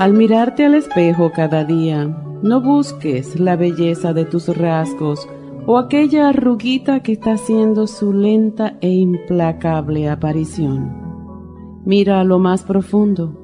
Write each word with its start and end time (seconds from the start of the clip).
Al 0.00 0.14
mirarte 0.14 0.64
al 0.64 0.74
espejo 0.76 1.30
cada 1.30 1.62
día, 1.62 2.06
no 2.42 2.62
busques 2.62 3.38
la 3.38 3.54
belleza 3.54 4.14
de 4.14 4.24
tus 4.24 4.48
rasgos 4.48 5.28
o 5.66 5.76
aquella 5.76 6.30
arruguita 6.30 7.00
que 7.00 7.12
está 7.12 7.32
haciendo 7.34 7.86
su 7.86 8.14
lenta 8.14 8.78
e 8.80 8.88
implacable 8.88 10.08
aparición. 10.08 11.82
Mira 11.84 12.18
a 12.18 12.24
lo 12.24 12.38
más 12.38 12.62
profundo. 12.62 13.38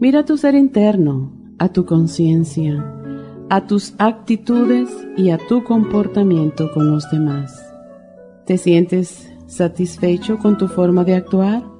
Mira 0.00 0.20
a 0.20 0.24
tu 0.24 0.38
ser 0.38 0.54
interno, 0.54 1.30
a 1.58 1.68
tu 1.68 1.84
conciencia, 1.84 2.82
a 3.50 3.66
tus 3.66 3.92
actitudes 3.98 4.88
y 5.18 5.28
a 5.28 5.36
tu 5.36 5.64
comportamiento 5.64 6.72
con 6.72 6.90
los 6.90 7.10
demás. 7.10 7.62
¿Te 8.46 8.56
sientes 8.56 9.30
satisfecho 9.46 10.38
con 10.38 10.56
tu 10.56 10.66
forma 10.66 11.04
de 11.04 11.16
actuar? 11.16 11.73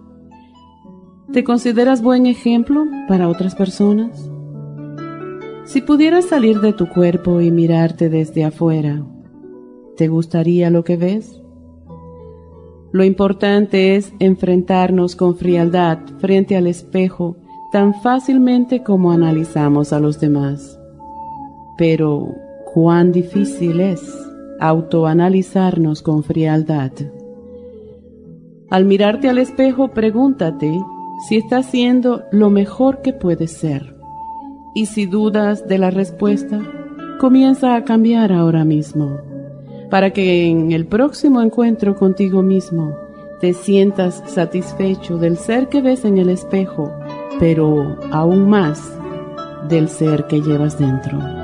¿Te 1.35 1.43
consideras 1.43 2.01
buen 2.01 2.27
ejemplo 2.27 2.85
para 3.09 3.29
otras 3.29 3.57
personas? 3.57 4.31
Si 5.65 5.81
pudieras 5.81 6.27
salir 6.27 6.61
de 6.61 6.73
tu 6.73 6.89
cuerpo 6.89 7.41
y 7.41 7.51
mirarte 7.51 8.09
desde 8.09 8.45
afuera, 8.45 9.05
¿te 9.97 10.07
gustaría 10.07 10.71
lo 10.71 10.85
que 10.85 10.97
ves? 10.97 11.43
Lo 12.93 13.03
importante 13.03 13.97
es 13.97 14.13
enfrentarnos 14.21 15.17
con 15.17 15.37
frialdad 15.37 15.99
frente 16.19 16.57
al 16.57 16.69
espejo 16.69 17.37
tan 17.73 17.95
fácilmente 17.95 18.85
como 18.85 19.11
analizamos 19.11 19.93
a 19.93 19.99
los 19.99 20.21
demás. 20.21 20.79
Pero, 21.77 22.29
¿cuán 22.73 23.11
difícil 23.11 23.81
es 23.81 24.01
autoanalizarnos 24.61 26.01
con 26.01 26.23
frialdad? 26.23 26.93
Al 28.71 28.85
mirarte 28.85 29.29
al 29.29 29.39
espejo, 29.39 29.89
pregúntate 29.89 30.81
si 31.27 31.37
está 31.37 31.59
haciendo 31.59 32.25
lo 32.31 32.51
mejor 32.51 33.01
que 33.01 33.13
puede 33.13 33.47
ser. 33.47 33.95
Y 34.75 34.87
si 34.87 35.07
dudas 35.07 35.67
de 35.67 35.79
la 35.79 35.91
respuesta, 35.91 36.61
comienza 37.19 37.77
a 37.77 37.85
cambiar 37.85 38.33
ahora 38.33 38.65
mismo, 38.65 39.19
para 39.91 40.11
que 40.11 40.47
en 40.47 40.73
el 40.73 40.87
próximo 40.87 41.41
encuentro 41.41 41.95
contigo 41.97 42.43
mismo 42.43 42.95
te 43.41 43.55
sientas 43.55 44.23
satisfecho 44.27 45.17
del 45.17 45.37
ser 45.37 45.69
que 45.69 45.81
ves 45.81 46.05
en 46.05 46.19
el 46.19 46.29
espejo, 46.29 46.93
pero 47.39 47.97
aún 48.11 48.49
más 48.49 48.81
del 49.69 49.89
ser 49.89 50.27
que 50.27 50.43
llevas 50.43 50.79
dentro. 50.79 51.44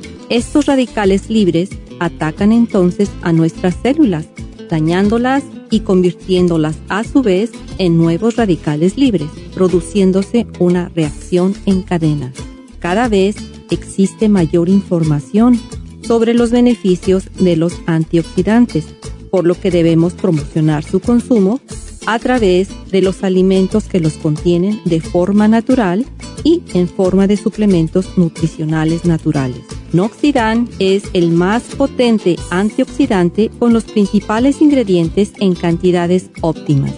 estos 0.31 0.65
radicales 0.65 1.29
libres 1.29 1.69
atacan 1.99 2.53
entonces 2.53 3.11
a 3.21 3.33
nuestras 3.33 3.75
células, 3.83 4.27
dañándolas 4.69 5.43
y 5.69 5.81
convirtiéndolas 5.81 6.77
a 6.87 7.03
su 7.03 7.21
vez 7.21 7.51
en 7.79 7.97
nuevos 7.97 8.37
radicales 8.37 8.97
libres, 8.97 9.27
produciéndose 9.53 10.47
una 10.57 10.87
reacción 10.95 11.53
en 11.65 11.81
cadena. 11.81 12.31
Cada 12.79 13.09
vez 13.09 13.35
existe 13.71 14.29
mayor 14.29 14.69
información 14.69 15.59
sobre 16.01 16.33
los 16.33 16.51
beneficios 16.51 17.25
de 17.37 17.57
los 17.57 17.73
antioxidantes, 17.85 18.85
por 19.31 19.45
lo 19.45 19.59
que 19.59 19.69
debemos 19.69 20.13
promocionar 20.13 20.85
su 20.85 21.01
consumo 21.01 21.59
a 22.05 22.19
través 22.19 22.69
de 22.91 23.01
los 23.01 23.23
alimentos 23.23 23.85
que 23.85 23.99
los 23.99 24.13
contienen 24.13 24.79
de 24.85 25.01
forma 25.01 25.47
natural 25.47 26.05
y 26.43 26.61
en 26.73 26.87
forma 26.87 27.27
de 27.27 27.37
suplementos 27.37 28.17
nutricionales 28.17 29.05
naturales. 29.05 29.61
Noxidan 29.93 30.67
es 30.79 31.03
el 31.13 31.29
más 31.31 31.61
potente 31.63 32.37
antioxidante 32.49 33.51
con 33.59 33.73
los 33.73 33.83
principales 33.83 34.59
ingredientes 34.61 35.33
en 35.39 35.53
cantidades 35.53 36.31
óptimas. 36.41 36.93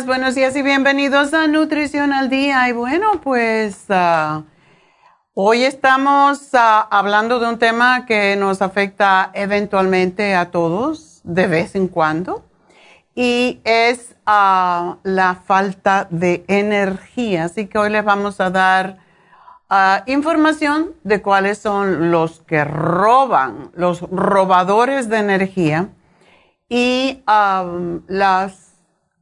Buenos 0.00 0.34
días 0.34 0.56
y 0.56 0.62
bienvenidos 0.62 1.34
a 1.34 1.46
Nutrición 1.46 2.14
al 2.14 2.30
Día. 2.30 2.66
Y 2.66 2.72
bueno, 2.72 3.20
pues 3.22 3.84
ah, 3.90 4.42
hoy 5.34 5.64
estamos 5.64 6.48
ah, 6.54 6.88
hablando 6.90 7.38
de 7.38 7.46
un 7.46 7.58
tema 7.58 8.06
que 8.06 8.34
nos 8.36 8.62
afecta 8.62 9.30
eventualmente 9.34 10.34
a 10.34 10.50
todos 10.50 11.20
de 11.24 11.46
vez 11.46 11.74
en 11.74 11.88
cuando 11.88 12.42
y 13.14 13.60
es 13.64 14.16
ah, 14.24 14.96
la 15.02 15.34
falta 15.34 16.08
de 16.08 16.42
energía. 16.48 17.44
Así 17.44 17.66
que 17.66 17.76
hoy 17.76 17.90
les 17.90 18.02
vamos 18.02 18.40
a 18.40 18.48
dar 18.48 18.96
información 20.06 20.92
de 21.04 21.20
cuáles 21.20 21.58
son 21.58 22.10
los 22.10 22.40
que 22.40 22.64
roban, 22.64 23.70
los 23.74 24.00
robadores 24.00 25.10
de 25.10 25.18
energía 25.18 25.88
y 26.68 27.22
las, 27.26 28.61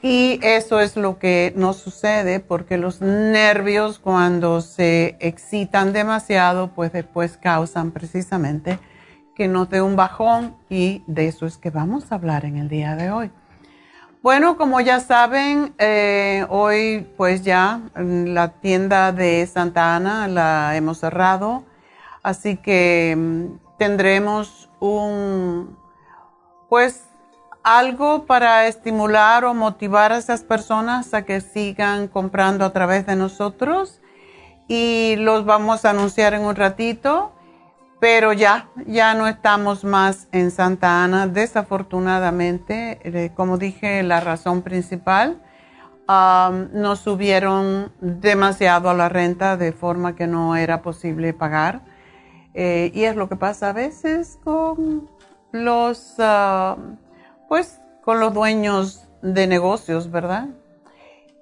Y 0.00 0.38
eso 0.42 0.78
es 0.80 0.96
lo 0.96 1.18
que 1.18 1.52
nos 1.56 1.78
sucede 1.78 2.38
porque 2.38 2.78
los 2.78 3.00
nervios 3.00 3.98
cuando 3.98 4.60
se 4.60 5.16
excitan 5.18 5.92
demasiado, 5.92 6.68
pues 6.68 6.92
después 6.92 7.36
causan 7.36 7.90
precisamente 7.90 8.78
que 9.34 9.48
nos 9.48 9.70
dé 9.70 9.82
un 9.82 9.96
bajón 9.96 10.54
y 10.68 11.02
de 11.06 11.26
eso 11.26 11.46
es 11.46 11.56
que 11.56 11.70
vamos 11.70 12.12
a 12.12 12.16
hablar 12.16 12.44
en 12.44 12.58
el 12.58 12.68
día 12.68 12.94
de 12.94 13.10
hoy. 13.10 13.30
Bueno, 14.22 14.56
como 14.56 14.80
ya 14.80 15.00
saben, 15.00 15.74
eh, 15.78 16.44
hoy 16.48 17.06
pues 17.16 17.42
ya 17.42 17.80
la 17.96 18.48
tienda 18.60 19.12
de 19.12 19.46
Santa 19.46 19.96
Ana 19.96 20.28
la 20.28 20.76
hemos 20.76 20.98
cerrado, 20.98 21.64
así 22.22 22.56
que 22.56 23.14
mm, 23.16 23.67
tendremos 23.78 24.68
un, 24.80 25.78
pues 26.68 27.04
algo 27.62 28.26
para 28.26 28.66
estimular 28.66 29.44
o 29.44 29.54
motivar 29.54 30.12
a 30.12 30.18
esas 30.18 30.42
personas 30.42 31.14
a 31.14 31.22
que 31.22 31.40
sigan 31.40 32.08
comprando 32.08 32.64
a 32.64 32.72
través 32.72 33.06
de 33.06 33.16
nosotros 33.16 34.00
y 34.68 35.16
los 35.16 35.44
vamos 35.44 35.84
a 35.84 35.90
anunciar 35.90 36.34
en 36.34 36.42
un 36.42 36.56
ratito 36.56 37.32
pero 38.00 38.32
ya, 38.32 38.68
ya 38.86 39.14
no 39.14 39.26
estamos 39.26 39.82
más 39.84 40.28
en 40.30 40.50
Santa 40.50 41.02
Ana, 41.02 41.26
desafortunadamente, 41.26 43.00
eh, 43.02 43.32
como 43.34 43.58
dije, 43.58 44.02
la 44.02 44.20
razón 44.20 44.62
principal, 44.62 45.42
nos 46.08 47.00
subieron 47.00 47.92
demasiado 48.00 48.88
a 48.88 48.94
la 48.94 49.10
renta 49.10 49.58
de 49.58 49.72
forma 49.72 50.16
que 50.16 50.26
no 50.26 50.56
era 50.56 50.80
posible 50.80 51.34
pagar. 51.34 51.82
Eh, 52.54 52.90
y 52.94 53.04
es 53.04 53.16
lo 53.16 53.28
que 53.28 53.36
pasa 53.36 53.70
a 53.70 53.72
veces 53.72 54.38
con 54.42 55.08
los, 55.52 56.16
pues, 57.48 57.80
con 58.02 58.20
los 58.20 58.34
dueños 58.34 59.08
de 59.22 59.46
negocios, 59.46 60.10
¿verdad? 60.10 60.48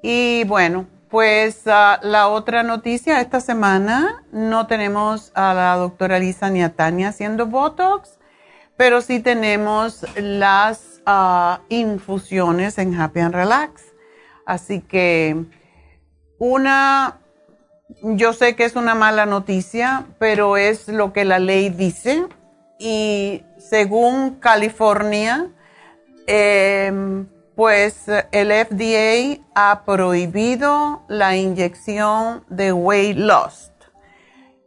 Y 0.03 0.45
bueno, 0.45 0.87
pues 1.09 1.63
ah, 1.67 1.99
la 2.03 2.29
otra 2.29 2.63
noticia, 2.63 3.21
esta 3.21 3.41
semana 3.41 4.25
no 4.33 4.67
tenemos 4.67 5.33
a 5.35 5.55
la 5.55 5.77
doctora 5.77 6.19
Lisa 6.19 6.51
ni 6.51 6.63
a 6.63 6.75
Tania 6.75 7.09
haciendo 7.09 7.47
Botox, 7.47 8.19
pero 8.77 9.01
sí 9.01 9.21
tenemos 9.21 10.05
las 10.17 11.01
ah, 11.07 11.61
infusiones 11.69 12.79
en 12.79 13.01
Happy 13.01 13.21
and 13.21 13.35
Relax. 13.35 13.85
Así 14.45 14.81
que 14.81 15.45
una, 16.39 17.19
yo 17.89 18.33
sé 18.33 18.57
que 18.57 18.65
es 18.65 18.77
una 18.77 18.95
mala 18.95 19.27
noticia, 19.27 20.07
pero 20.19 20.57
es 20.57 20.89
lo 20.89 21.13
que 21.13 21.25
la 21.25 21.39
ley 21.39 21.71
dice. 21.71 22.27
Y 22.79 23.43
según 23.59 24.37
California, 24.37 25.49
eh, 26.27 27.25
pues 27.55 28.05
el 28.33 28.53
FDA 28.53 29.43
ha 29.55 29.85
prohibido 29.85 31.03
la 31.09 31.37
inyección 31.37 32.45
de 32.49 32.73
weight 32.73 33.17
loss. 33.17 33.73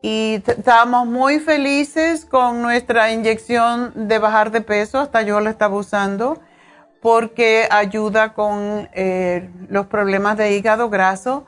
Y 0.01 0.41
estamos 0.47 1.05
muy 1.05 1.39
felices 1.39 2.25
con 2.25 2.61
nuestra 2.61 3.11
inyección 3.11 4.07
de 4.07 4.17
bajar 4.17 4.49
de 4.49 4.61
peso, 4.61 4.99
hasta 4.99 5.21
yo 5.23 5.41
la 5.41 5.49
estaba 5.49 5.75
usando, 5.75 6.41
porque 7.01 7.67
ayuda 7.69 8.33
con 8.33 8.89
eh, 8.93 9.49
los 9.67 9.87
problemas 9.87 10.37
de 10.37 10.55
hígado 10.55 10.89
graso. 10.89 11.45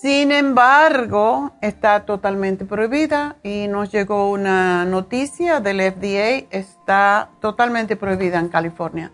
Sin 0.00 0.32
embargo, 0.32 1.50
está 1.60 2.06
totalmente 2.06 2.64
prohibida 2.64 3.36
y 3.42 3.68
nos 3.68 3.92
llegó 3.92 4.30
una 4.30 4.86
noticia 4.86 5.60
del 5.60 5.78
FDA, 5.82 6.46
está 6.50 7.28
totalmente 7.42 7.96
prohibida 7.96 8.38
en 8.38 8.48
California. 8.48 9.12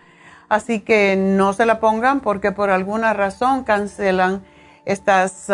Así 0.48 0.78
que 0.78 1.16
no 1.16 1.54
se 1.54 1.66
la 1.66 1.80
pongan 1.80 2.20
porque 2.20 2.52
por 2.52 2.70
alguna 2.70 3.14
razón 3.14 3.64
cancelan 3.64 4.44
estas, 4.84 5.50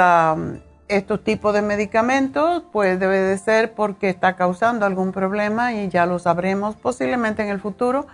estos 0.88 1.24
tipos 1.24 1.54
de 1.54 1.62
medicamentos, 1.62 2.64
pues 2.70 3.00
debe 3.00 3.16
de 3.16 3.38
ser 3.38 3.72
porque 3.72 4.10
está 4.10 4.36
causando 4.36 4.84
algún 4.84 5.12
problema 5.12 5.72
y 5.72 5.88
ya 5.88 6.04
lo 6.04 6.18
sabremos 6.18 6.76
posiblemente 6.76 7.42
en 7.42 7.48
el 7.48 7.58
futuro, 7.58 8.06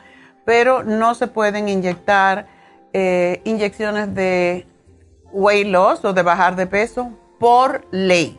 pero 0.44 0.84
no 0.84 1.16
se 1.16 1.26
pueden 1.26 1.68
inyectar 1.68 2.46
eh, 2.92 3.40
inyecciones 3.42 4.14
de 4.14 4.68
weight 5.32 5.68
loss 5.68 6.04
o 6.04 6.12
de 6.12 6.22
bajar 6.22 6.56
de 6.56 6.66
peso 6.66 7.12
por 7.38 7.86
ley. 7.90 8.38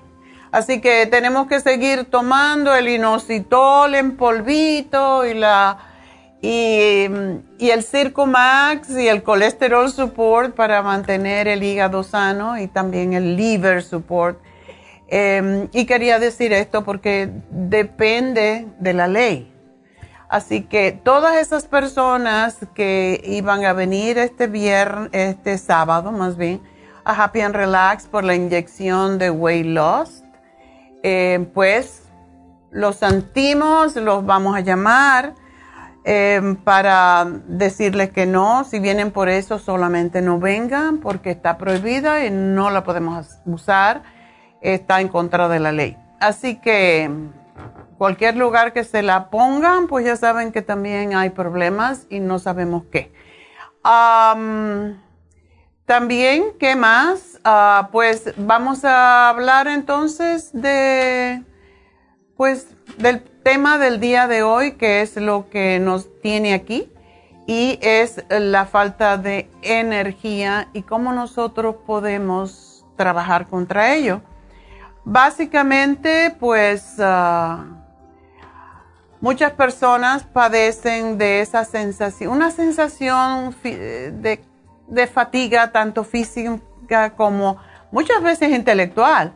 Así 0.51 0.81
que 0.81 1.05
tenemos 1.05 1.48
que 1.48 1.60
seguir 1.60 2.05
tomando 2.05 2.74
el 2.74 2.88
inositol 2.88 3.93
en 3.96 4.17
polvito 4.17 5.25
y 5.25 5.36
la 5.36 5.89
y, 6.41 7.05
el 7.60 7.84
Circo 7.84 8.25
Max 8.25 8.89
y 8.91 9.08
el 9.08 9.24
Colesterol 9.24 9.91
Support 9.91 10.55
para 10.55 10.81
mantener 10.81 11.48
el 11.48 11.63
hígado 11.63 12.03
sano 12.03 12.58
y 12.58 12.67
también 12.67 13.13
el 13.13 13.36
Liver 13.36 13.84
Support. 13.84 14.39
Em, 15.08 15.67
y 15.74 15.86
quería 15.86 16.19
decir 16.19 16.53
esto 16.53 16.84
porque 16.84 17.29
depende 17.50 18.67
de 18.79 18.93
la 18.93 19.08
ley. 19.08 19.51
Así 20.29 20.62
que 20.62 20.91
todas 20.91 21.38
esas 21.38 21.65
personas 21.65 22.58
que 22.75 23.19
iban 23.25 23.65
a 23.65 23.74
venir 23.74 24.19
este 24.19 24.46
viernes, 24.46 25.10
este 25.12 25.58
sábado 25.58 26.12
más 26.12 26.38
bien, 26.38 26.62
a 27.10 27.24
Happy 27.24 27.42
and 27.42 27.56
Relax 27.56 28.06
por 28.08 28.24
la 28.24 28.36
inyección 28.36 29.18
de 29.18 29.32
Weight 29.32 29.66
Loss, 29.66 30.24
eh, 31.04 31.48
pues 31.54 32.04
los 32.72 32.98
sentimos, 32.98 33.96
los 33.96 34.25
vamos 34.25 34.56
a 34.56 34.60
llamar 34.60 35.34
Em, 36.12 36.56
para 36.56 37.28
decirles 37.48 38.10
que 38.10 38.25
no, 38.25 38.63
si 38.63 38.80
vienen 38.80 39.12
por 39.12 39.28
eso 39.28 39.60
solamente 39.60 40.22
no 40.22 40.39
vengan 40.39 41.00
porque 41.00 41.30
está 41.30 41.58
prohibida 41.58 42.25
y 42.25 42.32
no 42.32 42.72
la 42.72 42.84
podemos 42.84 43.38
usar, 43.46 44.01
está 44.62 45.01
en 45.01 45.10
contra 45.10 45.50
de 45.50 45.60
la 45.60 45.72
ley. 45.74 45.98
Así 46.22 46.56
que 46.56 47.12
cualquier 47.98 48.38
lugar 48.38 48.72
que 48.72 48.86
se 48.86 49.04
la 49.04 49.30
pongan, 49.30 49.88
pues 49.88 50.06
ya 50.06 50.16
saben 50.16 50.54
que 50.54 50.62
también 50.62 51.16
hay 51.16 51.32
problemas 51.32 52.08
y 52.10 52.22
no 52.22 52.39
sabemos 52.39 52.86
qué. 52.92 53.13
También, 55.89 56.43
¿qué 56.60 56.75
más? 56.75 57.39
Ah, 57.43 57.89
pues 57.91 58.31
vamos 58.38 58.86
a 58.86 59.27
hablar 59.27 59.67
entonces 59.67 60.51
de, 60.53 61.41
pues, 62.38 62.67
del 63.00 63.24
tema 63.24 63.79
del 63.79 64.00
día 64.00 64.27
de 64.27 64.43
hoy, 64.43 64.74
que 64.74 65.01
es 65.01 65.15
lo 65.15 65.50
que 65.50 65.79
nos 65.79 66.22
tiene 66.22 66.53
aquí, 66.53 66.93
y 67.48 67.79
es 67.81 68.24
la 68.29 68.67
falta 68.67 69.17
de 69.17 69.50
energía 69.63 70.67
y 70.74 70.84
cómo 70.84 71.12
nosotros 71.12 71.77
podemos 71.88 72.86
trabajar 72.96 73.48
contra 73.48 73.96
ello. 73.96 74.22
Básicamente, 75.05 76.36
pues 76.39 76.98
ah, 77.00 77.65
muchas 79.19 79.53
personas 79.53 80.22
padecen 80.22 81.17
de 81.17 81.41
esa 81.41 81.65
sensación, 81.65 82.31
una 82.31 82.51
sensación 82.51 83.55
de 83.63 84.43
de 84.89 85.08
fatiga, 85.08 85.72
tanto 85.72 86.03
física 86.03 87.12
como 87.15 87.58
muchas 87.91 88.22
veces 88.22 88.51
intelectual, 88.51 89.34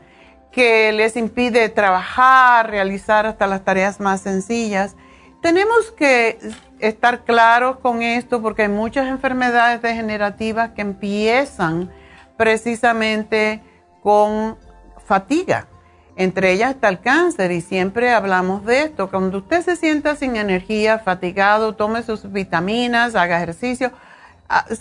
que 0.52 0.92
les 0.92 1.18
impide 1.18 1.70
trabajar, 1.70 2.70
realizar 2.70 3.26
hasta 3.26 3.48
las 3.48 3.64
tareas 3.64 4.00
más 4.00 4.22
sencillas. 4.22 4.96
Tenemos 5.42 5.92
que 5.92 6.38
estar 6.80 7.24
claros 7.24 7.78
con 7.78 8.02
esto 8.02 8.42
porque 8.42 8.64
hay 8.64 8.70
muchas 8.70 9.08
enfermedades 9.08 9.82
degenerativas 9.82 10.72
que 10.72 10.82
empiezan 10.82 11.92
precisamente 12.38 13.62
con 14.02 14.58
fatiga. 15.06 15.68
Entre 16.16 16.52
ellas 16.52 16.72
está 16.72 16.90
el 16.90 17.00
cáncer 17.00 17.52
y 17.52 17.62
siempre 17.62 18.14
hablamos 18.14 18.64
de 18.66 18.84
esto. 18.84 19.10
Cuando 19.10 19.40
usted 19.40 19.64
se 19.64 19.76
sienta 19.76 20.16
sin 20.16 20.36
energía, 20.36 21.00
fatigado, 21.00 21.74
tome 21.76 22.04
sus 22.04 22.32
vitaminas, 22.32 23.16
haga 23.16 23.38
ejercicio, 23.38 23.92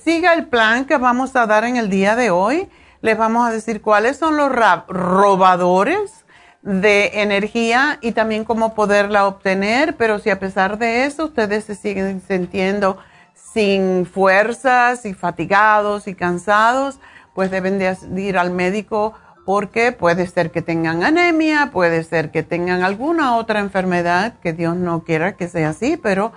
siga 0.05 0.35
el 0.35 0.47
plan 0.47 0.85
que 0.85 0.97
vamos 0.97 1.37
a 1.37 1.47
dar 1.47 1.65
en 1.65 1.77
el 1.77 1.91
día 1.91 2.17
de 2.17 2.31
hoy. 2.31 2.69
Les 3.01 3.19
vamos 3.19 3.47
a 3.47 3.51
decir 3.51 3.83
cuáles 3.83 4.17
son 4.17 4.37
los 4.37 4.51
robadores 4.89 6.25
de 6.63 7.23
energía 7.23 7.99
y 8.01 8.13
también 8.13 8.45
cómo 8.45 8.75
poderla 8.75 9.27
obtener, 9.27 9.97
pero 9.97 10.19
si 10.21 10.31
a 10.31 10.39
pesar 10.39 10.79
de 10.79 11.05
eso 11.05 11.25
ustedes 11.25 11.65
se 11.65 11.75
siguen 11.75 12.23
sintiendo 12.27 12.99
sin 13.35 14.07
fuerzas 14.07 15.05
y 15.05 15.15
fatigados 15.15 16.07
y 16.07 16.15
cansados, 16.15 17.01
pues 17.35 17.51
deben 17.51 17.79
de 17.79 17.97
ir 18.21 18.39
al 18.39 18.51
médico 18.51 19.15
porque 19.45 19.91
puede 19.91 20.27
ser 20.29 20.53
que 20.53 20.63
tengan 20.63 21.03
anemia, 21.03 21.71
puede 21.73 22.05
ser 22.05 22.31
que 22.31 22.43
tengan 22.43 22.85
alguna 22.85 23.37
otra 23.37 23.59
enfermedad, 23.59 24.35
que 24.41 24.53
Dios 24.53 24.77
no 24.77 25.03
quiera 25.03 25.37
que 25.37 25.49
sea 25.49 25.71
así, 25.71 25.97
pero 25.97 26.33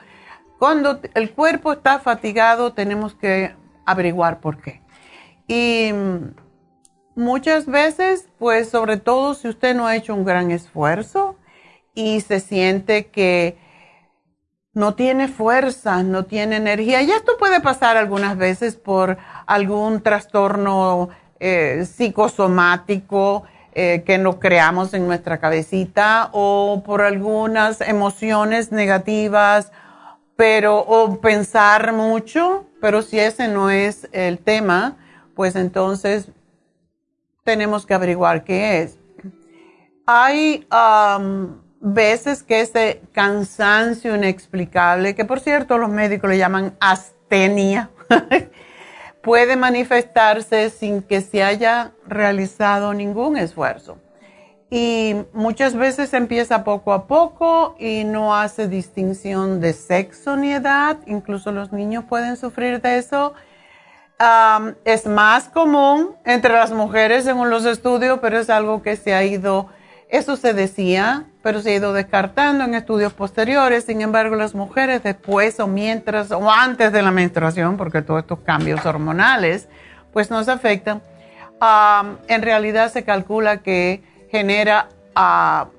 cuando 0.60 1.00
el 1.14 1.32
cuerpo 1.32 1.74
está 1.74 2.00
fatigado 2.00 2.74
tenemos 2.74 3.14
que 3.16 3.56
averiguar 3.86 4.40
por 4.40 4.62
qué. 4.62 4.82
Y 5.48 5.92
muchas 7.16 7.66
veces, 7.66 8.30
pues 8.40 8.70
sobre 8.70 8.98
todo 8.98 9.34
si 9.34 9.48
usted 9.48 9.76
no 9.76 9.88
ha 9.88 9.96
hecho 9.96 10.14
un 10.14 10.26
gran 10.26 10.52
esfuerzo 10.52 11.36
y 11.94 12.22
se 12.22 12.40
siente 12.40 13.08
que 13.08 13.58
no 14.74 14.96
tiene 14.96 15.30
fuerza, 15.30 16.04
no 16.04 16.26
tiene 16.26 16.58
energía, 16.58 17.02
y 17.02 17.10
esto 17.10 17.34
puede 17.40 17.62
pasar 17.62 17.96
algunas 17.96 18.38
veces 18.38 18.76
por 18.76 19.18
algún 19.46 20.02
trastorno 20.02 21.10
eh, 21.40 21.86
psicosomático 21.86 23.44
eh, 23.74 24.04
que 24.06 24.18
nos 24.18 24.36
creamos 24.36 24.94
en 24.94 25.08
nuestra 25.08 25.40
cabecita 25.40 26.30
o 26.34 26.84
por 26.86 27.02
algunas 27.02 27.80
emociones 27.80 28.74
negativas, 28.74 29.72
pero 30.36 30.80
o 30.80 31.20
pensar 31.20 31.94
mucho, 31.94 32.66
pero 32.82 33.02
si 33.02 33.20
ese 33.20 33.48
no 33.48 33.70
es 33.70 34.08
el 34.12 34.40
tema, 34.40 34.98
pues 35.36 35.56
entonces 35.56 36.30
tenemos 37.44 37.86
que 37.86 37.94
averiguar 37.94 38.44
qué 38.44 38.82
es. 38.82 38.98
Hay 40.06 40.68
veces 41.80 42.44
que 42.44 42.62
ese 42.62 43.02
cansancio 43.12 44.16
inexplicable, 44.16 45.16
que 45.16 45.26
por 45.26 45.40
cierto 45.40 45.78
los 45.78 45.90
médicos 45.90 46.30
le 46.30 46.38
llaman 46.38 46.76
astenia, 46.80 47.90
puede 49.24 49.56
manifestarse 49.56 50.70
sin 50.70 51.02
que 51.02 51.22
se 51.22 51.44
haya 51.44 51.94
realizado 52.08 52.94
ningún 52.94 53.38
esfuerzo. 53.38 53.98
Y 54.70 55.16
muchas 55.34 55.76
veces 55.76 56.14
empieza 56.14 56.64
poco 56.64 56.92
a 56.92 57.08
poco 57.08 57.76
y 57.80 58.04
no 58.04 58.36
hace 58.36 58.68
distinción 58.68 59.62
de 59.62 59.74
sexo 59.74 60.36
ni 60.36 60.52
edad. 60.52 60.98
Incluso 61.06 61.52
los 61.52 61.72
niños 61.72 62.06
pueden 62.06 62.36
sufrir 62.36 62.82
de 62.82 62.98
eso. 62.98 63.34
es 64.86 65.06
más 65.06 65.50
común 65.50 66.16
entre 66.26 66.54
las 66.54 66.72
mujeres 66.72 67.26
según 67.26 67.50
los 67.50 67.66
estudios, 67.66 68.20
pero 68.22 68.40
es 68.40 68.50
algo 68.50 68.82
que 68.82 68.96
se 68.96 69.14
ha 69.14 69.24
ido 69.24 69.70
eso 70.10 70.36
se 70.38 70.54
decía, 70.54 71.26
pero 71.42 71.62
se 71.62 71.72
ha 71.72 71.76
ido 71.76 71.92
descartando 71.92 72.64
en 72.64 72.76
estudios 72.76 73.14
posteriores. 73.14 73.86
Sin 73.86 74.02
embargo, 74.02 74.36
las 74.36 74.54
mujeres 74.54 75.04
después 75.04 75.60
o 75.60 75.68
mientras 75.68 76.32
o 76.32 76.52
antes 76.52 76.92
de 76.92 77.02
la 77.02 77.12
menstruación, 77.12 77.76
porque 77.76 78.02
todos 78.02 78.22
estos 78.22 78.40
cambios 78.40 78.86
hormonales, 78.86 79.68
pues 80.14 80.30
nos 80.30 80.48
afectan, 80.48 81.02
en 82.28 82.42
realidad 82.42 82.92
se 82.92 83.04
calcula 83.04 83.58
que 83.58 84.04
genera 84.38 84.90
uh, 85.16 85.70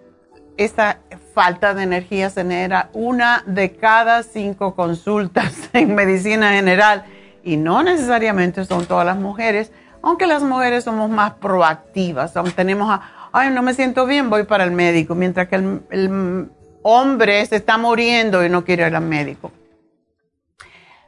esta 0.56 0.98
falta 1.34 1.74
de 1.74 1.82
energía, 1.82 2.30
genera 2.30 2.90
una 2.92 3.42
de 3.46 3.76
cada 3.76 4.22
cinco 4.22 4.74
consultas 4.74 5.54
en 5.72 5.94
medicina 5.94 6.52
general. 6.52 7.04
Y 7.44 7.56
no 7.56 7.82
necesariamente 7.82 8.64
son 8.64 8.86
todas 8.86 9.06
las 9.06 9.16
mujeres, 9.16 9.70
aunque 10.02 10.26
las 10.26 10.42
mujeres 10.42 10.84
somos 10.84 11.10
más 11.10 11.34
proactivas, 11.34 12.36
aunque 12.36 12.52
tenemos 12.52 12.90
a 12.90 13.16
ay, 13.36 13.50
no 13.50 13.62
me 13.62 13.74
siento 13.74 14.06
bien, 14.06 14.30
voy 14.30 14.44
para 14.44 14.64
el 14.64 14.70
médico, 14.70 15.14
mientras 15.14 15.48
que 15.48 15.56
el, 15.56 16.50
hombre 16.88 17.44
se 17.46 17.56
está 17.56 17.78
muriendo 17.78 18.44
y 18.44 18.48
no 18.48 18.64
quiere 18.64 18.86
ir 18.86 18.94
al 18.94 19.02
médico. 19.02 19.50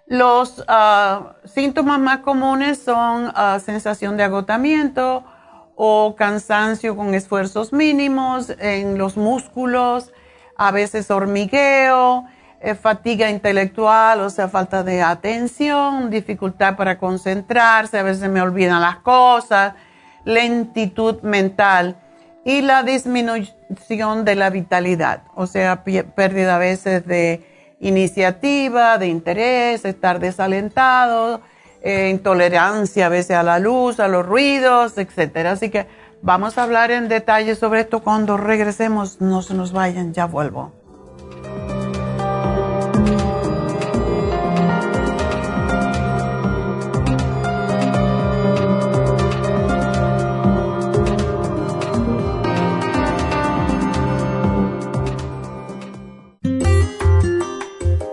Los 0.09 0.64
ah, 0.67 1.37
síntomas 1.45 2.00
más 2.00 2.19
comunes 2.19 2.83
son 2.83 3.31
ah, 3.33 3.61
sensación 3.64 4.17
de 4.17 4.25
agotamiento 4.25 5.25
o 5.80 6.16
cansancio 6.16 6.97
con 6.97 7.14
esfuerzos 7.14 7.73
mínimos 7.73 8.52
en 8.58 8.99
los 8.99 9.16
músculos, 9.16 10.12
a 10.56 10.73
veces 10.73 11.08
hormigueo, 11.08 12.25
eh, 12.61 12.75
fatiga 12.75 13.30
intelectual, 13.30 14.20
o 14.23 14.28
sea, 14.28 14.49
falta 14.49 14.82
de 14.82 15.02
atención, 15.02 16.11
dificultad 16.11 16.76
para 16.76 16.99
concentrarse, 16.99 17.97
a 17.97 18.02
veces 18.02 18.28
me 18.28 18.42
olvidan 18.42 18.82
las 18.82 18.97
cosas, 18.97 19.75
lentitud 20.25 21.23
mental 21.23 21.97
y 22.44 22.62
la 22.62 22.82
disminución 22.82 24.25
de 24.25 24.35
la 24.35 24.50
vitalidad, 24.50 25.23
o 25.37 25.47
sea, 25.47 25.85
pérdida 25.85 26.56
a 26.56 26.58
veces 26.58 27.06
de 27.06 27.76
iniciativa, 27.78 28.99
de 28.99 29.06
interés, 29.06 29.85
estar 29.85 30.18
desalentado, 30.18 31.40
eh, 31.82 32.08
intolerancia 32.11 33.06
a 33.06 33.08
veces 33.08 33.37
a 33.37 33.42
la 33.42 33.58
luz, 33.58 34.00
a 34.00 34.08
los 34.08 34.26
ruidos, 34.26 34.99
etcétera. 34.99 35.52
Así 35.52 35.70
que 35.70 35.87
vamos 36.23 36.58
a 36.58 36.64
hablar 36.64 36.90
en 36.90 37.08
detalle 37.08 37.54
sobre 37.54 37.80
esto 37.80 38.00
cuando 38.00 38.37
regresemos. 38.37 39.20
No 39.20 39.42
se 39.42 39.54
nos 39.54 39.73
vayan, 39.73 40.12
ya 40.12 40.26
vuelvo. 40.26 40.73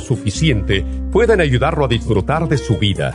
suficiente 0.00 0.84
pueden 1.12 1.40
ayudarlo 1.40 1.84
a 1.84 1.88
disfrutar 1.88 2.48
de 2.48 2.58
su 2.58 2.78
vida. 2.78 3.14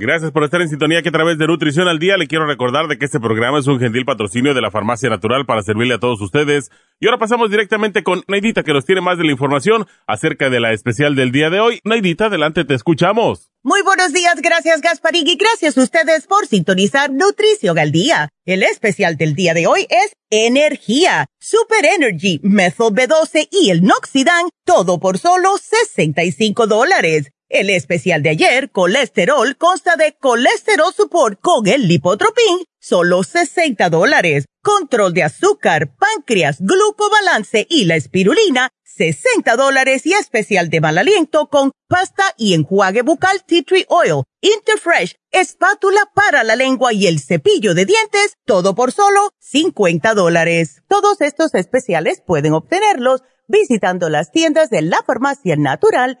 Gracias 0.00 0.30
por 0.30 0.44
estar 0.44 0.62
en 0.62 0.68
sintonía 0.68 1.02
que 1.02 1.08
a 1.08 1.12
través 1.12 1.38
de 1.38 1.48
Nutrición 1.48 1.88
al 1.88 1.98
Día 1.98 2.16
le 2.16 2.28
quiero 2.28 2.46
recordar 2.46 2.86
de 2.86 2.98
que 2.98 3.04
este 3.04 3.18
programa 3.18 3.58
es 3.58 3.66
un 3.66 3.80
gentil 3.80 4.04
patrocinio 4.04 4.54
de 4.54 4.60
la 4.60 4.70
Farmacia 4.70 5.10
Natural 5.10 5.44
para 5.44 5.62
servirle 5.62 5.94
a 5.94 5.98
todos 5.98 6.20
ustedes. 6.20 6.70
Y 7.00 7.06
ahora 7.06 7.18
pasamos 7.18 7.50
directamente 7.50 8.04
con 8.04 8.22
Naidita 8.28 8.62
que 8.62 8.72
nos 8.72 8.84
tiene 8.84 9.00
más 9.00 9.18
de 9.18 9.24
la 9.24 9.32
información 9.32 9.88
acerca 10.06 10.50
de 10.50 10.60
la 10.60 10.72
especial 10.72 11.16
del 11.16 11.32
día 11.32 11.50
de 11.50 11.58
hoy. 11.58 11.80
Naidita, 11.82 12.26
adelante, 12.26 12.64
te 12.64 12.74
escuchamos. 12.74 13.50
Muy 13.64 13.82
buenos 13.82 14.12
días, 14.12 14.36
gracias 14.40 14.80
Gasparín 14.82 15.26
y 15.26 15.34
gracias 15.34 15.76
a 15.76 15.82
ustedes 15.82 16.28
por 16.28 16.46
sintonizar 16.46 17.10
Nutrición 17.10 17.76
al 17.76 17.90
Día. 17.90 18.28
El 18.46 18.62
especial 18.62 19.16
del 19.16 19.34
día 19.34 19.52
de 19.52 19.66
hoy 19.66 19.88
es 19.90 20.12
Energía, 20.30 21.26
Super 21.40 21.84
Energy, 21.84 22.38
Methyl 22.44 22.94
B12 22.94 23.48
y 23.50 23.70
el 23.70 23.82
Noxidan, 23.82 24.48
todo 24.64 25.00
por 25.00 25.18
solo 25.18 25.58
65 25.58 26.68
dólares. 26.68 27.32
El 27.48 27.70
especial 27.70 28.22
de 28.22 28.28
ayer, 28.28 28.70
colesterol, 28.70 29.56
consta 29.56 29.96
de 29.96 30.14
colesterol 30.20 30.92
support 30.94 31.40
con 31.40 31.66
el 31.66 31.88
lipotropin, 31.88 32.64
solo 32.78 33.22
60 33.22 33.88
dólares. 33.88 34.44
Control 34.62 35.14
de 35.14 35.22
azúcar, 35.22 35.94
páncreas, 35.96 36.58
glucobalance 36.60 37.66
y 37.70 37.86
la 37.86 37.96
espirulina, 37.96 38.68
60 38.84 39.56
dólares 39.56 40.04
y 40.04 40.12
especial 40.12 40.68
de 40.68 40.82
mal 40.82 40.98
aliento 40.98 41.48
con 41.48 41.72
pasta 41.88 42.34
y 42.36 42.52
enjuague 42.52 43.00
bucal 43.00 43.42
tea 43.46 43.62
tree 43.62 43.86
oil, 43.88 44.24
Interfresh, 44.42 45.16
espátula 45.30 46.10
para 46.14 46.44
la 46.44 46.54
lengua 46.54 46.92
y 46.92 47.06
el 47.06 47.18
cepillo 47.18 47.72
de 47.72 47.86
dientes, 47.86 48.34
todo 48.44 48.74
por 48.74 48.92
solo 48.92 49.30
50 49.38 50.12
dólares. 50.12 50.82
Todos 50.86 51.22
estos 51.22 51.54
especiales 51.54 52.20
pueden 52.20 52.52
obtenerlos 52.52 53.22
visitando 53.46 54.10
las 54.10 54.32
tiendas 54.32 54.68
de 54.68 54.82
la 54.82 55.02
farmacia 55.06 55.56
natural 55.56 56.20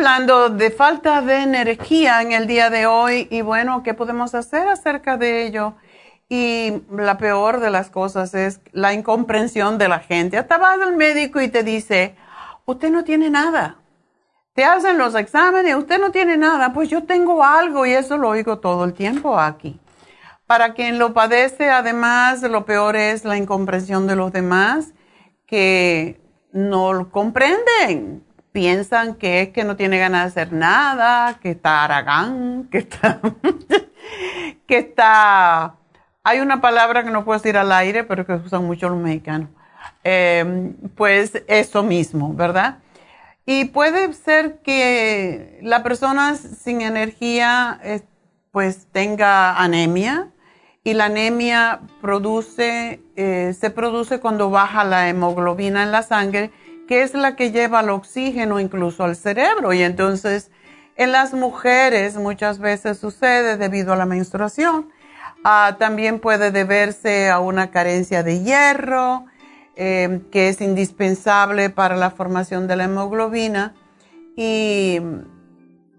Hablando 0.00 0.48
de 0.48 0.70
falta 0.70 1.20
de 1.20 1.42
energía 1.42 2.22
en 2.22 2.32
el 2.32 2.46
día 2.46 2.70
de 2.70 2.86
hoy 2.86 3.28
y 3.30 3.42
bueno, 3.42 3.82
¿qué 3.82 3.92
podemos 3.92 4.34
hacer 4.34 4.66
acerca 4.66 5.18
de 5.18 5.44
ello? 5.44 5.74
Y 6.26 6.72
la 6.90 7.18
peor 7.18 7.60
de 7.60 7.68
las 7.68 7.90
cosas 7.90 8.32
es 8.32 8.62
la 8.72 8.94
incomprensión 8.94 9.76
de 9.76 9.88
la 9.88 9.98
gente. 9.98 10.38
Hasta 10.38 10.56
vas 10.56 10.80
al 10.80 10.96
médico 10.96 11.42
y 11.42 11.48
te 11.48 11.62
dice, 11.62 12.16
usted 12.64 12.90
no 12.90 13.04
tiene 13.04 13.28
nada. 13.28 13.76
Te 14.54 14.64
hacen 14.64 14.96
los 14.96 15.14
exámenes, 15.14 15.76
usted 15.76 16.00
no 16.00 16.10
tiene 16.10 16.38
nada. 16.38 16.72
Pues 16.72 16.88
yo 16.88 17.04
tengo 17.04 17.44
algo 17.44 17.84
y 17.84 17.92
eso 17.92 18.16
lo 18.16 18.30
oigo 18.30 18.58
todo 18.58 18.86
el 18.86 18.94
tiempo 18.94 19.38
aquí. 19.38 19.78
Para 20.46 20.72
quien 20.72 20.98
lo 20.98 21.12
padece, 21.12 21.68
además, 21.68 22.40
lo 22.40 22.64
peor 22.64 22.96
es 22.96 23.26
la 23.26 23.36
incomprensión 23.36 24.06
de 24.06 24.16
los 24.16 24.32
demás 24.32 24.94
que 25.46 26.18
no 26.52 26.94
lo 26.94 27.10
comprenden 27.10 28.24
piensan 28.52 29.14
que 29.14 29.42
es 29.42 29.48
que 29.50 29.64
no 29.64 29.76
tiene 29.76 29.98
ganas 29.98 30.34
de 30.34 30.42
hacer 30.42 30.52
nada, 30.52 31.38
que 31.40 31.50
está 31.50 31.84
aragán, 31.84 32.68
que 32.70 32.78
está, 32.78 33.20
que 34.66 34.78
está, 34.78 35.76
hay 36.22 36.40
una 36.40 36.60
palabra 36.60 37.04
que 37.04 37.10
no 37.10 37.24
puedo 37.24 37.38
decir 37.38 37.56
al 37.56 37.72
aire, 37.72 38.04
pero 38.04 38.26
que 38.26 38.34
usan 38.34 38.64
mucho 38.64 38.88
los 38.88 38.98
mexicanos. 38.98 39.48
Em, 40.04 40.74
pues 40.94 41.42
eso 41.46 41.82
mismo, 41.82 42.34
¿verdad? 42.34 42.78
Y 43.46 43.66
puede 43.66 44.12
ser 44.12 44.60
que 44.60 45.58
la 45.62 45.82
persona 45.82 46.34
sin 46.36 46.80
energía 46.82 47.80
pues 48.52 48.86
tenga 48.92 49.60
anemia 49.60 50.30
y 50.84 50.94
la 50.94 51.06
anemia 51.06 51.80
produce, 52.00 53.02
eh, 53.16 53.54
se 53.58 53.70
produce 53.70 54.20
cuando 54.20 54.50
baja 54.50 54.84
la 54.84 55.08
hemoglobina 55.08 55.82
en 55.82 55.92
la 55.92 56.02
sangre 56.02 56.50
que 56.90 57.04
es 57.04 57.14
la 57.14 57.36
que 57.36 57.52
lleva 57.52 57.82
el 57.82 57.90
oxígeno 57.90 58.58
incluso 58.58 59.04
al 59.04 59.14
cerebro. 59.14 59.72
Y 59.72 59.80
entonces 59.80 60.50
en 60.96 61.12
las 61.12 61.32
mujeres 61.32 62.16
muchas 62.16 62.58
veces 62.58 62.98
sucede 62.98 63.56
debido 63.56 63.92
a 63.92 63.96
la 63.96 64.06
menstruación. 64.06 64.90
Ah, 65.44 65.76
también 65.78 66.18
puede 66.18 66.50
deberse 66.50 67.30
a 67.30 67.38
una 67.38 67.70
carencia 67.70 68.24
de 68.24 68.42
hierro, 68.42 69.26
em, 69.76 70.28
que 70.32 70.48
es 70.48 70.60
indispensable 70.60 71.70
para 71.70 71.94
la 71.94 72.10
formación 72.10 72.66
de 72.66 72.74
la 72.74 72.84
hemoglobina. 72.86 73.72
Y 74.34 74.98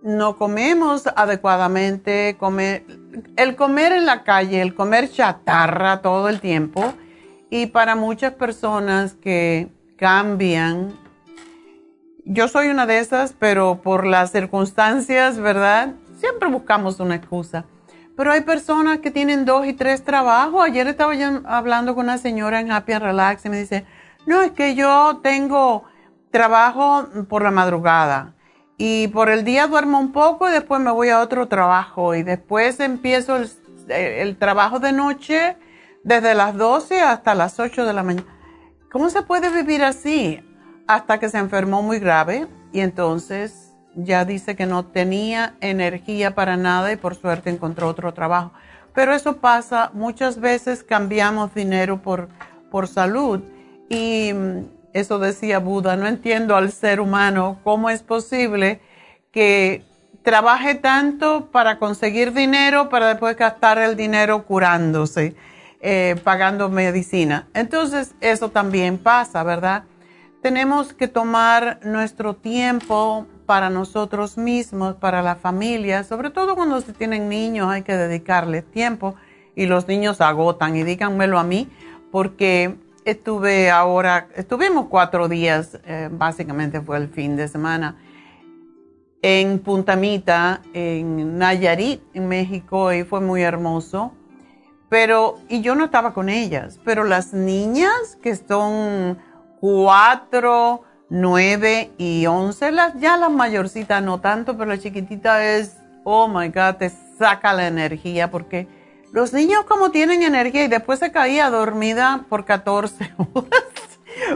no 0.04 0.36
comemos 0.36 1.08
adecuadamente, 1.08 2.38
el 3.38 3.56
comer 3.56 3.91
en 3.93 4.06
la 4.06 4.25
calle, 4.25 4.62
el 4.62 4.75
comer 4.75 5.10
chatarra 5.10 6.01
todo 6.01 6.27
el 6.27 6.41
tiempo. 6.41 6.93
Y 7.49 7.67
para 7.67 7.95
muchas 7.95 8.34
personas 8.34 9.13
que 9.13 9.69
cambian. 10.02 10.98
Yo 12.26 12.48
soy 12.48 12.70
una 12.70 12.88
de 12.88 12.98
esas, 12.98 13.34
pero 13.38 13.84
por 13.84 14.08
las 14.08 14.32
circunstancias, 14.32 15.38
¿verdad? 15.38 15.94
Siempre 16.18 16.50
buscamos 16.50 17.00
una 17.00 17.14
excusa. 17.14 17.66
Pero 18.18 18.32
hay 18.32 18.42
personas 18.42 18.98
que 18.98 19.12
tienen 19.12 19.46
dos 19.46 19.68
y 19.68 19.74
tres 19.74 20.04
trabajos. 20.04 20.66
Ayer 20.66 20.88
estaba 20.88 21.14
yo 21.14 21.42
hablando 21.46 21.94
con 21.94 22.06
una 22.06 22.18
señora 22.18 22.60
en 22.60 22.72
Happy 22.72 22.98
Relax 22.98 23.46
y 23.46 23.50
me 23.50 23.60
dice, 23.60 23.86
no, 24.26 24.42
es 24.42 24.52
que 24.54 24.74
yo 24.74 25.20
tengo 25.22 25.84
trabajo 26.32 27.08
por 27.30 27.44
la 27.44 27.52
madrugada 27.52 28.34
y 28.80 29.08
por 29.10 29.30
el 29.30 29.44
día 29.44 29.68
duermo 29.68 30.00
un 30.00 30.14
poco 30.14 30.50
y 30.50 30.52
después 30.52 30.82
me 30.82 30.90
voy 30.90 31.10
a 31.10 31.20
otro 31.20 31.48
trabajo 31.48 32.16
y 32.16 32.24
después 32.24 32.80
empiezo 32.80 33.36
el, 33.36 33.52
el 33.90 34.36
trabajo 34.38 34.80
de 34.80 34.94
noche 34.94 35.58
desde 36.04 36.34
las 36.34 36.58
12 36.58 37.02
hasta 37.02 37.36
las 37.36 37.60
8 37.60 37.86
de 37.86 37.94
la 37.94 38.02
mañana. 38.02 38.40
¿Cómo 38.91 39.10
se 39.10 39.21
puede 39.21 39.49
vivir 39.49 39.84
así? 39.84 40.41
Hasta 40.86 41.17
que 41.17 41.30
se 41.30 41.38
enfermó 41.38 41.82
muy 41.82 41.99
grave 41.99 42.47
y 42.73 42.82
entonces 42.82 43.71
ya 43.95 44.25
dice 44.25 44.58
que 44.58 44.65
no 44.65 44.86
tenía 44.86 45.56
energía 45.62 46.36
para 46.36 46.58
nada 46.58 46.91
y 46.91 46.97
por 46.97 47.15
suerte 47.15 47.49
encontró 47.49 47.88
otro 47.88 48.13
trabajo. 48.13 48.51
Pero 48.93 49.13
eso 49.13 49.38
pasa, 49.38 49.91
muchas 49.93 50.41
veces 50.41 50.84
cambiamos 50.84 51.54
dinero 51.56 52.01
por, 52.01 52.27
por 52.69 52.89
salud 52.89 53.39
y 53.88 54.34
mm, 54.34 54.65
eso 54.91 55.19
decía 55.19 55.60
Buda, 55.60 55.95
no 55.95 56.06
entiendo 56.06 56.58
al 56.58 56.73
ser 56.73 56.99
humano 56.99 57.60
cómo 57.63 57.89
es 57.89 58.04
posible 58.04 58.82
que 59.32 59.86
trabaje 60.21 60.75
tanto 60.75 61.49
para 61.49 61.80
conseguir 61.80 62.34
dinero 62.34 62.89
para 62.89 63.08
después 63.08 63.38
gastar 63.38 63.77
el 63.77 63.95
dinero 63.95 64.43
curándose, 64.43 65.34
eh, 65.82 66.15
pagando 66.24 66.70
medicina. 66.70 67.48
Entonces, 67.54 68.13
eso 68.22 68.50
también 68.50 68.98
pasa, 68.98 69.44
¿verdad? 69.44 69.84
Tenemos 70.41 70.94
que 70.94 71.08
tomar 71.08 71.80
nuestro 71.84 72.36
tiempo 72.36 73.28
para 73.46 73.70
nosotros 73.70 74.38
mismos, 74.38 74.96
para 74.96 75.22
la 75.22 75.36
familia, 75.36 76.04
sobre 76.04 76.30
todo 76.30 76.56
cuando 76.56 76.80
se 76.82 76.94
tienen 76.94 77.30
niños, 77.30 77.67
hay 77.70 77.82
que 77.82 77.96
dedicarles 77.96 78.63
tiempo 78.72 79.15
y 79.56 79.65
los 79.65 79.88
niños 79.88 80.22
agotan 80.22 80.76
y 80.76 80.84
díganmelo 80.84 81.38
a 81.38 81.44
mí, 81.44 81.70
porque 82.12 82.76
estuve 83.04 83.70
ahora, 83.70 84.28
estuvimos 84.36 84.88
cuatro 84.88 85.28
días, 85.28 85.80
eh, 85.86 86.10
básicamente 86.12 86.82
fue 86.82 86.98
el 86.98 87.10
fin 87.10 87.36
de 87.36 87.48
semana 87.48 87.98
en 89.22 89.60
Puntamita, 89.60 90.62
en 90.74 91.38
Nayarit, 91.38 92.02
en 92.13 92.28
México, 92.28 92.91
y 92.91 93.04
fue 93.04 93.22
muy 93.22 93.41
hermoso. 93.44 94.13
Pero, 94.91 95.39
y 95.47 95.62
yo 95.62 95.73
no 95.73 95.86
estaba 95.86 96.13
con 96.13 96.27
ellas, 96.27 96.77
pero 96.84 97.06
las 97.06 97.32
niñas 97.32 98.17
que 98.21 98.36
son 98.36 99.17
cuatro, 99.62 100.84
nueve 101.10 101.91
y 101.97 102.25
once, 102.25 102.73
las, 102.73 102.99
ya 102.99 103.15
las 103.15 103.32
mayorcitas 103.32 104.04
no 104.04 104.19
tanto, 104.19 104.58
pero 104.58 104.65
la 104.69 104.77
chiquitita 104.77 105.45
es, 105.45 105.77
oh 106.04 106.27
my 106.27 106.49
God, 106.49 106.75
te 106.75 106.91
saca 107.17 107.54
la 107.54 107.67
energía 107.67 108.30
porque 108.30 108.67
los 109.13 109.32
niños 109.32 109.63
como 109.63 109.91
tienen 109.91 110.23
energía 110.23 110.65
y 110.65 110.67
después 110.67 110.99
se 110.99 111.10
caía 111.13 111.49
dormida 111.49 112.25
por 112.27 112.43
14 112.43 113.13
horas, 113.34 113.63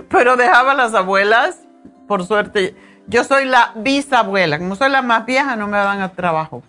pero 0.08 0.38
dejaba 0.38 0.72
a 0.72 0.76
las 0.76 0.94
abuelas, 0.94 1.60
por 2.08 2.26
suerte, 2.26 2.78
yo 3.08 3.26
soy 3.26 3.44
la 3.44 3.74
bisabuela, 3.76 4.58
como 4.58 4.78
soy 4.78 4.90
la 4.90 5.02
más 5.02 5.26
vieja 5.26 5.58
no 5.58 5.68
me 5.68 5.76
dan 5.76 6.00
a 6.00 6.14
trabajo. 6.14 6.64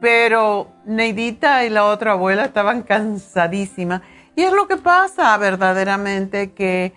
Pero 0.00 0.68
Neidita 0.84 1.64
y 1.64 1.70
la 1.70 1.84
otra 1.84 2.12
abuela 2.12 2.44
estaban 2.44 2.82
cansadísimas. 2.82 4.02
Y 4.34 4.42
es 4.42 4.52
lo 4.52 4.68
que 4.68 4.76
pasa 4.76 5.36
verdaderamente, 5.38 6.52
que 6.52 6.92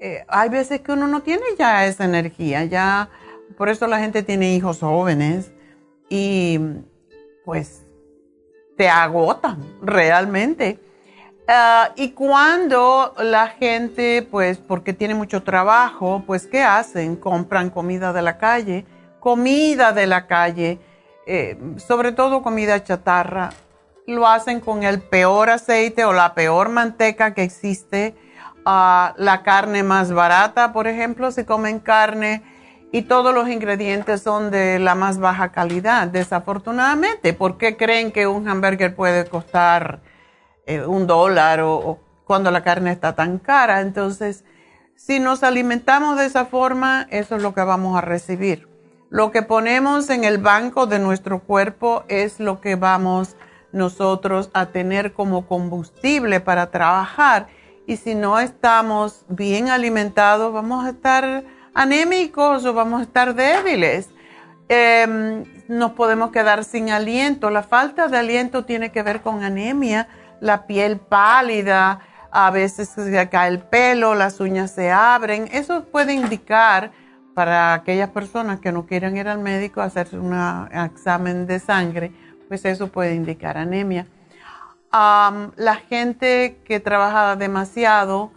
eh, 0.00 0.24
hay 0.28 0.48
veces 0.48 0.80
que 0.80 0.92
uno 0.92 1.06
no 1.06 1.22
tiene 1.22 1.44
ya 1.58 1.86
esa 1.86 2.04
energía, 2.04 2.64
ya 2.64 3.08
por 3.56 3.68
eso 3.68 3.86
la 3.86 3.98
gente 3.98 4.22
tiene 4.22 4.54
hijos 4.54 4.80
jóvenes 4.80 5.52
y 6.08 6.58
pues 7.44 7.86
te 8.76 8.88
agotan 8.88 9.64
realmente. 9.80 10.78
Ah, 11.48 11.90
y 11.96 12.10
cuando 12.10 13.14
la 13.18 13.48
gente, 13.48 14.26
pues 14.30 14.58
porque 14.58 14.92
tiene 14.92 15.14
mucho 15.14 15.42
trabajo, 15.42 16.22
pues 16.26 16.46
¿qué 16.46 16.62
hacen? 16.62 17.16
Compran 17.16 17.70
comida 17.70 18.12
de 18.12 18.22
la 18.22 18.38
calle, 18.38 18.84
comida 19.20 19.92
de 19.92 20.06
la 20.06 20.26
calle, 20.26 20.78
eh, 21.26 21.58
sobre 21.76 22.12
todo 22.12 22.42
comida 22.42 22.82
chatarra. 22.82 23.50
Lo 24.06 24.26
hacen 24.26 24.60
con 24.60 24.82
el 24.82 25.00
peor 25.00 25.50
aceite 25.50 26.04
o 26.04 26.12
la 26.12 26.34
peor 26.34 26.68
manteca 26.68 27.34
que 27.34 27.42
existe. 27.42 28.14
Ah, 28.64 29.14
la 29.16 29.42
carne 29.42 29.82
más 29.82 30.12
barata, 30.12 30.72
por 30.72 30.86
ejemplo, 30.86 31.30
se 31.30 31.46
comen 31.46 31.80
carne 31.80 32.42
y 32.92 33.02
todos 33.02 33.34
los 33.34 33.48
ingredientes 33.48 34.22
son 34.22 34.50
de 34.50 34.78
la 34.78 34.94
más 34.94 35.18
baja 35.18 35.50
calidad, 35.52 36.08
desafortunadamente. 36.08 37.32
¿Por 37.32 37.58
qué 37.58 37.76
creen 37.76 38.12
que 38.12 38.26
un 38.26 38.48
hamburger 38.48 38.94
puede 38.94 39.28
costar 39.28 40.00
eh, 40.66 40.84
un 40.84 41.06
dólar 41.08 41.60
o, 41.62 41.98
cuando 42.24 42.50
la 42.50 42.62
carne 42.62 42.92
está 42.92 43.14
tan 43.14 43.38
cara. 43.38 43.80
Entonces, 43.80 44.44
si 44.94 45.18
nos 45.18 45.42
alimentamos 45.42 46.16
de 46.18 46.26
esa 46.26 46.46
forma, 46.46 47.06
eso 47.10 47.36
es 47.36 47.42
lo 47.42 47.52
que 47.52 47.62
vamos 47.62 47.98
a 47.98 48.00
recibir. 48.00 48.68
Lo 49.12 49.30
que 49.30 49.42
ponemos 49.42 50.08
en 50.08 50.24
el 50.24 50.38
banco 50.38 50.86
de 50.86 50.98
nuestro 50.98 51.40
cuerpo 51.40 52.02
es 52.08 52.40
lo 52.40 52.62
que 52.62 52.76
vamos 52.76 53.36
nosotros 53.70 54.48
a 54.54 54.70
tener 54.70 55.12
como 55.12 55.46
combustible 55.46 56.40
para 56.40 56.70
trabajar. 56.70 57.48
Y 57.86 57.98
si 57.98 58.14
no 58.14 58.40
estamos 58.40 59.26
bien 59.28 59.68
alimentados, 59.68 60.50
vamos 60.54 60.86
a 60.86 60.88
estar 60.88 61.44
anémicos 61.74 62.64
o 62.64 62.72
vamos 62.72 63.00
a 63.00 63.02
estar 63.02 63.34
débiles. 63.34 64.08
Em, 64.70 65.44
nos 65.68 65.92
podemos 65.92 66.30
quedar 66.30 66.64
sin 66.64 66.88
aliento. 66.88 67.50
La 67.50 67.62
falta 67.62 68.08
de 68.08 68.16
aliento 68.16 68.64
tiene 68.64 68.92
que 68.92 69.02
ver 69.02 69.20
con 69.20 69.42
anemia 69.42 70.08
la 70.40 70.66
piel 70.66 70.98
pálida, 70.98 72.00
a 72.30 72.50
veces 72.50 72.88
se 72.88 73.28
cae 73.28 73.50
el 73.50 73.58
pelo, 73.58 74.14
las 74.14 74.40
uñas 74.40 74.70
se 74.70 74.90
abren. 74.90 75.50
Eso 75.52 75.84
puede 75.84 76.14
indicar 76.14 76.92
para 77.34 77.74
aquellas 77.74 78.10
personas 78.10 78.60
que 78.60 78.72
no 78.72 78.86
quieran 78.86 79.16
ir 79.16 79.28
al 79.28 79.38
médico 79.38 79.80
a 79.80 79.84
hacerse 79.84 80.18
un 80.18 80.34
examen 80.72 81.46
de 81.46 81.58
sangre, 81.58 82.12
pues 82.48 82.64
eso 82.64 82.88
puede 82.88 83.14
indicar 83.14 83.56
anemia. 83.56 84.06
la 84.92 85.76
gente 85.88 86.58
que 86.64 86.80
trabaja 86.80 87.36
demasiado 87.36 88.30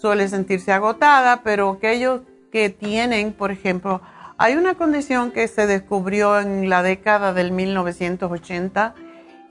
suele 0.00 0.28
sentirse 0.28 0.72
agotada, 0.72 1.42
pero 1.42 1.70
aquellos 1.70 2.22
que 2.50 2.70
tienen, 2.70 3.32
por 3.32 3.50
ejemplo, 3.50 4.00
hay 4.38 4.54
una 4.54 4.74
condición 4.74 5.32
que 5.32 5.48
se 5.48 5.66
descubrió 5.66 6.38
en 6.40 6.70
la 6.70 6.82
década 6.82 7.32
del 7.32 7.52
1980 7.52 8.94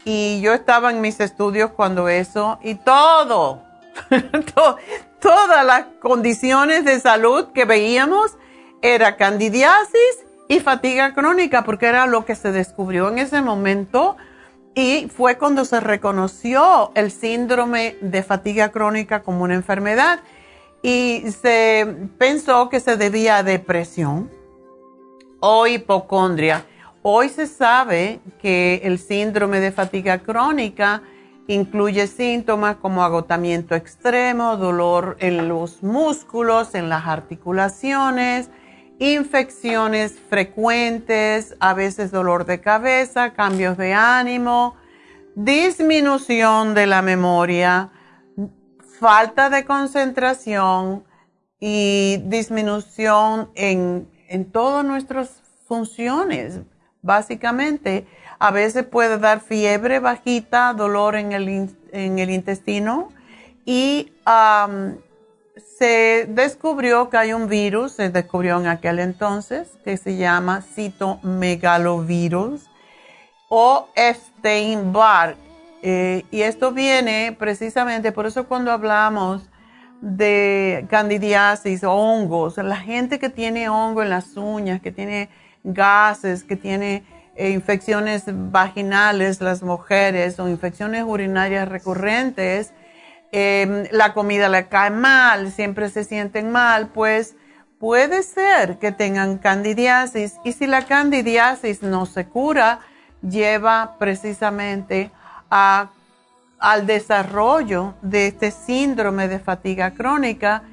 y 0.06 0.40
yo 0.42 0.54
estaba 0.54 0.90
en 0.92 1.02
mis 1.02 1.20
estudios 1.20 1.72
cuando 1.72 2.08
eso, 2.08 2.60
y 2.64 2.76
todo, 2.76 3.62
todas 5.20 5.66
las 5.66 5.86
condiciones 6.00 6.86
de 6.86 7.00
salud 7.02 7.48
que 7.54 7.66
veíamos 7.66 8.38
era 8.82 9.18
candidiasis 9.18 10.26
y 10.48 10.60
fatiga 10.60 11.14
crónica, 11.14 11.64
porque 11.64 11.88
era 11.88 12.06
lo 12.06 12.26
que 12.26 12.36
se 12.36 12.52
descubrió 12.52 13.10
en 13.10 13.20
ese 13.20 13.42
momento. 13.42 14.18
Y 14.76 15.10
fue 15.16 15.38
cuando 15.38 15.66
se 15.66 15.80
reconoció 15.80 16.92
el 16.94 17.12
síndrome 17.12 17.96
de 18.02 18.22
fatiga 18.22 18.70
crónica 18.70 19.24
como 19.24 19.44
una 19.44 19.56
enfermedad 19.56 20.20
y 20.84 21.24
se 21.42 21.88
pensó 22.18 22.70
que 22.70 22.80
se 22.80 22.96
debía 22.96 23.38
a 23.38 23.44
depresión 23.44 24.30
o 25.40 25.68
hipocondria. 25.68 26.64
Hoy 27.02 27.30
se 27.30 27.48
sabe 27.48 28.20
que 28.42 28.82
el 28.84 29.00
síndrome 29.00 29.60
de 29.60 29.72
fatiga 29.72 30.20
crónica 30.20 31.02
incluye 31.48 32.08
síntomas 32.08 32.76
como 32.78 33.04
agotamiento 33.04 33.76
extremo, 33.76 34.58
dolor 34.58 35.18
en 35.20 35.48
los 35.48 35.82
músculos, 35.82 36.76
en 36.76 36.90
las 36.90 37.08
articulaciones, 37.08 38.50
infecciones 39.00 40.18
frecuentes, 40.30 41.56
a 41.60 41.74
veces 41.74 42.12
dolor 42.12 42.46
de 42.46 42.62
cabeza, 42.62 43.34
cambios 43.34 43.78
de 43.78 43.94
ánimo, 43.94 44.76
disminución 45.36 46.74
de 46.74 46.88
la 46.88 47.02
memoria, 47.02 47.92
falta 49.00 49.50
de 49.50 49.66
concentración 49.66 51.04
y 51.60 52.18
disminución 52.26 53.50
en, 53.56 54.10
en 54.28 54.52
todas 54.52 54.84
nuestras 54.84 55.42
funciones 55.68 56.62
básicamente. 57.02 58.06
A 58.40 58.52
veces 58.52 58.86
puede 58.86 59.18
dar 59.18 59.40
fiebre 59.42 60.00
bajita, 60.00 60.74
dolor 60.74 61.16
en 61.16 61.32
el, 61.32 61.70
en 61.92 62.20
el 62.20 62.30
intestino 62.30 63.10
y 63.66 64.14
se 65.78 66.26
descubrió 66.30 67.10
que 67.10 67.18
hay 67.18 67.34
un 67.34 67.48
virus, 67.48 67.94
se 67.94 68.10
descubrió 68.10 68.60
en 68.60 68.68
aquel 68.68 69.00
entonces, 69.00 69.70
que 69.84 69.98
se 69.98 70.18
llama 70.18 70.62
citomegalovirus 70.62 72.70
o 73.50 73.90
Epstein-Barr. 73.96 75.36
Eh, 75.84 76.26
y 76.32 76.42
esto 76.42 76.72
viene 76.72 77.36
precisamente, 77.38 78.12
por 78.12 78.26
eso 78.26 78.48
cuando 78.48 78.72
hablamos 78.72 79.48
de 80.02 80.88
candidiasis, 80.90 81.84
hongos, 81.84 82.58
la 82.58 82.78
gente 82.78 83.20
que 83.20 83.30
tiene 83.30 83.70
hongo 83.70 84.02
en 84.02 84.10
las 84.10 84.36
uñas, 84.36 84.82
que 84.82 84.92
tiene 84.92 85.30
gases, 85.64 86.44
que 86.44 86.56
tiene 86.56 87.04
eh, 87.36 87.52
infecciones 87.52 88.24
vaginales 88.26 89.42
las 89.42 89.62
mujeres 89.62 90.40
o 90.40 90.50
infecciones 90.50 91.04
urinarias 91.06 91.70
recurrentes, 91.70 92.74
em, 93.32 93.86
la 93.92 94.14
comida 94.14 94.50
le 94.50 94.68
cae 94.68 94.90
mal, 94.90 95.52
siempre 95.52 95.90
se 95.90 96.04
sienten 96.04 96.52
mal, 96.52 96.88
pues 96.88 97.36
puede 97.80 98.24
ser 98.24 98.78
que 98.80 98.92
tengan 98.92 99.38
candidiasis 99.38 100.36
y 100.44 100.54
si 100.54 100.68
la 100.68 100.86
candidiasis 100.86 101.84
no 101.84 102.06
se 102.06 102.26
cura, 102.26 102.80
lleva 103.22 103.96
precisamente 104.00 105.12
al 105.50 106.88
desarrollo 106.88 107.96
de 108.02 108.28
este 108.28 108.52
síndrome 108.52 109.28
de 109.28 109.40
fatiga 109.40 109.92
crónica. 109.92 110.64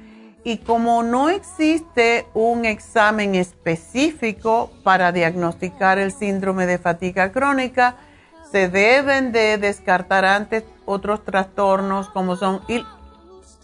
Y 0.43 0.59
como 0.59 1.01
no 1.01 1.29
existe 1.29 2.27
un 2.35 2.65
examen 2.65 3.33
específico 3.33 4.71
para 4.83 5.11
diagnosticar 5.11 5.97
el 5.97 6.11
síndrome 6.11 6.67
de 6.67 6.77
fatiga 6.77 7.31
crónica, 7.31 7.95
se 8.55 8.69
deben 8.69 9.33
de 9.33 9.57
descartar 9.57 10.23
antes 10.23 10.63
otros 10.85 11.25
trastornos 11.25 12.07
como 12.07 12.37
son 12.37 12.61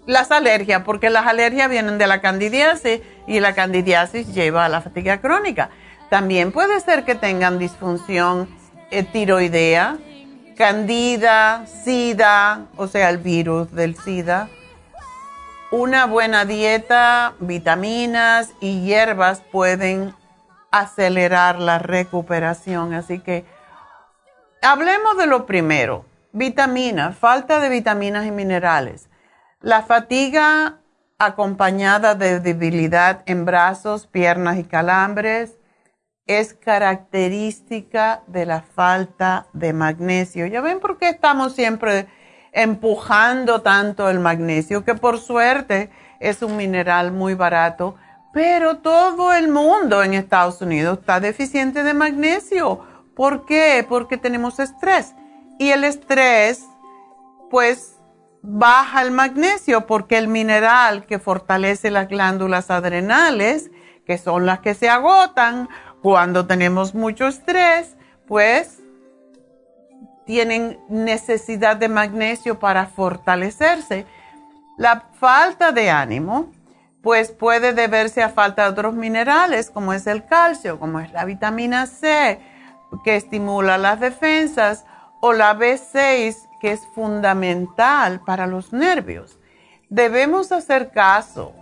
las 0.06 0.32
alergias, 0.32 0.82
porque 0.84 1.10
las 1.10 1.28
alergias 1.28 1.70
vienen 1.70 1.98
de 1.98 2.08
la 2.08 2.20
candidiasis 2.20 3.00
y 3.26 3.40
la 3.40 3.56
candidiasis 3.56 4.34
lleva 4.34 4.66
a 4.66 4.68
la 4.68 4.82
fatiga 4.82 5.22
crónica. 5.22 5.70
También 6.10 6.52
puede 6.52 6.78
ser 6.82 7.06
que 7.06 7.16
tengan 7.16 7.58
disfunción 7.58 8.50
eh, 8.90 9.04
tiroidea, 9.04 9.96
candida, 10.58 11.66
sida, 11.68 12.66
o 12.76 12.88
sea, 12.88 13.12
el 13.12 13.20
virus 13.20 13.72
del 13.72 13.96
sida. 13.96 14.50
Una 15.72 16.06
buena 16.06 16.44
dieta, 16.44 17.36
vitaminas 17.40 18.50
y 18.60 18.82
hierbas 18.82 19.42
pueden 19.54 20.14
acelerar 20.70 21.60
la 21.60 21.80
recuperación. 21.80 22.94
Así 22.94 23.20
que 23.20 23.46
hablemos 24.62 25.18
de 25.18 25.28
lo 25.28 25.46
primero, 25.46 26.06
vitaminas, 26.32 27.18
falta 27.18 27.60
de 27.60 27.70
vitaminas 27.70 28.26
y 28.26 28.32
minerales. 28.32 29.10
La 29.60 29.84
fatiga 29.84 30.80
acompañada 31.20 32.16
de 32.16 32.40
debilidad 32.40 33.24
en 33.26 33.46
brazos, 33.46 34.08
piernas 34.08 34.58
y 34.58 34.64
calambres 34.64 35.58
es 36.26 36.54
característica 36.54 38.24
de 38.28 38.46
la 38.46 38.62
falta 38.62 39.48
de 39.54 39.74
magnesio. 39.74 40.46
Ya 40.46 40.62
ven 40.62 40.80
por 40.80 40.98
qué 40.98 41.10
estamos 41.10 41.54
siempre 41.54 42.08
empujando 42.54 43.62
tanto 43.62 44.10
el 44.10 44.20
magnesio, 44.20 44.84
que 44.84 44.96
por 44.96 45.20
suerte 45.20 45.90
es 46.20 46.42
un 46.42 46.58
mineral 46.58 47.12
muy 47.12 47.34
barato, 47.34 47.96
pero 48.34 48.78
todo 48.78 49.34
el 49.34 49.50
mundo 49.50 50.04
en 50.04 50.14
Estados 50.14 50.62
Unidos 50.62 51.00
está 51.00 51.20
deficiente 51.20 51.84
de 51.84 51.94
magnesio. 51.94 52.86
¿Por 53.16 53.46
qué? 53.46 53.86
Porque 53.88 54.18
tenemos 54.18 54.60
estrés. 54.60 55.14
Y 55.60 55.72
el 55.72 55.84
estrés, 55.84 56.66
pues, 57.50 57.98
baja 58.42 59.02
el 59.02 59.12
magnesio 59.12 59.86
porque 59.86 60.18
el 60.18 60.28
mineral 60.28 61.06
que 61.06 61.20
fortalece 61.20 61.92
las 61.92 62.08
glándulas 62.08 62.72
adrenales, 62.72 63.70
que 64.06 64.18
son 64.18 64.46
las 64.46 64.60
que 64.60 64.74
se 64.74 64.90
agotan 64.90 65.70
cuando 66.02 66.48
tenemos 66.48 66.96
mucho 66.96 67.28
estrés, 67.28 67.96
pues 68.28 68.80
tienen 70.26 70.80
necesidad 70.90 71.78
de 71.78 71.90
magnesio 71.90 72.60
para 72.60 72.88
fortalecerse. 72.88 74.06
La 74.78 75.10
falta 75.20 75.72
de 75.72 75.92
ánimo, 75.92 76.52
pues 77.04 77.32
puede 77.32 77.74
deberse 77.74 78.24
a 78.24 78.30
falta 78.30 78.64
de 78.64 78.70
otros 78.70 78.96
minerales, 78.96 79.70
como 79.70 79.94
es 79.94 80.08
el 80.08 80.26
calcio, 80.26 80.80
como 80.80 81.00
es 81.00 81.12
la 81.12 81.26
vitamina 81.26 81.86
C, 81.86 82.40
que 83.04 83.16
estimula 83.16 83.78
las 83.78 84.00
defensas, 84.00 84.86
o 85.22 85.34
la 85.34 85.58
B6, 85.58 86.50
que 86.60 86.72
es 86.72 86.86
fundamental 86.94 88.22
para 88.22 88.48
los 88.48 88.74
nervios. 88.74 89.38
Debemos 89.90 90.52
hacer 90.52 90.92
caso 90.92 91.54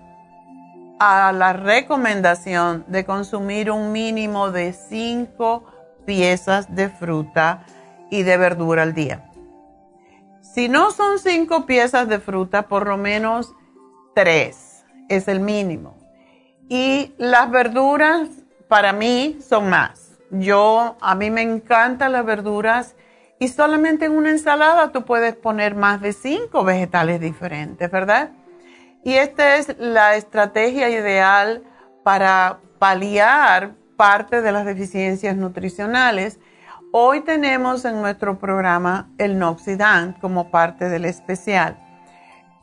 a 0.99 1.31
la 1.31 1.53
recomendación 1.53 2.85
de 2.87 3.05
consumir 3.05 3.71
un 3.71 3.91
mínimo 3.91 4.51
de 4.51 4.73
5 4.73 5.65
piezas 6.05 6.73
de 6.73 6.89
fruta 6.89 7.65
y 8.09 8.23
de 8.23 8.37
verdura 8.37 8.83
al 8.83 8.93
día. 8.93 9.29
Si 10.41 10.67
no 10.67 10.91
son 10.91 11.19
5 11.19 11.65
piezas 11.65 12.07
de 12.07 12.19
fruta, 12.19 12.63
por 12.63 12.87
lo 12.87 12.97
menos 12.97 13.53
3 14.15 14.85
es 15.09 15.27
el 15.27 15.39
mínimo. 15.39 15.97
Y 16.69 17.13
las 17.17 17.49
verduras 17.49 18.29
para 18.67 18.93
mí 18.93 19.39
son 19.41 19.69
más. 19.69 20.08
Yo, 20.31 20.97
a 21.01 21.15
mí 21.15 21.31
me 21.31 21.41
encantan 21.41 22.11
las 22.11 22.25
verduras 22.25 22.95
y 23.39 23.47
solamente 23.47 24.05
en 24.05 24.11
una 24.11 24.29
ensalada 24.29 24.91
tú 24.91 25.05
puedes 25.05 25.35
poner 25.35 25.75
más 25.75 26.01
de 26.01 26.13
cinco 26.13 26.63
vegetales 26.63 27.19
diferentes, 27.19 27.89
¿verdad? 27.89 28.31
Y 29.03 29.13
esta 29.13 29.55
es 29.55 29.75
la 29.79 30.15
estrategia 30.15 30.89
ideal 30.89 31.63
para 32.03 32.59
paliar 32.79 33.75
parte 33.95 34.41
de 34.41 34.51
las 34.51 34.65
deficiencias 34.65 35.35
nutricionales. 35.35 36.39
Hoy 36.91 37.21
tenemos 37.21 37.85
en 37.85 38.01
nuestro 38.01 38.39
programa 38.39 39.09
el 39.17 39.39
Noxidan 39.39 40.13
como 40.13 40.51
parte 40.51 40.89
del 40.89 41.05
especial. 41.05 41.77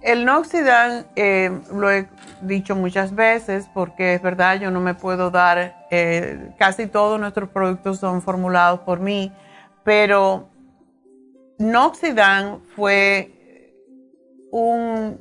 El 0.07 0.25
Noxidan, 0.25 1.05
eh, 1.16 1.51
lo 1.75 1.90
he 1.90 2.07
dicho 2.40 2.77
muchas 2.77 3.12
veces 3.12 3.69
porque 3.75 4.14
es 4.14 4.23
verdad, 4.23 4.61
yo 4.61 4.71
no 4.71 4.79
me 4.79 4.95
puedo 4.95 5.33
dar, 5.33 5.85
eh, 5.90 6.55
casi 6.61 6.87
todos 6.87 7.19
nuestros 7.19 7.49
productos 7.49 7.99
son 7.99 8.23
formulados 8.23 8.79
por 8.81 9.01
mí, 9.01 9.33
pero 9.83 10.49
Noxidan 11.59 12.61
fue 12.77 13.73
un, 14.53 15.21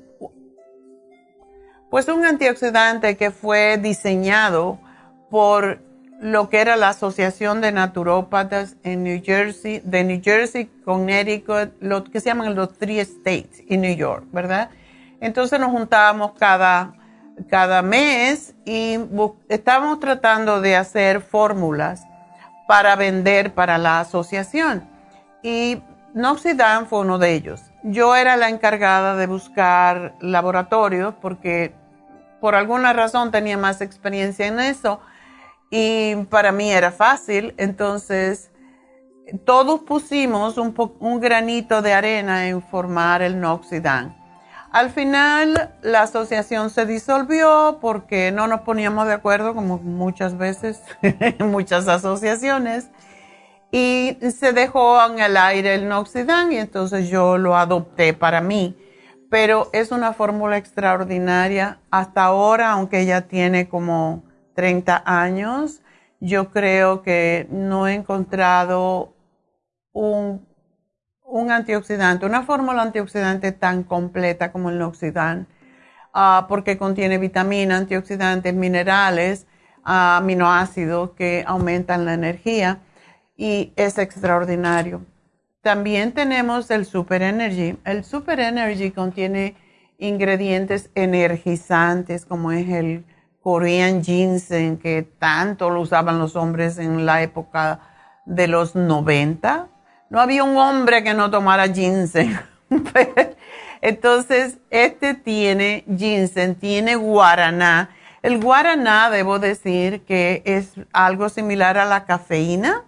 pues 1.89 2.07
un 2.07 2.23
antioxidante 2.23 3.17
que 3.17 3.31
fue 3.31 3.79
diseñado 3.79 4.77
por 5.31 5.79
lo 6.19 6.49
que 6.49 6.61
era 6.61 6.75
la 6.75 6.89
Asociación 6.89 7.61
de 7.61 7.71
Naturópatas 7.71 8.77
en 8.83 9.03
New 9.03 9.21
Jersey, 9.23 9.81
de 9.83 10.03
New 10.03 10.21
Jersey, 10.23 10.65
Connecticut, 10.83 11.73
lo 11.81 12.03
que 12.03 12.19
se 12.19 12.27
llaman 12.27 12.55
los 12.55 12.77
Three 12.77 12.99
States 12.99 13.61
y 13.67 13.77
New 13.77 13.95
York, 13.95 14.25
¿verdad? 14.31 14.69
Entonces 15.19 15.59
nos 15.59 15.71
juntábamos 15.71 16.33
cada, 16.33 16.93
cada 17.49 17.81
mes 17.81 18.55
y 18.65 18.97
estábamos 19.49 19.99
tratando 19.99 20.61
de 20.61 20.75
hacer 20.75 21.21
fórmulas 21.21 22.03
para 22.67 22.95
vender 22.95 23.53
para 23.53 23.77
la 23.77 23.99
asociación. 23.99 24.87
Y 25.43 25.81
Noxidan 26.13 26.87
fue 26.87 26.99
uno 26.99 27.17
de 27.17 27.33
ellos. 27.33 27.61
Yo 27.83 28.15
era 28.15 28.37
la 28.37 28.49
encargada 28.49 29.15
de 29.15 29.27
buscar 29.27 30.15
laboratorios 30.21 31.13
porque 31.21 31.73
por 32.39 32.55
alguna 32.55 32.93
razón 32.93 33.31
tenía 33.31 33.57
más 33.57 33.81
experiencia 33.81 34.47
en 34.47 34.59
eso 34.59 34.99
y 35.69 36.15
para 36.29 36.51
mí 36.51 36.71
era 36.71 36.91
fácil. 36.91 37.53
Entonces, 37.57 38.51
todos 39.45 39.81
pusimos 39.81 40.57
un, 40.57 41.19
granito 41.19 41.81
de 41.81 41.93
arena 41.93 42.47
en 42.47 42.61
formar 42.61 43.21
el 43.21 43.39
Noxidan. 43.39 44.15
Al 44.71 44.89
final, 44.89 45.73
la 45.81 46.01
asociación 46.01 46.69
se 46.69 46.85
disolvió 46.85 47.79
porque 47.81 48.31
no 48.31 48.47
nos 48.47 48.61
poníamos 48.61 49.07
de 49.07 49.13
acuerdo, 49.13 49.53
como 49.55 49.77
muchas 49.77 50.37
veces 50.37 50.81
en 51.01 51.49
muchas 51.49 51.87
asociaciones 51.87 52.89
y 53.71 54.17
se 54.37 54.53
dejó 54.53 55.03
en 55.05 55.19
el 55.19 55.37
aire 55.37 55.75
el 55.75 55.87
Noxidan 55.87 56.51
y 56.51 56.57
entonces 56.57 57.09
yo 57.09 57.37
lo 57.37 57.55
adopté 57.57 58.13
para 58.13 58.41
mí. 58.41 58.77
Pero 59.29 59.69
es 59.73 59.91
una 59.91 60.13
fórmula 60.13 60.57
extraordinaria. 60.57 61.79
Hasta 61.89 62.23
ahora, 62.23 62.71
aunque 62.71 63.01
ella 63.01 63.27
tiene 63.27 63.67
como 63.67 64.23
30 64.55 65.03
años, 65.05 65.81
yo 66.19 66.49
creo 66.49 67.03
que 67.03 67.47
no 67.51 67.87
he 67.87 67.93
encontrado 67.93 69.13
un, 69.93 70.47
un 71.23 71.51
antioxidante, 71.51 72.25
una 72.25 72.43
fórmula 72.43 72.81
antioxidante 72.81 73.51
tan 73.51 73.83
completa 73.83 74.51
como 74.51 74.69
el 74.69 74.79
Noxidan, 74.79 75.47
ah, 76.13 76.45
porque 76.49 76.77
contiene 76.77 77.17
vitaminas, 77.17 77.81
antioxidantes, 77.81 78.53
minerales, 78.53 79.45
aminoácidos 79.83 81.11
que 81.11 81.43
aumentan 81.45 82.05
la 82.05 82.15
energía 82.15 82.79
y 83.37 83.73
es 83.75 83.97
extraordinario. 83.97 85.05
También 85.61 86.13
tenemos 86.13 86.71
el 86.71 86.85
Super 86.85 87.21
Energy. 87.21 87.77
El 87.85 88.03
Super 88.03 88.39
Energy 88.39 88.91
contiene 88.91 89.55
ingredientes 89.97 90.89
energizantes 90.95 92.25
como 92.25 92.51
es 92.51 92.69
el 92.69 93.05
Korean 93.45 94.03
ginseng 94.03 94.79
que 94.79 95.03
tanto 95.03 95.69
lo 95.69 95.81
usaban 95.81 96.17
los 96.17 96.35
hombres 96.35 96.79
en 96.79 97.05
la 97.05 97.21
época 97.21 97.79
de 98.25 98.47
los 98.47 98.73
90. 98.73 99.67
No 100.09 100.19
había 100.19 100.43
un 100.43 100.57
hombre 100.57 101.03
que 101.03 101.13
no 101.13 101.29
tomara 101.29 101.67
ginseng. 101.67 102.39
Entonces, 103.81 104.57
este 104.71 105.13
tiene 105.13 105.85
ginseng, 105.95 106.55
tiene 106.55 106.95
guaraná. 106.95 107.91
El 108.23 108.41
guaraná, 108.41 109.11
debo 109.11 109.37
decir 109.37 110.01
que 110.05 110.41
es 110.43 110.71
algo 110.91 111.29
similar 111.29 111.77
a 111.77 111.85
la 111.85 112.05
cafeína 112.05 112.83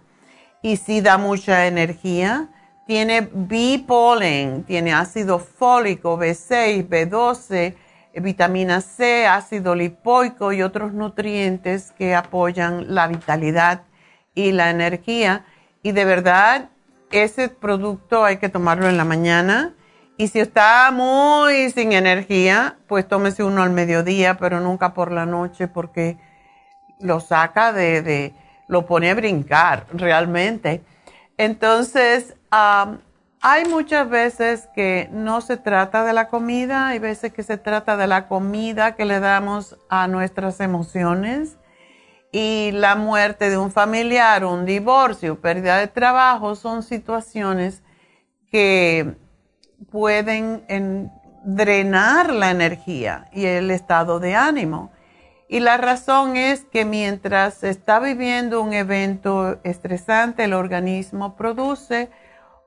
y 0.60 0.78
sí 0.78 1.00
da 1.00 1.18
mucha 1.18 1.68
energía. 1.68 2.48
Tiene 2.84 3.28
B-pollen, 3.32 4.64
tiene 4.64 4.92
ácido 4.92 5.38
fólico, 5.38 6.18
B6, 6.18 6.88
B12, 6.88 7.76
vitamina 8.20 8.80
C, 8.80 9.26
ácido 9.26 9.74
lipoico 9.74 10.52
y 10.52 10.62
otros 10.62 10.92
nutrientes 10.92 11.92
que 11.92 12.14
apoyan 12.14 12.94
la 12.94 13.06
vitalidad 13.06 13.82
y 14.34 14.52
la 14.52 14.70
energía. 14.70 15.44
Y 15.82 15.92
de 15.92 16.04
verdad, 16.04 16.70
ese 17.10 17.48
producto 17.48 18.24
hay 18.24 18.38
que 18.38 18.48
tomarlo 18.48 18.88
en 18.88 18.96
la 18.96 19.04
mañana. 19.04 19.74
Y 20.16 20.28
si 20.28 20.40
está 20.40 20.90
muy 20.90 21.70
sin 21.70 21.92
energía, 21.92 22.76
pues 22.88 23.06
tómese 23.06 23.44
uno 23.44 23.62
al 23.62 23.70
mediodía, 23.70 24.36
pero 24.36 24.60
nunca 24.60 24.94
por 24.94 25.12
la 25.12 25.26
noche 25.26 25.68
porque 25.68 26.18
lo 27.00 27.20
saca 27.20 27.72
de 27.72 28.34
lo 28.68 28.86
pone 28.86 29.10
a 29.10 29.14
brincar 29.14 29.86
realmente. 29.92 30.82
Entonces, 31.36 32.36
Hay 33.40 33.66
muchas 33.66 34.08
veces 34.10 34.68
que 34.74 35.08
no 35.12 35.40
se 35.40 35.56
trata 35.56 36.04
de 36.04 36.12
la 36.12 36.28
comida, 36.28 36.88
hay 36.88 36.98
veces 36.98 37.32
que 37.32 37.44
se 37.44 37.56
trata 37.56 37.96
de 37.96 38.08
la 38.08 38.26
comida 38.26 38.96
que 38.96 39.04
le 39.04 39.20
damos 39.20 39.76
a 39.88 40.08
nuestras 40.08 40.58
emociones 40.58 41.56
y 42.32 42.70
la 42.72 42.96
muerte 42.96 43.48
de 43.48 43.56
un 43.56 43.70
familiar, 43.70 44.44
un 44.44 44.66
divorcio, 44.66 45.40
pérdida 45.40 45.78
de 45.78 45.86
trabajo, 45.86 46.56
son 46.56 46.82
situaciones 46.82 47.84
que 48.50 49.14
pueden 49.92 51.12
drenar 51.44 52.32
la 52.32 52.50
energía 52.50 53.26
y 53.32 53.46
el 53.46 53.70
estado 53.70 54.18
de 54.18 54.34
ánimo. 54.34 54.90
Y 55.48 55.60
la 55.60 55.76
razón 55.76 56.36
es 56.36 56.64
que 56.64 56.84
mientras 56.84 57.62
está 57.62 58.00
viviendo 58.00 58.60
un 58.60 58.72
evento 58.72 59.60
estresante, 59.62 60.44
el 60.44 60.54
organismo 60.54 61.36
produce 61.36 62.10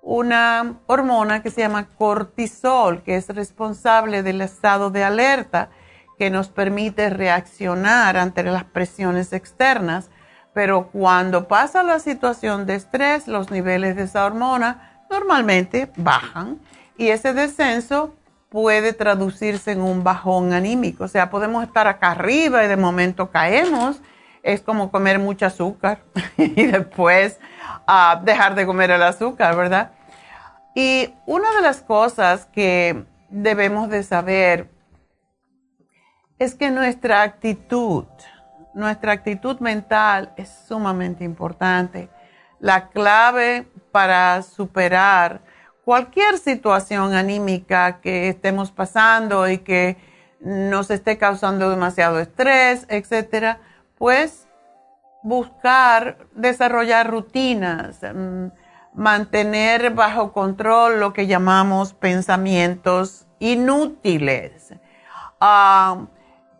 una 0.01 0.75
hormona 0.87 1.43
que 1.43 1.51
se 1.51 1.61
llama 1.61 1.87
cortisol, 1.97 3.03
que 3.03 3.15
es 3.15 3.27
responsable 3.29 4.23
del 4.23 4.41
estado 4.41 4.89
de 4.89 5.03
alerta, 5.03 5.69
que 6.17 6.29
nos 6.29 6.49
permite 6.49 7.09
reaccionar 7.09 8.17
ante 8.17 8.43
las 8.43 8.63
presiones 8.63 9.33
externas. 9.33 10.09
Pero 10.53 10.89
cuando 10.91 11.47
pasa 11.47 11.83
la 11.83 11.99
situación 11.99 12.65
de 12.65 12.75
estrés, 12.75 13.27
los 13.27 13.51
niveles 13.51 13.95
de 13.95 14.03
esa 14.03 14.25
hormona 14.25 15.03
normalmente 15.09 15.91
bajan 15.95 16.59
y 16.97 17.09
ese 17.09 17.33
descenso 17.33 18.15
puede 18.49 18.91
traducirse 18.93 19.71
en 19.71 19.81
un 19.81 20.03
bajón 20.03 20.51
anímico. 20.51 21.05
O 21.05 21.07
sea, 21.07 21.29
podemos 21.29 21.63
estar 21.63 21.87
acá 21.87 22.11
arriba 22.11 22.63
y 22.63 22.67
de 22.67 22.75
momento 22.77 23.31
caemos. 23.31 24.01
Es 24.43 24.61
como 24.61 24.91
comer 24.91 25.19
mucho 25.19 25.45
azúcar 25.45 25.99
y 26.37 26.65
después 26.65 27.39
uh, 27.87 28.23
dejar 28.23 28.55
de 28.55 28.65
comer 28.65 28.91
el 28.91 29.03
azúcar, 29.03 29.55
¿verdad? 29.55 29.91
Y 30.73 31.13
una 31.25 31.51
de 31.55 31.61
las 31.61 31.81
cosas 31.81 32.45
que 32.45 33.05
debemos 33.29 33.89
de 33.89 34.03
saber 34.03 34.69
es 36.39 36.55
que 36.55 36.71
nuestra 36.71 37.21
actitud, 37.21 38.05
nuestra 38.73 39.11
actitud 39.11 39.59
mental 39.59 40.33
es 40.37 40.49
sumamente 40.67 41.23
importante. 41.23 42.09
La 42.59 42.89
clave 42.89 43.67
para 43.91 44.41
superar 44.41 45.41
cualquier 45.83 46.37
situación 46.37 47.13
anímica 47.13 47.99
que 48.01 48.29
estemos 48.29 48.71
pasando 48.71 49.49
y 49.49 49.59
que 49.59 49.97
nos 50.39 50.89
esté 50.89 51.17
causando 51.17 51.69
demasiado 51.69 52.19
estrés, 52.19 52.85
etcétera, 52.89 53.59
pues 54.01 54.47
buscar 55.21 56.17
desarrollar 56.33 57.07
rutinas, 57.11 57.99
mm, 58.01 58.47
mantener 58.95 59.91
bajo 59.91 60.33
control 60.33 60.99
lo 60.99 61.13
que 61.13 61.27
llamamos 61.27 61.93
pensamientos 61.93 63.27
inútiles. 63.37 64.73
Ah, 65.39 66.07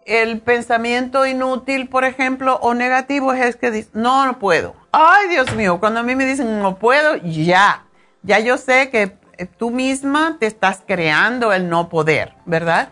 el 0.06 0.40
pensamiento 0.42 1.26
inútil, 1.26 1.90
por 1.90 2.04
ejemplo, 2.04 2.60
o 2.62 2.76
negativo 2.76 3.34
es 3.34 3.56
que 3.56 3.88
no, 3.94 4.24
no 4.28 4.38
puedo. 4.38 4.76
Ay, 4.92 5.28
Dios 5.30 5.56
mío, 5.56 5.80
cuando 5.80 6.02
a 6.02 6.04
mí 6.04 6.14
me 6.14 6.28
dicen 6.28 6.62
no 6.62 6.76
puedo, 6.78 7.16
ya 7.16 7.88
ya 8.22 8.38
yo 8.38 8.58
sé 8.58 8.92
que 8.92 9.18
tú 9.58 9.72
misma 9.72 10.38
te 10.40 10.46
estás 10.46 10.84
creando 10.86 11.54
el 11.54 11.70
no 11.70 11.90
poder, 11.90 12.36
¿verdad? 12.46 12.90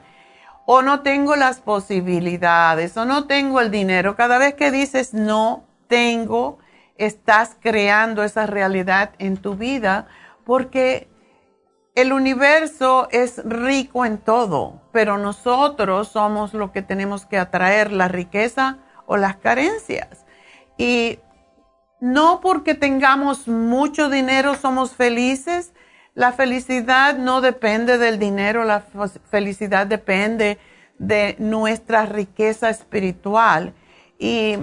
O 0.71 0.83
no 0.83 1.01
tengo 1.01 1.35
las 1.35 1.61
posibilidades, 1.61 2.95
o 2.95 3.03
no 3.03 3.25
tengo 3.25 3.59
el 3.59 3.71
dinero. 3.71 4.15
Cada 4.15 4.37
vez 4.37 4.53
que 4.53 4.69
dices 4.69 5.15
no 5.15 5.63
tengo, 5.87 6.59
estás 6.95 7.57
creando 7.59 8.23
esa 8.23 8.45
realidad 8.45 9.13
en 9.17 9.37
tu 9.37 9.55
vida 9.55 10.05
porque 10.45 11.09
el 11.95 12.13
universo 12.13 13.07
es 13.09 13.43
rico 13.45 14.05
en 14.05 14.19
todo, 14.19 14.83
pero 14.91 15.17
nosotros 15.17 16.09
somos 16.09 16.53
lo 16.53 16.71
que 16.71 16.83
tenemos 16.83 17.25
que 17.25 17.39
atraer, 17.39 17.91
la 17.91 18.07
riqueza 18.07 18.77
o 19.07 19.17
las 19.17 19.37
carencias. 19.37 20.23
Y 20.77 21.17
no 21.99 22.41
porque 22.41 22.75
tengamos 22.75 23.47
mucho 23.47 24.07
dinero 24.07 24.53
somos 24.53 24.91
felices. 24.91 25.73
La 26.13 26.33
felicidad 26.33 27.17
no 27.17 27.41
depende 27.41 27.97
del 27.97 28.19
dinero, 28.19 28.63
la 28.63 28.83
felicidad 29.29 29.87
depende 29.87 30.57
de 30.97 31.35
nuestra 31.39 32.05
riqueza 32.05 32.69
espiritual. 32.69 33.73
Y 34.17 34.57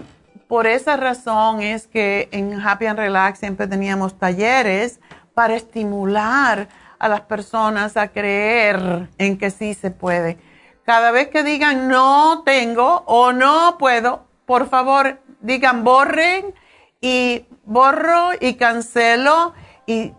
por 0.48 0.66
esa 0.66 0.96
razón 0.96 1.62
es 1.62 1.86
que 1.86 2.28
en 2.30 2.60
Happy 2.60 2.86
and 2.86 2.98
Relax 2.98 3.38
siempre 3.38 3.66
teníamos 3.66 4.18
talleres 4.18 5.00
para 5.34 5.54
estimular 5.54 6.68
a 6.98 7.08
las 7.08 7.22
personas 7.22 7.96
a 7.96 8.08
creer 8.08 9.08
en 9.18 9.38
que 9.38 9.50
sí 9.50 9.74
se 9.74 9.90
puede. 9.90 10.38
Cada 10.84 11.10
vez 11.10 11.28
que 11.28 11.42
digan 11.42 11.88
no 11.88 12.42
tengo 12.44 13.02
o 13.06 13.32
no 13.32 13.76
puedo, 13.78 14.26
por 14.46 14.68
favor 14.68 15.20
digan 15.40 15.84
borren 15.84 16.54
y 17.00 17.44
borro 17.64 18.30
y 18.40 18.54
cancelo 18.54 19.52
y 19.86 20.12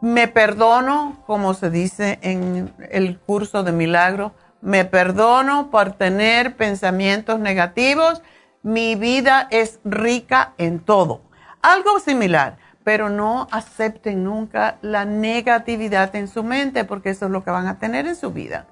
me 0.00 0.28
perdono, 0.28 1.22
como 1.26 1.54
se 1.54 1.70
dice 1.70 2.18
en 2.22 2.72
el 2.90 3.18
curso 3.18 3.62
de 3.62 3.72
milagro, 3.72 4.32
me 4.60 4.84
perdono 4.84 5.70
por 5.70 5.92
tener 5.92 6.56
pensamientos 6.56 7.38
negativos, 7.38 8.22
mi 8.62 8.96
vida 8.96 9.48
es 9.50 9.80
rica 9.84 10.52
en 10.58 10.80
todo. 10.80 11.22
Algo 11.62 12.00
similar, 12.00 12.58
pero 12.84 13.08
no 13.08 13.48
acepten 13.50 14.24
nunca 14.24 14.78
la 14.82 15.04
negatividad 15.04 16.14
en 16.16 16.28
su 16.28 16.42
mente 16.42 16.84
porque 16.84 17.10
eso 17.10 17.26
es 17.26 17.30
lo 17.30 17.44
que 17.44 17.50
van 17.50 17.66
a 17.66 17.78
tener 17.78 18.06
en 18.06 18.16
su 18.16 18.32
vida. 18.32 18.66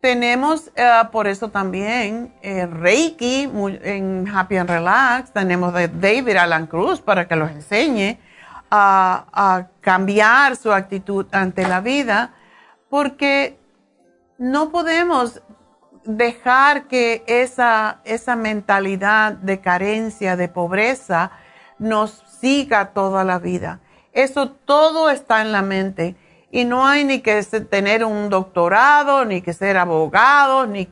Tenemos 0.00 0.70
eh, 0.76 1.02
por 1.12 1.26
eso 1.26 1.50
también 1.50 2.32
eh, 2.40 2.66
Reiki 2.66 3.50
en 3.82 4.26
Happy 4.34 4.56
and 4.56 4.70
Relax. 4.70 5.32
Tenemos 5.32 5.74
de 5.74 5.88
David 5.88 6.36
Alan 6.36 6.66
Cruz 6.66 7.02
para 7.02 7.28
que 7.28 7.36
los 7.36 7.50
enseñe 7.50 8.18
a, 8.70 9.68
cambiar 9.80 10.56
su 10.56 10.72
actitud 10.72 11.26
ante 11.32 11.66
la 11.66 11.80
vida, 11.80 12.34
porque 12.88 13.58
no 14.38 14.70
podemos 14.70 15.42
dejar 16.04 16.86
que 16.86 17.24
esa, 17.26 18.00
esa 18.04 18.36
mentalidad 18.36 19.32
de 19.32 19.60
carencia, 19.60 20.36
de 20.36 20.48
pobreza, 20.48 21.32
nos 21.78 22.22
siga 22.40 22.90
toda 22.92 23.24
la 23.24 23.38
vida. 23.38 23.80
Eso 24.12 24.50
todo 24.50 25.10
está 25.10 25.40
en 25.40 25.52
la 25.52 25.62
mente 25.62 26.16
y 26.50 26.64
no 26.64 26.86
hay 26.86 27.04
ni 27.04 27.20
que 27.20 27.42
tener 27.42 28.04
un 28.04 28.28
doctorado, 28.28 29.24
ni 29.24 29.40
que 29.40 29.52
ser 29.52 29.76
abogado, 29.76 30.66
ni 30.66 30.88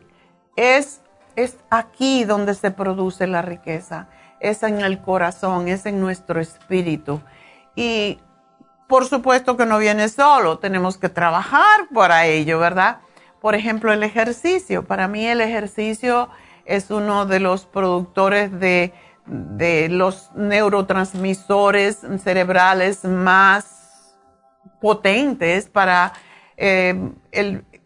es, 0.56 1.00
es 1.36 1.56
aquí 1.70 2.24
donde 2.24 2.54
se 2.54 2.70
produce 2.70 3.26
la 3.26 3.42
riqueza, 3.42 4.08
es 4.40 4.62
en 4.62 4.80
el 4.80 5.00
corazón, 5.00 5.68
es 5.68 5.86
en 5.86 6.00
nuestro 6.00 6.40
espíritu. 6.40 7.20
Y 7.78 8.18
por 8.88 9.06
supuesto 9.06 9.56
que 9.56 9.64
no 9.64 9.78
viene 9.78 10.08
solo, 10.08 10.58
tenemos 10.58 10.98
que 10.98 11.08
trabajar 11.08 11.86
para 11.94 12.26
ello, 12.26 12.58
¿verdad? 12.58 12.98
Por 13.40 13.54
ejemplo, 13.54 13.92
el 13.92 14.02
ejercicio. 14.02 14.84
Para 14.84 15.06
mí 15.06 15.24
el 15.24 15.40
ejercicio 15.40 16.28
es 16.64 16.90
uno 16.90 17.24
de 17.24 17.38
los 17.38 17.66
productores 17.66 18.50
de, 18.58 18.92
de 19.26 19.88
los 19.90 20.32
neurotransmisores 20.34 21.98
cerebrales 22.20 23.04
más 23.04 24.16
potentes 24.80 25.68
para 25.68 26.14
eh, 26.56 27.12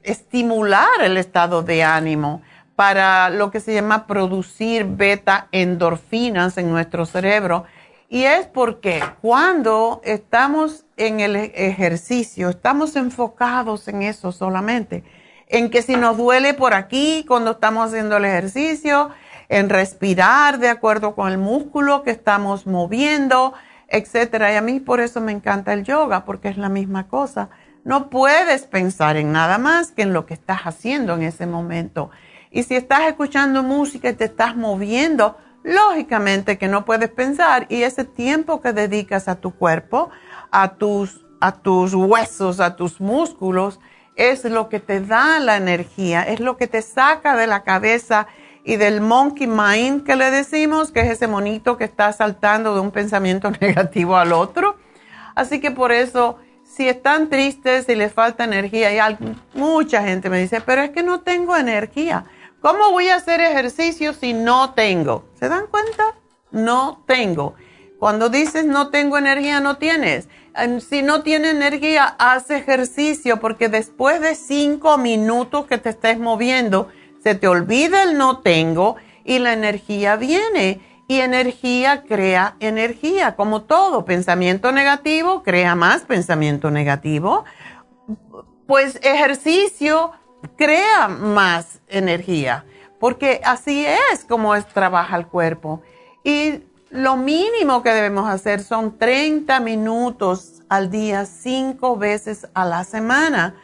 estimular 0.02 1.02
el 1.02 1.18
estado 1.18 1.62
de 1.62 1.85
ánimo, 1.85 2.40
para 2.76 3.28
lo 3.28 3.50
que 3.50 3.61
se 3.61 3.74
llama 3.74 4.07
producir 4.07 4.87
beta 4.87 5.48
endorfinas 5.52 6.57
en 6.57 6.70
nuestro 6.70 7.05
cerebro. 7.05 7.66
Y 8.12 8.27
es 8.27 8.46
porque 8.46 9.03
cuando 9.22 10.03
estamos 10.05 10.85
en 10.98 11.20
el 11.20 11.35
ejercicio, 11.35 12.51
estamos 12.51 12.94
enfocados 12.94 13.88
en 13.88 14.03
eso 14.03 14.33
solamente, 14.33 15.03
en 15.48 15.70
que 15.70 15.81
si 15.81 15.96
nos 15.96 16.18
duele 16.18 16.53
por 16.53 16.75
aquí 16.75 17.25
cuando 17.27 17.53
estamos 17.53 17.88
haciendo 17.88 18.18
el 18.18 18.27
ejercicio, 18.27 19.09
en 19.48 19.70
respirar 19.70 20.59
de 20.59 20.68
acuerdo 20.68 21.14
con 21.14 21.33
el 21.33 21.38
músculo 21.38 22.03
que 22.03 22.11
estamos 22.11 22.66
moviendo, 22.66 23.55
etcétera. 23.88 24.53
Y 24.53 24.57
a 24.57 24.61
mí 24.61 24.79
por 24.79 25.01
eso 25.01 25.22
me 25.22 25.33
encanta 25.33 25.72
el 25.72 25.83
yoga, 25.83 26.27
porque 26.27 26.51
es 26.51 26.59
la 26.59 26.68
misma 26.68 27.09
cosa. 27.09 27.48
No 27.83 28.11
puedes 28.11 28.64
pensar 28.64 29.16
en 29.16 29.33
nada 29.33 29.57
más 29.57 29.90
que 29.90 30.03
en 30.03 30.13
lo 30.13 30.27
que 30.27 30.35
estás 30.35 30.60
haciendo 30.65 31.15
en 31.15 31.23
ese 31.23 31.46
momento. 31.46 32.10
Y 32.50 32.65
si 32.65 32.77
estás 32.77 33.04
escuchando 33.06 33.63
música 33.63 34.10
y 34.10 34.13
te 34.13 34.27
estás 34.27 34.54
moviendo, 34.54 35.38
lógicamente 35.63 36.58
que 36.58 36.69
no 36.69 36.85
puedes 36.85 37.10
pensar. 37.10 37.67
Y 37.69 37.83
ese 37.83 38.04
tiempo 38.04 38.60
que 38.60 38.73
dedicas 38.73 39.29
a 39.29 39.37
tu 39.37 39.54
cuerpo, 39.54 40.10
a 40.50 40.75
tus, 40.75 41.25
a 41.40 41.52
tus 41.52 41.94
huesos, 41.94 42.60
a 42.60 42.77
tus 42.77 43.00
músculos, 43.00 43.81
es 44.17 44.44
lo 44.44 44.69
que 44.69 44.81
te 44.81 45.00
da 45.00 45.40
la 45.40 45.56
energía, 45.56 46.23
es 46.23 46.40
lo 46.40 46.56
que 46.56 46.67
te 46.67 46.83
saca 46.83 47.37
de 47.37 47.46
la 47.46 47.63
cabeza 47.63 48.27
y 48.65 48.77
del 48.77 49.00
monkey 49.00 49.46
mind 49.46 50.04
que 50.04 50.17
le 50.17 50.31
decimos, 50.31 50.92
que 50.92 51.00
es 51.00 51.10
ese 51.10 51.27
monito 51.27 51.77
que 51.77 51.85
está 51.85 52.13
saltando 52.13 52.75
de 52.75 52.81
un 52.81 52.90
pensamiento 52.90 53.50
negativo 53.60 54.17
al 54.17 54.33
otro. 54.33 54.77
Así 55.35 55.60
que 55.60 55.71
por 55.71 55.92
eso, 55.92 56.38
si 56.63 56.88
están 56.88 57.29
tristes, 57.29 57.87
si 57.87 57.94
les 57.94 58.13
falta 58.13 58.44
energía, 58.44 58.92
y 58.94 59.17
mucha 59.54 60.02
gente 60.02 60.29
me 60.29 60.40
dice, 60.40 60.60
pero 60.60 60.83
es 60.83 60.90
que 60.90 61.02
no 61.02 61.21
tengo 61.21 61.56
energía. 61.56 62.27
¿Cómo 62.63 62.92
voy 62.92 63.08
a 63.08 63.17
hacer 63.17 63.40
ejercicio 63.40 64.15
si 64.15 64.33
no 64.35 64.73
tengo? 64.75 65.25
¿Se 65.35 65.48
dan 65.48 65.67
cuenta? 65.67 66.15
No 66.52 67.02
tengo. 67.08 67.54
Cuando 67.98 68.29
dices 68.29 68.65
no 68.65 68.90
tengo 68.90 69.19
energía, 69.19 69.58
no 69.58 69.79
tienes. 69.79 70.29
Si 70.79 71.02
no 71.02 71.23
tienes 71.23 71.54
energía, 71.54 72.15
haz 72.21 72.50
ejercicio 72.50 73.40
porque 73.40 73.69
después 73.69 74.21
de 74.21 74.37
cinco 74.37 74.96
minutos 74.96 75.67
que 75.67 75.79
te 75.79 75.88
estés 75.88 76.21
moviendo, 76.21 76.88
se 77.21 77.35
te 77.35 77.48
olvida 77.48 78.04
el 78.04 78.17
no 78.17 78.38
tengo 78.38 78.94
y 79.25 79.40
la 79.40 79.54
energía 79.54 80.15
viene. 80.15 80.81
Y 81.08 81.19
energía 81.19 82.04
crea 82.04 82.54
energía, 82.60 83.35
como 83.35 83.63
todo. 83.63 84.04
Pensamiento 84.04 84.71
negativo 84.71 85.42
crea 85.42 85.75
más 85.75 86.02
pensamiento 86.02 86.71
negativo. 86.71 87.44
Pues 88.67 89.00
ejercicio 89.02 90.13
crea 90.57 91.09
más 91.09 91.81
energía, 91.88 92.65
porque 92.99 93.40
así 93.45 93.85
es 93.85 94.25
como 94.25 94.55
es, 94.55 94.67
trabaja 94.67 95.17
el 95.17 95.27
cuerpo. 95.27 95.83
Y 96.25 96.63
lo 96.90 97.17
mínimo 97.17 97.83
que 97.83 97.90
debemos 97.90 98.29
hacer 98.29 98.63
son 98.63 98.99
30 98.99 99.61
minutos 99.61 100.63
al 100.69 100.90
día, 100.90 101.25
cinco 101.25 101.97
veces 101.97 102.49
a 102.55 102.65
la 102.65 102.85
semana. 102.85 103.55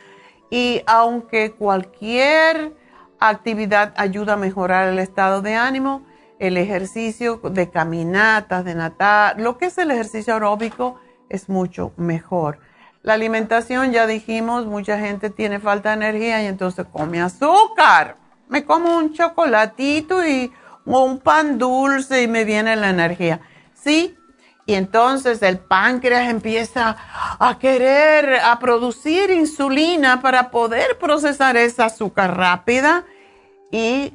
Y 0.50 0.82
aunque 0.86 1.52
cualquier 1.52 2.74
actividad 3.20 3.92
ayuda 3.96 4.34
a 4.34 4.36
mejorar 4.36 4.88
el 4.88 4.98
estado 4.98 5.42
de 5.42 5.54
ánimo, 5.54 6.02
el 6.38 6.56
ejercicio 6.56 7.40
de 7.42 7.68
caminatas, 7.68 8.64
de 8.64 8.74
natar, 8.74 9.40
lo 9.40 9.58
que 9.58 9.66
es 9.66 9.78
el 9.78 9.90
ejercicio 9.90 10.34
aeróbico 10.34 10.98
es 11.28 11.48
mucho 11.48 11.92
mejor. 11.96 12.60
La 13.08 13.14
alimentación, 13.14 13.90
ya 13.90 14.06
dijimos, 14.06 14.66
mucha 14.66 14.98
gente 14.98 15.30
tiene 15.30 15.60
falta 15.60 15.88
de 15.88 15.94
energía 15.94 16.42
y 16.42 16.46
entonces 16.46 16.84
come 16.92 17.22
azúcar. 17.22 18.18
Me 18.50 18.66
como 18.66 18.98
un 18.98 19.14
chocolatito 19.14 20.26
y 20.26 20.52
o 20.84 21.04
un 21.04 21.18
pan 21.18 21.56
dulce 21.56 22.22
y 22.22 22.28
me 22.28 22.44
viene 22.44 22.76
la 22.76 22.90
energía. 22.90 23.40
¿Sí? 23.72 24.14
Y 24.66 24.74
entonces 24.74 25.40
el 25.40 25.58
páncreas 25.58 26.28
empieza 26.28 26.98
a 27.38 27.58
querer, 27.58 28.40
a 28.44 28.58
producir 28.58 29.30
insulina 29.30 30.20
para 30.20 30.50
poder 30.50 30.98
procesar 30.98 31.56
esa 31.56 31.86
azúcar 31.86 32.36
rápida 32.36 33.06
y 33.72 34.12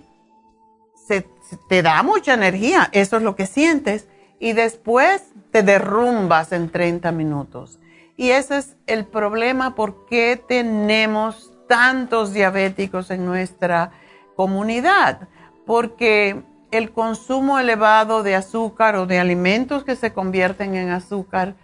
se, 1.07 1.27
te 1.67 1.81
da 1.81 2.03
mucha 2.03 2.35
energía. 2.35 2.89
Eso 2.91 3.17
es 3.17 3.23
lo 3.23 3.35
que 3.35 3.47
sientes. 3.47 4.07
Y 4.39 4.53
después 4.53 5.23
te 5.49 5.63
derrumbas 5.63 6.51
en 6.51 6.69
30 6.69 7.11
minutos. 7.11 7.79
Y 8.16 8.30
ese 8.30 8.57
es 8.59 8.76
el 8.88 9.05
problema 9.05 9.76
por 9.76 10.05
qué 10.05 10.41
tenemos 10.47 11.51
tantos 11.68 12.34
diabéticos 12.34 13.09
en 13.11 13.26
nuestra 13.26 13.91
comunidad. 14.36 15.28
Porque 15.66 16.43
el 16.72 16.91
consumo 16.91 17.59
elevado 17.59 18.24
de 18.24 18.36
azúcar 18.36 18.95
o 18.95 19.05
de 19.05 19.20
alimentos 19.20 19.84
que 19.84 19.95
se 19.95 20.14
convierten 20.14 20.76
en 20.76 20.89
azúcar, 20.89 21.55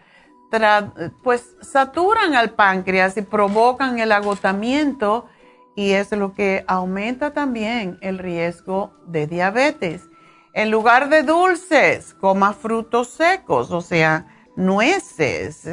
pues 1.23 1.55
saturan 1.61 2.35
al 2.35 2.51
páncreas 2.51 3.17
y 3.17 3.21
provocan 3.21 3.99
el 3.99 4.11
agotamiento 4.11 5.27
y 5.75 5.91
es 5.91 6.11
lo 6.11 6.33
que 6.33 6.63
aumenta 6.67 7.33
también 7.33 7.97
el 8.01 8.17
riesgo 8.17 8.93
de 9.05 9.27
diabetes. 9.27 10.09
En 10.53 10.71
lugar 10.71 11.09
de 11.09 11.23
dulces, 11.23 12.13
coma 12.15 12.53
frutos 12.53 13.09
secos, 13.09 13.71
o 13.71 13.81
sea, 13.81 14.27
nueces, 14.55 15.67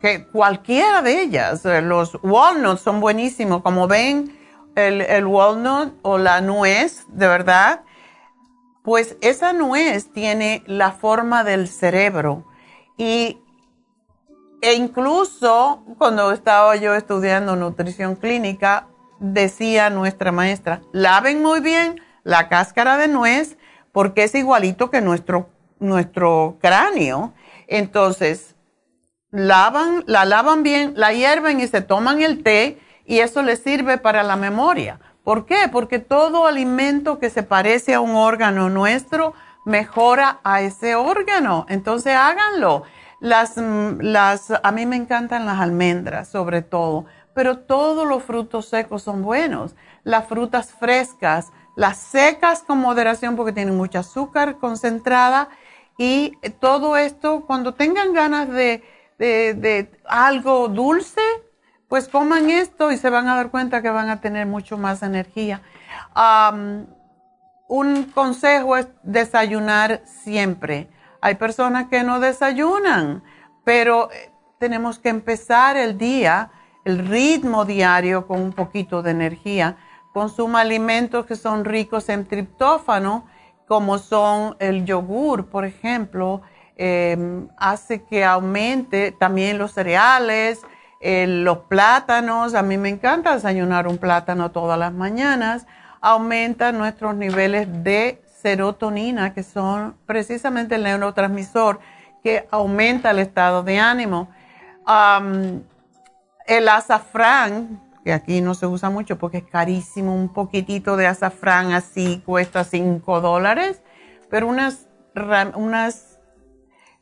que 0.00 0.26
cualquiera 0.32 1.02
de 1.02 1.22
ellas. 1.22 1.64
Los 1.64 2.18
walnuts 2.22 2.80
son 2.80 3.00
buenísimos, 3.00 3.62
como 3.62 3.86
ven, 3.86 4.36
el, 4.74 5.00
el 5.00 5.26
walnut 5.26 5.94
o 6.02 6.18
la 6.18 6.40
nuez, 6.40 7.04
de 7.08 7.28
verdad, 7.28 7.82
pues 8.82 9.16
esa 9.20 9.52
nuez 9.52 10.12
tiene 10.12 10.62
la 10.66 10.92
forma 10.92 11.44
del 11.44 11.68
cerebro 11.68 12.46
y 12.96 13.38
e 14.60 14.74
incluso 14.74 15.84
cuando 15.98 16.32
estaba 16.32 16.74
yo 16.76 16.94
estudiando 16.94 17.54
nutrición 17.54 18.16
clínica, 18.16 18.88
decía 19.20 19.90
nuestra 19.90 20.32
maestra, 20.32 20.82
laven 20.92 21.42
muy 21.42 21.60
bien 21.60 22.00
la 22.24 22.48
cáscara 22.48 22.96
de 22.96 23.08
nuez 23.08 23.56
porque 23.92 24.24
es 24.24 24.34
igualito 24.34 24.90
que 24.90 25.00
nuestro, 25.00 25.48
nuestro 25.78 26.58
cráneo. 26.60 27.34
Entonces, 27.68 28.56
lavan, 29.30 30.04
la 30.06 30.24
lavan 30.24 30.62
bien, 30.62 30.92
la 30.96 31.12
hierven 31.12 31.60
y 31.60 31.66
se 31.66 31.80
toman 31.80 32.22
el 32.22 32.42
té 32.42 32.78
y 33.04 33.20
eso 33.20 33.42
les 33.42 33.60
sirve 33.60 33.98
para 33.98 34.22
la 34.22 34.36
memoria. 34.36 35.00
¿Por 35.24 35.44
qué? 35.44 35.68
Porque 35.70 35.98
todo 35.98 36.46
alimento 36.46 37.18
que 37.18 37.30
se 37.30 37.42
parece 37.42 37.94
a 37.94 38.00
un 38.00 38.16
órgano 38.16 38.70
nuestro 38.70 39.34
mejora 39.64 40.40
a 40.44 40.62
ese 40.62 40.94
órgano. 40.94 41.66
Entonces 41.68 42.14
háganlo. 42.14 42.84
Las, 43.20 43.56
mm, 43.56 44.00
las, 44.00 44.52
a 44.62 44.72
mí 44.72 44.86
me 44.86 44.96
encantan 44.96 45.44
las 45.44 45.60
almendras, 45.60 46.28
sobre 46.28 46.62
todo, 46.62 47.04
pero 47.34 47.58
todos 47.58 48.06
los 48.06 48.22
frutos 48.22 48.68
secos 48.68 49.02
son 49.02 49.22
buenos. 49.22 49.74
Las 50.04 50.26
frutas 50.26 50.72
frescas, 50.72 51.52
las 51.76 51.98
secas 51.98 52.62
con 52.62 52.78
moderación 52.78 53.36
porque 53.36 53.52
tienen 53.52 53.76
mucha 53.76 54.00
azúcar 54.00 54.56
concentrada 54.58 55.48
y 55.98 56.36
todo 56.60 56.96
esto, 56.96 57.44
cuando 57.46 57.74
tengan 57.74 58.12
ganas 58.12 58.48
de, 58.48 58.82
de, 59.18 59.54
de 59.54 59.90
algo 60.06 60.68
dulce, 60.68 61.20
pues 61.88 62.08
coman 62.08 62.50
esto 62.50 62.92
y 62.92 62.96
se 62.96 63.10
van 63.10 63.28
a 63.28 63.36
dar 63.36 63.50
cuenta 63.50 63.82
que 63.82 63.90
van 63.90 64.10
a 64.10 64.20
tener 64.20 64.46
mucho 64.46 64.76
más 64.76 65.02
energía. 65.02 65.62
un 67.68 68.04
consejo 68.14 68.76
es 68.76 68.88
desayunar 69.02 70.02
siempre. 70.04 70.88
Hay 71.20 71.34
personas 71.34 71.88
que 71.88 72.04
no 72.04 72.20
desayunan, 72.20 73.24
pero 73.64 74.10
eh, 74.12 74.30
tenemos 74.58 74.98
que 74.98 75.08
empezar 75.08 75.76
el 75.76 75.98
día, 75.98 76.50
el 76.84 77.06
ritmo 77.06 77.64
diario 77.64 78.26
con 78.26 78.40
un 78.40 78.52
poquito 78.52 79.02
de 79.02 79.10
energía. 79.10 79.76
Consuma 80.12 80.60
alimentos 80.60 81.26
que 81.26 81.36
son 81.36 81.64
ricos 81.64 82.08
en 82.08 82.26
triptófano, 82.26 83.26
como 83.66 83.98
son 83.98 84.56
el 84.60 84.84
yogur, 84.84 85.46
por 85.46 85.64
ejemplo, 85.64 86.42
em, 86.78 87.48
hace 87.58 88.02
que 88.04 88.24
aumente 88.24 89.12
también 89.12 89.58
los 89.58 89.72
cereales, 89.72 90.62
los 91.00 91.58
plátanos, 91.58 92.54
a 92.54 92.62
mí 92.62 92.76
me 92.78 92.88
encanta 92.88 93.34
desayunar 93.34 93.86
un 93.86 93.98
plátano 93.98 94.50
todas 94.50 94.78
las 94.78 94.92
mañanas, 94.92 95.66
aumenta 96.00 96.72
nuestros 96.72 97.14
niveles 97.14 97.68
de 97.84 98.22
serotonina, 98.40 99.34
que 99.34 99.42
son 99.42 99.96
precisamente 100.06 100.76
el 100.76 100.84
neurotransmisor 100.84 101.80
que 102.22 102.46
aumenta 102.50 103.10
el 103.10 103.18
estado 103.18 103.62
de 103.62 103.78
ánimo. 103.78 104.28
el 106.46 106.68
azafrán, 106.68 107.82
que 108.02 108.12
aquí 108.12 108.40
no 108.40 108.54
se 108.54 108.66
usa 108.66 108.88
mucho 108.88 109.18
porque 109.18 109.38
es 109.38 109.44
carísimo, 109.44 110.14
un 110.14 110.32
poquitito 110.32 110.96
de 110.96 111.06
azafrán 111.06 111.72
así 111.72 112.22
cuesta 112.24 112.64
5 112.64 113.20
dólares, 113.20 113.82
pero 114.30 114.46
unas, 114.46 114.88
unas 115.54 116.07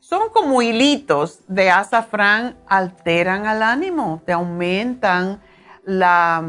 son 0.07 0.29
como 0.29 0.61
hilitos 0.61 1.41
de 1.49 1.69
azafrán, 1.69 2.55
alteran 2.65 3.45
al 3.45 3.61
ánimo, 3.61 4.21
te 4.25 4.31
aumentan 4.31 5.41
la, 5.83 6.41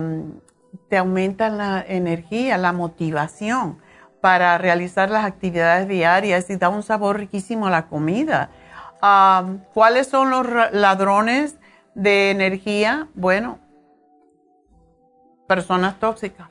te 0.89 0.97
aumentan 0.97 1.59
la 1.59 1.85
energía, 1.85 2.57
la 2.57 2.73
motivación 2.73 3.81
para 4.21 4.59
realizar 4.59 5.11
las 5.11 5.25
actividades 5.25 5.89
diarias 5.89 6.49
y 6.51 6.57
da 6.57 6.69
un 6.69 6.85
sabor 6.85 7.17
riquísimo 7.19 7.67
a 7.67 7.71
la 7.71 7.89
comida. 7.89 8.51
¿Cuáles 9.75 10.07
son 10.07 10.31
los 10.31 10.47
ladrones 10.73 11.57
de 11.97 12.31
energía? 12.31 13.09
Bueno, 13.15 13.59
personas 15.49 15.99
tóxicas. 15.99 16.49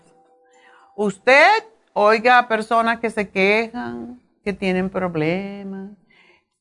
Usted 0.93 1.63
oiga 1.93 2.37
a 2.37 2.49
personas 2.49 2.99
que 2.99 3.09
se 3.09 3.29
quejan, 3.29 4.19
que 4.43 4.51
tienen 4.51 4.89
problemas, 4.89 5.91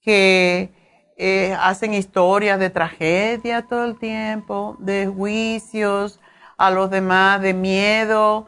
que 0.07 0.73
eh, 1.17 1.57
hacen 1.61 1.93
historias 1.93 2.61
de 2.61 2.71
tragedia 2.71 3.63
todo 3.63 3.85
el 3.85 3.99
tiempo, 3.99 4.77
de 4.79 5.09
juicios 5.09 6.21
a 6.57 6.71
los 6.71 6.91
demás, 6.91 7.43
de 7.43 7.53
miedo. 7.55 8.47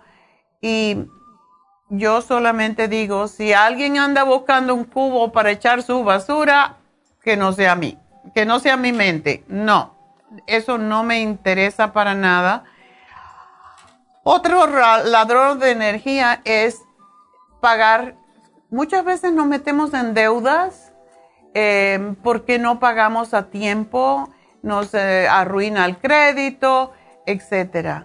Y 0.60 0.98
yo 1.88 2.22
solamente 2.22 2.86
digo, 2.86 3.26
si 3.26 3.52
alguien 3.52 3.98
anda 3.98 4.22
buscando 4.22 4.72
un 4.72 4.84
cubo 4.84 5.32
para 5.32 5.50
echar 5.50 5.82
su 5.82 6.04
basura, 6.04 6.76
que 7.24 7.36
no 7.36 7.52
sea 7.52 7.72
a 7.72 7.76
mí, 7.76 7.98
que 8.36 8.46
no 8.46 8.60
sea 8.60 8.76
mi 8.76 8.92
mente. 8.92 9.42
No, 9.48 9.96
eso 10.46 10.78
no 10.78 11.02
me 11.02 11.20
interesa 11.20 11.92
para 11.92 12.14
nada. 12.14 12.62
Otro 14.22 14.64
ladrón 14.68 15.58
de 15.58 15.72
energía 15.72 16.40
es 16.44 16.82
pagar. 17.60 18.14
Muchas 18.70 19.04
veces 19.04 19.32
nos 19.32 19.48
metemos 19.48 19.92
en 19.92 20.14
deudas 20.14 20.87
eh, 21.54 22.14
porque 22.22 22.58
no 22.58 22.80
pagamos 22.80 23.34
a 23.34 23.50
tiempo, 23.50 24.28
nos 24.62 24.94
eh, 24.94 25.26
arruina 25.28 25.84
el 25.86 25.98
crédito, 25.98 26.92
etc. 27.26 28.04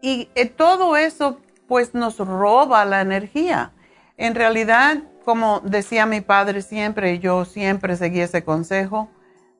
Y 0.00 0.28
eh, 0.34 0.46
todo 0.46 0.96
eso 0.96 1.40
pues 1.66 1.94
nos 1.94 2.18
roba 2.18 2.84
la 2.84 3.00
energía. 3.00 3.72
En 4.16 4.34
realidad, 4.34 4.98
como 5.24 5.60
decía 5.60 6.06
mi 6.06 6.20
padre 6.20 6.62
siempre, 6.62 7.18
yo 7.18 7.44
siempre 7.44 7.96
seguí 7.96 8.20
ese 8.20 8.44
consejo, 8.44 9.10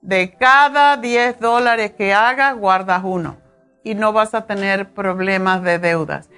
de 0.03 0.33
cada 0.39 0.97
10 0.97 1.41
dólares 1.41 1.93
que 1.93 2.15
hagas, 2.15 2.57
guardas 2.57 3.03
uno 3.05 3.37
y 3.83 3.95
no 3.95 4.13
vas 4.13 4.35
a 4.35 4.47
tener 4.47 4.95
problemas 4.95 5.63
de 5.63 5.79
deudas. 5.79 6.29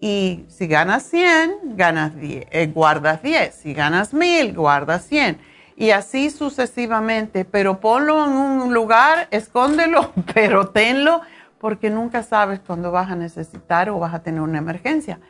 Y 0.00 0.44
si 0.48 0.66
ganas 0.66 1.02
100, 1.04 1.76
ganas 1.76 2.14
10, 2.16 2.46
eh, 2.50 2.66
guardas 2.66 3.22
10. 3.22 3.54
Si 3.54 3.72
ganas 3.72 4.12
1000, 4.12 4.54
guardas 4.54 5.06
100. 5.06 5.38
Y 5.76 5.90
así 5.90 6.30
sucesivamente. 6.30 7.44
Pero 7.44 7.80
ponlo 7.80 8.24
en 8.26 8.32
un 8.32 8.74
lugar, 8.74 9.28
escóndelo, 9.30 10.12
pero 10.34 10.68
tenlo, 10.68 11.20
porque 11.58 11.90
nunca 11.90 12.22
sabes 12.22 12.60
cuándo 12.60 12.90
vas 12.92 13.10
a 13.10 13.16
necesitar 13.16 13.90
o 13.90 13.98
vas 13.98 14.14
a 14.14 14.22
tener 14.22 14.40
una 14.40 14.58
emergencia. 14.58 15.20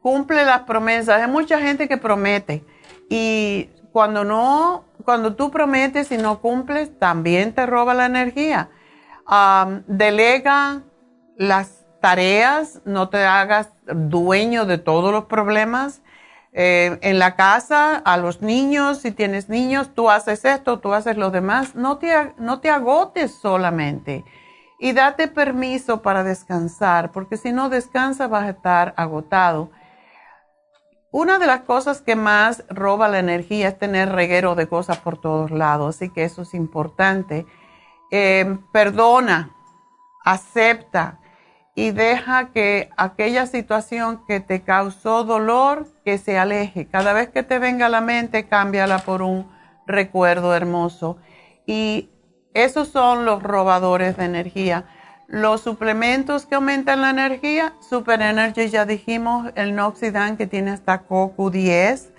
Cumple 0.00 0.44
las 0.44 0.60
promesas. 0.62 1.22
Hay 1.22 1.30
mucha 1.30 1.60
gente 1.60 1.88
que 1.88 1.96
promete. 1.96 2.64
Y 3.08 3.68
cuando 3.92 4.24
no, 4.24 4.84
cuando 5.04 5.34
tú 5.34 5.50
prometes 5.50 6.10
y 6.12 6.16
no 6.16 6.40
cumples, 6.40 6.98
también 6.98 7.52
te 7.52 7.66
roba 7.66 7.94
la 7.94 8.06
energía. 8.06 8.70
delega 9.86 10.82
las 11.36 11.84
tareas, 12.00 12.80
no 12.84 13.08
te 13.08 13.24
hagas 13.24 13.70
dueño 13.86 14.64
de 14.64 14.78
todos 14.78 15.12
los 15.12 15.26
problemas. 15.26 16.02
Eh, 16.54 16.98
en 17.00 17.18
la 17.18 17.34
casa, 17.34 17.96
a 17.96 18.18
los 18.18 18.42
niños, 18.42 18.98
si 18.98 19.10
tienes 19.10 19.48
niños, 19.48 19.94
tú 19.94 20.10
haces 20.10 20.44
esto, 20.44 20.80
tú 20.80 20.92
haces 20.92 21.16
lo 21.16 21.30
demás. 21.30 21.74
No 21.74 21.98
te, 21.98 22.34
no 22.36 22.60
te 22.60 22.68
agotes 22.70 23.34
solamente 23.34 24.24
y 24.78 24.92
date 24.92 25.28
permiso 25.28 26.02
para 26.02 26.24
descansar, 26.24 27.12
porque 27.12 27.36
si 27.36 27.52
no 27.52 27.68
descansas 27.68 28.28
vas 28.28 28.42
a 28.42 28.50
estar 28.50 28.94
agotado. 28.96 29.70
Una 31.12 31.38
de 31.38 31.46
las 31.46 31.60
cosas 31.60 32.02
que 32.02 32.16
más 32.16 32.64
roba 32.68 33.06
la 33.08 33.20
energía 33.20 33.68
es 33.68 33.78
tener 33.78 34.10
reguero 34.10 34.54
de 34.54 34.66
cosas 34.66 34.98
por 34.98 35.20
todos 35.20 35.52
lados, 35.52 35.94
así 35.94 36.08
que 36.08 36.24
eso 36.24 36.42
es 36.42 36.52
importante. 36.52 37.46
Eh, 38.10 38.58
perdona, 38.72 39.54
acepta, 40.24 41.20
y 41.74 41.90
deja 41.90 42.52
que 42.52 42.90
aquella 42.96 43.46
situación 43.46 44.22
que 44.26 44.40
te 44.40 44.62
causó 44.62 45.24
dolor, 45.24 45.86
que 46.04 46.18
se 46.18 46.38
aleje. 46.38 46.86
Cada 46.86 47.12
vez 47.12 47.30
que 47.30 47.42
te 47.42 47.58
venga 47.58 47.86
a 47.86 47.88
la 47.88 48.02
mente, 48.02 48.46
cámbiala 48.46 48.98
por 48.98 49.22
un 49.22 49.50
recuerdo 49.86 50.54
hermoso. 50.54 51.16
Y 51.66 52.10
esos 52.52 52.88
son 52.88 53.24
los 53.24 53.42
robadores 53.42 54.18
de 54.18 54.24
energía. 54.24 54.84
Los 55.28 55.62
suplementos 55.62 56.44
que 56.44 56.56
aumentan 56.56 57.00
la 57.00 57.08
energía, 57.08 57.72
Super 57.80 58.20
Energy, 58.20 58.68
ya 58.68 58.84
dijimos, 58.84 59.50
el 59.54 59.74
Noxidan 59.74 60.36
que 60.36 60.46
tiene 60.46 60.72
hasta 60.72 61.08
CoQ10 61.08 62.10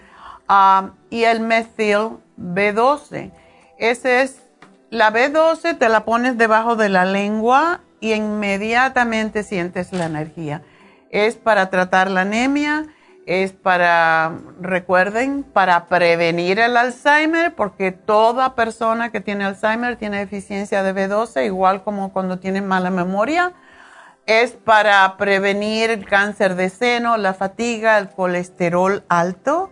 um, 0.50 0.92
y 1.12 1.26
el 1.26 1.42
Methyl 1.42 2.18
B12. 2.40 3.32
Ese 3.78 4.24
es, 4.24 4.42
la 4.90 5.14
B12 5.14 5.78
te 5.78 5.90
la 5.90 6.06
pones 6.06 6.40
debajo 6.40 6.76
de 6.76 6.90
la 6.90 7.06
lengua 7.06 7.82
y 8.04 8.12
inmediatamente 8.12 9.44
sientes 9.44 9.94
la 9.94 10.08
energía. 10.08 10.62
Es 11.10 11.38
para 11.38 11.70
tratar 11.70 12.12
la 12.12 12.22
anemia, 12.22 12.88
es 13.26 13.54
para, 13.54 14.40
recuerden, 14.60 15.44
para 15.44 15.86
prevenir 15.86 16.60
el 16.60 16.76
Alzheimer, 16.76 17.56
porque 17.56 17.94
toda 17.94 18.56
persona 18.56 19.10
que 19.10 19.22
tiene 19.22 19.46
Alzheimer 19.46 19.96
tiene 19.96 20.18
deficiencia 20.18 20.84
de 20.84 20.94
B12, 20.94 21.46
igual 21.46 21.82
como 21.86 22.12
cuando 22.12 22.40
tienen 22.40 22.68
mala 22.68 22.90
memoria. 22.90 23.54
Es 24.26 24.52
para 24.52 25.16
prevenir 25.16 25.90
el 25.90 26.06
cáncer 26.06 26.56
de 26.56 26.68
seno, 26.70 27.16
la 27.16 27.34
fatiga, 27.34 27.98
el 28.00 28.10
colesterol 28.10 29.06
alto 29.08 29.72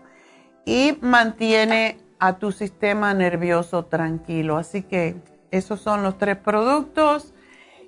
y 0.63 0.97
mantiene 1.01 1.97
a 2.17 2.37
tu 2.37 2.53
sistema 2.53 3.13
nervioso 3.13 3.83
tranquilo. 3.83 4.55
Así 4.55 4.83
que 4.83 5.17
esos 5.51 5.81
son 5.81 6.01
los 6.01 6.17
tres 6.17 6.37
productos 6.37 7.33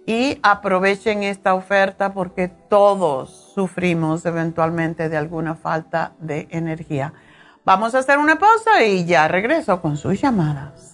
y 0.06 0.40
aprovechen 0.44 1.24
esta 1.24 1.54
oferta 1.54 2.14
porque 2.14 2.48
todos 2.48 3.52
sufrimos 3.54 4.26
eventualmente 4.26 5.10
de 5.10 5.18
alguna 5.18 5.56
falta 5.56 6.14
de 6.20 6.48
energía. 6.52 7.14
Vamos 7.66 7.96
a 7.96 8.00
hacer 8.00 8.18
una 8.18 8.38
pausa 8.38 8.84
y 8.84 9.06
ya 9.06 9.28
regreso 9.28 9.82
con 9.82 9.96
sus 9.96 10.20
llamadas. 10.22 10.94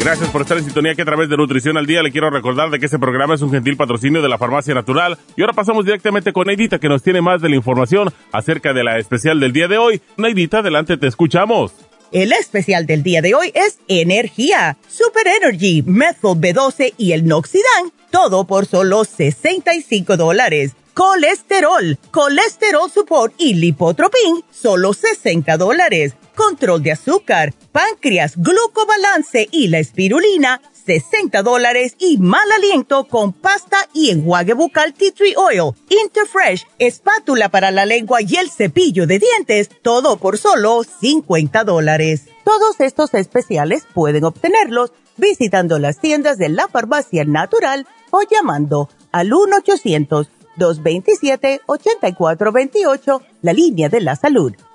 Gracias 0.00 0.30
por 0.30 0.42
estar 0.42 0.56
en 0.56 0.64
sintonía 0.64 0.94
que 0.94 1.02
a 1.02 1.04
través 1.04 1.28
de 1.28 1.36
Nutrición 1.36 1.76
al 1.76 1.86
Día 1.86 2.02
le 2.02 2.12
quiero 2.12 2.30
recordar 2.30 2.70
de 2.70 2.78
que 2.78 2.86
este 2.86 2.98
programa 2.98 3.34
es 3.34 3.42
un 3.42 3.50
gentil 3.50 3.76
patrocinio 3.76 4.22
de 4.22 4.28
la 4.28 4.38
Farmacia 4.38 4.72
Natural. 4.72 5.18
Y 5.36 5.42
ahora 5.42 5.52
pasamos 5.52 5.84
directamente 5.84 6.32
con 6.32 6.46
Neidita 6.46 6.78
que 6.78 6.88
nos 6.88 7.02
tiene 7.02 7.20
más 7.20 7.42
de 7.42 7.48
la 7.48 7.56
información 7.56 8.12
acerca 8.32 8.72
de 8.72 8.84
la 8.84 8.98
especial 8.98 9.40
del 9.40 9.52
día 9.52 9.66
de 9.66 9.76
hoy. 9.76 10.00
Neidita, 10.16 10.58
adelante, 10.58 10.96
te 10.96 11.08
escuchamos. 11.08 11.72
El 12.12 12.32
especial 12.32 12.86
del 12.86 13.02
día 13.02 13.20
de 13.20 13.34
hoy 13.34 13.52
es 13.54 13.80
Energía, 13.88 14.78
Super 14.88 15.26
Energy, 15.26 15.82
Methyl 15.82 16.30
B12 16.30 16.94
y 16.96 17.12
el 17.12 17.26
Noxidan. 17.26 17.92
Todo 18.10 18.46
por 18.46 18.66
solo 18.66 19.04
65 19.04 20.16
dólares. 20.16 20.72
Colesterol, 20.94 21.98
Colesterol 22.10 22.90
Support 22.90 23.34
y 23.38 23.54
Lipotropin, 23.54 24.42
solo 24.50 24.94
60 24.94 25.56
dólares 25.56 26.14
control 26.38 26.82
de 26.84 26.92
azúcar, 26.92 27.52
páncreas, 27.72 28.36
glucobalance 28.36 29.48
y 29.50 29.66
la 29.68 29.80
espirulina, 29.80 30.60
60 30.86 31.42
dólares 31.42 31.96
y 31.98 32.18
mal 32.18 32.52
aliento 32.52 33.08
con 33.08 33.32
pasta 33.32 33.88
y 33.92 34.10
enjuague 34.10 34.52
bucal 34.54 34.94
Tea 34.94 35.10
Tree 35.12 35.34
Oil, 35.36 35.72
Interfresh, 35.90 36.64
espátula 36.78 37.48
para 37.48 37.72
la 37.72 37.86
lengua 37.86 38.22
y 38.22 38.36
el 38.36 38.50
cepillo 38.50 39.08
de 39.08 39.18
dientes, 39.18 39.68
todo 39.82 40.16
por 40.16 40.38
solo 40.38 40.84
50 40.84 41.64
dólares. 41.64 42.26
Todos 42.44 42.78
estos 42.78 43.14
especiales 43.14 43.84
pueden 43.92 44.22
obtenerlos 44.22 44.92
visitando 45.16 45.80
las 45.80 46.00
tiendas 46.00 46.38
de 46.38 46.50
la 46.50 46.68
farmacia 46.68 47.24
natural 47.24 47.88
o 48.12 48.20
llamando 48.22 48.88
al 49.10 49.30
1-800-227-8428, 50.56 53.22
la 53.42 53.52
línea 53.52 53.88
de 53.88 54.00
la 54.00 54.14
salud 54.14 54.54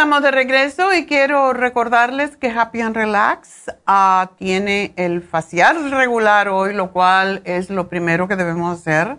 De 0.00 0.30
regreso 0.30 0.94
y 0.94 1.04
quiero 1.04 1.52
recordarles 1.52 2.34
que 2.38 2.48
Happy 2.48 2.80
and 2.80 2.96
Relax 2.96 3.70
ah, 3.86 4.30
tiene 4.38 4.94
el 4.96 5.20
facial 5.20 5.90
regular 5.90 6.48
hoy, 6.48 6.72
lo 6.72 6.90
cual 6.90 7.42
es 7.44 7.68
lo 7.68 7.90
primero 7.90 8.26
que 8.26 8.34
debemos 8.34 8.80
hacer. 8.80 9.18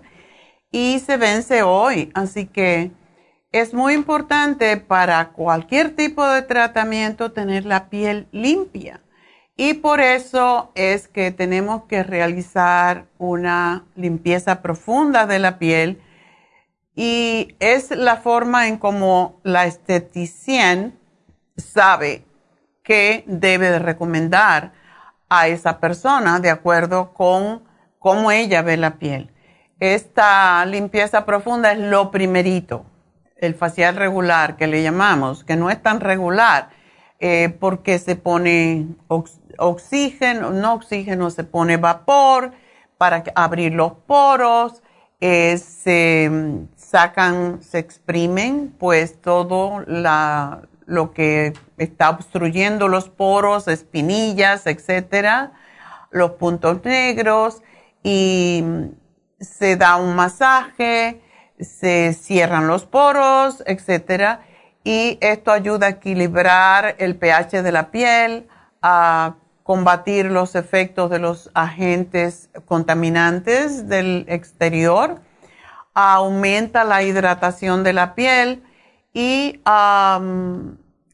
Y 0.71 0.97
se 1.05 1.17
vence 1.17 1.61
hoy, 1.61 2.11
así 2.15 2.47
que 2.47 2.91
es 3.51 3.75
muy 3.75 3.93
importante 3.93 4.75
para 4.75 5.29
cualquier 5.33 5.95
tipo 5.95 6.27
de 6.27 6.41
tratamiento 6.41 7.31
tener 7.31 7.65
la 7.65 7.87
piel 7.89 8.27
limpia. 8.31 9.01
Y 9.55 9.75
por 9.75 10.01
eso 10.01 10.71
es 10.73 11.07
que 11.07 11.29
tenemos 11.29 11.83
que 11.83 12.01
realizar 12.01 13.05
una 13.19 13.85
limpieza 13.95 14.63
profunda 14.63 15.27
de 15.27 15.37
la 15.37 15.59
piel 15.59 16.01
y 16.95 17.55
es 17.59 17.91
la 17.91 18.17
forma 18.17 18.67
en 18.67 18.77
cómo 18.77 19.39
la 19.43 19.65
esteticien 19.65 20.99
sabe 21.57 22.25
qué 22.83 23.23
debe 23.27 23.69
de 23.69 23.79
recomendar 23.79 24.73
a 25.29 25.47
esa 25.47 25.79
persona 25.79 26.39
de 26.39 26.49
acuerdo 26.49 27.13
con 27.13 27.63
cómo 27.99 28.31
ella 28.31 28.61
ve 28.61 28.77
la 28.77 28.95
piel. 28.95 29.31
Esta 29.79 30.65
limpieza 30.65 31.25
profunda 31.25 31.71
es 31.71 31.79
lo 31.79 32.11
primerito, 32.11 32.85
el 33.37 33.55
facial 33.55 33.95
regular 33.95 34.57
que 34.57 34.67
le 34.67 34.83
llamamos, 34.83 35.43
que 35.43 35.55
no 35.55 35.69
es 35.69 35.81
tan 35.81 36.01
regular 36.01 36.69
eh, 37.19 37.55
porque 37.59 37.97
se 37.99 38.15
pone 38.15 38.87
oxígeno, 39.57 40.51
no 40.51 40.73
oxígeno, 40.73 41.29
se 41.29 41.43
pone 41.43 41.77
vapor 41.77 42.51
para 42.97 43.23
abrir 43.35 43.73
los 43.73 43.93
poros, 43.93 44.83
eh, 45.19 45.57
se 45.57 46.29
sacan, 46.91 47.63
se 47.63 47.79
exprimen, 47.79 48.75
pues 48.77 49.21
todo 49.21 49.85
lo 50.85 51.13
que 51.13 51.53
está 51.77 52.09
obstruyendo 52.09 52.89
los 52.89 53.07
poros, 53.07 53.69
espinillas, 53.69 54.67
etcétera, 54.67 55.53
los 56.09 56.31
puntos 56.31 56.83
negros 56.83 57.61
y 58.03 58.65
se 59.39 59.77
da 59.77 59.95
un 59.95 60.17
masaje, 60.17 61.21
se 61.61 62.11
cierran 62.11 62.67
los 62.67 62.85
poros, 62.85 63.63
etcétera, 63.65 64.41
y 64.83 65.17
esto 65.21 65.51
ayuda 65.53 65.87
a 65.87 65.91
equilibrar 65.91 66.95
el 66.97 67.15
pH 67.15 67.63
de 67.63 67.71
la 67.71 67.89
piel, 67.89 68.49
a 68.81 69.35
combatir 69.63 70.25
los 70.25 70.55
efectos 70.55 71.09
de 71.09 71.19
los 71.19 71.51
agentes 71.53 72.49
contaminantes 72.65 73.87
del 73.87 74.25
exterior 74.27 75.21
aumenta 75.93 76.83
la 76.83 77.03
hidratación 77.03 77.83
de 77.83 77.93
la 77.93 78.15
piel 78.15 78.63
y 79.13 79.59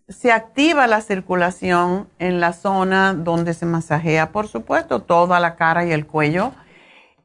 se 0.09 0.31
activa 0.31 0.87
la 0.87 1.01
circulación 1.01 2.07
en 2.19 2.39
la 2.39 2.53
zona 2.53 3.13
donde 3.13 3.53
se 3.53 3.65
masajea, 3.65 4.31
por 4.31 4.47
supuesto, 4.47 5.01
toda 5.01 5.39
la 5.39 5.55
cara 5.55 5.85
y 5.85 5.91
el 5.91 6.05
cuello, 6.05 6.53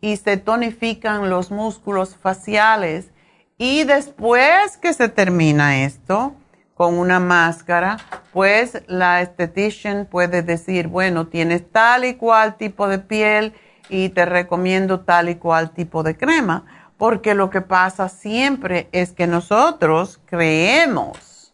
y 0.01 0.17
se 0.17 0.37
tonifican 0.37 1.31
los 1.31 1.51
músculos 1.51 2.17
faciales. 2.17 3.11
Y 3.57 3.85
después 3.85 4.77
que 4.79 4.93
se 4.95 5.09
termina 5.09 5.85
esto, 5.85 6.35
con 6.75 6.99
una 6.99 7.21
máscara, 7.21 7.99
pues 8.33 8.83
la 8.89 9.21
estetician 9.21 10.07
puede 10.11 10.43
decir, 10.43 10.89
bueno, 10.89 11.29
tienes 11.29 11.71
tal 11.71 12.05
y 12.05 12.15
cual 12.15 12.57
tipo 12.57 12.89
de 12.89 12.99
piel 12.99 13.53
y 13.89 14.09
te 14.09 14.25
recomiendo 14.25 15.01
tal 15.01 15.29
y 15.29 15.37
cual 15.37 15.71
tipo 15.71 16.03
de 16.03 16.17
crema 16.17 16.65
porque 17.03 17.35
lo 17.35 17.51
que 17.51 17.63
pasa 17.63 18.09
siempre 18.09 18.89
es 18.93 19.11
que 19.11 19.27
nosotros 19.27 20.21
creemos 20.25 21.53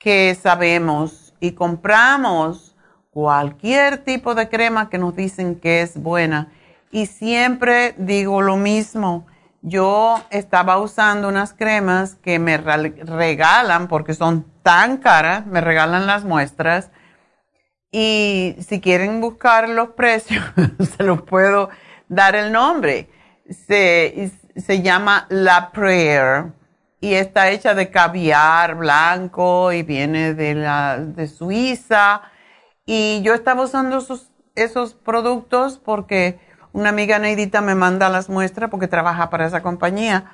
que 0.00 0.34
sabemos 0.34 1.32
y 1.38 1.52
compramos 1.52 2.74
cualquier 3.10 3.98
tipo 3.98 4.34
de 4.34 4.48
crema 4.48 4.90
que 4.90 4.98
nos 4.98 5.14
dicen 5.14 5.60
que 5.60 5.82
es 5.82 5.96
buena. 5.96 6.48
Y 6.90 7.06
siempre 7.06 7.94
digo 7.98 8.42
lo 8.42 8.56
mismo. 8.56 9.28
Yo 9.62 10.20
estaba 10.30 10.78
usando 10.78 11.28
unas 11.28 11.54
cremas 11.54 12.16
que 12.16 12.40
me 12.40 12.56
regalan 12.56 13.86
porque 13.86 14.12
son 14.14 14.44
tan 14.64 14.96
caras, 14.96 15.46
me 15.46 15.60
regalan 15.60 16.08
las 16.08 16.24
muestras. 16.24 16.90
Y 17.92 18.56
si 18.58 18.80
quieren 18.80 19.20
buscar 19.20 19.68
los 19.68 19.90
precios, 19.90 20.44
se 20.96 21.04
los 21.04 21.22
puedo 21.22 21.70
dar 22.08 22.34
el 22.34 22.50
nombre. 22.50 23.08
Se 24.56 24.82
llama 24.82 25.26
La 25.28 25.70
Prayer 25.72 26.52
y 27.00 27.14
está 27.14 27.50
hecha 27.50 27.74
de 27.74 27.90
caviar 27.90 28.74
blanco 28.76 29.72
y 29.72 29.82
viene 29.82 30.34
de, 30.34 30.54
la, 30.54 30.98
de 30.98 31.26
Suiza. 31.26 32.22
Y 32.84 33.22
yo 33.22 33.34
estaba 33.34 33.62
usando 33.62 33.98
esos, 33.98 34.30
esos 34.54 34.94
productos 34.94 35.78
porque 35.78 36.38
una 36.72 36.90
amiga 36.90 37.18
Neidita 37.18 37.60
me 37.62 37.74
manda 37.74 38.08
las 38.08 38.28
muestras 38.28 38.70
porque 38.70 38.88
trabaja 38.88 39.30
para 39.30 39.46
esa 39.46 39.62
compañía. 39.62 40.32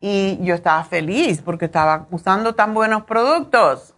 Y 0.00 0.38
yo 0.42 0.54
estaba 0.54 0.84
feliz 0.84 1.40
porque 1.42 1.66
estaba 1.66 2.06
usando 2.10 2.54
tan 2.54 2.74
buenos 2.74 3.04
productos. 3.04 3.94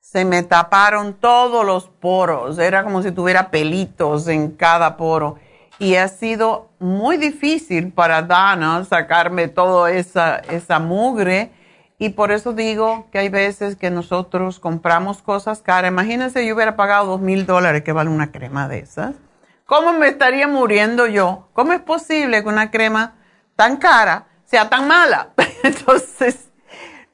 Se 0.00 0.24
me 0.24 0.42
taparon 0.42 1.14
todos 1.14 1.64
los 1.64 1.88
poros. 1.88 2.58
Era 2.58 2.82
como 2.82 3.02
si 3.02 3.12
tuviera 3.12 3.50
pelitos 3.50 4.28
en 4.28 4.50
cada 4.50 4.96
poro 4.96 5.38
y 5.80 5.96
ha 5.96 6.08
sido 6.08 6.68
muy 6.78 7.16
difícil 7.16 7.90
para 7.90 8.20
Dana 8.20 8.84
sacarme 8.84 9.48
toda 9.48 9.90
esa, 9.90 10.36
esa 10.36 10.78
mugre 10.78 11.50
y 11.98 12.10
por 12.10 12.32
eso 12.32 12.52
digo 12.52 13.08
que 13.10 13.18
hay 13.18 13.30
veces 13.30 13.76
que 13.76 13.90
nosotros 13.90 14.60
compramos 14.60 15.22
cosas 15.22 15.62
caras. 15.62 15.90
Imagínense, 15.90 16.46
yo 16.46 16.54
hubiera 16.54 16.76
pagado 16.76 17.06
dos 17.06 17.20
mil 17.22 17.46
dólares 17.46 17.82
que 17.82 17.92
vale 17.92 18.10
una 18.10 18.30
crema 18.30 18.68
de 18.68 18.80
esas. 18.80 19.14
¿Cómo 19.64 19.94
me 19.94 20.08
estaría 20.08 20.46
muriendo 20.46 21.06
yo? 21.06 21.48
¿Cómo 21.54 21.72
es 21.72 21.80
posible 21.80 22.42
que 22.42 22.48
una 22.48 22.70
crema 22.70 23.14
tan 23.56 23.78
cara 23.78 24.26
sea 24.44 24.68
tan 24.68 24.86
mala? 24.86 25.30
Entonces, 25.62 26.50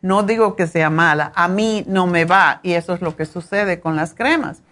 no 0.01 0.25
digo 0.25 0.57
que 0.57 0.67
sea 0.67 0.91
mala, 0.91 1.31
a 1.37 1.47
mí 1.47 1.85
no 1.87 2.09
me 2.09 2.25
va 2.25 2.59
y 2.65 2.73
eso 2.73 2.95
es 2.95 3.01
lo 3.01 3.17
que 3.17 3.27
sucede 3.27 3.79
con 3.79 3.95
las 3.95 4.13
cremas. 4.13 4.63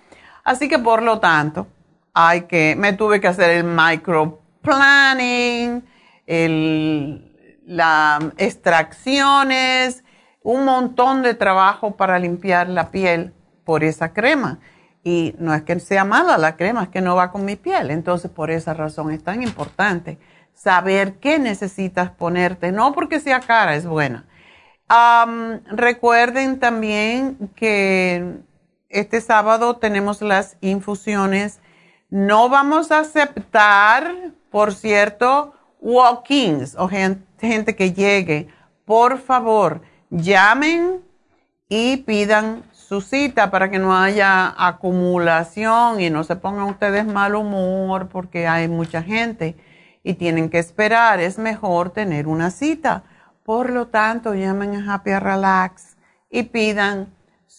Así 0.42 0.68
que 0.68 0.80
por 0.80 1.00
lo 1.02 1.20
tanto, 1.20 1.68
hay 2.14 2.42
que, 2.42 2.76
me 2.78 2.92
tuve 2.92 3.20
que 3.20 3.28
hacer 3.28 3.50
el 3.50 3.64
microplanning, 3.64 5.84
el, 6.26 7.60
las 7.66 8.22
extracciones, 8.38 10.04
un 10.42 10.64
montón 10.64 11.22
de 11.22 11.34
trabajo 11.34 11.96
para 11.96 12.18
limpiar 12.18 12.68
la 12.68 12.90
piel 12.90 13.34
por 13.64 13.82
esa 13.82 14.12
crema. 14.12 14.60
Y 15.02 15.34
no 15.38 15.52
es 15.52 15.62
que 15.62 15.78
sea 15.80 16.04
mala 16.04 16.38
la 16.38 16.56
crema, 16.56 16.84
es 16.84 16.88
que 16.88 17.02
no 17.02 17.16
va 17.16 17.32
con 17.32 17.44
mi 17.44 17.56
piel. 17.56 17.90
Entonces, 17.90 18.30
por 18.30 18.50
esa 18.50 18.72
razón 18.72 19.10
es 19.10 19.22
tan 19.22 19.42
importante 19.42 20.18
saber 20.54 21.14
qué 21.14 21.38
necesitas 21.38 22.10
ponerte, 22.10 22.72
no 22.72 22.92
porque 22.92 23.20
sea 23.20 23.40
cara, 23.40 23.74
es 23.74 23.86
buena. 23.86 24.26
recuerden 25.70 26.60
también 26.60 27.50
que 27.56 28.38
este 28.88 29.20
sábado 29.20 29.76
tenemos 29.76 30.22
las 30.22 30.56
infusiones 30.60 31.60
no 32.14 32.48
vamos 32.48 32.92
a 32.92 33.00
aceptar, 33.00 34.30
por 34.48 34.72
cierto, 34.72 35.52
walk-ins 35.80 36.76
o 36.78 36.86
gente, 36.86 37.74
que 37.74 37.92
llegue. 37.92 38.46
Por 38.84 39.18
favor, 39.18 39.82
llamen 40.10 41.00
y 41.68 41.96
pidan 41.96 42.62
su 42.70 43.00
cita 43.00 43.50
para 43.50 43.68
que 43.68 43.80
no 43.80 43.98
haya 43.98 44.54
acumulación 44.56 46.00
y 46.00 46.08
no 46.08 46.22
se 46.22 46.36
pongan 46.36 46.66
ustedes 46.66 47.04
mal 47.04 47.34
humor 47.34 48.06
porque 48.06 48.46
hay 48.46 48.68
mucha 48.68 49.02
gente 49.02 49.56
y 50.04 50.14
tienen 50.14 50.50
que 50.50 50.60
esperar. 50.60 51.18
Es 51.18 51.36
mejor 51.36 51.90
tener 51.90 52.28
una 52.28 52.52
cita. 52.52 53.02
Por 53.42 53.70
lo 53.70 53.88
tanto, 53.88 54.34
llamen 54.34 54.76
a 54.76 54.94
Happy 54.94 55.18
Relax 55.18 55.96
y 56.30 56.44
pidan 56.44 57.12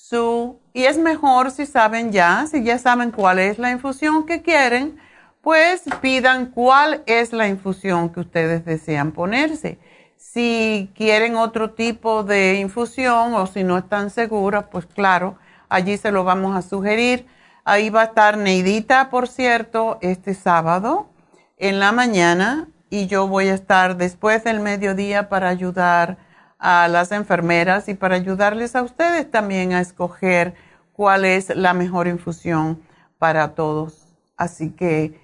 su, 0.09 0.59
y 0.71 0.83
es 0.83 0.99
mejor 0.99 1.49
si 1.49 1.65
saben 1.65 2.11
ya, 2.11 2.45
si 2.45 2.63
ya 2.63 2.77
saben 2.77 3.09
cuál 3.09 3.39
es 3.39 3.57
la 3.57 3.71
infusión 3.71 4.27
que 4.27 4.43
quieren, 4.43 4.99
pues 5.41 5.83
pidan 5.99 6.51
cuál 6.51 7.01
es 7.07 7.33
la 7.33 7.47
infusión 7.47 8.09
que 8.09 8.19
ustedes 8.19 8.65
desean 8.65 9.11
ponerse. 9.13 9.79
Si 10.15 10.91
quieren 10.95 11.35
otro 11.35 11.71
tipo 11.71 12.23
de 12.23 12.59
infusión 12.59 13.33
o 13.33 13.47
si 13.47 13.63
no 13.63 13.79
están 13.79 14.11
seguras, 14.11 14.65
pues 14.71 14.85
claro, 14.85 15.39
allí 15.69 15.97
se 15.97 16.11
lo 16.11 16.23
vamos 16.23 16.55
a 16.55 16.61
sugerir. 16.61 17.25
Ahí 17.63 17.89
va 17.89 18.01
a 18.01 18.05
estar 18.05 18.37
Neidita, 18.37 19.09
por 19.09 19.27
cierto, 19.27 19.97
este 20.01 20.35
sábado 20.35 21.09
en 21.57 21.79
la 21.79 21.91
mañana 21.91 22.67
y 22.91 23.07
yo 23.07 23.27
voy 23.27 23.47
a 23.47 23.55
estar 23.55 23.97
después 23.97 24.43
del 24.43 24.59
mediodía 24.59 25.29
para 25.29 25.49
ayudar 25.49 26.17
a 26.59 26.87
las 26.87 27.11
enfermeras 27.11 27.89
y 27.89 27.93
para 27.93 28.15
ayudarles 28.15 28.75
a 28.75 28.83
ustedes 28.83 29.29
también 29.29 29.73
a 29.73 29.81
escoger 29.81 30.55
cuál 30.93 31.25
es 31.25 31.55
la 31.55 31.73
mejor 31.73 32.07
infusión 32.07 32.81
para 33.19 33.55
todos. 33.55 34.07
Así 34.37 34.71
que 34.71 35.19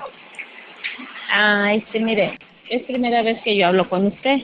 Ah, 1.32 1.74
este, 1.74 2.00
mire, 2.00 2.40
es 2.72 2.82
primera 2.84 3.22
vez 3.22 3.40
que 3.44 3.56
yo 3.56 3.68
hablo 3.68 3.88
con 3.88 4.08
usted. 4.08 4.40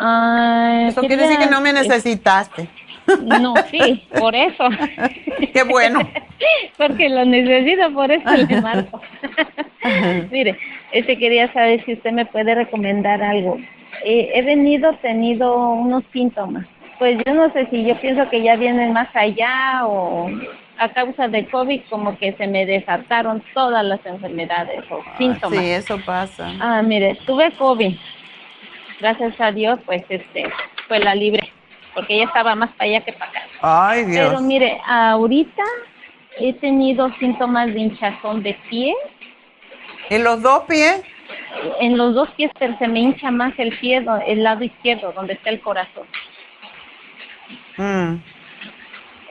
Ah, 0.00 0.86
eso 0.88 1.02
quiere 1.02 1.22
decir 1.22 1.38
que 1.38 1.46
no 1.46 1.60
me 1.60 1.72
necesitaste. 1.72 2.68
No, 3.22 3.54
sí, 3.70 4.04
por 4.18 4.34
eso. 4.34 4.68
Qué 5.52 5.62
bueno. 5.62 6.00
Porque 6.76 7.08
lo 7.08 7.24
necesito, 7.26 7.92
por 7.92 8.10
eso 8.10 8.28
le 8.28 8.60
marco. 8.60 9.00
mire, 10.32 10.58
este 10.90 11.16
quería 11.16 11.52
saber 11.52 11.84
si 11.84 11.92
usted 11.92 12.10
me 12.10 12.26
puede 12.26 12.56
recomendar 12.56 13.22
algo. 13.22 13.58
Eh, 14.04 14.30
he 14.34 14.42
venido 14.42 14.92
tenido 14.94 15.56
unos 15.56 16.04
síntomas 16.12 16.66
pues 16.98 17.16
yo 17.24 17.34
no 17.34 17.52
sé 17.52 17.66
si 17.70 17.84
yo 17.84 17.98
pienso 18.00 18.28
que 18.28 18.42
ya 18.42 18.56
vienen 18.56 18.92
más 18.92 19.08
allá 19.14 19.86
o 19.86 20.28
a 20.78 20.88
causa 20.92 21.28
de 21.28 21.46
COVID 21.46 21.82
como 21.88 22.18
que 22.18 22.32
se 22.34 22.46
me 22.46 22.66
desataron 22.66 23.42
todas 23.54 23.84
las 23.84 24.04
enfermedades 24.04 24.84
o 24.90 25.00
ah, 25.04 25.14
síntomas. 25.16 25.58
Sí, 25.58 25.70
eso 25.70 25.98
pasa. 26.04 26.52
Ah, 26.60 26.82
mire, 26.82 27.16
tuve 27.26 27.52
COVID. 27.52 27.96
Gracias 29.00 29.40
a 29.40 29.52
Dios, 29.52 29.78
pues 29.86 30.02
este, 30.08 30.50
fue 30.88 30.98
la 30.98 31.14
libre, 31.14 31.52
porque 31.94 32.14
ella 32.14 32.24
estaba 32.24 32.54
más 32.56 32.70
para 32.72 32.90
allá 32.90 33.04
que 33.04 33.12
para 33.12 33.30
acá. 33.30 33.40
Ay, 33.62 34.04
Dios. 34.04 34.28
Pero 34.28 34.40
mire, 34.40 34.80
ahorita 34.86 35.62
he 36.38 36.52
tenido 36.54 37.12
síntomas 37.20 37.72
de 37.72 37.78
hinchazón 37.78 38.42
de 38.42 38.54
pie. 38.68 38.94
¿En 40.10 40.24
los 40.24 40.42
dos 40.42 40.64
pies? 40.64 41.02
En 41.80 41.96
los 41.96 42.14
dos 42.14 42.30
pies 42.30 42.50
se 42.58 42.88
me 42.88 43.00
hincha 43.00 43.30
más 43.30 43.52
el 43.58 43.76
pie, 43.78 44.04
el 44.26 44.42
lado 44.42 44.64
izquierdo, 44.64 45.12
donde 45.12 45.34
está 45.34 45.50
el 45.50 45.60
corazón. 45.60 46.06
Mm. 47.76 48.16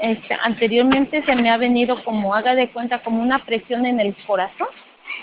Este, 0.02 0.38
anteriormente 0.44 1.24
se 1.24 1.36
me 1.36 1.50
ha 1.50 1.58
venido 1.58 2.04
como, 2.04 2.36
haga 2.36 2.54
de 2.56 2.70
cuenta, 2.70 3.00
como 3.00 3.22
una 3.22 3.40
presión 3.40 3.86
en 3.86 4.00
el 4.00 4.16
corazón, 4.28 4.68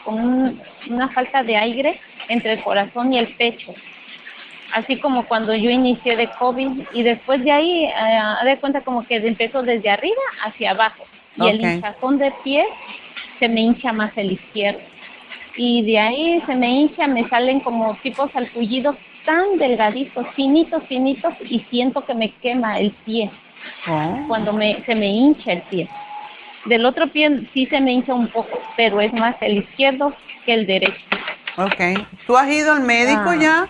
como 0.04 0.52
una 0.88 1.08
falta 1.10 1.42
de 1.42 1.56
aire 1.56 2.00
entre 2.28 2.54
el 2.54 2.62
corazón 2.62 3.12
y 3.12 3.18
el 3.18 3.34
pecho. 3.36 3.74
Así 4.72 4.98
como 4.98 5.26
cuando 5.26 5.54
yo 5.54 5.70
inicié 5.70 6.16
de 6.16 6.28
COVID 6.30 6.86
y 6.92 7.02
después 7.04 7.44
de 7.44 7.52
ahí, 7.52 7.84
eh, 7.84 7.92
haga 7.94 8.44
de 8.44 8.58
cuenta 8.58 8.80
como 8.80 9.06
que 9.06 9.16
empezó 9.16 9.62
desde 9.62 9.88
arriba 9.88 10.20
hacia 10.44 10.72
abajo. 10.72 11.04
Y 11.36 11.48
el 11.48 11.60
hinchazón 11.60 12.18
de 12.18 12.32
pie 12.42 12.64
se 13.38 13.48
me 13.48 13.60
hincha 13.60 13.92
más 13.92 14.12
el 14.16 14.32
izquierdo. 14.32 14.80
Y 15.56 15.82
de 15.82 15.98
ahí 15.98 16.42
se 16.46 16.54
me 16.54 16.68
hincha, 16.68 17.06
me 17.06 17.28
salen 17.28 17.60
como 17.60 17.94
tipos 18.02 18.30
salpullidos 18.32 18.96
tan 19.24 19.56
delgaditos, 19.58 20.26
finitos, 20.34 20.82
finitos, 20.88 21.32
y 21.48 21.60
siento 21.70 22.04
que 22.04 22.14
me 22.14 22.30
quema 22.42 22.78
el 22.78 22.90
pie 23.04 23.30
oh. 23.88 24.24
cuando 24.28 24.52
me, 24.52 24.82
se 24.84 24.94
me 24.94 25.06
hincha 25.06 25.52
el 25.52 25.62
pie. 25.62 25.88
Del 26.66 26.84
otro 26.86 27.08
pie 27.08 27.46
sí 27.52 27.66
se 27.66 27.80
me 27.80 27.92
hincha 27.92 28.14
un 28.14 28.28
poco, 28.28 28.60
pero 28.76 29.00
es 29.00 29.12
más 29.12 29.36
el 29.40 29.58
izquierdo 29.58 30.14
que 30.44 30.54
el 30.54 30.66
derecho. 30.66 31.04
Ok. 31.56 32.06
¿Tú 32.26 32.36
has 32.36 32.50
ido 32.50 32.72
al 32.72 32.80
médico 32.80 33.30
ah. 33.30 33.36
ya? 33.36 33.68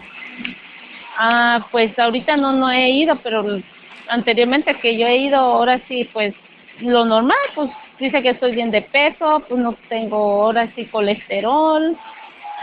Ah, 1.17 1.67
pues 1.71 1.97
ahorita 1.99 2.37
no, 2.37 2.53
no 2.53 2.71
he 2.71 2.91
ido, 2.91 3.17
pero 3.17 3.61
anteriormente 4.09 4.75
que 4.81 4.97
yo 4.99 5.07
he 5.07 5.19
ido, 5.19 5.39
ahora 5.39 5.81
sí, 5.87 6.09
pues 6.13 6.35
lo 6.81 7.05
normal, 7.05 7.37
pues 7.55 7.71
dice 8.05 8.23
que 8.23 8.31
estoy 8.31 8.55
bien 8.55 8.71
de 8.71 8.83
peso, 8.83 9.43
pues 9.49 9.61
no 9.61 9.77
tengo 9.89 10.17
ahora 10.17 10.73
sí 10.75 10.87
colesterol, 10.87 11.97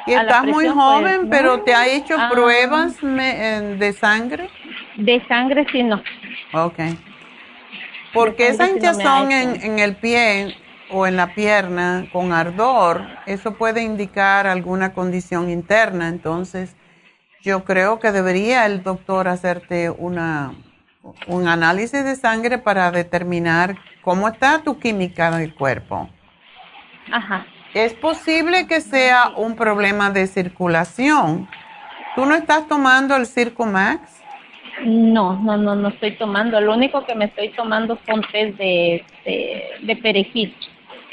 y 0.05 0.13
estás 0.13 0.43
muy 0.43 0.65
pues, 0.65 0.71
joven, 0.71 1.29
pero 1.29 1.61
¿te 1.61 1.73
ha 1.73 1.87
hecho 1.87 2.15
ah. 2.17 2.29
pruebas 2.31 2.97
de 3.01 3.93
sangre? 3.93 4.49
De 4.97 5.23
sangre 5.27 5.65
sí 5.71 5.83
no. 5.83 6.01
Ok. 6.53 6.79
Porque 8.13 8.47
esa 8.47 8.69
hinchazón 8.69 9.31
en, 9.31 9.61
en 9.61 9.79
el 9.79 9.95
pie 9.95 10.55
o 10.89 11.07
en 11.07 11.15
la 11.15 11.33
pierna 11.33 12.07
con 12.11 12.33
ardor, 12.33 13.05
eso 13.25 13.53
puede 13.53 13.83
indicar 13.83 14.47
alguna 14.47 14.93
condición 14.93 15.49
interna. 15.49 16.09
Entonces, 16.09 16.75
yo 17.41 17.63
creo 17.63 17.99
que 17.99 18.11
debería 18.11 18.65
el 18.65 18.83
doctor 18.83 19.27
hacerte 19.27 19.89
una, 19.89 20.53
un 21.27 21.47
análisis 21.47 22.03
de 22.03 22.15
sangre 22.15 22.57
para 22.57 22.91
determinar 22.91 23.75
cómo 24.01 24.27
está 24.27 24.61
tu 24.63 24.79
química 24.79 25.31
del 25.31 25.53
cuerpo. 25.53 26.09
Ajá. 27.11 27.45
Es 27.73 27.93
posible 27.93 28.67
que 28.67 28.81
sea 28.81 29.29
un 29.35 29.55
problema 29.55 30.09
de 30.09 30.27
circulación. 30.27 31.47
¿Tú 32.15 32.25
no 32.25 32.35
estás 32.35 32.67
tomando 32.67 33.15
el 33.15 33.25
Circo 33.25 33.65
Max? 33.65 34.21
No, 34.83 35.39
no, 35.41 35.57
no, 35.57 35.75
no 35.75 35.89
estoy 35.89 36.17
tomando. 36.17 36.59
Lo 36.59 36.73
único 36.73 37.05
que 37.05 37.15
me 37.15 37.25
estoy 37.25 37.49
tomando 37.49 37.97
son 38.05 38.21
test 38.31 38.57
de, 38.57 39.05
de, 39.25 39.95
perejil. 39.97 40.55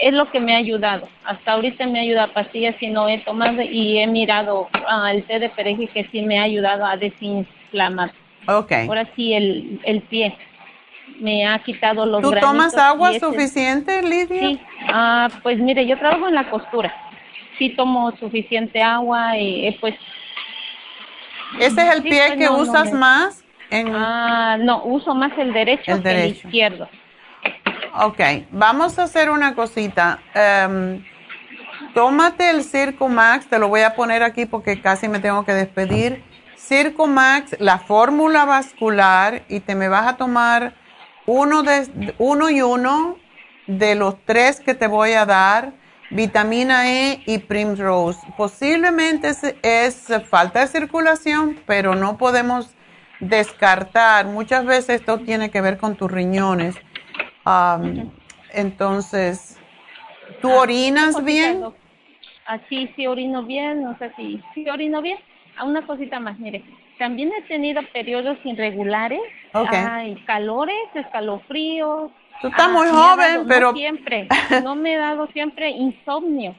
Es 0.01 0.13
lo 0.13 0.31
que 0.31 0.41
me 0.41 0.55
ha 0.55 0.59
ayudado. 0.59 1.09
Hasta 1.25 1.53
ahorita 1.53 1.87
me 1.87 2.01
ha 2.01 2.03
ayudado 2.03 2.33
pastillas 2.33 2.75
y 2.81 2.89
no 2.89 3.09
he 3.09 3.19
tomado 3.19 3.63
y 3.63 3.99
he 3.99 4.07
mirado 4.07 4.69
ah, 4.73 5.13
el 5.13 5.25
té 5.25 5.39
de 5.39 5.51
perejil 5.51 5.89
que 5.91 6.09
sí 6.11 6.23
me 6.23 6.39
ha 6.41 6.45
ayudado 6.45 6.85
a 6.85 6.97
desinflamar. 6.97 8.13
Ok. 8.49 8.73
Ahora 8.89 9.07
sí 9.15 9.35
el, 9.35 9.81
el 9.85 10.01
pie 10.03 10.37
me 11.21 11.47
ha 11.47 11.59
quitado 11.63 12.07
los 12.07 12.23
¿Tú 12.23 12.33
tomas 12.33 12.77
agua 12.77 13.13
suficiente, 13.19 14.03
Lidia? 14.03 14.41
Sí, 14.41 14.61
ah, 14.89 15.29
pues 15.43 15.59
mire, 15.59 15.87
yo 15.87 15.99
trabajo 15.99 16.29
en 16.29 16.35
la 16.35 16.49
costura. 16.49 16.95
Sí 17.59 17.71
tomo 17.71 18.11
suficiente 18.19 18.83
agua 18.83 19.37
y 19.37 19.67
eh, 19.67 19.79
pues... 19.81 19.95
¿Ese 21.59 21.81
es 21.83 21.97
el 21.97 22.03
pie 22.03 22.23
pues, 22.29 22.39
que 22.39 22.49
usas 22.49 22.93
más? 22.93 23.45
En... 23.71 23.95
Ah, 23.95 24.57
no, 24.59 24.83
uso 24.85 25.15
más 25.15 25.33
el 25.39 25.53
derecho 25.53 25.93
el 25.93 26.03
que 26.03 26.25
el 26.25 26.31
izquierdo. 26.31 26.89
Ok, 28.01 28.21
vamos 28.51 28.99
a 28.99 29.05
hacer 29.05 29.31
una 29.31 29.55
cosita. 29.55 30.21
Em, 30.35 31.05
tómate 31.95 32.49
el 32.49 32.63
Circo 32.63 33.09
Max, 33.09 33.47
te 33.47 33.59
lo 33.59 33.69
voy 33.69 33.81
a 33.81 33.95
poner 33.95 34.23
aquí 34.23 34.47
porque 34.47 34.81
casi 34.81 35.09
me 35.09 35.19
tengo 35.19 35.45
que 35.45 35.53
despedir. 35.53 36.23
Circo 36.69 37.07
Max, 37.07 37.57
la 37.61 37.79
fórmula 37.79 38.45
vascular, 38.45 39.43
y 39.49 39.61
te 39.61 39.75
me 39.75 39.89
vas 39.89 40.07
a 40.07 40.17
tomar 40.19 40.75
uno, 41.25 41.63
de, 41.63 42.15
uno 42.19 42.51
y 42.51 42.61
uno 42.61 43.17
de 43.67 43.95
los 43.95 44.23
tres 44.27 44.61
que 44.61 44.75
te 44.75 44.87
voy 44.87 45.13
a 45.13 45.25
dar, 45.25 45.73
vitamina 46.11 46.91
E 46.91 47.23
y 47.25 47.39
Primrose. 47.39 48.21
Posiblemente 48.37 49.33
es, 49.63 50.09
falta 50.29 50.61
de 50.61 50.67
circulación, 50.67 51.59
pero 51.65 51.95
no 51.95 52.19
podemos 52.19 52.77
descartar. 53.19 54.27
Muchas 54.27 54.67
veces 54.67 55.01
esto 55.01 55.21
tiene 55.21 55.51
que 55.51 55.63
ver 55.63 55.79
con 55.79 55.97
tus 55.97 56.11
riñones. 56.11 56.77
entonces, 58.53 59.59
¿tú 60.43 60.51
ah, 60.51 60.61
orinas 60.61 61.25
bien? 61.25 61.65
Así, 62.45 62.93
sí 62.95 63.07
orino 63.07 63.43
bien, 63.43 63.83
no 63.83 63.97
sé 63.97 64.13
si, 64.17 64.43
sí 64.53 64.69
orino 64.69 65.01
bien. 65.01 65.19
A 65.59 65.65
una 65.65 65.87
cosita 65.87 66.21
más, 66.21 66.39
mire, 66.39 66.63
también 66.99 67.31
he 67.33 67.43
tenido 67.43 67.83
periodos 67.93 68.39
irregulares, 68.45 69.21
hay 69.53 70.15
calores, 70.27 70.77
escalofríos, 70.95 72.11
Tú 72.41 72.49
estás 72.49 72.71
muy 72.71 72.87
joven, 72.89 73.47
pero... 73.49 73.73
No 73.73 73.77
siempre, 73.77 74.29
no 74.63 74.77
me 74.77 74.95
he 74.95 74.99
dado 74.99 75.27
siempre 75.33 75.71
insomnio. 75.71 76.55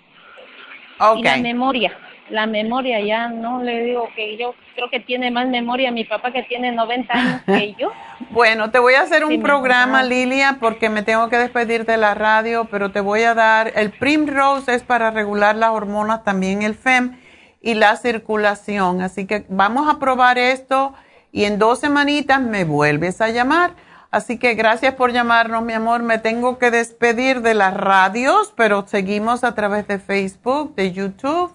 Y 1.16 1.24
la 1.24 1.38
memoria, 1.38 1.97
la 2.30 2.45
memoria 2.45 3.00
ya, 3.00 3.30
no 3.30 3.64
le 3.64 3.86
digo 3.86 4.10
que 4.14 4.36
yo 4.36 4.54
creo 4.76 4.89
que 4.89 5.00
tiene 5.00 5.32
más 5.32 5.47
memoria 5.47 5.91
mi 5.91 6.04
papá 6.04 6.34
que 6.34 6.43
tiene 6.43 6.74
90 6.74 7.14
años 7.14 7.41
que 7.45 7.74
yo. 7.80 7.93
bueno, 8.32 8.70
te 8.72 8.80
voy 8.80 8.95
a 8.95 9.02
hacer 9.04 9.24
un 9.24 9.41
programa, 9.41 10.04
Lilia, 10.04 10.58
porque 10.60 10.89
me 10.89 11.02
tengo 11.02 11.30
que 11.30 11.38
despedir 11.38 11.86
de 11.86 11.95
la 11.95 12.16
radio, 12.16 12.68
pero 12.70 12.91
te 12.91 13.00
voy 13.00 13.22
a 13.22 13.34
dar, 13.34 13.72
el 13.76 13.91
Primrose 13.91 14.76
es 14.76 14.84
para 14.84 15.12
regular 15.12 15.56
las 15.56 15.72
hormonas, 15.72 16.26
también 16.26 16.62
el 16.62 16.76
FEM 16.76 17.18
y 17.62 17.74
la 17.74 17.97
circulación. 17.97 19.01
Así 19.01 19.26
que 19.26 19.45
vamos 19.49 19.89
a 19.89 19.99
probar 19.99 20.38
esto 20.38 20.93
y 21.32 21.45
en 21.45 21.60
dos 21.60 21.80
semanitas 21.80 22.41
me 22.41 22.64
vuelves 22.64 23.22
a 23.22 23.30
llamar 23.30 23.74
Así 24.12 24.38
que 24.39 24.55
gracias 24.55 24.95
por 24.95 25.12
llamarnos, 25.12 25.62
mi 25.64 25.74
amor. 25.74 26.01
Me 26.01 26.18
tengo 26.18 26.57
que 26.57 26.72
despedir 26.72 27.41
de 27.41 27.53
las 27.53 27.76
radios, 27.76 28.51
pero 28.55 28.88
seguimos 28.88 29.43
a 29.43 29.53
través 29.53 29.88
de 29.88 29.99
Facebook, 29.99 30.74
de 30.76 30.91
YouTube. 30.91 31.53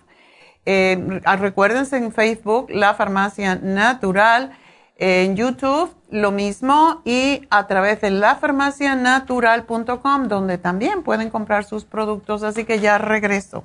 Eh, 0.67 1.21
ah, 1.25 1.35
recuérdense 1.37 1.97
en 1.97 2.13
Facebook, 2.13 2.69
La 2.71 2.95
Farmacia 2.95 3.57
Natural. 3.57 4.53
En 4.97 5.35
YouTube, 5.35 5.93
lo 6.11 6.31
mismo. 6.31 7.03
Y 7.05 7.43
a 7.51 7.67
través 7.67 8.01
de 8.01 8.13
lafarmacianatural.com, 8.13 10.29
donde 10.29 10.59
también 10.59 11.03
pueden 11.03 11.31
comprar 11.31 11.65
sus 11.65 11.85
productos. 11.85 12.45
Así 12.45 12.65
que 12.65 12.79
ya 12.79 12.99
regreso. 12.99 13.65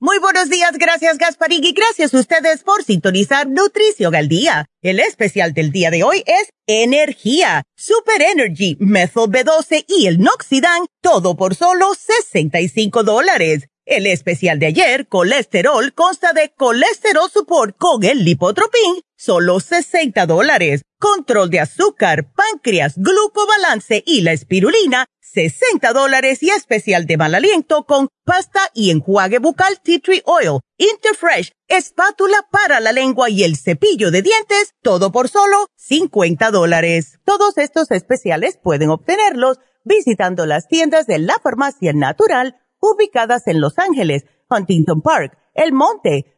Muy 0.00 0.20
buenos 0.20 0.48
días, 0.48 0.78
gracias 0.78 1.18
Gasparín 1.18 1.64
y 1.64 1.72
gracias 1.72 2.14
a 2.14 2.20
ustedes 2.20 2.62
por 2.62 2.84
sintonizar 2.84 3.48
Nutrición 3.48 4.14
al 4.14 4.28
Día. 4.28 4.66
El 4.80 5.00
especial 5.00 5.52
del 5.54 5.72
día 5.72 5.90
de 5.90 6.04
hoy 6.04 6.22
es 6.24 6.50
Energía, 6.68 7.64
Super 7.74 8.22
Energy, 8.22 8.76
Methyl 8.78 9.24
B12 9.24 9.86
y 9.88 10.06
el 10.06 10.20
Noxidan, 10.20 10.86
todo 11.02 11.36
por 11.36 11.56
solo 11.56 11.94
65 11.96 13.02
dólares. 13.02 13.66
El 13.86 14.06
especial 14.06 14.60
de 14.60 14.66
ayer, 14.66 15.08
colesterol, 15.08 15.92
consta 15.94 16.32
de 16.32 16.52
colesterol 16.56 17.28
support 17.28 17.76
con 17.76 18.04
el 18.04 18.24
lipotropin, 18.24 19.00
solo 19.18 19.60
60 19.60 20.24
dólares. 20.26 20.82
Control 20.98 21.50
de 21.50 21.60
azúcar, 21.60 22.32
páncreas, 22.32 22.94
glucobalance 22.96 24.02
y 24.06 24.22
la 24.22 24.32
espirulina, 24.32 25.06
60 25.20 25.92
dólares 25.92 26.42
y 26.42 26.50
especial 26.50 27.06
de 27.06 27.16
mal 27.16 27.34
aliento 27.34 27.84
con 27.84 28.08
pasta 28.24 28.60
y 28.74 28.90
enjuague 28.90 29.38
bucal 29.38 29.80
Tea 29.82 30.00
Tree 30.00 30.22
Oil, 30.24 30.60
Interfresh, 30.78 31.52
espátula 31.68 32.38
para 32.50 32.80
la 32.80 32.92
lengua 32.92 33.28
y 33.28 33.44
el 33.44 33.56
cepillo 33.56 34.10
de 34.10 34.22
dientes, 34.22 34.72
todo 34.82 35.12
por 35.12 35.28
solo 35.28 35.66
50 35.76 36.50
dólares. 36.50 37.18
Todos 37.24 37.58
estos 37.58 37.90
especiales 37.90 38.58
pueden 38.62 38.90
obtenerlos 38.90 39.58
visitando 39.84 40.46
las 40.46 40.66
tiendas 40.68 41.06
de 41.06 41.18
la 41.18 41.38
farmacia 41.42 41.92
natural 41.92 42.56
ubicadas 42.80 43.46
en 43.46 43.60
Los 43.60 43.78
Ángeles, 43.78 44.24
Huntington 44.50 45.02
Park, 45.02 45.38
El 45.54 45.72
Monte, 45.72 46.37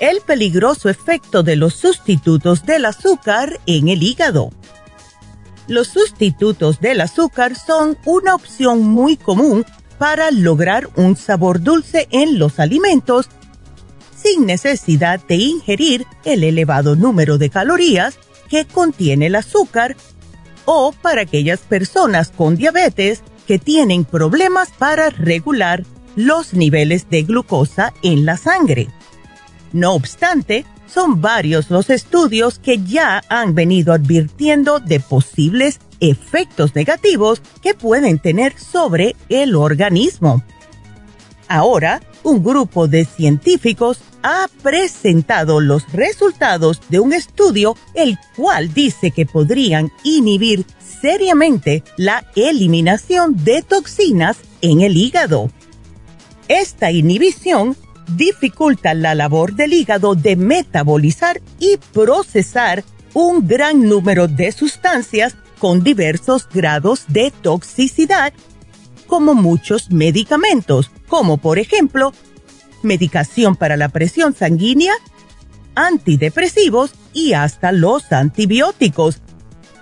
El 0.00 0.20
peligroso 0.22 0.88
efecto 0.88 1.42
de 1.42 1.56
los 1.56 1.74
sustitutos 1.74 2.64
del 2.64 2.86
azúcar 2.86 3.60
en 3.66 3.88
el 3.88 4.02
hígado. 4.02 4.50
Los 5.68 5.88
sustitutos 5.88 6.80
del 6.80 7.00
azúcar 7.02 7.54
son 7.54 7.96
una 8.04 8.34
opción 8.34 8.82
muy 8.82 9.16
común 9.16 9.64
para 9.98 10.30
lograr 10.30 10.88
un 10.96 11.14
sabor 11.16 11.62
dulce 11.62 12.08
en 12.10 12.38
los 12.38 12.58
alimentos 12.58 13.28
sin 14.16 14.46
necesidad 14.46 15.20
de 15.28 15.36
ingerir 15.36 16.06
el 16.24 16.44
elevado 16.44 16.96
número 16.96 17.38
de 17.38 17.50
calorías 17.50 18.18
que 18.48 18.64
contiene 18.64 19.26
el 19.26 19.36
azúcar 19.36 19.96
o 20.64 20.92
para 20.92 21.22
aquellas 21.22 21.60
personas 21.60 22.30
con 22.30 22.56
diabetes 22.56 23.22
que 23.46 23.58
tienen 23.58 24.04
problemas 24.04 24.70
para 24.70 25.10
regular 25.10 25.84
los 26.16 26.54
niveles 26.54 27.08
de 27.10 27.22
glucosa 27.22 27.92
en 28.02 28.24
la 28.24 28.36
sangre. 28.36 28.88
No 29.72 29.94
obstante, 29.94 30.64
son 30.86 31.20
varios 31.20 31.70
los 31.70 31.90
estudios 31.90 32.58
que 32.58 32.82
ya 32.82 33.22
han 33.28 33.54
venido 33.54 33.92
advirtiendo 33.92 34.80
de 34.80 35.00
posibles 35.00 35.78
efectos 36.00 36.74
negativos 36.74 37.40
que 37.62 37.74
pueden 37.74 38.18
tener 38.18 38.58
sobre 38.58 39.14
el 39.28 39.54
organismo. 39.54 40.42
Ahora, 41.46 42.00
un 42.22 42.42
grupo 42.42 42.88
de 42.88 43.04
científicos 43.04 43.98
ha 44.22 44.48
presentado 44.62 45.60
los 45.60 45.90
resultados 45.92 46.80
de 46.88 47.00
un 47.00 47.12
estudio 47.12 47.76
el 47.94 48.18
cual 48.36 48.72
dice 48.74 49.10
que 49.10 49.26
podrían 49.26 49.90
inhibir 50.04 50.64
seriamente 51.00 51.82
la 51.96 52.24
eliminación 52.36 53.42
de 53.44 53.62
toxinas 53.62 54.38
en 54.60 54.82
el 54.82 54.96
hígado. 54.96 55.50
Esta 56.48 56.90
inhibición 56.90 57.76
dificulta 58.16 58.94
la 58.94 59.14
labor 59.14 59.54
del 59.54 59.72
hígado 59.72 60.14
de 60.14 60.36
metabolizar 60.36 61.40
y 61.58 61.76
procesar 61.92 62.84
un 63.14 63.46
gran 63.46 63.88
número 63.88 64.28
de 64.28 64.52
sustancias 64.52 65.36
con 65.58 65.82
diversos 65.82 66.48
grados 66.48 67.04
de 67.08 67.32
toxicidad, 67.42 68.32
como 69.06 69.34
muchos 69.34 69.90
medicamentos, 69.90 70.90
como 71.08 71.36
por 71.36 71.58
ejemplo 71.58 72.12
medicación 72.82 73.56
para 73.56 73.76
la 73.76 73.88
presión 73.88 74.34
sanguínea, 74.34 74.94
antidepresivos 75.74 76.92
y 77.12 77.34
hasta 77.34 77.72
los 77.72 78.12
antibióticos, 78.12 79.20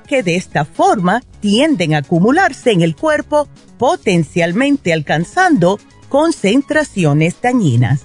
que 0.07 0.23
de 0.23 0.37
esta 0.37 0.65
forma 0.65 1.23
tienden 1.41 1.95
a 1.95 1.99
acumularse 1.99 2.73
en 2.73 2.81
el 2.81 2.97
cuerpo, 2.97 3.47
potencialmente 3.79 4.93
alcanzando 4.93 5.79
concentraciones 6.09 7.41
dañinas. 7.41 8.01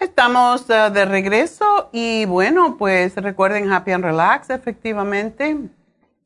Estamos 0.00 0.68
eh, 0.70 0.90
de 0.94 1.04
regreso 1.04 1.90
y 1.92 2.24
bueno, 2.24 2.76
pues 2.78 3.14
recuerden 3.16 3.70
Happy 3.70 3.92
and 3.92 4.02
Relax 4.02 4.48
efectivamente 4.48 5.58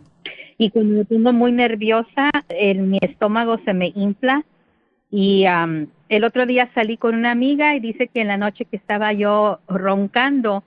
Y 0.57 0.71
cuando 0.71 0.97
me 0.97 1.05
pongo 1.05 1.31
muy 1.31 1.51
nerviosa, 1.51 2.29
el, 2.49 2.79
mi 2.79 2.99
estómago 3.01 3.59
se 3.65 3.73
me 3.73 3.93
infla 3.95 4.43
y 5.09 5.45
um, 5.47 5.87
el 6.09 6.23
otro 6.23 6.45
día 6.45 6.69
salí 6.73 6.97
con 6.97 7.15
una 7.15 7.31
amiga 7.31 7.75
y 7.75 7.79
dice 7.79 8.07
que 8.07 8.21
en 8.21 8.27
la 8.27 8.37
noche 8.37 8.65
que 8.65 8.77
estaba 8.77 9.13
yo 9.13 9.59
roncando, 9.67 10.63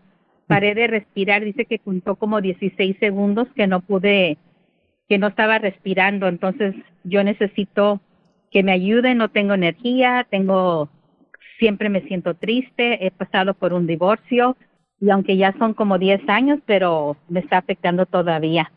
paré 0.47 0.74
de 0.74 0.86
respirar, 0.86 1.45
dice 1.45 1.66
que 1.66 1.78
contó 1.78 2.16
como 2.16 2.41
16 2.41 2.97
segundos 2.99 3.49
que 3.55 3.66
no 3.66 3.80
pude, 3.80 4.38
que 5.09 5.18
no 5.18 5.28
estaba 5.28 5.59
respirando, 5.59 6.26
entonces 6.26 6.74
yo 7.05 7.22
necesito 7.22 8.01
que 8.51 8.62
me 8.62 8.72
ayuden, 8.72 9.18
no 9.18 9.28
tengo 9.28 9.55
energía, 9.55 10.26
tengo, 10.28 10.88
siempre 11.59 11.88
me 11.88 12.03
siento 12.03 12.34
triste, 12.34 13.07
he 13.07 13.11
pasado 13.11 13.55
por 13.55 13.72
un 13.72 13.86
divorcio 13.86 14.57
y 15.01 15.11
aunque 15.11 15.36
ya 15.36 15.55
son 15.59 15.74
como 15.74 15.99
10 15.99 16.28
años, 16.28 16.61
pero 16.66 17.16
me 17.28 17.41
está 17.41 17.59
afectando 17.59 18.07
todavía. 18.07 18.70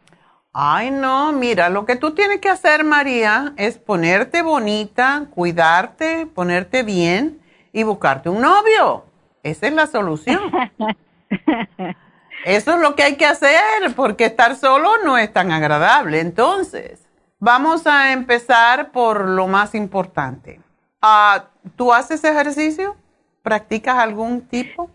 Ay, 0.55 0.91
no, 0.91 1.31
mira, 1.31 1.69
lo 1.69 1.83
que 1.85 1.95
tú 1.95 2.11
tienes 2.11 2.39
que 2.39 2.47
hacer, 2.47 2.83
María, 2.83 3.53
es 3.57 3.79
ponerte 3.79 4.43
bonita, 4.43 5.25
cuidarte, 5.31 6.27
ponerte 6.27 6.83
bien 6.83 7.41
y 7.71 7.81
buscarte 7.81 8.29
un 8.29 8.41
novio. 8.41 9.03
Esa 9.41 9.65
es 9.65 9.73
la 9.73 9.87
solución. 9.87 10.39
Eso 12.45 12.73
es 12.75 12.79
lo 12.79 12.95
que 12.95 13.01
hay 13.01 13.15
que 13.15 13.25
hacer, 13.25 13.95
porque 13.95 14.25
estar 14.25 14.55
solo 14.55 14.91
no 15.03 15.17
es 15.17 15.33
tan 15.33 15.51
agradable. 15.51 16.19
Entonces, 16.19 17.01
vamos 17.39 17.87
a 17.87 18.11
empezar 18.11 18.91
por 18.91 19.27
lo 19.27 19.47
más 19.47 19.73
importante. 19.73 20.61
Ah, 21.01 21.45
¿Tú 21.75 21.91
haces 21.91 22.23
ejercicio? 22.23 22.95
¿Practicas 23.41 23.97
algún 23.97 24.41
tipo? 24.41 24.91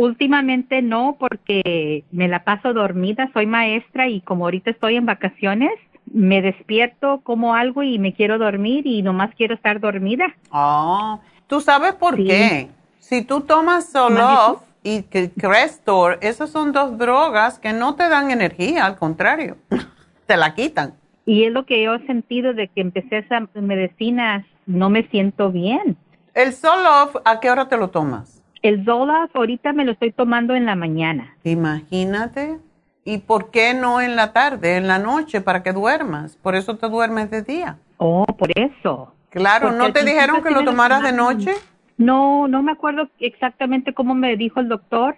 Últimamente 0.00 0.80
no, 0.80 1.18
porque 1.20 2.04
me 2.10 2.26
la 2.26 2.42
paso 2.42 2.72
dormida, 2.72 3.28
soy 3.34 3.44
maestra 3.44 4.08
y 4.08 4.22
como 4.22 4.46
ahorita 4.46 4.70
estoy 4.70 4.96
en 4.96 5.04
vacaciones, 5.04 5.72
me 6.06 6.40
despierto 6.40 7.20
como 7.22 7.54
algo 7.54 7.82
y 7.82 7.98
me 7.98 8.14
quiero 8.14 8.38
dormir 8.38 8.86
y 8.86 9.02
nomás 9.02 9.34
quiero 9.36 9.54
estar 9.54 9.78
dormida. 9.78 10.34
Oh, 10.50 11.20
¿tú 11.46 11.60
sabes 11.60 11.92
por 11.96 12.16
qué? 12.16 12.70
Si 12.98 13.22
tú 13.24 13.42
tomas 13.42 13.90
Solof 13.90 14.62
y 14.82 15.02
Crestor, 15.02 16.18
esas 16.22 16.48
son 16.48 16.72
dos 16.72 16.96
drogas 16.96 17.58
que 17.58 17.74
no 17.74 17.94
te 17.94 18.08
dan 18.08 18.30
energía, 18.30 18.86
al 18.86 18.96
contrario, 18.96 19.58
te 20.26 20.38
la 20.38 20.54
quitan. 20.54 20.94
Y 21.26 21.44
es 21.44 21.52
lo 21.52 21.66
que 21.66 21.82
yo 21.82 21.96
he 21.96 22.06
sentido 22.06 22.54
de 22.54 22.68
que 22.68 22.80
empecé 22.80 23.18
esa 23.18 23.46
medicina, 23.52 24.46
no 24.64 24.88
me 24.88 25.06
siento 25.08 25.52
bien. 25.52 25.98
¿El 26.32 26.54
Solof 26.54 27.16
a 27.26 27.38
qué 27.40 27.50
hora 27.50 27.68
te 27.68 27.76
lo 27.76 27.90
tomas? 27.90 28.39
El 28.62 28.84
Zoloft 28.84 29.34
ahorita 29.34 29.72
me 29.72 29.84
lo 29.84 29.92
estoy 29.92 30.12
tomando 30.12 30.54
en 30.54 30.66
la 30.66 30.74
mañana. 30.74 31.34
Imagínate. 31.44 32.58
¿Y 33.04 33.18
por 33.18 33.50
qué 33.50 33.72
no 33.72 34.00
en 34.00 34.14
la 34.14 34.32
tarde, 34.32 34.76
en 34.76 34.86
la 34.86 34.98
noche, 34.98 35.40
para 35.40 35.62
que 35.62 35.72
duermas? 35.72 36.36
Por 36.36 36.54
eso 36.54 36.76
te 36.76 36.88
duermes 36.88 37.30
de 37.30 37.42
día. 37.42 37.78
Oh, 37.96 38.26
por 38.26 38.50
eso. 38.54 39.14
Claro, 39.30 39.72
¿no 39.72 39.92
te 39.92 40.04
dijeron 40.04 40.42
que 40.42 40.50
lo 40.50 40.64
tomaras 40.64 41.02
de 41.02 41.12
noche? 41.12 41.54
No, 42.00 42.48
no 42.48 42.62
me 42.62 42.72
acuerdo 42.72 43.10
exactamente 43.18 43.92
cómo 43.92 44.14
me 44.14 44.34
dijo 44.38 44.58
el 44.58 44.68
doctor. 44.68 45.16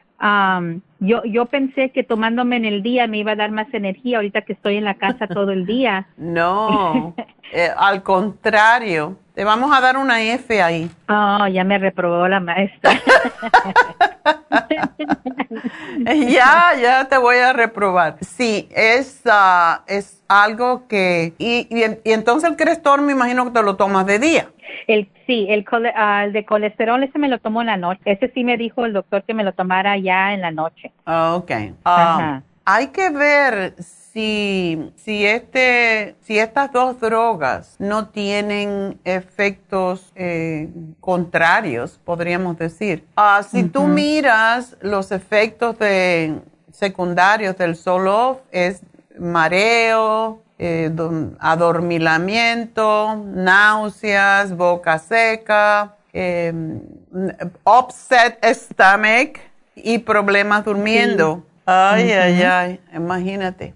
yo, 0.99 1.23
yo 1.25 1.47
pensé 1.47 1.91
que 1.91 2.03
tomándome 2.03 2.57
en 2.57 2.65
el 2.65 2.83
día 2.83 3.07
me 3.07 3.19
iba 3.19 3.33
a 3.33 3.37
dar 3.37 3.53
más 3.53 3.73
energía 3.73 4.17
ahorita 4.17 4.43
que 4.43 4.55
estoy 4.55 4.79
en 4.79 4.85
la 4.85 4.95
casa 4.95 5.29
todo 5.29 5.53
el 5.53 5.65
día. 5.65 6.09
No, 6.17 7.15
eh, 7.53 7.71
al 7.77 8.03
contrario, 8.03 9.17
te 9.35 9.45
vamos 9.45 9.71
a 9.73 9.81
dar 9.81 9.97
una 9.97 10.23
F 10.23 10.61
ahí. 10.61 10.91
Oh, 11.09 11.47
ya 11.47 11.63
me 11.63 11.79
reprobó 11.79 12.27
la 12.27 12.41
maestra. 12.41 12.93
ya, 16.29 16.73
ya 16.81 17.05
te 17.09 17.17
voy 17.17 17.37
a 17.37 17.53
reprobar. 17.53 18.17
Sí, 18.23 18.69
es, 18.75 19.23
ah, 19.27 19.85
es 19.87 20.21
algo 20.27 20.89
que... 20.89 21.35
Y, 21.39 21.69
y, 21.71 22.11
entonces 22.11 22.51
el 22.51 22.57
Crestor 22.57 23.03
me 23.03 23.13
imagino 23.13 23.45
que 23.45 23.53
te 23.53 23.63
lo 23.63 23.77
tomas 23.77 24.07
de 24.07 24.19
día. 24.19 24.49
El, 24.87 25.09
sí, 25.27 25.47
el, 25.49 25.65
ah, 25.95 26.25
el 26.25 26.33
de 26.33 26.45
colesterol 26.45 27.03
ese 27.03 27.19
me 27.19 27.29
lo 27.29 27.39
tomo 27.39 27.61
en 27.61 27.69
la 27.69 27.77
noche. 27.77 28.01
Ese 28.05 28.31
sí 28.35 28.45
me 28.45 28.57
dijo 28.57 28.85
el 28.85 28.93
doctor 28.93 29.23
que 29.25 29.35
me 29.35 29.45
lo 29.45 29.53
tomara 29.53 29.97
ya 29.99 30.35
en 30.35 30.41
la 30.41 30.51
noche. 30.51 30.93
Ah, 31.07 31.35
ok. 31.37 31.51
hay 32.65 32.87
que 32.89 33.11
ver 33.11 33.75
si, 33.79 34.93
si, 34.97 35.27
este, 35.27 36.17
si 36.21 36.39
estas 36.39 36.73
dos 36.73 37.01
drogas 37.01 37.77
no 37.79 38.09
tienen 38.09 39.01
efectos 39.05 40.13
eh, 40.15 40.69
contrarios, 41.01 41.99
podríamos 42.05 42.59
decir. 42.59 43.07
Ah, 43.17 43.43
si 43.43 43.65
tú 43.65 43.85
miras 43.85 44.77
los 44.81 45.13
efectos 45.13 45.79
de, 45.79 46.41
secundarios 46.73 47.57
del 47.57 47.77
Solof, 47.77 48.39
es 48.51 48.83
mareo, 49.19 50.43
eh, 50.65 50.93
adormilamiento, 51.41 53.17
náuseas, 53.35 54.57
boca 54.57 54.97
seca, 54.99 55.97
eh, 56.13 56.53
upset 57.65 58.39
stomach 58.45 59.41
y 59.75 59.99
problemas 59.99 60.65
durmiendo. 60.65 61.45
Ay, 61.67 62.13
ay, 62.13 62.43
ay, 62.43 62.81
imagínate. 62.95 63.75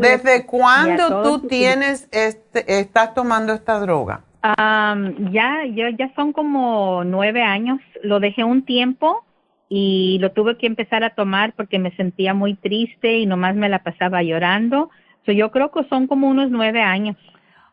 ¿Desde 0.00 0.44
cuándo 0.44 1.22
tú 1.22 1.48
tienes 1.48 2.08
este, 2.12 2.78
estás 2.78 3.14
tomando 3.14 3.54
esta 3.54 3.80
droga? 3.80 4.20
ya, 4.42 5.64
ya, 5.74 5.90
ya 5.98 6.12
son 6.14 6.34
como 6.34 7.04
nueve 7.04 7.42
años. 7.42 7.80
Lo 8.02 8.20
dejé 8.20 8.44
un 8.44 8.66
tiempo 8.66 9.24
y 9.70 10.18
lo 10.20 10.32
tuve 10.32 10.58
que 10.58 10.66
empezar 10.66 11.04
a 11.04 11.14
tomar 11.14 11.54
porque 11.54 11.78
me 11.78 11.90
sentía 11.96 12.34
muy 12.34 12.54
triste 12.54 13.18
y 13.18 13.24
nomás 13.24 13.56
me 13.56 13.70
la 13.70 13.82
pasaba 13.82 14.22
llorando. 14.22 14.90
So, 15.28 15.32
yo 15.32 15.50
creo 15.50 15.70
que 15.70 15.84
son 15.90 16.06
como 16.06 16.26
unos 16.26 16.50
nueve 16.50 16.80
años. 16.80 17.14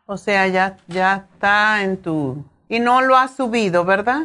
O 0.05 0.17
sea, 0.17 0.45
ya, 0.49 0.75
ya 0.87 1.25
está 1.31 1.83
en 1.83 2.01
tu... 2.01 2.43
Y 2.67 2.81
no 2.81 3.01
lo 3.01 3.15
has 3.15 3.37
subido, 3.37 3.85
¿verdad? 3.85 4.23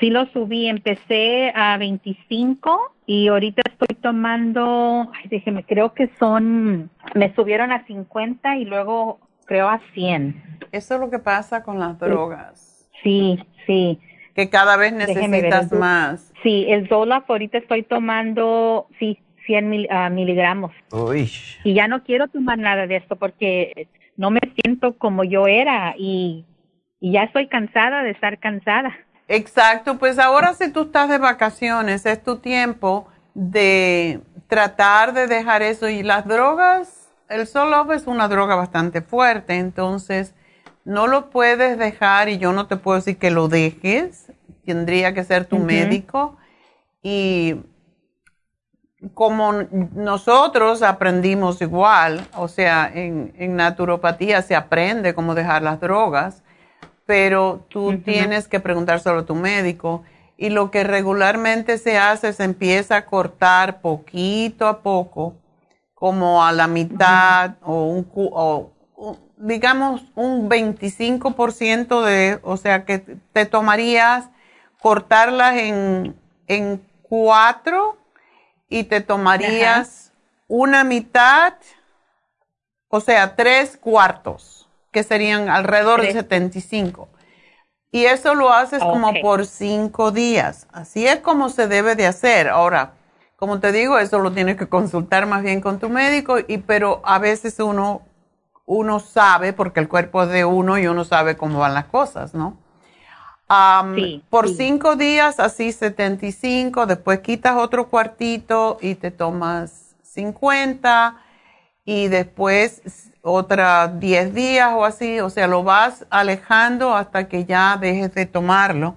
Sí 0.00 0.10
lo 0.10 0.26
subí, 0.32 0.66
empecé 0.66 1.52
a 1.54 1.78
25 1.78 2.96
y 3.06 3.28
ahorita 3.28 3.62
estoy 3.70 3.94
tomando, 4.02 5.12
ay, 5.14 5.28
déjeme, 5.28 5.62
creo 5.64 5.94
que 5.94 6.10
son, 6.18 6.90
me 7.14 7.32
subieron 7.36 7.70
a 7.70 7.86
50 7.86 8.56
y 8.56 8.64
luego 8.64 9.20
creo 9.46 9.68
a 9.68 9.80
100. 9.92 10.58
Eso 10.72 10.94
es 10.94 11.00
lo 11.00 11.08
que 11.08 11.20
pasa 11.20 11.62
con 11.62 11.78
las 11.78 12.00
drogas. 12.00 12.88
Sí, 13.04 13.38
sí. 13.64 14.00
Que 14.34 14.50
cada 14.50 14.76
vez 14.76 14.92
necesitas 14.92 15.70
más. 15.70 16.32
Sí, 16.42 16.66
el 16.68 16.88
Zoloft 16.88 17.30
ahorita 17.30 17.58
estoy 17.58 17.84
tomando, 17.84 18.88
sí, 18.98 19.20
100 19.46 19.86
ah, 19.90 20.10
miligramos. 20.10 20.72
Uy. 20.90 21.30
Y 21.64 21.74
ya 21.74 21.88
no 21.88 22.02
quiero 22.04 22.28
tomar 22.28 22.58
nada 22.58 22.86
de 22.86 22.96
esto 22.96 23.16
porque 23.16 23.88
no 24.16 24.30
me 24.30 24.40
siento 24.62 24.96
como 24.98 25.24
yo 25.24 25.46
era 25.46 25.94
y, 25.98 26.44
y 27.00 27.12
ya 27.12 27.24
estoy 27.24 27.48
cansada 27.48 28.02
de 28.02 28.10
estar 28.10 28.38
cansada. 28.38 28.94
Exacto, 29.28 29.98
pues 29.98 30.18
ahora 30.18 30.52
si 30.54 30.70
tú 30.70 30.82
estás 30.82 31.08
de 31.08 31.18
vacaciones, 31.18 32.04
es 32.04 32.22
tu 32.22 32.36
tiempo 32.36 33.08
de 33.34 34.20
tratar 34.46 35.14
de 35.14 35.26
dejar 35.26 35.62
eso. 35.62 35.88
Y 35.88 36.02
las 36.02 36.26
drogas, 36.26 37.10
el 37.28 37.46
solo 37.46 37.90
es 37.92 38.06
una 38.06 38.28
droga 38.28 38.54
bastante 38.54 39.00
fuerte, 39.00 39.54
entonces 39.54 40.34
no 40.84 41.06
lo 41.06 41.30
puedes 41.30 41.78
dejar 41.78 42.28
y 42.28 42.38
yo 42.38 42.52
no 42.52 42.66
te 42.66 42.76
puedo 42.76 42.96
decir 42.96 43.16
que 43.16 43.30
lo 43.30 43.48
dejes, 43.48 44.30
tendría 44.66 45.14
que 45.14 45.24
ser 45.24 45.46
tu 45.46 45.58
médico. 45.58 46.36
Y 47.02 47.56
como 49.12 49.52
nosotros 49.52 50.82
aprendimos 50.82 51.60
igual, 51.60 52.26
o 52.36 52.48
sea, 52.48 52.90
en, 52.92 53.34
en 53.36 53.56
naturopatía 53.56 54.40
se 54.42 54.56
aprende 54.56 55.14
cómo 55.14 55.34
dejar 55.34 55.62
las 55.62 55.80
drogas 55.80 56.44
pero 57.06 57.64
tú 57.68 57.98
tienes 57.98 58.48
que 58.48 58.60
preguntar 58.60 59.00
solo 59.00 59.20
a 59.20 59.26
tu 59.26 59.34
médico. 59.34 60.02
Y 60.36 60.50
lo 60.50 60.70
que 60.70 60.84
regularmente 60.84 61.78
se 61.78 61.96
hace 61.96 62.28
es 62.28 62.40
empieza 62.40 62.96
a 62.96 63.06
cortar 63.06 63.80
poquito 63.80 64.66
a 64.66 64.82
poco, 64.82 65.36
como 65.94 66.44
a 66.44 66.52
la 66.52 66.66
mitad 66.66 67.54
o, 67.62 67.84
un, 67.84 68.08
o, 68.14 68.72
digamos 69.36 70.02
un 70.16 70.48
25% 70.48 72.02
de, 72.02 72.40
o 72.42 72.56
sea 72.56 72.84
que 72.84 72.98
te 72.98 73.46
tomarías 73.46 74.28
cortarlas 74.80 75.56
en, 75.56 76.16
en 76.48 76.82
cuatro 77.02 77.96
y 78.74 78.82
te 78.82 79.00
tomarías 79.00 80.10
una 80.48 80.82
mitad, 80.82 81.54
o 82.88 83.00
sea, 83.00 83.36
tres 83.36 83.76
cuartos 83.76 84.68
que 84.90 85.04
serían 85.04 85.48
alrededor 85.48 86.00
de 86.00 86.12
75. 86.12 87.08
Y 87.92 88.06
eso 88.06 88.34
lo 88.34 88.52
haces 88.52 88.80
como 88.80 89.12
por 89.22 89.46
cinco 89.46 90.10
días. 90.10 90.66
Así 90.72 91.06
es 91.06 91.20
como 91.20 91.50
se 91.50 91.68
debe 91.68 91.94
de 91.94 92.08
hacer. 92.08 92.48
Ahora, 92.48 92.94
como 93.36 93.60
te 93.60 93.70
digo, 93.70 94.00
eso 94.00 94.18
lo 94.18 94.32
tienes 94.32 94.56
que 94.56 94.68
consultar 94.68 95.26
más 95.26 95.44
bien 95.44 95.60
con 95.60 95.78
tu 95.78 95.88
médico, 95.88 96.38
y, 96.40 96.58
pero 96.58 97.00
a 97.04 97.20
veces 97.20 97.60
uno, 97.60 98.02
uno 98.66 98.98
sabe, 98.98 99.52
porque 99.52 99.78
el 99.78 99.88
cuerpo 99.88 100.24
es 100.24 100.30
de 100.30 100.44
uno 100.44 100.78
y 100.78 100.88
uno 100.88 101.04
sabe 101.04 101.36
cómo 101.36 101.60
van 101.60 101.74
las 101.74 101.84
cosas, 101.84 102.34
¿no? 102.34 102.58
Por 104.30 104.48
cinco 104.48 104.96
días, 104.96 105.40
así 105.40 105.72
75, 105.72 106.86
después 106.86 107.20
quitas 107.20 107.56
otro 107.56 107.88
cuartito 107.88 108.78
y 108.80 108.94
te 108.94 109.10
tomas 109.10 109.96
50 110.02 111.16
y 111.84 112.08
después 112.08 113.10
otra 113.22 113.88
10 113.88 114.34
días 114.34 114.72
o 114.74 114.84
así, 114.84 115.20
o 115.20 115.30
sea, 115.30 115.46
lo 115.46 115.62
vas 115.62 116.06
alejando 116.10 116.94
hasta 116.94 117.28
que 117.28 117.44
ya 117.44 117.76
dejes 117.80 118.14
de 118.14 118.26
tomarlo. 118.26 118.96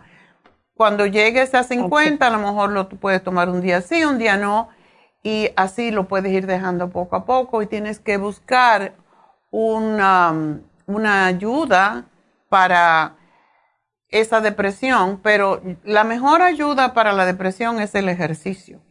Cuando 0.75 1.05
llegues 1.05 1.55
a 1.55 1.63
50, 1.63 2.27
a 2.27 2.29
lo 2.29 2.39
mejor 2.39 2.71
lo 2.71 2.87
puedes 2.89 3.23
tomar 3.23 3.49
un 3.49 3.61
día 3.61 3.81
sí, 3.81 4.03
un 4.03 4.17
día 4.17 4.37
no, 4.37 4.69
y 5.23 5.49
así 5.55 5.91
lo 5.91 6.07
puedes 6.07 6.31
ir 6.31 6.45
dejando 6.45 6.89
poco 6.89 7.15
a 7.15 7.25
poco 7.25 7.61
y 7.61 7.67
tienes 7.67 7.99
que 7.99 8.17
buscar 8.17 8.93
una, 9.49 10.59
una 10.85 11.25
ayuda 11.25 12.05
para 12.49 13.15
esa 14.09 14.41
depresión, 14.41 15.19
pero 15.21 15.61
la 15.83 16.03
mejor 16.03 16.41
ayuda 16.41 16.93
para 16.93 17.13
la 17.13 17.25
depresión 17.25 17.79
es 17.79 17.95
el 17.95 18.09
ejercicio, 18.09 18.81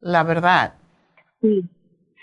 la 0.00 0.22
verdad. 0.22 0.74
Sí, 1.40 1.64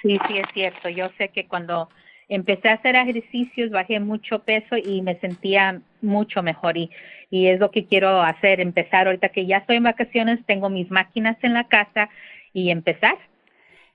sí, 0.02 0.20
sí, 0.28 0.38
es 0.38 0.48
cierto. 0.54 0.90
Yo 0.90 1.10
sé 1.18 1.30
que 1.30 1.48
cuando 1.48 1.90
empecé 2.28 2.70
a 2.70 2.74
hacer 2.74 2.96
ejercicios, 2.96 3.70
bajé 3.72 4.00
mucho 4.00 4.40
peso 4.40 4.76
y 4.78 5.02
me 5.02 5.20
sentía 5.20 5.82
mucho 6.02 6.42
mejor 6.42 6.78
y, 6.78 6.90
y 7.30 7.48
es 7.48 7.60
lo 7.60 7.72
que 7.72 7.86
quiero 7.86 8.22
hacer, 8.22 8.60
empezar 8.60 9.08
ahorita 9.08 9.30
que 9.30 9.46
ya 9.46 9.58
estoy 9.58 9.78
en 9.78 9.84
vacaciones, 9.84 10.46
tengo 10.46 10.70
mis 10.70 10.90
máquinas 10.90 11.38
en 11.44 11.54
la 11.54 11.68
casa 11.68 12.10
y 12.54 12.72
empezar. 12.72 13.18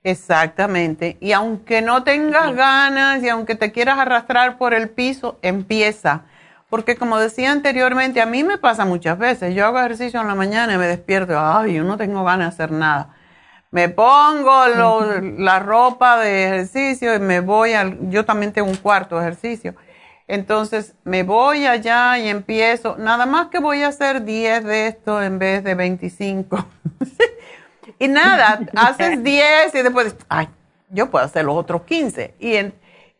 Exactamente. 0.03 1.17
Y 1.19 1.33
aunque 1.33 1.81
no 1.81 2.03
tengas 2.03 2.55
ganas 2.55 3.23
y 3.23 3.29
aunque 3.29 3.55
te 3.55 3.71
quieras 3.71 3.97
arrastrar 3.99 4.57
por 4.57 4.73
el 4.73 4.89
piso, 4.89 5.39
empieza. 5.41 6.25
Porque 6.69 6.95
como 6.97 7.17
decía 7.17 7.51
anteriormente, 7.51 8.21
a 8.21 8.25
mí 8.25 8.43
me 8.43 8.57
pasa 8.57 8.85
muchas 8.85 9.17
veces. 9.17 9.55
Yo 9.55 9.65
hago 9.65 9.79
ejercicio 9.79 10.19
en 10.19 10.27
la 10.27 10.35
mañana 10.35 10.73
y 10.73 10.77
me 10.77 10.87
despierto, 10.87 11.39
ay, 11.39 11.75
yo 11.75 11.83
no 11.83 11.97
tengo 11.97 12.23
ganas 12.23 12.57
de 12.57 12.63
hacer 12.63 12.71
nada 12.71 13.17
me 13.71 13.89
pongo 13.89 14.65
la 15.37 15.59
ropa 15.59 16.19
de 16.19 16.45
ejercicio 16.45 17.13
y 17.15 17.19
me 17.19 17.41
voy 17.41 17.73
al, 17.73 18.09
yo 18.09 18.25
también 18.25 18.53
tengo 18.53 18.69
un 18.69 18.77
cuarto 18.77 19.17
de 19.17 19.27
ejercicio. 19.27 19.75
Entonces 20.27 20.95
me 21.03 21.23
voy 21.23 21.65
allá 21.65 22.17
y 22.17 22.27
empiezo, 22.27 22.97
nada 22.97 23.25
más 23.25 23.47
que 23.47 23.59
voy 23.59 23.83
a 23.83 23.89
hacer 23.89 24.23
10 24.23 24.63
de 24.63 24.87
esto 24.87 25.21
en 25.21 25.39
vez 25.39 25.63
de 25.63 25.75
25. 25.75 26.65
y 27.99 28.07
nada, 28.07 28.59
haces 28.75 29.23
10 29.23 29.75
y 29.75 29.81
después, 29.81 30.15
ay, 30.27 30.49
yo 30.89 31.09
puedo 31.09 31.25
hacer 31.25 31.45
los 31.45 31.55
otros 31.55 31.83
15. 31.83 32.35
Y, 32.39 32.57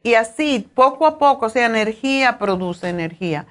y 0.03 0.13
así, 0.13 0.69
poco 0.73 1.05
a 1.05 1.17
poco, 1.17 1.47
o 1.47 1.49
sea, 1.49 1.65
energía 1.65 2.37
produce 2.37 2.89
energía 2.89 3.47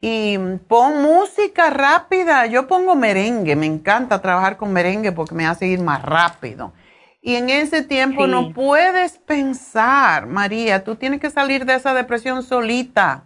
y 0.00 0.38
pon 0.68 1.02
música 1.02 1.70
rápida. 1.70 2.46
Yo 2.46 2.68
pongo 2.68 2.94
merengue, 2.94 3.56
me 3.56 3.66
encanta 3.66 4.20
trabajar 4.20 4.56
con 4.56 4.72
merengue 4.72 5.12
porque 5.12 5.34
me 5.34 5.46
hace 5.46 5.66
ir 5.66 5.80
más 5.80 6.02
rápido. 6.02 6.72
Y 7.20 7.34
en 7.34 7.50
ese 7.50 7.82
tiempo 7.82 8.28
no 8.28 8.52
puedes 8.52 9.18
pensar, 9.18 10.26
María, 10.26 10.84
tú 10.84 10.94
tienes 10.94 11.20
que 11.20 11.30
salir 11.30 11.64
de 11.64 11.74
esa 11.74 11.92
depresión 11.92 12.44
solita. 12.44 13.24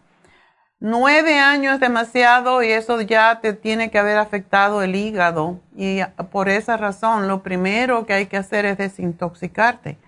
Nueve 0.79 1.39
años 1.39 1.75
es 1.75 1.81
demasiado 1.81 2.63
y 2.63 2.71
eso 2.71 3.03
ya 3.03 3.41
te 3.43 3.53
tiene 3.53 3.91
que 3.91 3.99
haber 3.99 4.17
afectado 4.17 4.81
el 4.81 4.97
hígado. 4.97 5.61
Y 5.77 6.01
por 6.33 6.49
esa 6.49 6.79
razón, 6.79 7.29
lo 7.29 7.43
primero 7.43 8.07
que 8.07 8.15
hay 8.15 8.27
que 8.27 8.39
hacer 8.39 8.65
es 8.65 8.79
desintoxicarte. 8.79 9.99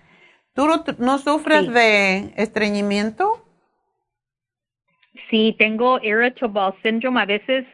¿Tú 0.53 0.67
no, 0.99 1.17
sufres 1.17 1.73
de 1.73 2.31
estreñimiento? 2.35 3.43
Sí, 5.29 5.55
tengo 5.57 5.99
irritable 6.01 6.75
syndrome. 6.83 7.21
A 7.21 7.25
veces 7.25 7.65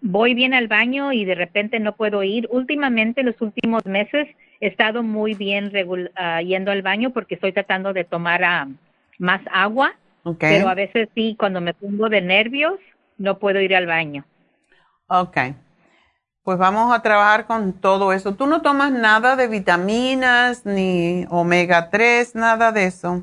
voy 0.00 0.34
bien 0.34 0.54
al 0.54 0.68
baño 0.68 1.12
y 1.12 1.24
de 1.24 1.34
repente 1.34 1.80
no 1.80 1.96
puedo 1.96 2.22
ir. 2.22 2.48
Últimamente, 2.50 3.24
los 3.24 3.40
últimos 3.40 3.84
meses, 3.86 4.28
he 4.60 4.68
estado 4.68 5.02
muy 5.02 5.34
bien 5.34 5.72
uh, 5.74 6.40
yendo 6.44 6.70
al 6.70 6.82
baño 6.82 7.10
porque 7.10 7.34
estoy 7.34 7.52
tratando 7.52 7.92
de 7.92 8.04
tomar 8.04 8.68
más 9.18 9.40
agua. 9.50 9.94
Pero 10.38 10.68
a 10.68 10.74
veces 10.74 11.08
sí, 11.14 11.36
cuando 11.38 11.60
me 11.60 11.74
pongo 11.74 12.08
de 12.08 12.20
nervios, 12.20 12.78
no 13.16 13.38
puedo 13.38 13.60
ir 13.60 13.74
al 13.74 13.86
baño. 13.86 14.24
Ok. 15.08 15.38
Pues 16.48 16.56
vamos 16.56 16.96
a 16.96 17.02
trabajar 17.02 17.46
con 17.46 17.74
todo 17.74 18.14
eso. 18.14 18.34
¿Tú 18.34 18.46
no 18.46 18.62
tomas 18.62 18.90
nada 18.90 19.36
de 19.36 19.48
vitaminas 19.48 20.64
ni 20.64 21.26
omega 21.28 21.90
3, 21.90 22.34
nada 22.36 22.72
de 22.72 22.86
eso? 22.86 23.22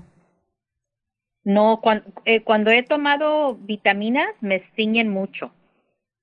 No, 1.44 1.82
eh, 2.26 2.44
cuando, 2.44 2.70
he 2.70 2.84
tomado 2.84 3.56
vitaminas 3.56 4.28
me 4.42 4.62
ciñen 4.76 5.10
mucho. 5.10 5.52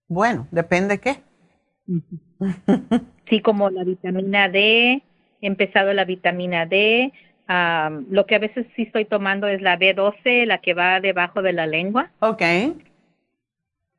Bueno, 0.07 0.47
depende 0.53 1.01
qué. 1.01 1.17
sí, 3.29 3.41
como 3.41 3.69
la 3.71 3.83
vitamina 3.83 4.49
D, 4.49 4.93
he 4.93 5.03
empezado 5.41 5.93
la 5.95 6.05
vitamina 6.05 6.67
D. 6.67 7.13
lo 8.11 8.27
que 8.27 8.37
a 8.37 8.39
veces 8.39 8.65
sí 8.77 8.83
estoy 8.83 9.07
tomando 9.07 9.49
es 9.49 9.61
la 9.61 9.77
B12, 9.77 10.47
la 10.47 10.59
que 10.59 10.73
va 10.73 11.01
debajo 11.01 11.43
de 11.43 11.53
la 11.53 11.67
lengua. 11.67 12.13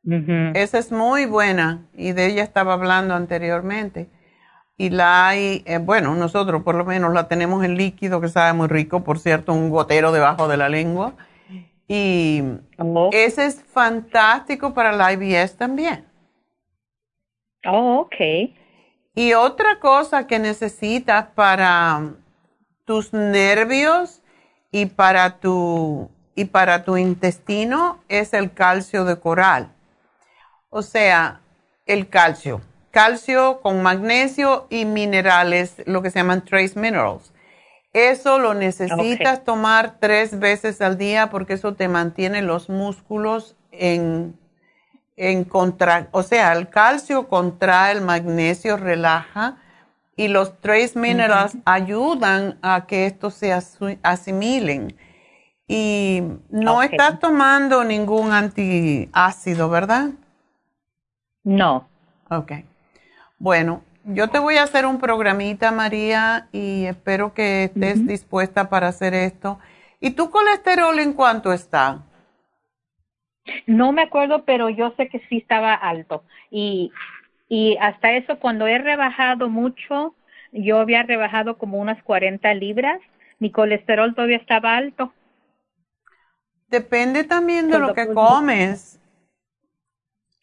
Esa 0.06 0.80
es 0.80 0.92
muy 0.92 1.26
buena 1.26 1.88
y 1.94 2.12
de 2.12 2.28
ella 2.28 2.44
estaba 2.44 2.74
hablando 2.74 3.14
anteriormente. 3.14 4.10
Y 4.78 4.90
la 4.90 5.28
hay, 5.30 5.64
eh, 5.66 5.78
bueno, 5.78 6.14
nosotros 6.16 6.64
por 6.64 6.76
lo 6.76 6.84
menos 6.84 7.14
la 7.14 7.28
tenemos 7.28 7.64
en 7.64 7.78
líquido 7.78 8.20
que 8.20 8.28
sabe 8.28 8.54
muy 8.54 8.68
rico, 8.68 9.04
por 9.04 9.20
cierto, 9.20 9.54
un 9.54 9.70
gotero 9.70 10.12
debajo 10.12 10.48
de 10.48 10.58
la 10.58 10.68
lengua. 10.68 11.14
Y 11.88 12.44
ese 13.12 13.46
es 13.46 13.64
fantástico 13.64 14.74
para 14.74 14.92
la 14.92 15.14
IBS 15.14 15.58
también. 15.58 16.06
Oh, 17.66 18.00
ok. 18.00 18.16
Y 19.16 19.34
otra 19.34 19.80
cosa 19.80 20.28
que 20.28 20.40
necesitas 20.40 21.28
para 21.36 22.14
tus 22.86 23.14
nervios 23.14 24.22
y 24.72 24.88
para 24.88 25.40
tu, 25.40 26.10
y 26.36 26.46
para 26.46 26.84
tu 26.84 26.98
intestino 26.98 28.00
es 28.10 28.34
el 28.34 28.54
calcio 28.54 29.06
de 29.06 29.20
coral. 29.20 29.73
O 30.74 30.82
sea, 30.82 31.42
el 31.86 32.10
calcio. 32.10 32.60
Calcio 32.90 33.62
con 33.62 33.84
magnesio 33.84 34.66
y 34.72 34.86
minerales, 34.86 35.76
lo 35.86 36.02
que 36.02 36.10
se 36.10 36.18
llaman 36.18 36.44
trace 36.44 36.80
minerals. 36.80 37.32
Eso 37.94 38.40
lo 38.40 38.56
necesitas 38.56 39.44
tomar 39.44 39.98
tres 40.00 40.40
veces 40.40 40.82
al 40.82 40.98
día 40.98 41.30
porque 41.30 41.54
eso 41.54 41.76
te 41.76 41.88
mantiene 41.88 42.42
los 42.42 42.70
músculos 42.70 43.56
en, 43.72 44.36
en 45.16 45.44
contra, 45.44 46.08
o 46.10 46.24
sea, 46.24 46.54
el 46.54 46.70
calcio 46.70 47.28
contrae 47.28 47.92
el 47.92 48.02
magnesio, 48.02 48.76
relaja 48.76 49.58
y 50.16 50.28
los 50.28 50.60
trace 50.60 50.98
minerals 50.98 51.56
ayudan 51.66 52.58
a 52.64 52.88
que 52.88 53.06
estos 53.06 53.36
se 53.36 53.54
asimilen. 54.02 54.96
Y 55.68 56.24
no 56.50 56.82
estás 56.82 57.20
tomando 57.20 57.84
ningún 57.84 58.32
antiácido, 58.32 59.70
¿verdad? 59.70 60.10
No. 61.44 61.88
Ok. 62.30 62.52
Bueno, 63.40 63.84
yo 64.06 64.30
te 64.30 64.40
voy 64.40 64.58
a 64.58 64.64
hacer 64.64 64.86
un 64.86 65.00
programita, 65.00 65.72
María, 65.72 66.48
y 66.52 66.86
espero 66.86 67.34
que 67.34 67.66
estés 67.66 68.06
dispuesta 68.06 68.70
para 68.70 68.88
hacer 68.88 69.14
esto. 69.14 69.60
¿Y 70.00 70.12
tu 70.12 70.30
colesterol 70.30 71.00
en 71.00 71.14
cuánto 71.14 71.54
está? 71.54 72.04
No 73.68 73.92
me 73.92 74.04
acuerdo, 74.04 74.46
pero 74.46 74.70
yo 74.70 74.94
sé 74.98 75.10
que 75.10 75.20
sí 75.30 75.38
estaba 75.38 75.74
alto. 75.74 76.24
Y, 76.50 76.92
y 77.50 77.78
hasta 77.82 78.14
eso, 78.14 78.40
cuando 78.40 78.68
he 78.68 78.78
rebajado 78.78 79.50
mucho, 79.50 80.16
yo 80.52 80.80
había 80.80 81.04
rebajado 81.04 81.58
como 81.58 81.80
unas 81.80 82.02
40 82.04 82.54
libras, 82.54 83.00
mi 83.40 83.52
colesterol 83.52 84.16
todavía 84.16 84.38
estaba 84.38 84.78
alto. 84.78 85.14
Depende 86.70 87.24
también 87.24 87.70
de 87.70 87.80
lo 87.80 87.94
que 87.94 88.08
comes. 88.08 89.00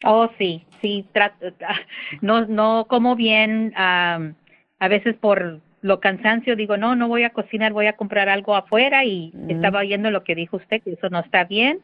Oh, 0.05 0.29
sí, 0.39 0.65
sí, 0.81 1.07
trato, 1.13 1.47
no, 2.21 2.47
no 2.47 2.87
como 2.89 3.17
bien, 3.17 3.73
a 3.77 4.89
veces 4.89 5.17
por 5.17 5.61
lo 5.83 6.01
cansancio 6.01 6.57
digo, 6.57 6.77
no, 6.77 6.95
no 6.95 7.09
voy 7.09 7.25
a 7.25 7.31
cocinar, 7.31 7.73
voy 7.73 7.87
a 7.87 7.97
comprar 7.97 8.29
algo 8.29 8.55
afuera 8.55 9.05
y 9.05 9.33
mm. 9.35 9.51
estaba 9.51 9.81
oyendo 9.81 10.11
lo 10.11 10.25
que 10.25 10.35
dijo 10.35 10.59
usted, 10.59 10.83
que 10.83 10.93
eso 10.93 11.09
no 11.09 11.21
está 11.21 11.45
bien. 11.45 11.81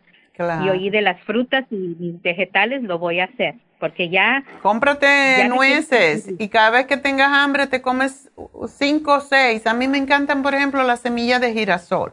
Y 0.62 0.68
oí 0.68 0.90
de 0.90 1.01
las 1.01 1.18
frutas 1.22 1.64
y 1.70 2.12
vegetales, 2.22 2.82
lo 2.82 2.98
voy 2.98 3.20
a 3.20 3.24
hacer, 3.24 3.55
porque 3.80 4.10
ya... 4.10 4.44
Cómprate 4.60 5.48
nueces 5.48 6.28
y 6.38 6.48
cada 6.48 6.68
vez 6.68 6.84
que 6.84 6.98
tengas 6.98 7.32
hambre 7.32 7.66
te 7.66 7.80
comes 7.80 8.30
cinco 8.68 9.14
o 9.14 9.20
seis. 9.20 9.66
A 9.66 9.72
mí 9.72 9.88
me 9.88 9.97
encantan, 9.97 10.43
por 10.43 10.55
ejemplo, 10.55 10.82
las 10.82 11.01
semillas 11.01 11.40
de 11.40 11.55
girasol. 11.55 12.12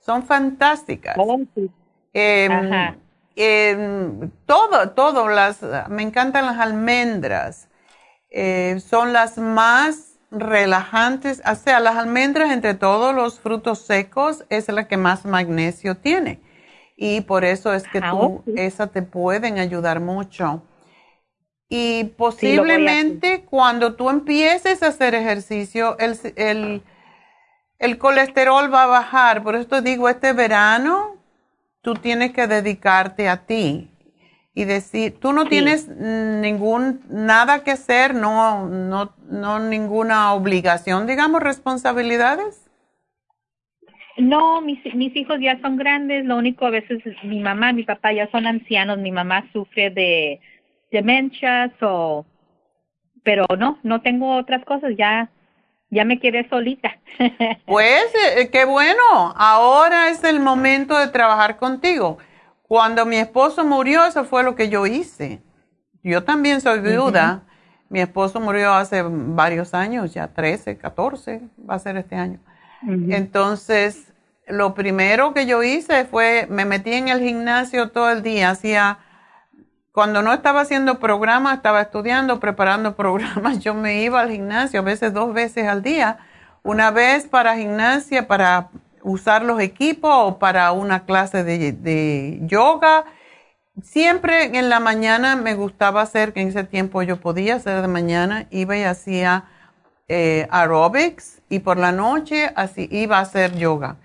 Son 0.00 0.22
fantásticas. 0.22 1.16
Oh, 1.16 1.40
em, 2.12 2.94
todo, 4.46 4.90
todo, 4.90 5.28
las, 5.28 5.60
me 5.88 6.02
encantan 6.02 6.46
las 6.46 6.58
almendras. 6.58 7.68
Eh, 8.30 8.80
son 8.80 9.12
las 9.12 9.38
más 9.38 10.18
relajantes, 10.30 11.42
o 11.44 11.54
sea, 11.54 11.80
las 11.80 11.96
almendras 11.96 12.50
entre 12.50 12.74
todos 12.74 13.14
los 13.14 13.38
frutos 13.38 13.80
secos 13.80 14.44
es 14.48 14.68
la 14.68 14.88
que 14.88 14.96
más 14.96 15.26
magnesio 15.26 15.96
tiene 15.96 16.40
y 17.04 17.22
por 17.22 17.44
eso 17.44 17.74
es 17.74 17.88
que 17.88 17.98
ah, 18.00 18.10
tú, 18.10 18.44
esa 18.56 18.86
te 18.86 19.02
pueden 19.02 19.58
ayudar 19.58 19.98
mucho. 19.98 20.62
Y 21.68 22.04
posiblemente 22.16 23.44
cuando 23.44 23.94
tú 23.94 24.08
empieces 24.08 24.84
a 24.84 24.88
hacer 24.88 25.16
ejercicio, 25.16 25.98
el, 25.98 26.16
el, 26.36 26.82
el, 27.80 27.98
colesterol 27.98 28.72
va 28.72 28.84
a 28.84 28.86
bajar. 28.86 29.42
Por 29.42 29.56
eso 29.56 29.80
digo, 29.80 30.08
este 30.08 30.32
verano 30.32 31.11
tú 31.82 31.94
tienes 31.94 32.32
que 32.32 32.46
dedicarte 32.46 33.28
a 33.28 33.44
ti 33.44 33.90
y 34.54 34.64
decir, 34.64 35.18
tú 35.18 35.32
no 35.32 35.46
tienes 35.46 35.88
ningún, 35.88 37.00
nada 37.08 37.64
que 37.64 37.70
hacer, 37.70 38.14
no, 38.14 38.68
no, 38.68 39.14
no 39.28 39.58
ninguna 39.58 40.32
obligación, 40.34 41.06
digamos, 41.06 41.42
responsabilidades. 41.42 42.70
No, 44.18 44.60
mis, 44.60 44.78
mis 44.94 45.16
hijos 45.16 45.38
ya 45.40 45.58
son 45.62 45.76
grandes, 45.76 46.26
lo 46.26 46.36
único 46.36 46.66
a 46.66 46.70
veces 46.70 47.02
mi 47.24 47.40
mamá 47.40 47.72
mi 47.72 47.84
papá 47.84 48.12
ya 48.12 48.30
son 48.30 48.46
ancianos, 48.46 48.98
mi 48.98 49.10
mamá 49.10 49.48
sufre 49.52 49.88
de 49.90 50.40
demencias 50.90 51.72
o 51.80 52.26
pero 53.24 53.46
no, 53.58 53.78
no 53.82 54.02
tengo 54.02 54.36
otras 54.36 54.64
cosas, 54.64 54.92
ya 54.98 55.30
ya 55.92 56.06
me 56.06 56.18
quedé 56.18 56.48
solita. 56.48 56.98
pues 57.66 58.04
eh, 58.36 58.48
qué 58.50 58.64
bueno, 58.64 59.34
ahora 59.36 60.08
es 60.08 60.24
el 60.24 60.40
momento 60.40 60.96
de 60.98 61.08
trabajar 61.08 61.58
contigo. 61.58 62.16
Cuando 62.62 63.04
mi 63.04 63.16
esposo 63.16 63.62
murió, 63.64 64.06
eso 64.06 64.24
fue 64.24 64.42
lo 64.42 64.56
que 64.56 64.70
yo 64.70 64.86
hice. 64.86 65.42
Yo 66.02 66.24
también 66.24 66.62
soy 66.62 66.80
viuda. 66.80 67.42
Mi 67.90 68.00
esposo 68.00 68.40
murió 68.40 68.72
hace 68.72 69.02
varios 69.06 69.74
años, 69.74 70.14
ya 70.14 70.28
13, 70.28 70.78
14, 70.78 71.42
va 71.68 71.74
a 71.74 71.78
ser 71.78 71.98
este 71.98 72.16
año. 72.16 72.40
Entonces, 73.10 74.10
lo 74.48 74.72
primero 74.72 75.34
que 75.34 75.44
yo 75.44 75.62
hice 75.62 76.06
fue, 76.06 76.46
me 76.48 76.64
metí 76.64 76.94
en 76.94 77.08
el 77.08 77.20
gimnasio 77.20 77.90
todo 77.90 78.10
el 78.10 78.22
día, 78.22 78.48
hacía, 78.48 78.98
cuando 79.92 80.22
no 80.22 80.32
estaba 80.32 80.62
haciendo 80.62 80.98
programas, 80.98 81.56
estaba 81.56 81.82
estudiando, 81.82 82.40
preparando 82.40 82.96
programas, 82.96 83.60
yo 83.60 83.74
me 83.74 84.02
iba 84.02 84.20
al 84.20 84.30
gimnasio 84.30 84.80
a 84.80 84.82
veces 84.82 85.12
dos 85.12 85.32
veces 85.34 85.68
al 85.68 85.82
día, 85.82 86.18
una 86.62 86.90
vez 86.90 87.26
para 87.26 87.56
gimnasia, 87.56 88.26
para 88.26 88.70
usar 89.02 89.42
los 89.42 89.60
equipos 89.60 90.10
o 90.14 90.38
para 90.38 90.72
una 90.72 91.04
clase 91.04 91.44
de, 91.44 92.38
yoga. 92.42 93.04
Siempre 93.82 94.56
en 94.56 94.68
la 94.68 94.80
mañana 94.80 95.34
me 95.34 95.54
gustaba 95.54 96.02
hacer, 96.02 96.32
que 96.32 96.40
en 96.40 96.48
ese 96.48 96.64
tiempo 96.64 97.02
yo 97.02 97.20
podía 97.20 97.56
hacer 97.56 97.82
de 97.82 97.88
mañana, 97.88 98.46
iba 98.50 98.76
y 98.76 98.84
hacía 98.84 99.44
eh, 100.08 100.46
aerobics 100.50 101.42
y 101.48 101.60
por 101.60 101.78
la 101.78 101.90
noche 101.90 102.52
así 102.54 102.88
iba 102.92 103.18
a 103.18 103.22
hacer 103.22 103.56
yoga. 103.56 103.96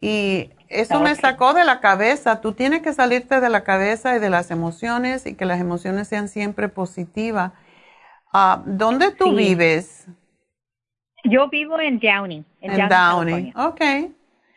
Y 0.00 0.50
eso 0.72 1.00
me 1.00 1.14
sacó 1.14 1.54
de 1.54 1.64
la 1.64 1.80
cabeza. 1.80 2.40
Tú 2.40 2.52
tienes 2.52 2.82
que 2.82 2.92
salirte 2.92 3.40
de 3.40 3.48
la 3.48 3.64
cabeza 3.64 4.16
y 4.16 4.18
de 4.18 4.30
las 4.30 4.50
emociones 4.50 5.26
y 5.26 5.34
que 5.34 5.44
las 5.44 5.60
emociones 5.60 6.08
sean 6.08 6.28
siempre 6.28 6.68
positivas. 6.68 7.52
Uh, 8.32 8.62
¿Dónde 8.64 9.10
tú 9.12 9.34
vives? 9.34 10.06
Yo 11.24 11.48
vivo 11.48 11.78
en 11.78 12.00
Downey. 12.00 12.44
En, 12.60 12.88
Downey, 12.88 13.52
ok. 13.54 13.80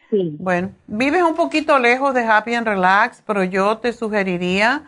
Sí. 0.09 0.35
Bueno, 0.39 0.71
vives 0.87 1.23
un 1.23 1.35
poquito 1.35 1.77
lejos 1.79 2.13
de 2.13 2.23
Happy 2.23 2.53
and 2.53 2.67
Relax, 2.67 3.21
pero 3.25 3.43
yo 3.43 3.77
te 3.79 3.91
sugeriría 3.91 4.83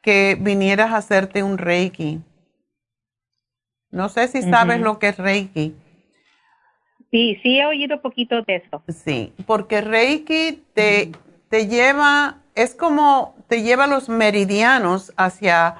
que 0.00 0.36
vinieras 0.40 0.92
a 0.92 0.96
hacerte 0.96 1.42
un 1.42 1.58
Reiki. 1.58 2.20
No 3.90 4.08
sé 4.08 4.28
si 4.28 4.42
sabes 4.42 4.80
lo 4.80 4.98
que 4.98 5.08
es 5.08 5.18
Reiki. 5.18 5.76
Sí, 7.12 7.38
sí 7.42 7.60
he 7.60 7.66
oído 7.66 8.02
poquito 8.02 8.42
de 8.42 8.56
eso. 8.56 8.82
Sí, 8.88 9.32
porque 9.46 9.82
Reiki 9.82 10.64
te, 10.74 11.12
te 11.48 11.68
lleva, 11.68 12.38
es 12.54 12.74
como 12.74 13.36
te 13.46 13.62
lleva 13.62 13.86
los 13.86 14.08
meridianos 14.08 15.12
hacia 15.16 15.76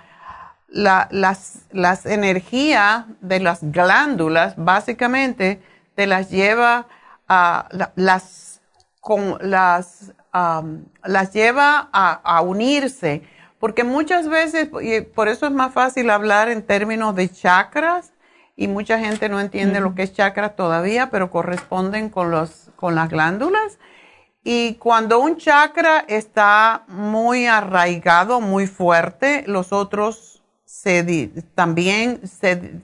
la, 0.68 1.08
las, 1.10 1.66
las 1.72 2.06
energías 2.06 3.06
de 3.20 3.40
las 3.40 3.60
glándulas, 3.72 4.54
básicamente 4.56 5.60
te 5.94 6.06
las 6.06 6.30
lleva 6.30 6.86
a 7.26 7.66
las, 7.96 8.60
con 9.00 9.38
las, 9.40 10.12
las 11.02 11.32
lleva 11.32 11.88
a, 11.92 12.12
a 12.12 12.42
unirse 12.42 13.22
porque 13.62 13.84
muchas 13.84 14.28
veces, 14.28 14.70
y 14.82 15.02
por 15.02 15.28
eso 15.28 15.46
es 15.46 15.52
más 15.52 15.72
fácil 15.72 16.10
hablar 16.10 16.48
en 16.48 16.62
términos 16.62 17.14
de 17.14 17.28
chakras, 17.28 18.12
y 18.56 18.68
mucha 18.68 18.98
gente 18.98 19.28
no 19.28 19.40
entiende 19.40 19.80
lo 19.80 19.94
que 19.94 20.02
es 20.02 20.12
chakras 20.12 20.56
todavía, 20.56 21.10
pero 21.10 21.30
corresponden 21.30 22.10
con, 22.10 22.30
los, 22.30 22.70
con 22.76 22.94
las 22.94 23.08
glándulas. 23.08 23.78
Y 24.44 24.74
cuando 24.74 25.20
un 25.20 25.36
chakra 25.36 26.04
está 26.08 26.84
muy 26.88 27.46
arraigado, 27.46 28.40
muy 28.40 28.66
fuerte, 28.66 29.44
los 29.46 29.72
otros 29.72 30.42
se, 30.64 31.30
también 31.54 32.26
se, 32.26 32.82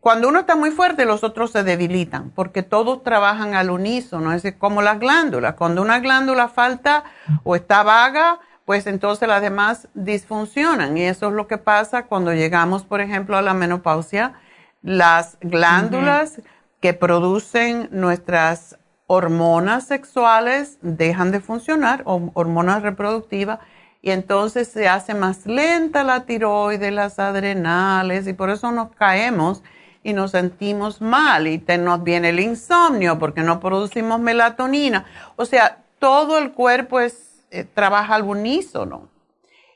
cuando 0.00 0.28
uno 0.28 0.40
está 0.40 0.54
muy 0.54 0.70
fuerte, 0.70 1.04
los 1.04 1.24
otros 1.24 1.50
se 1.50 1.64
debilitan, 1.64 2.30
porque 2.30 2.62
todos 2.62 3.02
trabajan 3.02 3.54
al 3.54 3.70
unísono, 3.70 4.32
es 4.32 4.44
como 4.58 4.82
las 4.82 4.98
glándulas. 4.98 5.54
Cuando 5.54 5.82
una 5.82 6.00
glándula 6.00 6.48
falta 6.48 7.04
o 7.42 7.56
está 7.56 7.82
vaga, 7.82 8.38
pues 8.64 8.86
entonces 8.86 9.26
las 9.28 9.40
demás 9.40 9.88
disfuncionan. 9.94 10.96
Y 10.98 11.02
eso 11.02 11.28
es 11.28 11.32
lo 11.32 11.46
que 11.46 11.58
pasa 11.58 12.06
cuando 12.06 12.34
llegamos, 12.34 12.84
por 12.84 13.00
ejemplo, 13.00 13.36
a 13.36 13.42
la 13.42 13.54
menopausia. 13.54 14.34
Las 14.82 15.38
glándulas 15.40 16.40
que 16.80 16.94
producen 16.94 17.88
nuestras 17.90 18.78
hormonas 19.06 19.86
sexuales 19.86 20.78
dejan 20.82 21.32
de 21.32 21.40
funcionar, 21.40 22.02
o 22.04 22.30
hormonas 22.34 22.82
reproductivas, 22.82 23.58
y 24.00 24.10
entonces 24.10 24.68
se 24.68 24.88
hace 24.88 25.14
más 25.14 25.46
lenta 25.46 26.04
la 26.04 26.24
tiroides, 26.24 26.92
las 26.92 27.18
adrenales 27.18 28.28
y 28.28 28.32
por 28.32 28.50
eso 28.50 28.70
nos 28.70 28.90
caemos 28.94 29.62
y 30.04 30.12
nos 30.12 30.30
sentimos 30.30 31.00
mal 31.00 31.48
y 31.48 31.62
nos 31.80 32.04
viene 32.04 32.28
el 32.28 32.40
insomnio 32.40 33.18
porque 33.18 33.42
no 33.42 33.58
producimos 33.58 34.20
melatonina. 34.20 35.04
O 35.36 35.44
sea, 35.44 35.78
todo 35.98 36.38
el 36.38 36.52
cuerpo 36.52 37.00
es, 37.00 37.44
eh, 37.50 37.64
trabaja 37.64 38.14
al 38.14 38.22
unísono. 38.22 39.08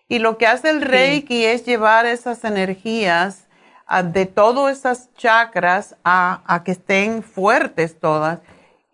Y 0.08 0.18
lo 0.18 0.38
que 0.38 0.46
hace 0.46 0.70
el 0.70 0.82
Reiki 0.82 1.44
es 1.44 1.64
llevar 1.64 2.06
esas 2.06 2.44
energías 2.44 3.41
de 4.00 4.24
todas 4.24 4.78
esas 4.78 5.12
chakras 5.14 5.96
a, 6.02 6.62
que 6.64 6.72
estén 6.72 7.22
fuertes 7.22 8.00
todas. 8.00 8.38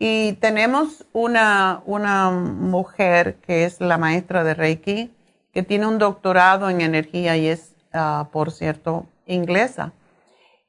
Y 0.00 0.32
tenemos 0.34 1.06
una, 1.12 1.82
una 1.86 2.30
mujer 2.30 3.36
que 3.46 3.64
es 3.64 3.80
la 3.80 3.98
maestra 3.98 4.42
de 4.42 4.54
Reiki, 4.54 5.12
que 5.52 5.62
tiene 5.62 5.86
un 5.86 5.98
doctorado 5.98 6.68
en 6.68 6.80
energía 6.80 7.36
y 7.36 7.46
es, 7.46 7.74
ah, 7.92 8.28
por 8.32 8.50
cierto, 8.50 9.06
inglesa. 9.26 9.92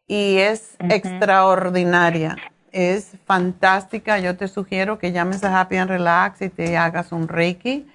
Y 0.05 0.37
es 0.37 0.75
extraordinaria, 0.79 2.35
es 2.71 3.11
fantástica. 3.25 4.19
Yo 4.19 4.37
te 4.37 4.47
sugiero 4.47 4.99
que 4.99 5.11
llames 5.11 5.43
a 5.43 5.59
Happy 5.59 5.77
and 5.77 5.89
Relax 5.89 6.41
y 6.41 6.49
te 6.49 6.77
hagas 6.77 7.11
un 7.11 7.27
Reiki, 7.27 7.87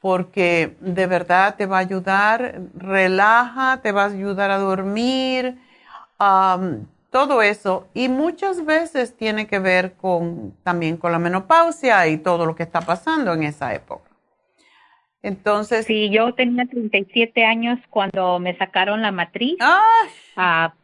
porque 0.00 0.76
de 0.80 1.06
verdad 1.06 1.54
te 1.56 1.66
va 1.66 1.78
a 1.78 1.80
ayudar, 1.80 2.60
relaja, 2.74 3.80
te 3.82 3.92
va 3.92 4.04
a 4.04 4.06
ayudar 4.06 4.50
a 4.50 4.58
dormir 4.58 5.58
todo 7.10 7.42
eso. 7.42 7.88
Y 7.94 8.08
muchas 8.08 8.64
veces 8.64 9.16
tiene 9.16 9.46
que 9.46 9.58
ver 9.58 9.94
con 9.94 10.56
también 10.62 10.96
con 10.96 11.12
la 11.12 11.18
menopausia 11.18 12.06
y 12.08 12.18
todo 12.18 12.46
lo 12.46 12.54
que 12.56 12.62
está 12.62 12.80
pasando 12.80 13.32
en 13.32 13.44
esa 13.44 13.74
época. 13.74 14.10
Entonces. 15.22 15.86
Sí, 15.86 16.10
yo 16.10 16.34
tenía 16.34 16.66
37 16.66 17.44
años 17.44 17.78
cuando 17.90 18.38
me 18.38 18.56
sacaron 18.56 19.02
la 19.02 19.12
matriz. 19.12 19.56
Ah, 20.36 20.74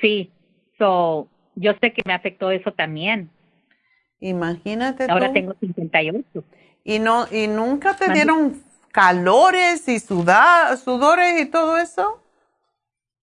sí, 0.00 0.30
so, 0.78 1.28
yo 1.54 1.72
sé 1.80 1.92
que 1.92 2.02
me 2.04 2.12
afectó 2.12 2.50
eso 2.50 2.72
también. 2.72 3.30
Imagínate. 4.20 5.06
Ahora 5.08 5.32
tengo 5.32 5.54
58. 5.60 6.44
Y 6.84 6.98
no 6.98 7.26
y 7.30 7.46
nunca 7.46 7.96
te 7.96 8.12
dieron 8.12 8.62
calores 8.92 9.88
y 9.88 9.98
sudores 9.98 11.40
y 11.40 11.46
todo 11.46 11.78
eso. 11.78 12.22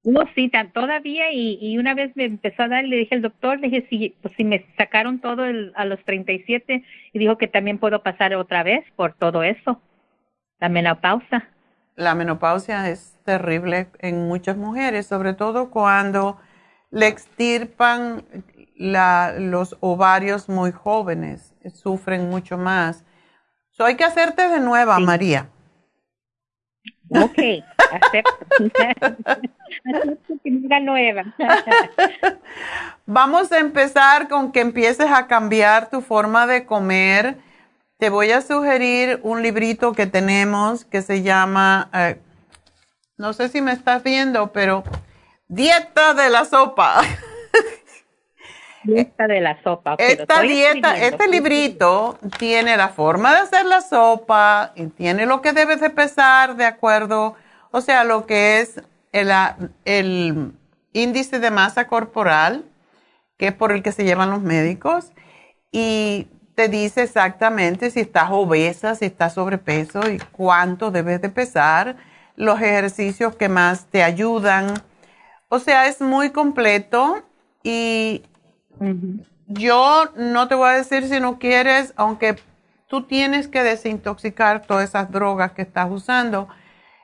No, 0.08 0.22
sí, 0.36 0.50
todavía 0.74 1.34
y, 1.34 1.60
y 1.60 1.78
una 1.78 1.94
vez 1.94 2.16
me 2.16 2.24
empezó 2.24 2.64
a 2.64 2.70
dar, 2.70 2.86
le 2.86 2.96
dije 2.96 3.16
al 3.16 3.22
doctor, 3.22 3.60
le 3.60 3.68
dije, 3.68 3.88
si, 3.90 4.16
pues, 4.22 4.34
si 4.38 4.46
me 4.46 4.66
sacaron 4.78 5.20
todo 5.20 5.44
el, 5.44 5.74
a 5.76 5.84
los 5.84 6.02
37 6.06 6.82
y 7.12 7.20
dijo 7.20 7.38
que 7.38 7.50
también 7.50 7.78
puedo 7.78 8.02
pasar 8.02 8.34
otra 8.36 8.64
vez 8.64 8.86
por 8.96 9.12
todo 9.16 9.44
eso, 9.44 9.82
la 10.62 10.70
menopausia. 10.70 11.50
La 11.98 12.16
menopausia 12.16 12.90
es 12.90 13.20
terrible 13.26 13.90
en 14.00 14.30
muchas 14.30 14.56
mujeres, 14.56 15.08
sobre 15.08 15.34
todo 15.34 15.72
cuando 15.72 16.40
le 16.90 17.08
extirpan 17.08 18.24
la, 18.78 19.36
los 19.38 19.76
ovarios 19.82 20.48
muy 20.48 20.72
jóvenes, 20.72 21.54
sufren 21.74 22.30
mucho 22.30 22.58
más. 22.58 23.04
So, 23.72 23.84
hay 23.84 23.98
que 23.98 24.06
hacerte 24.06 24.48
de 24.48 24.62
nueva, 24.62 25.00
María. 25.00 25.50
Ok, 27.10 27.40
acepto. 27.92 28.46
nueva. 30.82 31.24
Vamos 33.06 33.52
a 33.52 33.60
empezar 33.60 34.28
con 34.28 34.52
que 34.52 34.62
empieces 34.62 35.08
a 35.12 35.28
cambiar 35.28 35.90
tu 35.90 36.02
forma 36.02 36.48
de 36.48 36.66
comer. 36.66 37.38
Te 37.98 38.10
voy 38.10 38.32
a 38.32 38.42
sugerir 38.42 39.20
un 39.24 39.42
librito 39.42 39.94
que 39.94 40.06
tenemos 40.06 40.86
que 40.86 41.02
se 41.02 41.24
llama, 41.24 41.90
eh, 41.94 42.20
no 43.18 43.34
sé 43.34 43.50
si 43.50 43.62
me 43.62 43.72
estás 43.72 44.04
viendo, 44.04 44.52
pero 44.52 44.84
Dieta 45.48 46.14
de 46.14 46.30
la 46.30 46.46
Sopa. 46.46 47.02
Dieta 48.84 49.28
de 49.28 49.42
la 49.42 49.62
sopa. 49.64 49.96
Esta 49.98 50.42
dieta, 50.42 50.98
este 50.98 51.28
librito 51.28 52.18
tiene 52.38 52.78
la 52.78 52.88
forma 52.88 53.34
de 53.34 53.40
hacer 53.40 53.66
la 53.66 53.82
sopa 53.82 54.72
y 54.76 54.88
tiene 54.88 55.26
lo 55.26 55.42
que 55.42 55.52
debes 55.52 55.82
de 55.82 55.90
pesar 55.90 56.56
de 56.56 56.66
acuerdo, 56.66 57.36
o 57.72 57.82
sea, 57.82 58.06
lo 58.06 58.26
que 58.26 58.62
es 58.62 58.82
el, 59.12 59.32
el 59.86 60.54
índice 60.94 61.40
de 61.40 61.52
masa 61.52 61.88
corporal, 61.88 62.66
que 63.38 63.48
es 63.48 63.54
por 63.54 63.72
el 63.72 63.84
que 63.84 63.92
se 63.92 64.04
llevan 64.04 64.32
los 64.32 64.42
médicos, 64.42 65.12
y 65.72 66.28
te 66.56 66.70
dice 66.70 67.04
exactamente 67.04 67.92
si 67.92 68.00
estás 68.00 68.30
obesa, 68.32 68.96
si 68.96 69.06
estás 69.06 69.36
sobrepeso 69.36 70.10
y 70.10 70.18
cuánto 70.32 70.90
debes 70.90 71.22
de 71.22 71.30
pesar, 71.30 71.98
los 72.36 72.60
ejercicios 72.60 73.36
que 73.36 73.48
más 73.48 73.86
te 73.86 74.02
ayudan. 74.02 74.74
O 75.50 75.60
sea, 75.60 75.88
es 75.88 76.02
muy 76.02 76.32
completo 76.32 77.24
y 77.64 78.24
yo 79.48 80.06
no 80.16 80.48
te 80.48 80.56
voy 80.56 80.70
a 80.70 80.74
decir 80.74 81.08
si 81.08 81.20
no 81.20 81.38
quieres, 81.38 81.94
aunque 81.96 82.38
tú 82.88 83.04
tienes 83.04 83.48
que 83.48 83.64
desintoxicar 83.64 84.66
todas 84.66 84.90
esas 84.90 85.12
drogas 85.12 85.52
que 85.52 85.62
estás 85.62 85.92
usando. 85.92 86.48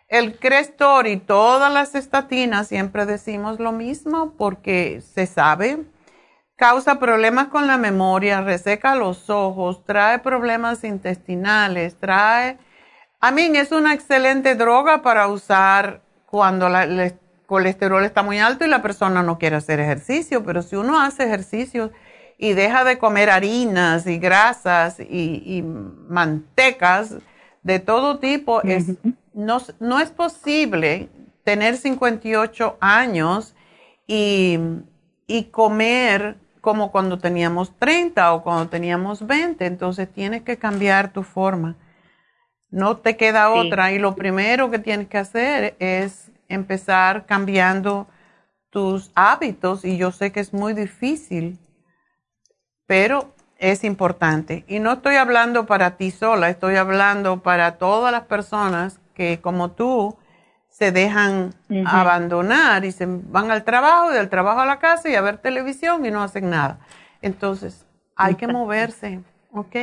El 0.07 0.37
Crestor 0.37 1.07
y 1.07 1.17
todas 1.17 1.73
las 1.73 1.95
estatinas 1.95 2.67
siempre 2.67 3.05
decimos 3.05 3.59
lo 3.59 3.71
mismo 3.71 4.33
porque 4.37 5.01
se 5.01 5.25
sabe, 5.25 5.85
causa 6.55 6.99
problemas 6.99 7.47
con 7.47 7.67
la 7.67 7.77
memoria, 7.77 8.41
reseca 8.41 8.95
los 8.95 9.29
ojos, 9.29 9.83
trae 9.85 10.19
problemas 10.19 10.83
intestinales, 10.83 11.97
trae... 11.99 12.57
A 13.19 13.31
mí 13.31 13.49
es 13.55 13.71
una 13.71 13.93
excelente 13.93 14.55
droga 14.55 15.01
para 15.01 15.27
usar 15.27 16.01
cuando 16.25 16.67
el 16.67 17.13
colesterol 17.45 18.03
está 18.03 18.23
muy 18.23 18.39
alto 18.39 18.65
y 18.65 18.67
la 18.67 18.81
persona 18.81 19.23
no 19.23 19.37
quiere 19.37 19.55
hacer 19.55 19.79
ejercicio, 19.79 20.43
pero 20.43 20.61
si 20.61 20.75
uno 20.75 20.99
hace 20.99 21.23
ejercicio 21.23 21.91
y 22.37 22.53
deja 22.53 22.83
de 22.83 22.97
comer 22.97 23.29
harinas 23.29 24.07
y 24.07 24.17
grasas 24.17 24.99
y, 24.99 25.63
mantecas 25.63 27.15
de 27.63 27.79
todo 27.79 28.19
tipo, 28.19 28.61
es 28.61 28.93
no, 29.33 29.61
no 29.79 29.99
es 29.99 30.11
posible 30.11 31.09
tener 31.43 31.77
58 31.77 32.77
años 32.79 33.55
y, 34.07 34.59
y 35.27 35.45
comer 35.45 36.37
como 36.61 36.91
cuando 36.91 37.17
teníamos 37.19 37.77
30 37.77 38.33
o 38.33 38.43
cuando 38.43 38.69
teníamos 38.69 39.25
20. 39.25 39.65
Entonces 39.65 40.11
tienes 40.11 40.43
que 40.43 40.57
cambiar 40.57 41.11
tu 41.11 41.23
forma. 41.23 41.75
No 42.69 42.97
te 42.97 43.17
queda 43.17 43.51
otra. 43.51 43.91
Y 43.91 43.99
lo 43.99 44.15
primero 44.15 44.71
que 44.71 44.79
tienes 44.79 45.07
que 45.07 45.17
hacer 45.17 45.75
es 45.79 46.31
empezar 46.47 47.25
cambiando 47.25 48.07
tus 48.69 49.11
hábitos. 49.15 49.83
Y 49.83 49.97
yo 49.97 50.11
sé 50.11 50.31
que 50.31 50.39
es 50.39 50.53
muy 50.53 50.73
difícil, 50.73 51.59
pero 52.87 53.33
es 53.63 53.85
importante. 53.85 54.65
Y 54.67 54.79
no 54.79 54.91
estoy 54.91 55.15
hablando 55.15 55.65
para 55.65 55.95
ti 55.95 56.11
sola, 56.11 56.49
estoy 56.49 56.75
hablando 56.75 57.41
para 57.41 57.77
todas 57.77 58.11
las 58.11 58.23
personas 58.23 58.99
que 59.15 59.39
como 59.39 59.71
tú 59.71 60.17
se 60.67 60.91
dejan 60.91 61.53
abandonar 61.85 62.83
y 62.83 62.91
se 62.91 63.05
van 63.07 63.51
al 63.51 63.63
trabajo, 63.63 64.11
del 64.11 64.27
trabajo 64.27 64.59
a 64.59 64.65
la 64.65 64.79
casa 64.79 65.07
y 65.07 65.15
a 65.15 65.21
ver 65.21 65.37
televisión 65.37 66.05
y 66.05 66.11
no 66.11 66.21
hacen 66.21 66.49
nada. 66.49 66.79
Entonces, 67.21 67.85
hay 68.17 68.35
que 68.35 68.47
moverse, 68.47 69.21
¿ok? 69.53 69.75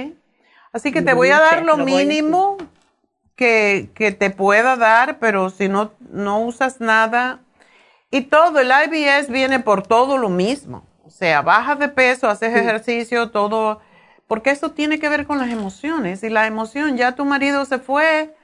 Así 0.74 0.93
que 0.93 1.01
te 1.01 1.15
voy 1.15 1.31
a 1.31 1.40
dar 1.40 1.65
lo 1.65 1.78
mínimo 1.78 2.59
que, 3.35 3.89
que, 3.94 4.12
te 4.12 4.28
pueda 4.28 4.77
dar, 4.77 5.19
pero 5.19 5.48
si 5.48 5.70
no, 5.70 5.93
no 6.11 6.40
usas 6.40 6.81
nada. 6.82 7.40
Y 8.11 8.23
todo, 8.23 8.59
el 8.59 8.70
IBS 8.70 9.31
viene 9.31 9.59
por 9.59 9.86
todo 9.86 10.19
lo 10.19 10.28
mismo. 10.28 10.85
O 11.05 11.10
sea, 11.10 11.43
bajas 11.43 11.78
de 11.78 11.89
peso, 11.89 12.28
haces 12.28 12.55
ejercicio, 12.55 13.31
todo, 13.31 13.81
porque 14.27 14.51
eso 14.51 14.72
tiene 14.72 14.98
que 14.98 15.09
ver 15.09 15.27
con 15.27 15.39
las 15.39 15.51
emociones. 15.51 16.22
Y 16.22 16.31
la 16.31 16.47
emoción, 16.47 16.97
ya 16.97 17.14
tu 17.14 17.24
marido 17.24 17.64
se 17.64 17.78
fue, 17.78 18.35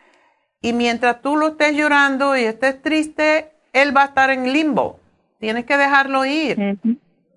y 0.60 0.72
mientras 0.72 1.22
tú 1.22 1.36
lo 1.36 1.48
estés 1.48 1.76
llorando 1.76 2.36
y 2.36 2.42
estés 2.42 2.82
triste, 2.82 3.52
él 3.72 3.96
va 3.96 4.02
a 4.02 4.06
estar 4.06 4.30
en 4.30 4.52
limbo. 4.52 4.98
Tienes 5.38 5.64
que 5.64 5.76
dejarlo 5.76 6.24
ir. 6.24 6.78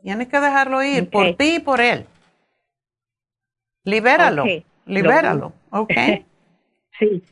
Tienes 0.01 0.27
que 0.29 0.39
dejarlo 0.39 0.81
ir 0.81 1.09
por 1.09 1.35
ti 1.35 1.55
y 1.55 1.59
por 1.59 1.81
él. 1.81 2.05
Libéralo. 3.83 4.45
Libéralo. 4.85 5.53
¿Ok? 5.69 5.91
sí. 6.99 7.23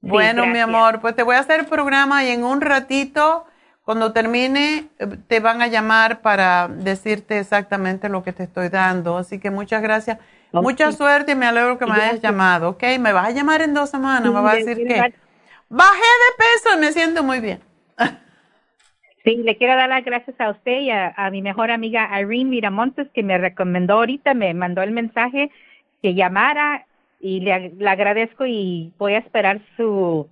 Bueno, 0.00 0.46
mi 0.46 0.58
amor, 0.58 1.00
pues 1.00 1.16
te 1.16 1.22
voy 1.22 1.36
a 1.36 1.40
hacer 1.40 1.60
el 1.60 1.66
programa 1.66 2.24
y 2.24 2.28
en 2.28 2.44
un 2.44 2.60
ratito, 2.60 3.46
cuando 3.88 4.12
termine, 4.12 4.84
te 5.28 5.40
van 5.40 5.62
a 5.62 5.66
llamar 5.66 6.20
para 6.20 6.68
decirte 6.68 7.38
exactamente 7.38 8.10
lo 8.10 8.22
que 8.22 8.34
te 8.34 8.42
estoy 8.42 8.68
dando. 8.68 9.16
Así 9.16 9.40
que 9.40 9.50
muchas 9.50 9.80
gracias. 9.80 10.18
Mucha 10.52 10.92
suerte 10.92 11.32
y 11.32 11.34
me 11.34 11.46
alegro 11.46 11.78
que 11.78 11.86
me 11.86 11.92
hayas 11.92 12.20
llamado. 12.20 12.68
Ok, 12.68 12.82
me 13.00 13.14
vas 13.14 13.28
a 13.28 13.30
llamar 13.30 13.62
en 13.62 13.72
dos 13.72 13.88
semanas. 13.88 14.30
me 14.30 14.42
vas 14.42 14.52
a 14.52 14.56
decir 14.56 14.76
que 14.86 15.14
Bajé 15.70 16.00
de 16.00 16.36
peso 16.36 16.76
y 16.76 16.80
me 16.80 16.92
siento 16.92 17.22
muy 17.22 17.40
bien. 17.40 17.60
Sí, 19.24 19.36
le 19.38 19.56
quiero 19.56 19.74
dar 19.74 19.88
las 19.88 20.04
gracias 20.04 20.38
a 20.38 20.50
usted 20.50 20.80
y 20.80 20.90
a, 20.90 21.30
mi 21.32 21.40
mejor 21.40 21.70
amiga 21.70 22.10
Irene 22.20 22.44
Miramontes 22.44 23.08
que 23.14 23.22
me 23.22 23.38
recomendó 23.38 23.94
ahorita, 23.94 24.34
me 24.34 24.52
mandó 24.52 24.82
el 24.82 24.90
mensaje 24.90 25.50
que 26.02 26.12
llamara 26.12 26.84
y 27.20 27.40
le, 27.40 27.72
agradezco 27.88 28.44
y 28.44 28.92
voy 28.98 29.14
a 29.14 29.18
esperar 29.20 29.62
su 29.78 30.28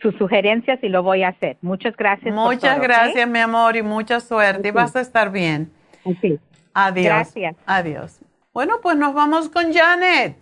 sus 0.00 0.14
sugerencias 0.16 0.78
y 0.82 0.88
lo 0.88 1.02
voy 1.02 1.22
a 1.22 1.28
hacer. 1.28 1.56
Muchas 1.62 1.96
gracias. 1.96 2.34
Muchas 2.34 2.80
gracias, 2.80 3.28
mi 3.28 3.38
amor, 3.38 3.76
y 3.76 3.82
mucha 3.82 4.20
suerte. 4.20 4.68
Y 4.68 4.70
vas 4.70 4.96
a 4.96 5.00
estar 5.00 5.30
bien. 5.32 5.70
Sí. 6.20 6.38
Adiós. 6.74 7.06
Gracias. 7.06 7.56
Adiós. 7.66 8.20
Bueno, 8.52 8.74
pues 8.82 8.96
nos 8.96 9.14
vamos 9.14 9.48
con 9.48 9.72
Janet. 9.72 10.36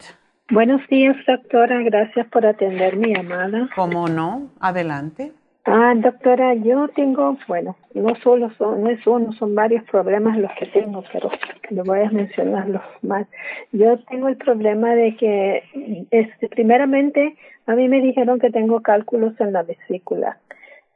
Buenos 0.50 0.86
días, 0.88 1.16
doctora. 1.26 1.80
Gracias 1.82 2.26
por 2.28 2.44
atender 2.44 2.96
mi 2.96 3.14
llamada. 3.14 3.68
¿Cómo 3.74 4.08
no? 4.08 4.50
Adelante. 4.60 5.32
Ah, 5.66 5.94
doctora, 5.96 6.54
yo 6.54 6.88
tengo, 6.88 7.38
bueno, 7.48 7.74
no 7.94 8.14
solo 8.16 8.50
son, 8.58 8.82
no 8.82 8.90
es 8.90 9.06
uno, 9.06 9.32
son 9.32 9.54
varios 9.54 9.82
problemas 9.84 10.36
los 10.36 10.50
que 10.58 10.66
tengo, 10.66 11.02
pero 11.10 11.30
le 11.70 11.82
voy 11.82 12.00
a 12.00 12.10
mencionar 12.10 12.68
los 12.68 12.82
más. 13.00 13.26
Yo 13.72 13.98
tengo 14.10 14.28
el 14.28 14.36
problema 14.36 14.94
de 14.94 15.16
que, 15.16 15.62
este, 16.10 16.48
primeramente, 16.48 17.34
a 17.66 17.74
mí 17.74 17.88
me 17.88 18.00
dijeron 18.00 18.38
que 18.38 18.50
tengo 18.50 18.80
cálculos 18.82 19.38
en 19.40 19.52
la 19.52 19.62
vesícula 19.62 20.38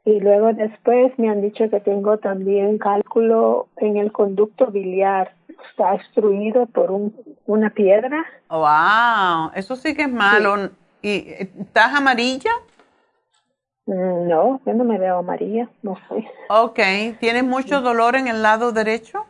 y 0.05 0.19
luego 0.19 0.53
después 0.53 1.17
me 1.17 1.29
han 1.29 1.41
dicho 1.41 1.69
que 1.69 1.79
tengo 1.79 2.17
también 2.17 2.77
cálculo 2.77 3.67
en 3.77 3.97
el 3.97 4.11
conducto 4.11 4.67
biliar. 4.67 5.33
Está 5.69 5.93
obstruido 5.93 6.65
por 6.67 6.89
un, 6.91 7.13
una 7.45 7.69
piedra. 7.69 8.25
Wow, 8.49 9.51
eso 9.55 9.75
sí 9.75 9.93
que 9.93 10.03
es 10.03 10.11
malo. 10.11 10.69
¿Y 11.01 11.25
estás 11.59 11.93
amarilla? 11.93 12.51
Mm, 13.85 14.27
No, 14.27 14.61
yo 14.65 14.73
no 14.73 14.83
me 14.83 14.97
veo 14.97 15.17
amarilla, 15.17 15.69
no 15.83 15.97
sé. 16.07 16.27
Ok, 16.49 16.79
¿tienes 17.19 17.43
mucho 17.43 17.81
dolor 17.81 18.15
en 18.15 18.27
el 18.27 18.41
lado 18.41 18.71
derecho? 18.71 19.25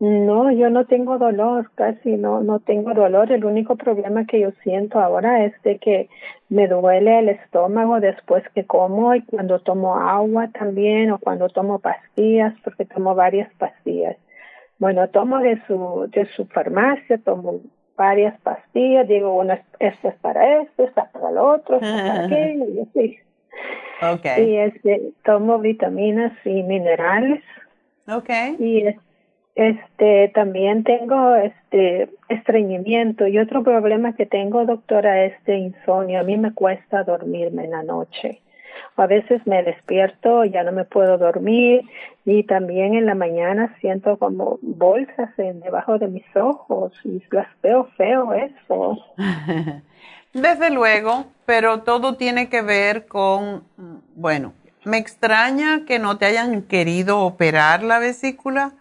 No, 0.00 0.50
yo 0.50 0.70
no 0.70 0.86
tengo 0.86 1.18
dolor, 1.18 1.70
casi 1.76 2.16
no, 2.16 2.40
no 2.40 2.58
tengo 2.58 2.92
dolor. 2.94 3.30
El 3.30 3.44
único 3.44 3.76
problema 3.76 4.26
que 4.26 4.40
yo 4.40 4.50
siento 4.62 4.98
ahora 4.98 5.44
es 5.44 5.54
de 5.62 5.78
que 5.78 6.08
me 6.48 6.66
duele 6.66 7.20
el 7.20 7.28
estómago 7.28 8.00
después 8.00 8.42
que 8.54 8.66
como 8.66 9.14
y 9.14 9.22
cuando 9.22 9.60
tomo 9.60 9.96
agua 9.96 10.48
también 10.48 11.10
o 11.12 11.18
cuando 11.18 11.48
tomo 11.48 11.78
pastillas, 11.78 12.54
porque 12.64 12.84
tomo 12.84 13.14
varias 13.14 13.52
pastillas. 13.54 14.16
Bueno, 14.78 15.08
tomo 15.08 15.38
de 15.38 15.62
su, 15.66 16.08
de 16.12 16.26
su 16.34 16.46
farmacia, 16.46 17.18
tomo 17.18 17.60
varias 17.96 18.38
pastillas, 18.40 19.06
digo, 19.06 19.32
una, 19.38 19.62
esta 19.78 20.08
es 20.08 20.16
para 20.16 20.60
esto, 20.62 20.84
esta 20.84 21.08
para 21.12 21.30
lo 21.30 21.52
otro, 21.52 21.76
esta 21.76 21.86
para 21.96 22.24
aquello, 22.26 22.64
y 22.68 22.80
así. 22.80 23.18
Okay. 24.18 24.50
Y 24.50 24.56
este, 24.56 25.12
tomo 25.24 25.60
vitaminas 25.60 26.32
y 26.44 26.64
minerales. 26.64 27.42
Okay. 28.08 28.56
Y 28.58 28.88
es- 28.88 28.96
este 29.54 30.32
también 30.34 30.82
tengo 30.82 31.36
este 31.36 32.10
estreñimiento 32.28 33.26
y 33.26 33.38
otro 33.38 33.62
problema 33.62 34.14
que 34.14 34.26
tengo, 34.26 34.64
doctora, 34.64 35.24
es 35.24 35.44
de 35.44 35.58
insomnio. 35.58 36.20
A 36.20 36.24
mí 36.24 36.36
me 36.36 36.52
cuesta 36.52 37.04
dormirme 37.04 37.64
en 37.64 37.70
la 37.70 37.82
noche. 37.82 38.40
A 38.96 39.06
veces 39.06 39.44
me 39.46 39.62
despierto, 39.62 40.44
ya 40.44 40.62
no 40.62 40.72
me 40.72 40.84
puedo 40.84 41.18
dormir 41.18 41.82
y 42.24 42.44
también 42.44 42.94
en 42.94 43.06
la 43.06 43.14
mañana 43.14 43.74
siento 43.80 44.18
como 44.18 44.58
bolsas 44.62 45.36
en 45.36 45.60
debajo 45.60 45.98
de 45.98 46.08
mis 46.08 46.24
ojos 46.36 46.92
y 47.04 47.22
las 47.30 47.48
veo 47.62 47.88
feo 47.96 48.32
eso. 48.34 48.98
Desde 50.32 50.70
luego, 50.70 51.26
pero 51.44 51.82
todo 51.82 52.16
tiene 52.16 52.48
que 52.48 52.62
ver 52.62 53.06
con, 53.06 53.64
bueno, 54.16 54.52
me 54.84 54.98
extraña 54.98 55.84
que 55.86 55.98
no 55.98 56.18
te 56.18 56.26
hayan 56.26 56.62
querido 56.62 57.20
operar 57.20 57.82
la 57.82 57.98
vesícula. 57.98 58.72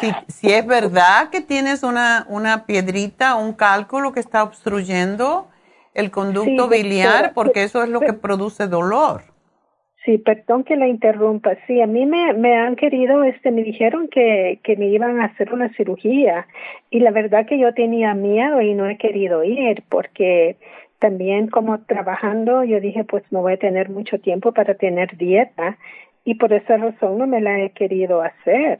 Si, 0.00 0.12
si 0.28 0.52
es 0.52 0.66
verdad 0.66 1.30
que 1.30 1.40
tienes 1.40 1.82
una, 1.82 2.26
una 2.28 2.66
piedrita, 2.66 3.36
un 3.36 3.52
cálculo 3.52 4.12
que 4.12 4.20
está 4.20 4.42
obstruyendo 4.42 5.48
el 5.94 6.10
conducto 6.10 6.68
Sí, 6.68 6.82
biliar, 6.82 7.32
porque 7.34 7.62
eso 7.62 7.82
es 7.82 7.88
lo 7.88 8.00
que 8.00 8.12
produce 8.12 8.66
dolor. 8.66 9.22
Sí, 10.04 10.18
perdón 10.18 10.64
que 10.64 10.76
la 10.76 10.86
interrumpa. 10.86 11.56
Sí, 11.66 11.80
a 11.80 11.86
mí 11.86 12.04
me, 12.04 12.34
me 12.34 12.58
han 12.58 12.76
querido, 12.76 13.24
este, 13.24 13.50
me 13.50 13.62
dijeron 13.62 14.08
que, 14.08 14.60
que 14.62 14.76
me 14.76 14.88
iban 14.88 15.20
a 15.20 15.26
hacer 15.26 15.52
una 15.52 15.72
cirugía 15.74 16.46
y 16.90 17.00
la 17.00 17.10
verdad 17.10 17.46
que 17.46 17.58
yo 17.58 17.72
tenía 17.72 18.12
miedo 18.14 18.60
y 18.60 18.74
no 18.74 18.86
he 18.86 18.98
querido 18.98 19.44
ir 19.44 19.82
porque 19.88 20.56
también 20.98 21.48
como 21.48 21.80
trabajando 21.84 22.64
yo 22.64 22.80
dije 22.80 23.04
pues 23.04 23.24
no 23.30 23.40
voy 23.40 23.54
a 23.54 23.58
tener 23.58 23.90
mucho 23.90 24.18
tiempo 24.20 24.52
para 24.52 24.74
tener 24.74 25.16
dieta 25.16 25.78
y 26.24 26.34
por 26.34 26.52
esa 26.52 26.76
razón 26.76 27.18
no 27.18 27.26
me 27.26 27.40
la 27.40 27.60
he 27.60 27.70
querido 27.70 28.22
hacer. 28.22 28.78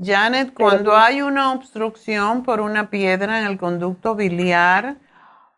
Janet, 0.00 0.54
cuando 0.54 0.96
hay 0.96 1.22
una 1.22 1.52
obstrucción 1.52 2.42
por 2.44 2.60
una 2.60 2.88
piedra 2.90 3.40
en 3.40 3.46
el 3.46 3.58
conducto 3.58 4.14
biliar, 4.14 4.96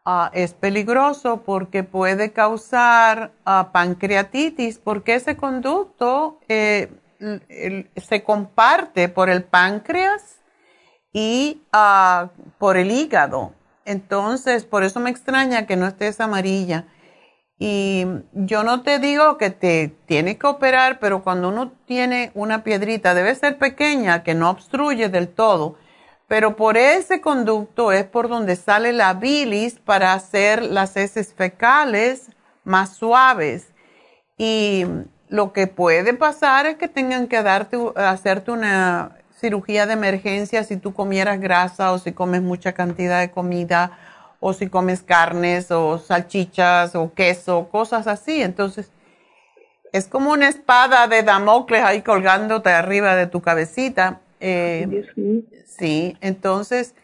ah, 0.04 0.30
es 0.32 0.54
peligroso 0.54 1.42
porque 1.44 1.84
puede 1.84 2.32
causar 2.32 3.32
ah, 3.44 3.70
pancreatitis, 3.72 4.78
porque 4.78 5.14
ese 5.14 5.36
conducto 5.36 6.40
eh, 6.48 6.90
el- 7.48 7.90
se 7.96 8.24
comparte 8.24 9.08
por 9.10 9.28
el 9.28 9.44
páncreas 9.44 10.38
y 11.12 11.62
ah, 11.72 12.30
por 12.58 12.76
el 12.76 12.90
hígado. 12.90 13.52
Entonces, 13.84 14.64
por 14.64 14.84
eso 14.84 15.00
me 15.00 15.10
extraña 15.10 15.66
que 15.66 15.76
no 15.76 15.86
estés 15.86 16.20
amarilla. 16.20 16.86
Y 17.62 18.06
yo 18.32 18.64
no 18.64 18.80
te 18.80 18.98
digo 18.98 19.36
que 19.36 19.50
te 19.50 19.94
tienes 20.06 20.38
que 20.38 20.46
operar, 20.46 20.98
pero 20.98 21.22
cuando 21.22 21.50
uno 21.50 21.72
tiene 21.84 22.30
una 22.32 22.64
piedrita, 22.64 23.12
debe 23.12 23.34
ser 23.34 23.58
pequeña, 23.58 24.22
que 24.22 24.34
no 24.34 24.48
obstruye 24.48 25.10
del 25.10 25.28
todo. 25.28 25.76
Pero 26.26 26.56
por 26.56 26.78
ese 26.78 27.20
conducto 27.20 27.92
es 27.92 28.04
por 28.04 28.30
donde 28.30 28.56
sale 28.56 28.94
la 28.94 29.12
bilis 29.12 29.78
para 29.78 30.14
hacer 30.14 30.62
las 30.62 30.96
heces 30.96 31.34
fecales 31.34 32.30
más 32.64 32.96
suaves. 32.96 33.74
Y 34.38 34.86
lo 35.28 35.52
que 35.52 35.66
puede 35.66 36.14
pasar 36.14 36.64
es 36.64 36.76
que 36.76 36.88
tengan 36.88 37.28
que 37.28 37.42
darte, 37.42 37.76
hacerte 37.94 38.52
una 38.52 39.18
cirugía 39.38 39.84
de 39.84 39.92
emergencia 39.92 40.64
si 40.64 40.78
tú 40.78 40.94
comieras 40.94 41.38
grasa 41.40 41.92
o 41.92 41.98
si 41.98 42.12
comes 42.12 42.40
mucha 42.40 42.72
cantidad 42.72 43.20
de 43.20 43.30
comida 43.30 43.98
o 44.40 44.52
si 44.52 44.68
comes 44.68 45.02
carnes 45.02 45.70
o 45.70 45.98
salchichas 45.98 46.94
o 46.94 47.12
queso, 47.14 47.68
cosas 47.70 48.06
así. 48.06 48.42
Entonces, 48.42 48.90
es 49.92 50.08
como 50.08 50.32
una 50.32 50.48
espada 50.48 51.06
de 51.06 51.22
Damocles 51.22 51.82
ahí 51.82 52.02
colgándote 52.02 52.70
arriba 52.70 53.14
de 53.14 53.26
tu 53.26 53.40
cabecita. 53.40 54.20
Eh, 54.40 55.04
sí, 55.66 56.16
entonces 56.20 56.94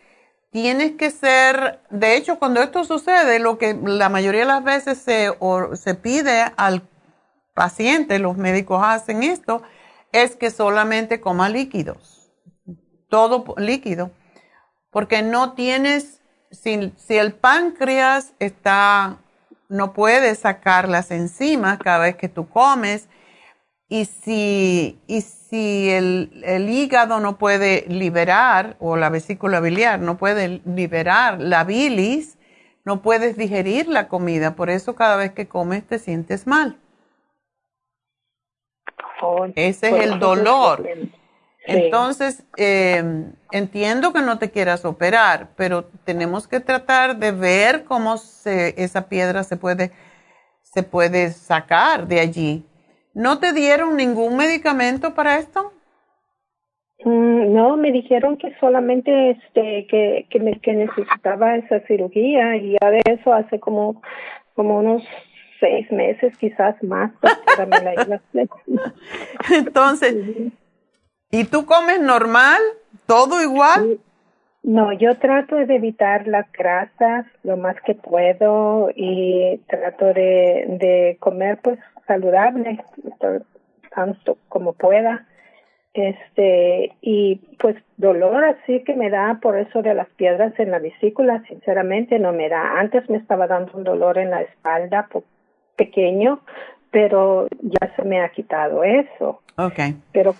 tienes 0.51 0.93
que 0.93 1.11
ser, 1.11 1.81
de 1.91 2.17
hecho, 2.17 2.39
cuando 2.39 2.63
esto 2.63 2.85
sucede, 2.85 3.39
lo 3.39 3.59
que 3.59 3.75
la 3.75 4.09
mayoría 4.09 4.41
de 4.41 4.47
las 4.47 4.65
veces 4.65 4.97
se, 4.97 5.31
o, 5.39 5.77
se 5.77 5.95
pide 5.95 6.47
al 6.57 6.83
paciente, 7.53 8.19
los 8.19 8.39
médicos 8.39 8.81
hacen 8.83 9.23
esto, 9.23 9.63
es 10.13 10.35
que 10.35 10.51
solamente 10.51 11.21
coma 11.21 11.51
líquidos, 11.51 12.33
todo 13.11 13.55
líquido, 13.59 14.13
porque 14.91 15.21
no 15.23 15.53
tienes, 15.53 16.16
si, 16.61 16.93
si 16.97 17.17
el 17.17 17.33
páncreas 17.33 18.33
está, 18.39 19.19
no 19.69 19.93
puede 19.93 20.35
sacar 20.35 20.89
las 20.89 21.11
enzimas 21.11 21.79
cada 21.79 22.01
vez 22.01 22.17
que 22.17 22.29
tú 22.29 22.49
comes, 22.49 23.09
y 23.89 24.07
si, 24.07 24.99
y 25.07 25.21
si 25.21 25.91
el, 25.91 26.43
el 26.45 26.69
hígado 26.69 27.21
no 27.21 27.39
puede 27.39 27.85
liberar, 27.89 28.77
o 28.81 28.97
la 28.97 29.11
vesícula 29.11 29.61
biliar 29.61 30.01
no 30.01 30.17
puede 30.19 30.61
liberar 30.65 31.41
la 31.41 31.63
bilis, 31.65 32.37
no 32.85 33.03
puedes 33.03 33.37
digerir 33.37 33.89
la 33.89 34.09
comida, 34.09 34.57
por 34.57 34.71
eso 34.71 34.95
cada 34.95 35.17
vez 35.17 35.33
que 35.33 35.49
comes 35.49 35.87
te 35.87 35.99
sientes 35.99 36.47
mal. 36.47 36.79
Ese 39.55 39.89
es 39.89 40.05
el 40.05 40.19
dolor. 40.19 40.89
Entonces, 41.67 42.45
eh, 42.57 43.03
entiendo 43.53 44.13
que 44.13 44.21
no 44.21 44.39
te 44.39 44.51
quieras 44.51 44.85
operar, 44.85 45.49
pero 45.57 45.85
tenemos 46.05 46.47
que 46.47 46.61
tratar 46.61 47.17
de 47.17 47.33
ver 47.33 47.85
cómo 47.85 48.17
se, 48.19 48.75
esa 48.83 49.09
piedra 49.09 49.43
se 49.43 49.57
puede, 49.57 49.91
se 50.63 50.83
puede 50.83 51.31
sacar 51.31 52.07
de 52.07 52.21
allí. 52.21 52.65
¿No 53.15 53.39
te 53.39 53.53
dieron 53.53 53.97
ningún 53.97 54.37
medicamento 54.37 55.15
para 55.15 55.39
esto? 55.39 55.73
Mm, 57.05 57.53
No, 57.53 57.77
me 57.77 57.93
dijeron 57.93 58.37
que 58.37 58.55
solamente 58.61 59.31
este 59.31 59.87
que 59.87 60.27
que, 60.31 60.41
me, 60.41 60.61
que 60.61 60.73
necesitaba 60.73 61.57
esa 61.57 61.81
cirugía 61.87 62.57
y 62.57 62.77
ya 62.81 62.91
de 62.91 63.03
eso 63.07 63.33
hace 63.33 63.59
como 63.59 64.03
como 64.55 64.79
unos 64.79 65.03
seis 65.61 65.91
meses, 65.91 66.37
quizás 66.39 66.83
más, 66.83 67.13
para 67.21 67.67
me 67.67 67.81
la. 67.81 68.21
Entonces, 69.51 70.17
¿y 71.31 71.45
tú 71.45 71.67
comes 71.67 72.01
normal? 72.01 72.61
¿Todo 73.07 73.43
igual? 73.43 73.99
No, 74.63 74.93
yo 74.93 75.17
trato 75.19 75.55
de 75.55 75.77
evitar 75.77 76.27
las 76.27 76.51
grasas 76.51 77.25
lo 77.45 77.57
más 77.57 77.77
que 77.83 77.95
puedo 77.95 78.91
y 78.95 79.61
trato 79.69 80.07
de, 80.07 80.65
de 80.81 81.17
comer 81.21 81.61
pues 81.63 81.79
saludable 82.07 82.83
tanto 83.95 84.39
como 84.49 84.73
pueda. 84.73 85.27
Este, 85.95 86.93
y 87.01 87.37
pues 87.59 87.77
dolor 87.97 88.45
así 88.45 88.85
que 88.85 88.95
me 88.95 89.09
da 89.09 89.39
por 89.41 89.57
eso 89.57 89.81
de 89.81 89.95
las 89.95 90.09
piedras 90.11 90.53
en 90.59 90.71
la 90.71 90.79
vesícula, 90.79 91.43
sinceramente 91.49 92.19
no 92.19 92.33
me 92.33 92.51
da. 92.51 92.79
Antes 92.79 93.09
me 93.09 93.17
estaba 93.17 93.47
dando 93.47 93.73
un 93.79 93.85
dolor 93.85 94.19
en 94.19 94.31
la 94.31 94.43
espalda 94.43 95.09
pequeño, 95.77 96.41
pero 96.91 97.49
ya 97.63 97.95
se 97.97 98.03
me 98.03 98.21
ha 98.21 98.29
quitado 98.29 98.85
eso. 98.85 99.41
Okay. 99.57 99.97
Pero 100.13 100.35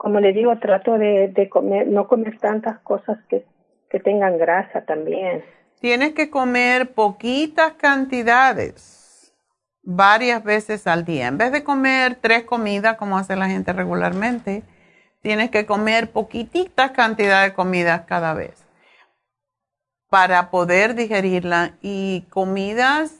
como, 0.00 0.18
le 0.18 0.32
digo, 0.32 0.58
trato 0.58 0.96
de, 0.96 1.48
comer, 1.50 1.86
no 1.86 2.08
comer 2.08 2.38
tantas 2.38 2.78
cosas 2.78 3.18
que, 3.28 3.44
que 3.90 4.00
tengan 4.00 4.38
grasa 4.38 4.86
también. 4.86 5.44
Tienes 5.78 6.14
que 6.14 6.30
comer 6.30 6.94
poquitas 6.94 7.74
cantidades 7.74 9.34
varias 9.82 10.42
veces 10.42 10.86
al 10.86 11.04
día. 11.04 11.26
En 11.26 11.36
vez 11.36 11.52
de 11.52 11.64
comer 11.64 12.14
tres 12.14 12.44
comidas 12.44 12.96
como 12.96 13.18
hace 13.18 13.36
la 13.36 13.48
gente 13.48 13.74
regularmente, 13.74 14.62
tienes 15.20 15.50
que 15.50 15.66
comer 15.66 16.10
poquititas 16.10 16.92
cantidades 16.92 17.50
de 17.50 17.54
comidas 17.54 18.06
cada 18.06 18.32
vez 18.32 18.64
para 20.08 20.48
poder 20.48 20.94
digerirla 20.94 21.74
y 21.82 22.22
comidas, 22.30 23.19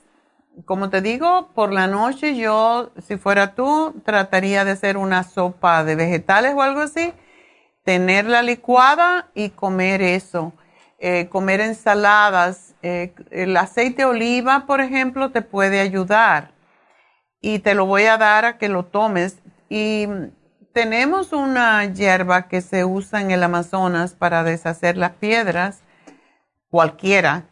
como 0.64 0.90
te 0.90 1.01
digo, 1.01 1.51
por 1.55 1.72
la 1.72 1.86
noche 1.86 2.36
yo, 2.36 2.93
si 3.06 3.16
fuera 3.16 3.55
tú, 3.55 3.94
trataría 4.05 4.64
de 4.64 4.72
hacer 4.72 4.97
una 4.97 5.22
sopa 5.22 5.85
de 5.85 5.97
vegetales 5.97 6.55
o 6.55 6.62
algo 6.62 6.81
así, 6.81 7.12
tenerla 7.85 8.43
licuada 8.43 9.31
y 9.35 9.51
comer 9.51 10.02
eso. 10.02 10.52
Eh, 10.98 11.28
comer 11.31 11.60
ensaladas. 11.60 12.74
Eh, 12.82 13.14
el 13.31 13.56
aceite 13.56 14.02
de 14.02 14.06
oliva, 14.06 14.66
por 14.66 14.81
ejemplo, 14.82 15.31
te 15.31 15.40
puede 15.43 15.81
ayudar 15.81 16.52
y 17.40 17.60
te 17.60 17.74
lo 17.74 17.86
voy 17.86 18.05
a 18.05 18.18
dar 18.18 18.44
a 18.44 18.59
que 18.59 18.68
lo 18.68 18.85
tomes. 18.85 19.39
Y 19.70 20.06
tenemos 20.74 21.32
una 21.32 21.85
hierba 21.86 22.48
que 22.48 22.60
se 22.60 22.85
usa 22.85 23.22
en 23.22 23.31
el 23.31 23.43
Amazonas 23.43 24.12
para 24.14 24.44
deshacer 24.44 24.98
las 24.98 25.12
piedras 25.12 25.82
cualquiera, 26.71 27.45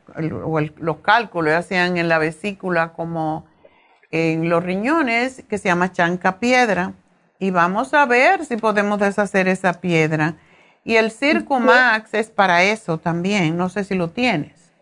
o 0.45 0.61
los 0.61 0.97
cálculos, 0.99 1.53
ya 1.53 1.63
sean 1.63 1.97
en 1.97 2.09
la 2.09 2.19
vesícula 2.19 2.93
como 2.93 3.47
en 4.11 4.49
los 4.49 4.65
riñones, 4.65 5.45
que 5.49 5.59
se 5.59 5.69
llama 5.69 5.93
chanca 5.93 6.39
piedra. 6.39 6.93
Y 7.39 7.51
vamos 7.51 7.95
a 7.95 8.05
ver 8.07 8.45
si 8.45 8.57
podemos 8.57 8.99
deshacer 8.99 9.47
esa 9.49 9.81
piedra. 9.81 10.35
Y 10.85 10.97
el 10.97 11.11
Circo 11.11 11.61
Max 11.61 12.15
es 12.15 12.31
para 12.31 12.63
eso 12.63 12.99
también. 12.99 13.57
No 13.57 13.69
sé 13.69 13.85
si 13.85 13.95
lo 13.95 14.09
tienes. 14.09 14.73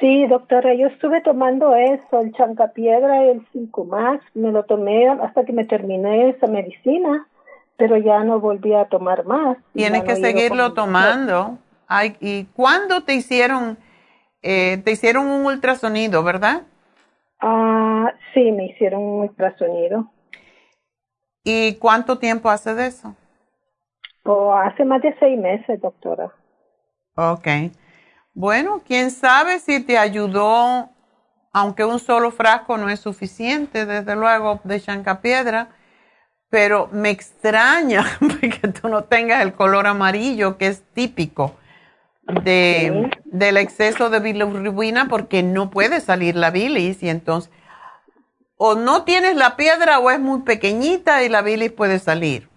Sí, 0.00 0.26
doctora, 0.26 0.74
yo 0.74 0.86
estuve 0.86 1.20
tomando 1.22 1.74
eso, 1.74 2.20
el 2.20 2.32
chanca 2.34 2.68
piedra 2.68 3.24
y 3.24 3.28
el 3.30 3.46
Circo 3.52 3.84
Max. 3.84 4.24
Me 4.34 4.52
lo 4.52 4.64
tomé 4.64 5.08
hasta 5.08 5.44
que 5.44 5.52
me 5.52 5.64
terminé 5.64 6.30
esa 6.30 6.46
medicina, 6.46 7.26
pero 7.76 7.96
ya 7.96 8.22
no 8.22 8.38
volví 8.38 8.74
a 8.74 8.84
tomar 8.84 9.24
más. 9.24 9.58
Tienes 9.74 10.04
que 10.04 10.16
seguirlo 10.16 10.72
tomando. 10.74 11.58
¿Y 12.20 12.44
cuándo 12.54 13.02
te 13.02 13.14
hicieron, 13.14 13.78
eh, 14.42 14.78
te 14.84 14.92
hicieron 14.92 15.26
un 15.26 15.46
ultrasonido, 15.46 16.22
verdad? 16.22 16.62
Ah, 17.40 18.12
sí, 18.34 18.52
me 18.52 18.66
hicieron 18.66 19.02
un 19.02 19.20
ultrasonido. 19.20 20.10
¿Y 21.44 21.76
cuánto 21.76 22.18
tiempo 22.18 22.50
hace 22.50 22.74
de 22.74 22.86
eso? 22.88 23.16
Oh, 24.24 24.52
hace 24.52 24.84
más 24.84 25.00
de 25.00 25.16
seis 25.18 25.38
meses, 25.38 25.80
doctora. 25.80 26.30
Ok. 27.16 27.48
Bueno, 28.34 28.82
quién 28.86 29.10
sabe 29.10 29.58
si 29.58 29.82
te 29.82 29.96
ayudó, 29.96 30.90
aunque 31.52 31.84
un 31.84 31.98
solo 31.98 32.30
frasco 32.30 32.76
no 32.76 32.90
es 32.90 33.00
suficiente, 33.00 33.86
desde 33.86 34.14
luego, 34.14 34.60
de 34.64 34.80
chancapiedra, 34.80 35.68
pero 36.50 36.88
me 36.92 37.10
extraña 37.10 38.04
que 38.40 38.68
tú 38.68 38.88
no 38.88 39.04
tengas 39.04 39.42
el 39.42 39.54
color 39.54 39.86
amarillo, 39.86 40.58
que 40.58 40.66
es 40.66 40.82
típico 40.92 41.54
de, 42.44 43.10
del 43.24 43.56
exceso 43.56 44.10
de 44.10 44.20
bilirrubina 44.20 45.06
porque 45.08 45.42
no 45.42 45.70
puede 45.70 46.00
salir 46.00 46.36
la 46.36 46.50
bilis 46.50 47.02
y 47.02 47.08
entonces 47.08 47.50
o 48.58 48.74
no 48.74 49.04
tienes 49.04 49.36
la 49.36 49.56
piedra 49.56 50.00
o 50.00 50.10
es 50.10 50.20
muy 50.20 50.42
pequeñita 50.42 51.22
y 51.22 51.28
la 51.28 51.42
bilis 51.42 51.72
puede 51.72 51.98
salir. 51.98 52.48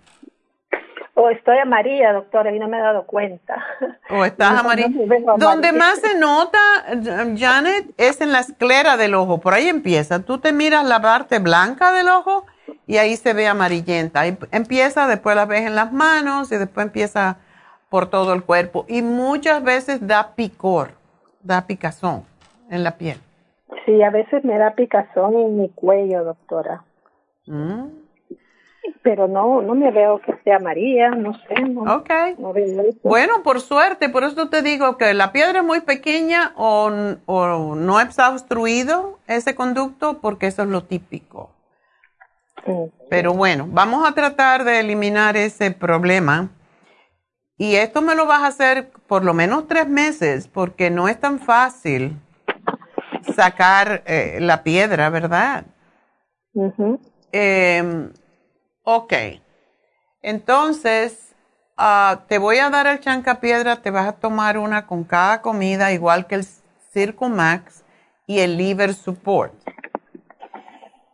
O 1.14 1.30
estoy 1.30 1.60
amarilla, 1.60 2.14
doctora, 2.14 2.52
y 2.52 2.58
no 2.58 2.68
me 2.68 2.80
he 2.80 2.82
dado 2.82 3.06
cuenta. 3.06 3.64
O 4.10 4.26
estás 4.26 4.60
amarilla. 4.60 4.90
Donde 5.38 5.72
más 5.72 6.00
se 6.00 6.18
nota, 6.18 6.58
Janet, 7.38 7.92
es 7.98 8.22
en 8.22 8.32
la 8.32 8.40
esclera 8.40 8.98
del 8.98 9.14
ojo. 9.14 9.40
Por 9.40 9.54
ahí 9.54 9.68
empieza. 9.68 10.24
Tú 10.24 10.40
te 10.40 10.52
miras 10.52 10.84
la 10.86 11.00
parte 11.02 11.38
blanca 11.38 11.92
del 11.92 12.08
ojo 12.08 12.46
y 12.88 12.98
ahí 12.98 13.16
se 13.18 13.34
ve 13.34 13.48
amarillenta. 13.48 14.26
empieza, 14.26 15.06
después 15.08 15.36
la 15.36 15.46
ves 15.46 15.68
en 15.68 15.76
las 15.76 15.94
manos 15.94 16.52
y 16.52 16.56
después 16.56 16.88
empieza 16.88 17.38
por 17.92 18.10
todo 18.10 18.34
el 18.34 18.44
cuerpo 18.44 18.86
y 18.88 19.02
muchas 19.02 19.62
veces 19.62 20.08
da 20.08 20.34
picor, 20.34 20.92
da 21.44 21.68
picazón 21.68 22.24
en 22.70 22.86
la 22.86 22.98
piel. 22.98 23.18
Sí, 23.86 24.02
a 24.02 24.10
veces 24.10 24.46
me 24.46 24.58
da 24.58 24.76
picazón 24.76 25.36
en 25.36 25.58
mi 25.60 25.70
cuello, 25.70 26.24
doctora. 26.24 26.86
Mm. 27.48 27.88
Pero 29.04 29.28
no, 29.28 29.62
no 29.62 29.76
me 29.76 29.92
veo 29.92 30.22
que 30.22 30.34
sea 30.46 30.60
María, 30.60 31.10
no 31.10 31.34
sé. 31.34 31.62
No, 31.64 31.96
ok. 31.96 32.10
bueno, 33.04 33.44
por 33.44 33.60
suerte, 33.60 34.08
por 34.08 34.24
eso 34.24 34.48
te 34.48 34.62
digo 34.62 34.98
que 34.98 35.14
la 35.14 35.34
piedra 35.34 35.60
es 35.60 35.66
muy 35.66 35.82
pequeña 35.82 36.54
o, 36.56 36.90
o 37.26 37.76
no 37.76 38.00
está 38.00 38.30
obstruido 38.30 39.20
ese 39.28 39.54
conducto 39.54 40.20
porque 40.22 40.48
eso 40.48 40.64
es 40.64 40.70
lo 40.70 40.86
típico. 40.86 41.50
Pero 43.10 43.34
bueno, 43.34 43.68
vamos 43.70 44.08
a 44.08 44.14
tratar 44.14 44.64
de 44.64 44.80
eliminar 44.80 45.36
ese 45.36 45.72
problema 45.72 46.50
y 47.62 47.76
esto 47.76 48.02
me 48.02 48.16
lo 48.16 48.26
vas 48.26 48.42
a 48.42 48.48
hacer 48.48 48.90
por 49.06 49.24
lo 49.24 49.36
menos 49.36 49.68
tres 49.68 49.88
meses 49.88 50.48
porque 50.48 50.90
no 50.90 51.08
es 51.08 51.20
tan 51.20 51.38
fácil 51.38 52.20
sacar 53.36 54.02
eh, 54.08 54.40
la 54.42 54.64
piedra, 54.64 55.12
¿verdad? 55.12 55.66
Em, 57.32 58.12
ok. 58.82 59.14
Entonces, 60.24 61.36
ah, 61.78 62.22
te 62.28 62.40
voy 62.40 62.58
a 62.58 62.72
dar 62.72 62.88
el 62.88 63.00
chancapiedra, 63.00 63.84
te 63.84 63.92
vas 63.92 64.08
a 64.08 64.14
tomar 64.14 64.58
una 64.58 64.88
con 64.88 65.04
cada 65.04 65.44
comida, 65.44 65.92
igual 65.92 66.26
que 66.26 66.34
el 66.34 66.48
Circumax 66.92 67.84
y 68.26 68.40
el 68.40 68.58
Liver 68.58 68.96
Support. 68.96 69.54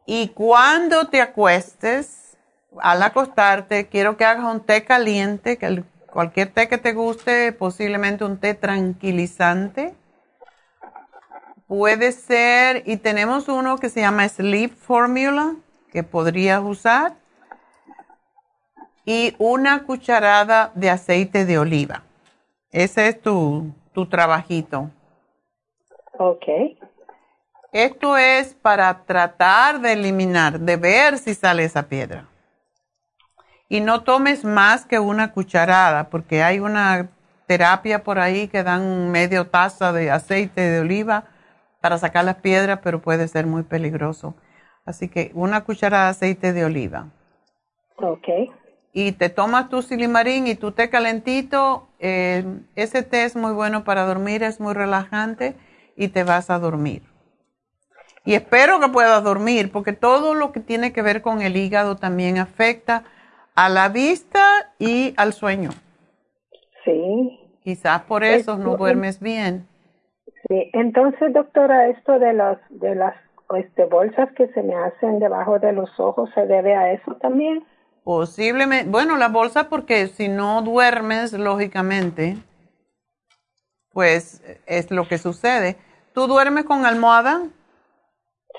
Y 0.06 0.30
cuando 0.30 1.10
te 1.10 1.20
acuestes, 1.20 2.38
al 2.80 3.04
acostarte, 3.04 3.88
quiero 3.88 4.16
que 4.16 4.24
hagas 4.24 4.46
un 4.46 4.62
té 4.62 4.86
caliente, 4.86 5.58
que 5.58 5.66
el 5.66 5.84
Cualquier 6.12 6.52
té 6.54 6.68
que 6.68 6.78
te 6.78 6.94
guste, 6.94 7.52
posiblemente 7.52 8.24
un 8.24 8.38
té 8.38 8.54
tranquilizante. 8.54 9.94
Puede 11.68 12.12
ser, 12.14 12.84
y 12.86 12.98
tenemos 12.98 13.50
uno 13.50 13.78
que 13.78 13.90
se 13.90 14.02
llama 14.02 14.28
Sleep 14.28 14.74
Formula, 14.74 15.56
que 15.92 16.04
podrías 16.04 16.62
usar. 16.64 17.16
Y 19.06 19.36
una 19.38 19.84
cucharada 19.84 20.72
de 20.76 20.90
aceite 20.90 21.46
de 21.46 21.60
oliva. 21.60 22.04
Ese 22.72 23.08
es 23.08 23.22
tu, 23.22 23.74
tu 23.94 24.08
trabajito. 24.08 24.92
Ok. 26.18 26.46
Esto 27.72 28.18
es 28.18 28.54
para 28.56 29.04
tratar 29.06 29.82
de 29.82 29.94
eliminar, 29.94 30.60
de 30.60 30.78
ver 30.78 31.18
si 31.18 31.36
sale 31.36 31.64
esa 31.64 31.84
piedra. 31.84 32.28
Y 33.70 33.82
no 33.82 34.04
tomes 34.04 34.44
más 34.46 34.86
que 34.86 35.00
una 35.00 35.32
cucharada, 35.32 36.10
porque 36.10 36.44
hay 36.44 36.60
una 36.60 37.10
terapia 37.48 38.04
por 38.04 38.20
ahí 38.20 38.48
que 38.48 38.64
dan 38.64 39.12
medio 39.12 39.48
taza 39.48 39.92
de 39.94 40.12
aceite 40.12 40.62
de 40.62 40.82
oliva 40.82 41.26
para 41.82 41.98
sacar 41.98 42.26
las 42.26 42.36
piedras, 42.36 42.80
pero 42.84 43.02
puede 43.02 43.28
ser 43.28 43.46
muy 43.46 43.64
peligroso. 43.64 44.36
Así 44.86 45.10
que 45.10 45.32
una 45.34 45.64
cucharada 45.64 46.06
de 46.06 46.12
aceite 46.12 46.54
de 46.54 46.66
oliva. 46.66 47.08
Ok. 47.98 48.28
Y 48.94 49.12
te 49.12 49.30
tomas 49.30 49.70
tu 49.70 49.82
silimarín 49.82 50.48
y 50.48 50.56
tu 50.56 50.72
té 50.72 50.90
calentito. 50.90 51.88
Eh, 52.00 52.46
ese 52.76 53.04
té 53.04 53.26
es 53.26 53.36
muy 53.36 53.54
bueno 53.54 53.84
para 53.84 54.06
dormir, 54.06 54.44
es 54.44 54.60
muy 54.60 54.74
relajante 54.74 55.56
y 55.96 56.08
te 56.08 56.24
vas 56.24 56.50
a 56.50 56.60
dormir. 56.60 57.04
Y 58.24 58.34
espero 58.34 58.80
que 58.80 58.90
puedas 58.90 59.24
dormir, 59.24 59.72
porque 59.72 59.94
todo 59.94 60.34
lo 60.36 60.52
que 60.52 60.60
tiene 60.60 60.92
que 60.92 61.02
ver 61.02 61.22
con 61.22 61.42
el 61.42 61.56
hígado 61.56 61.96
también 61.96 62.38
afecta 62.38 63.04
a 63.58 63.70
la 63.70 63.90
vista 63.90 64.72
y 64.78 65.16
al 65.18 65.34
sueño. 65.34 65.72
Sí. 66.86 67.40
Quizás 67.64 68.04
por 68.04 68.24
eso 68.24 68.56
no 68.56 68.78
duermes 68.78 69.20
bien. 69.20 69.68
Sí, 70.48 70.70
entonces 70.74 71.34
doctora, 71.34 71.88
esto 71.90 72.20
de 72.20 72.34
las 72.34 72.60
de 72.70 72.94
las 72.94 73.16
este, 73.58 73.86
bolsas 73.86 74.32
que 74.34 74.48
se 74.50 74.62
me 74.62 74.76
hacen 74.76 75.18
debajo 75.18 75.58
de 75.58 75.74
los 75.74 75.90
ojos, 76.00 76.30
¿se 76.36 76.46
debe 76.46 76.76
a 76.76 76.94
eso 76.94 77.16
también? 77.16 77.66
Posiblemente, 78.04 78.90
bueno, 78.90 79.18
la 79.18 79.28
bolsa 79.28 79.70
porque 79.70 80.06
si 80.06 80.28
no 80.30 80.62
duermes, 80.62 81.34
lógicamente, 81.34 82.38
pues 83.92 84.44
es 84.68 84.92
lo 84.92 85.08
que 85.08 85.18
sucede. 85.18 85.78
¿Tú 86.14 86.28
duermes 86.28 86.66
con 86.66 86.86
almohada? 86.86 87.42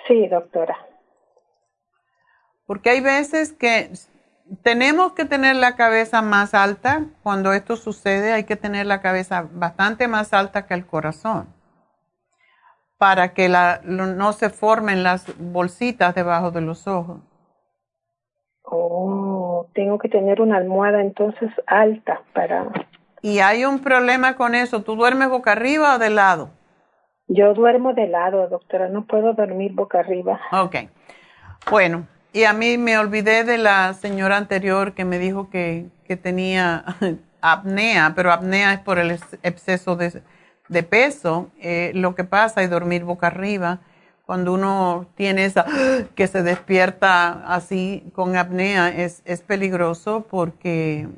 Sí, 0.09 0.27
doctora. 0.27 0.77
Porque 2.67 2.91
hay 2.91 3.01
veces 3.01 3.53
que 3.53 3.91
tenemos 4.63 5.13
que 5.13 5.25
tener 5.25 5.57
la 5.57 5.77
cabeza 5.77 6.23
más 6.23 6.55
alta. 6.55 7.07
Cuando 7.23 7.53
esto 7.53 7.77
sucede 7.77 8.33
hay 8.33 8.45
que 8.45 8.57
tener 8.57 8.87
la 8.87 9.01
cabeza 9.01 9.47
bastante 9.53 10.09
más 10.09 10.33
alta 10.33 10.67
que 10.67 10.75
el 10.75 10.87
corazón. 10.87 11.49
para 12.99 13.33
que 13.33 13.49
la, 13.49 13.81
no 13.85 14.33
se 14.33 14.51
formen 14.51 15.05
las 15.05 15.33
bolsitas 15.39 16.15
debajo 16.15 16.51
de 16.51 16.61
los 16.61 16.87
ojos. 16.89 17.21
Oh, 18.65 19.69
tengo 19.73 19.99
que 19.99 20.09
tener 20.09 20.41
una 20.41 20.57
almohada 20.59 21.01
entonces 21.01 21.51
alta 21.67 22.21
para... 22.35 22.67
Y 23.23 23.39
hay 23.39 23.65
un 23.65 23.81
problema 23.81 24.37
con 24.37 24.55
eso. 24.55 24.83
¿Tú 24.83 24.95
duermes 24.95 25.29
boca 25.29 25.53
arriba 25.53 25.95
o 25.95 25.99
de 25.99 26.11
lado? 26.11 26.51
Yo 27.29 27.55
duermo 27.55 27.95
de 27.95 28.09
lado, 28.09 28.47
doctora. 28.49 28.89
No 28.89 29.07
puedo 29.07 29.33
dormir 29.33 29.73
boca 29.75 30.01
arriba. 30.01 30.41
Ok. 30.53 30.77
Bueno, 31.71 32.07
y 32.33 32.45
a 32.45 32.53
mí 32.53 32.79
me 32.79 32.99
olvidé 32.99 33.45
de 33.45 33.59
la 33.59 33.95
señora 33.95 34.37
anterior 34.37 34.95
que 34.95 35.05
me 35.05 35.19
dijo 35.19 35.51
que, 35.51 35.91
tenía 36.23 36.85
apnea, 37.41 38.13
pero 38.17 38.33
apnea 38.33 38.73
es 38.73 38.81
por 38.81 38.99
el 38.99 39.19
exceso 39.43 39.97
de, 39.97 40.83
peso. 40.83 41.51
Eh, 41.61 41.93
lo 41.95 42.15
que 42.15 42.25
pasa 42.25 42.63
es 42.63 42.71
dormir 42.71 43.05
boca 43.05 43.29
arriba. 43.29 43.81
Cuando 44.27 44.53
uno 44.53 45.07
tiene 45.17 45.47
esa 45.47 45.65
que 46.15 46.27
se 46.27 46.43
despierta 46.43 47.45
así 47.47 48.11
con 48.15 48.37
apnea, 48.37 48.89
es, 48.89 49.23
es 49.25 49.43
peligroso 49.43 50.27
porque 50.31 51.09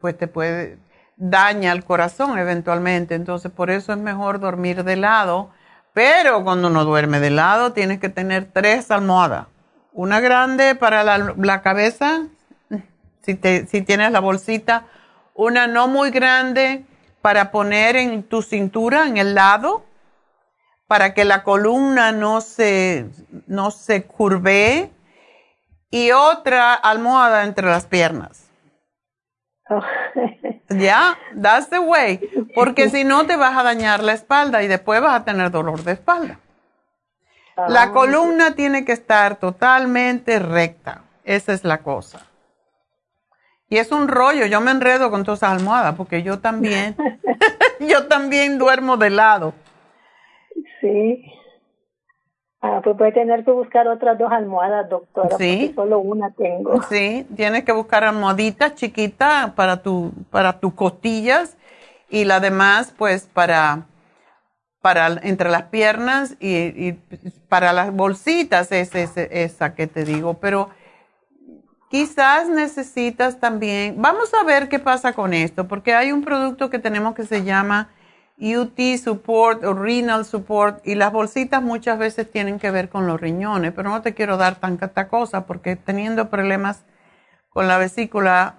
pues 0.00 0.16
te 0.16 0.26
puede 0.26 0.78
daña 1.16 1.72
el 1.72 1.84
corazón 1.84 2.38
eventualmente. 2.38 3.14
Entonces, 3.14 3.52
por 3.52 3.70
eso 3.70 3.92
es 3.92 3.98
mejor 3.98 4.40
dormir 4.40 4.84
de 4.84 4.96
lado. 4.96 5.50
Pero 5.94 6.42
cuando 6.44 6.68
uno 6.68 6.84
duerme 6.84 7.20
de 7.20 7.30
lado, 7.30 7.72
tienes 7.72 8.00
que 8.00 8.08
tener 8.08 8.50
tres 8.52 8.90
almohadas. 8.90 9.46
Una 9.92 10.20
grande 10.20 10.74
para 10.74 11.04
la, 11.04 11.34
la 11.36 11.62
cabeza, 11.62 12.22
si, 13.22 13.34
te, 13.34 13.66
si 13.66 13.82
tienes 13.82 14.10
la 14.10 14.20
bolsita. 14.20 14.86
Una 15.34 15.66
no 15.66 15.88
muy 15.88 16.10
grande 16.10 16.84
para 17.20 17.50
poner 17.50 17.96
en 17.96 18.22
tu 18.22 18.42
cintura, 18.42 19.06
en 19.06 19.16
el 19.16 19.34
lado, 19.34 19.84
para 20.86 21.14
que 21.14 21.24
la 21.24 21.42
columna 21.42 22.12
no 22.12 22.40
se, 22.40 23.06
no 23.46 23.70
se 23.70 24.04
curvee. 24.04 24.90
Y 25.90 26.10
otra 26.12 26.72
almohada 26.72 27.44
entre 27.44 27.66
las 27.66 27.84
piernas. 27.84 28.50
Oh. 29.68 29.82
Ya, 30.70 31.18
that's 31.40 31.68
the 31.68 31.78
way. 31.78 32.18
Porque 32.54 32.88
si 32.88 33.04
no 33.04 33.26
te 33.26 33.36
vas 33.36 33.56
a 33.56 33.62
dañar 33.62 34.02
la 34.02 34.12
espalda 34.12 34.62
y 34.62 34.68
después 34.68 35.02
vas 35.02 35.20
a 35.20 35.24
tener 35.24 35.50
dolor 35.50 35.82
de 35.84 35.92
espalda. 35.92 36.38
La 37.56 37.82
ah. 37.82 37.92
columna 37.92 38.54
tiene 38.54 38.84
que 38.84 38.92
estar 38.92 39.36
totalmente 39.36 40.38
recta. 40.38 41.02
Esa 41.24 41.52
es 41.52 41.64
la 41.64 41.78
cosa. 41.78 42.26
Y 43.68 43.78
es 43.78 43.90
un 43.90 44.08
rollo, 44.08 44.46
yo 44.46 44.60
me 44.60 44.70
enredo 44.70 45.10
con 45.10 45.24
todas 45.24 45.40
esas 45.40 45.58
almohadas 45.58 45.94
porque 45.94 46.22
yo 46.22 46.40
también, 46.40 46.94
yo 47.80 48.06
también 48.06 48.58
duermo 48.58 48.96
de 48.96 49.10
lado. 49.10 49.54
Sí. 50.80 51.24
Ah, 52.60 52.80
pues 52.84 52.96
voy 52.96 53.08
a 53.08 53.12
tener 53.12 53.44
que 53.44 53.50
buscar 53.50 53.88
otras 53.88 54.16
dos 54.18 54.30
almohadas, 54.30 54.88
doctora, 54.88 55.36
sí. 55.36 55.72
porque 55.74 55.74
solo 55.74 55.98
una 55.98 56.30
tengo. 56.30 56.80
Sí, 56.82 57.26
tienes 57.34 57.64
que 57.64 57.72
buscar 57.72 58.04
almohaditas 58.04 58.76
chiquitas 58.76 59.50
para 59.52 59.82
tu, 59.82 60.12
para 60.30 60.60
tus 60.60 60.72
costillas 60.74 61.56
y 62.08 62.24
la 62.24 62.38
demás, 62.38 62.94
pues, 62.96 63.26
para, 63.26 63.86
para 64.82 65.06
entre 65.22 65.48
las 65.48 65.62
piernas 65.64 66.36
y, 66.40 66.92
para 67.48 67.72
las 67.72 67.92
bolsitas, 67.92 68.72
es, 68.72 68.94
es, 68.94 69.16
esa 69.16 69.74
que 69.74 69.86
te 69.86 70.04
digo. 70.04 70.34
Pero 70.34 70.70
quizás 71.88 72.48
necesitas 72.48 73.38
también, 73.38 73.94
vamos 74.02 74.34
a 74.34 74.44
ver 74.44 74.68
qué 74.68 74.80
pasa 74.80 75.12
con 75.12 75.32
esto, 75.32 75.68
porque 75.68 75.94
hay 75.94 76.10
un 76.10 76.22
producto 76.22 76.68
que 76.68 76.80
tenemos 76.80 77.14
que 77.14 77.24
se 77.24 77.44
llama 77.44 77.90
UT 78.38 78.78
Support 79.02 79.62
o 79.64 79.72
Renal 79.72 80.24
Support 80.24 80.84
y 80.84 80.96
las 80.96 81.12
bolsitas 81.12 81.62
muchas 81.62 81.96
veces 81.96 82.28
tienen 82.28 82.58
que 82.58 82.72
ver 82.72 82.88
con 82.88 83.06
los 83.06 83.20
riñones, 83.20 83.72
pero 83.72 83.88
no 83.88 84.02
te 84.02 84.14
quiero 84.14 84.36
dar 84.36 84.56
tanta 84.56 85.06
cosa 85.06 85.46
porque 85.46 85.76
teniendo 85.76 86.28
problemas 86.28 86.84
con 87.50 87.68
la 87.68 87.78
vesícula 87.78 88.56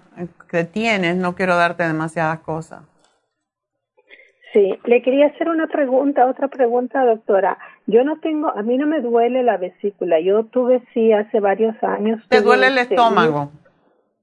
que 0.48 0.64
tienes, 0.64 1.16
no 1.16 1.34
quiero 1.34 1.56
darte 1.56 1.82
demasiadas 1.82 2.38
cosas. 2.40 2.82
Sí, 4.54 4.78
le 4.84 5.02
quería 5.02 5.26
hacer 5.26 5.50
una 5.50 5.66
pregunta, 5.66 6.26
otra 6.26 6.48
pregunta, 6.48 7.04
doctora. 7.04 7.58
Yo 7.86 8.04
no 8.04 8.20
tengo, 8.20 8.48
a 8.56 8.62
mí 8.62 8.78
no 8.78 8.86
me 8.86 9.00
duele 9.00 9.42
la 9.42 9.58
vesícula. 9.58 10.20
Yo 10.20 10.44
tuve 10.44 10.80
sí 10.94 11.12
hace 11.12 11.40
varios 11.40 11.74
años. 11.82 12.22
¿Te 12.28 12.40
duele 12.40 12.68
el 12.68 12.78
estómago? 12.78 13.50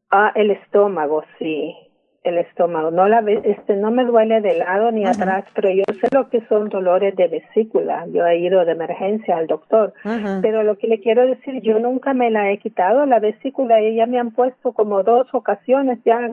Ah, 0.10 0.32
el 0.34 0.52
estómago, 0.52 1.24
sí 1.38 1.76
el 2.24 2.38
estómago. 2.38 2.92
No 2.92 3.08
la 3.08 3.24
este 3.44 3.76
no 3.76 3.92
me 3.92 4.06
duele 4.06 4.42
de 4.42 4.58
lado 4.58 4.92
ni 4.92 5.06
atrás, 5.06 5.46
pero 5.56 5.70
yo 5.72 5.84
sé 6.00 6.08
lo 6.12 6.30
que 6.30 6.42
son 6.48 6.70
dolores 6.70 7.16
de 7.16 7.28
vesícula. 7.28 8.06
Yo 8.12 8.26
he 8.26 8.40
ido 8.40 8.64
de 8.64 8.74
emergencia 8.74 9.38
al 9.38 9.48
doctor. 9.48 9.94
Pero 10.42 10.64
lo 10.64 10.78
que 10.78 10.88
le 10.88 11.00
quiero 11.00 11.26
decir, 11.26 11.62
yo 11.62 11.80
nunca 11.80 12.14
me 12.14 12.30
la 12.30 12.52
he 12.52 12.60
quitado 12.60 13.06
la 13.06 13.20
vesícula 13.20 13.82
y 13.82 13.96
ya 13.96 14.06
me 14.06 14.20
han 14.20 14.32
puesto 14.32 14.72
como 14.74 15.04
dos 15.04 15.28
ocasiones 15.34 16.00
ya 16.06 16.32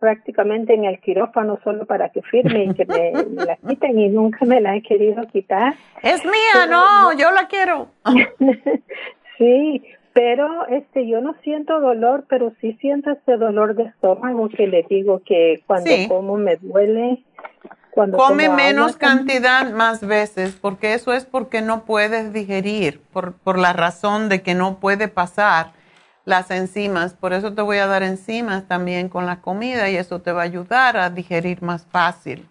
prácticamente 0.00 0.74
en 0.74 0.86
el 0.86 0.98
quirófano 0.98 1.60
solo 1.62 1.84
para 1.84 2.08
que 2.08 2.22
firme 2.22 2.64
y 2.64 2.74
que 2.74 2.84
me, 2.86 3.44
la 3.44 3.56
quiten 3.56 3.98
y 3.98 4.08
nunca 4.08 4.44
me 4.44 4.60
la 4.60 4.74
he 4.74 4.82
querido 4.82 5.22
quitar. 5.28 5.74
Es 6.02 6.24
mía, 6.24 6.66
no, 6.68 7.12
yo 7.12 7.30
la 7.30 7.46
quiero. 7.46 7.88
sí, 9.38 9.82
pero 10.12 10.66
este 10.68 11.06
yo 11.06 11.20
no 11.20 11.34
siento 11.44 11.78
dolor, 11.78 12.24
pero 12.28 12.52
sí 12.60 12.76
siento 12.80 13.10
ese 13.10 13.36
dolor 13.36 13.76
de 13.76 13.84
estómago 13.84 14.48
que 14.48 14.66
le 14.66 14.84
digo 14.88 15.22
que 15.24 15.62
cuando 15.66 15.90
como 16.08 16.36
me 16.36 16.56
duele. 16.56 17.22
Cuando 17.92 18.18
Come 18.18 18.48
menos 18.48 18.96
cantidad 18.96 19.68
más 19.72 20.06
veces, 20.06 20.56
porque 20.60 20.94
eso 20.94 21.12
es 21.12 21.24
porque 21.24 21.60
no 21.60 21.84
puedes 21.84 22.32
digerir, 22.32 23.00
por, 23.12 23.32
por 23.32 23.58
la 23.58 23.72
razón 23.72 24.28
de 24.28 24.42
que 24.42 24.54
no 24.54 24.78
puede 24.78 25.08
pasar 25.08 25.72
las 26.24 26.50
enzimas. 26.50 27.14
Por 27.14 27.32
eso 27.32 27.54
te 27.54 27.62
voy 27.62 27.78
a 27.78 27.86
dar 27.86 28.02
enzimas 28.02 28.66
también 28.68 29.08
con 29.08 29.26
la 29.26 29.40
comida 29.40 29.88
y 29.90 29.96
eso 29.96 30.20
te 30.20 30.32
va 30.32 30.42
a 30.42 30.44
ayudar 30.44 30.96
a 30.96 31.10
digerir 31.10 31.62
más 31.62 31.86
fácil. 31.86 32.48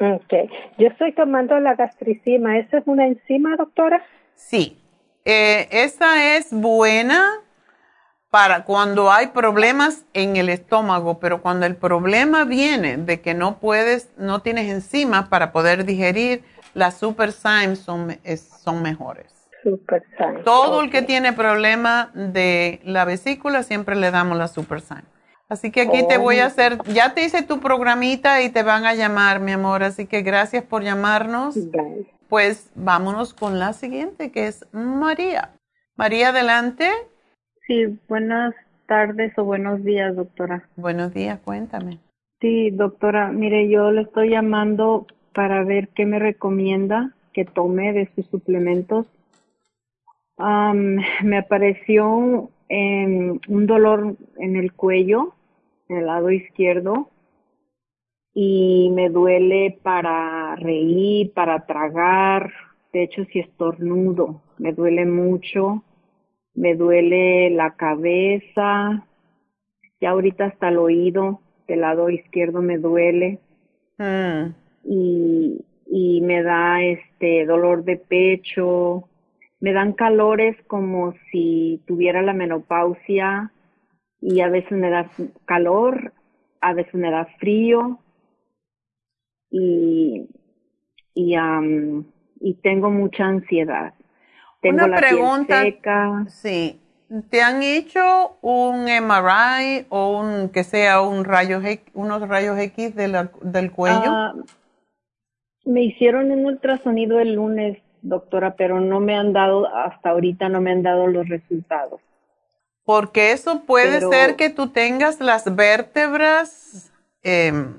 Ok. 0.00 0.32
Yo 0.78 0.88
estoy 0.88 1.12
tomando 1.12 1.58
la 1.60 1.74
gastricima. 1.74 2.58
¿Esa 2.58 2.78
es 2.78 2.84
una 2.86 3.06
enzima, 3.06 3.56
doctora? 3.56 4.04
Sí, 4.34 4.78
eh, 5.24 5.68
esa 5.70 6.36
es 6.36 6.52
buena 6.52 7.40
para 8.30 8.64
cuando 8.64 9.12
hay 9.12 9.28
problemas 9.28 10.04
en 10.12 10.34
el 10.34 10.48
estómago, 10.48 11.20
pero 11.20 11.40
cuando 11.40 11.66
el 11.66 11.76
problema 11.76 12.44
viene 12.44 12.96
de 12.96 13.20
que 13.20 13.32
no 13.32 13.60
puedes, 13.60 14.10
no 14.16 14.42
tienes 14.42 14.68
enzimas 14.68 15.28
para 15.28 15.52
poder 15.52 15.84
digerir, 15.84 16.42
las 16.74 16.98
Super 16.98 17.30
Symes 17.30 17.78
son, 17.78 18.18
son 18.36 18.82
mejores. 18.82 19.33
Super 19.64 20.04
Todo 20.44 20.82
el 20.82 20.90
que 20.90 21.02
tiene 21.02 21.32
problema 21.32 22.12
de 22.14 22.80
la 22.84 23.04
vesícula 23.04 23.64
siempre 23.64 23.96
le 23.96 24.12
damos 24.12 24.38
la 24.38 24.46
Super 24.46 24.80
Symes. 24.80 25.04
Así 25.48 25.70
que 25.70 25.82
aquí 25.82 26.06
te 26.08 26.16
voy 26.16 26.38
a 26.38 26.44
oh. 26.44 26.46
hacer, 26.46 26.78
ya 26.84 27.14
te 27.14 27.24
hice 27.24 27.42
tu 27.42 27.60
programita 27.60 28.42
y 28.42 28.50
te 28.50 28.62
van 28.62 28.86
a 28.86 28.94
llamar, 28.94 29.40
mi 29.40 29.52
amor, 29.52 29.82
así 29.82 30.06
que 30.06 30.22
gracias 30.22 30.64
por 30.64 30.82
llamarnos 30.82 31.56
pues 32.28 32.70
vámonos 32.74 33.34
con 33.34 33.58
la 33.58 33.72
siguiente, 33.72 34.32
que 34.32 34.48
es 34.48 34.66
María. 34.72 35.50
María, 35.96 36.30
adelante. 36.30 36.88
Sí, 37.66 37.98
buenas 38.08 38.54
tardes 38.86 39.32
o 39.38 39.44
buenos 39.44 39.84
días, 39.84 40.16
doctora. 40.16 40.68
Buenos 40.74 41.14
días, 41.14 41.38
cuéntame. 41.44 42.00
Sí, 42.40 42.70
doctora, 42.70 43.30
mire, 43.30 43.68
yo 43.68 43.92
le 43.92 44.02
estoy 44.02 44.30
llamando 44.30 45.06
para 45.32 45.62
ver 45.62 45.90
qué 45.94 46.06
me 46.06 46.18
recomienda 46.18 47.12
que 47.32 47.44
tome 47.44 47.92
de 47.92 48.10
sus 48.14 48.26
suplementos. 48.26 49.06
Me 50.38 51.38
apareció 51.38 52.50
un 52.68 53.66
dolor 53.66 54.16
en 54.38 54.56
el 54.56 54.72
cuello, 54.72 55.34
en 55.88 55.98
el 55.98 56.06
lado 56.06 56.30
izquierdo, 56.30 57.10
y 58.32 58.90
me 58.92 59.10
duele 59.10 59.78
para 59.82 60.56
reír, 60.56 61.32
para 61.32 61.66
tragar, 61.66 62.52
de 62.92 63.04
hecho 63.04 63.24
si 63.26 63.38
estornudo, 63.38 64.42
me 64.58 64.72
duele 64.72 65.06
mucho, 65.06 65.84
me 66.54 66.74
duele 66.74 67.50
la 67.50 67.76
cabeza, 67.76 69.06
ya 70.00 70.10
ahorita 70.10 70.46
hasta 70.46 70.68
el 70.68 70.78
oído 70.78 71.40
del 71.68 71.80
lado 71.82 72.10
izquierdo 72.10 72.60
me 72.60 72.78
duele. 72.78 73.40
Mm. 73.96 74.52
y, 74.82 75.64
y 75.86 76.20
me 76.22 76.42
da 76.42 76.82
este 76.82 77.46
dolor 77.46 77.84
de 77.84 77.96
pecho, 77.96 79.08
me 79.64 79.72
dan 79.72 79.94
calores 79.94 80.58
como 80.66 81.14
si 81.32 81.82
tuviera 81.86 82.20
la 82.20 82.34
menopausia 82.34 83.50
y 84.20 84.42
a 84.42 84.50
veces 84.50 84.72
me 84.72 84.90
da 84.90 85.10
calor, 85.46 86.12
a 86.60 86.74
veces 86.74 86.92
me 86.92 87.10
da 87.10 87.24
frío 87.38 87.98
y, 89.48 90.28
y, 91.14 91.34
y 92.40 92.54
tengo 92.62 92.90
mucha 92.90 93.24
ansiedad. 93.24 93.94
Tengo 94.60 94.84
Una 94.84 94.96
pregunta, 94.96 95.64
sí. 96.28 96.78
¿Te 97.30 97.40
han 97.40 97.62
hecho 97.62 98.36
un 98.42 98.84
MRI 98.84 99.86
o 99.88 100.20
un 100.20 100.50
que 100.50 100.64
sea 100.64 101.00
un 101.00 101.24
rayo 101.24 101.62
unos 101.94 102.28
rayos 102.28 102.58
X 102.58 102.94
de 102.94 103.08
la, 103.08 103.30
del 103.40 103.72
cuello? 103.72 104.10
Ah, 104.10 104.34
Me 105.64 105.84
hicieron 105.84 106.30
un 106.32 106.44
ultrasonido 106.44 107.18
el 107.18 107.36
lunes, 107.36 107.78
doctora, 108.04 108.54
pero 108.54 108.80
no 108.80 109.00
me 109.00 109.16
han 109.16 109.32
dado, 109.32 109.66
hasta 109.74 110.10
ahorita 110.10 110.48
no 110.48 110.60
me 110.60 110.70
han 110.70 110.82
dado 110.82 111.06
los 111.06 111.28
resultados. 111.28 112.00
Porque 112.84 113.32
eso 113.32 113.62
puede 113.62 114.00
ser 114.00 114.36
que 114.36 114.50
tú 114.50 114.68
tengas 114.68 115.18
las 115.20 115.56
vértebras, 115.56 116.92
em, 117.22 117.78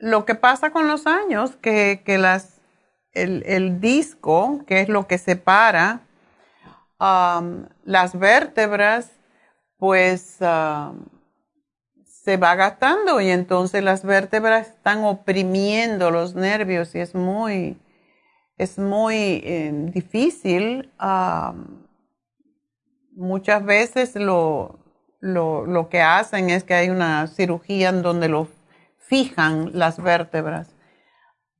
lo 0.00 0.24
que 0.24 0.34
pasa 0.34 0.70
con 0.70 0.88
los 0.88 1.06
años, 1.06 1.54
que, 1.56 2.02
que 2.04 2.16
las, 2.16 2.60
el, 3.12 3.42
el, 3.46 3.80
disco, 3.80 4.64
que 4.66 4.80
es 4.80 4.88
lo 4.88 5.06
que 5.06 5.18
separa 5.18 6.00
las 6.98 8.18
vértebras, 8.18 9.12
pues 9.76 10.38
se 12.02 12.36
va 12.36 12.54
gastando 12.56 13.20
y 13.20 13.30
entonces 13.30 13.84
las 13.84 14.02
vértebras 14.04 14.68
están 14.68 15.04
oprimiendo 15.04 16.10
los 16.10 16.34
nervios 16.34 16.94
y 16.94 17.00
es 17.00 17.14
muy, 17.14 17.76
es 18.58 18.78
muy 18.78 19.40
em, 19.44 19.90
difícil. 19.90 20.90
muchas 23.12 23.64
veces 23.64 24.14
lo, 24.16 24.78
lo, 25.20 25.66
lo, 25.66 25.88
que 25.88 26.00
hacen 26.00 26.50
es 26.50 26.64
que 26.64 26.74
hay 26.74 26.90
una 26.90 27.26
cirugía 27.26 27.88
en 27.90 28.02
donde 28.02 28.28
lo 28.28 28.48
fijan 28.98 29.70
las 29.78 30.02
vértebras. 30.02 30.74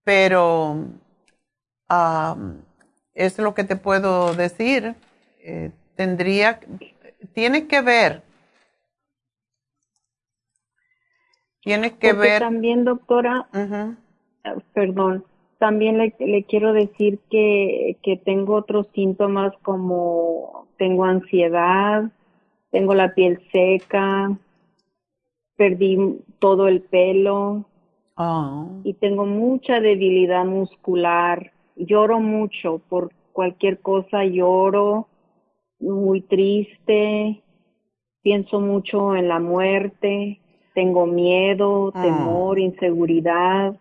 Pero 0.04 0.84
es 3.14 3.38
lo 3.38 3.54
que 3.54 3.64
te 3.64 3.76
puedo 3.76 4.34
decir. 4.34 4.94
Eh, 5.40 5.70
tendría, 5.96 6.60
tiene 7.32 7.66
que 7.66 7.80
ver 7.80 8.22
Tienes 11.68 11.92
que 11.92 12.14
ver. 12.14 12.40
También, 12.40 12.84
doctora, 12.84 13.46
eh, 13.52 13.94
perdón, 14.72 15.24
también 15.59 15.98
le, 15.98 16.14
le 16.18 16.44
quiero 16.44 16.72
decir 16.72 17.18
que, 17.30 17.97
que 18.02 18.16
tengo 18.16 18.55
otros 18.55 18.86
síntomas 18.94 19.52
como 19.62 20.66
tengo 20.76 21.05
ansiedad, 21.05 22.10
tengo 22.70 22.94
la 22.94 23.14
piel 23.14 23.40
seca, 23.51 24.39
perdí 25.56 26.20
todo 26.39 26.68
el 26.68 26.82
pelo 26.82 27.64
ah. 28.16 28.66
y 28.85 28.94
tengo 28.94 29.26
mucha 29.26 29.80
debilidad 29.80 30.44
muscular. 30.44 31.52
Lloro 31.76 32.20
mucho 32.20 32.80
por 32.89 33.12
cualquier 33.32 33.80
cosa, 33.80 34.24
lloro, 34.24 35.09
muy 35.80 36.20
triste, 36.20 37.43
pienso 38.22 38.60
mucho 38.60 39.14
en 39.16 39.28
la 39.28 39.39
muerte 39.39 40.40
tengo 40.78 41.06
miedo, 41.06 41.90
ah. 41.93 42.02
temor, 42.02 42.60
inseguridad 42.60 43.74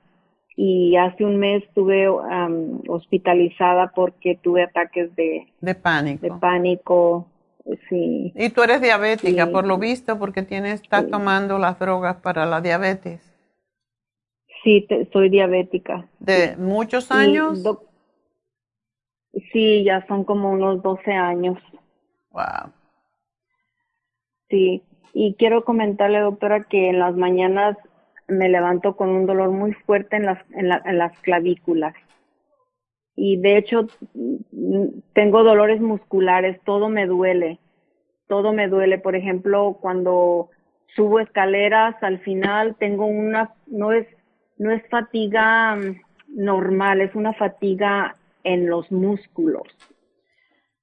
y 0.60 0.96
hace 0.96 1.24
un 1.24 1.38
mes 1.38 1.64
estuve 1.64 2.10
hospitalizada 2.10 3.92
porque 3.94 4.40
tuve 4.42 4.64
ataques 4.64 5.16
de, 5.16 5.48
de 5.62 5.76
pánico. 5.76 6.26
De 6.26 6.32
pánico, 6.32 7.28
sí. 7.88 8.34
Y 8.36 8.50
tú 8.50 8.64
eres 8.64 8.82
diabética, 8.82 9.52
por 9.52 9.68
lo 9.68 9.78
visto, 9.78 10.18
porque 10.18 10.42
tienes, 10.42 10.82
estás 10.82 11.08
tomando 11.12 11.60
las 11.60 11.78
drogas 11.78 12.16
para 12.18 12.48
la 12.48 12.60
diabetes. 12.60 13.22
Sí, 14.64 14.88
soy 15.14 15.30
diabética. 15.30 16.10
¿De 16.20 16.58
muchos 16.58 17.12
años? 17.12 17.64
sí, 19.54 19.84
ya 19.84 20.04
son 20.08 20.24
como 20.24 20.52
unos 20.52 20.82
12 20.82 21.12
años. 21.12 21.60
Wow. 22.32 22.74
Sí, 24.50 24.82
y 25.14 25.36
quiero 25.36 25.64
comentarle, 25.64 26.20
doctora, 26.20 26.64
que 26.64 26.90
en 26.90 26.98
las 26.98 27.16
mañanas 27.16 27.78
me 28.28 28.50
levanto 28.50 28.96
con 28.96 29.10
un 29.10 29.26
dolor 29.26 29.52
muy 29.52 29.74
fuerte 29.74 30.18
en 30.18 30.26
las, 30.26 30.40
en, 30.52 30.98
las 30.98 31.18
clavículas. 31.20 31.94
Y 33.16 33.38
de 33.38 33.58
hecho, 33.58 33.88
tengo 35.14 35.44
dolores 35.44 35.82
musculares, 35.82 36.60
todo 36.64 36.90
me 36.90 37.08
duele, 37.08 37.60
todo 38.28 38.54
me 38.54 38.68
duele. 38.68 39.00
Por 39.00 39.16
ejemplo, 39.16 39.78
cuando 39.82 40.50
subo 40.96 41.20
escaleras, 41.20 41.96
al 42.02 42.20
final 42.20 42.76
tengo 42.76 43.06
una, 43.06 43.54
no 43.66 43.92
es, 43.92 44.08
no 44.58 44.72
es 44.72 44.88
fatiga 44.90 45.76
mm, 45.76 46.02
normal, 46.36 47.02
es 47.02 47.16
una 47.16 47.34
fatiga 47.34 48.16
en 48.44 48.70
los 48.70 48.92
músculos. 48.92 49.68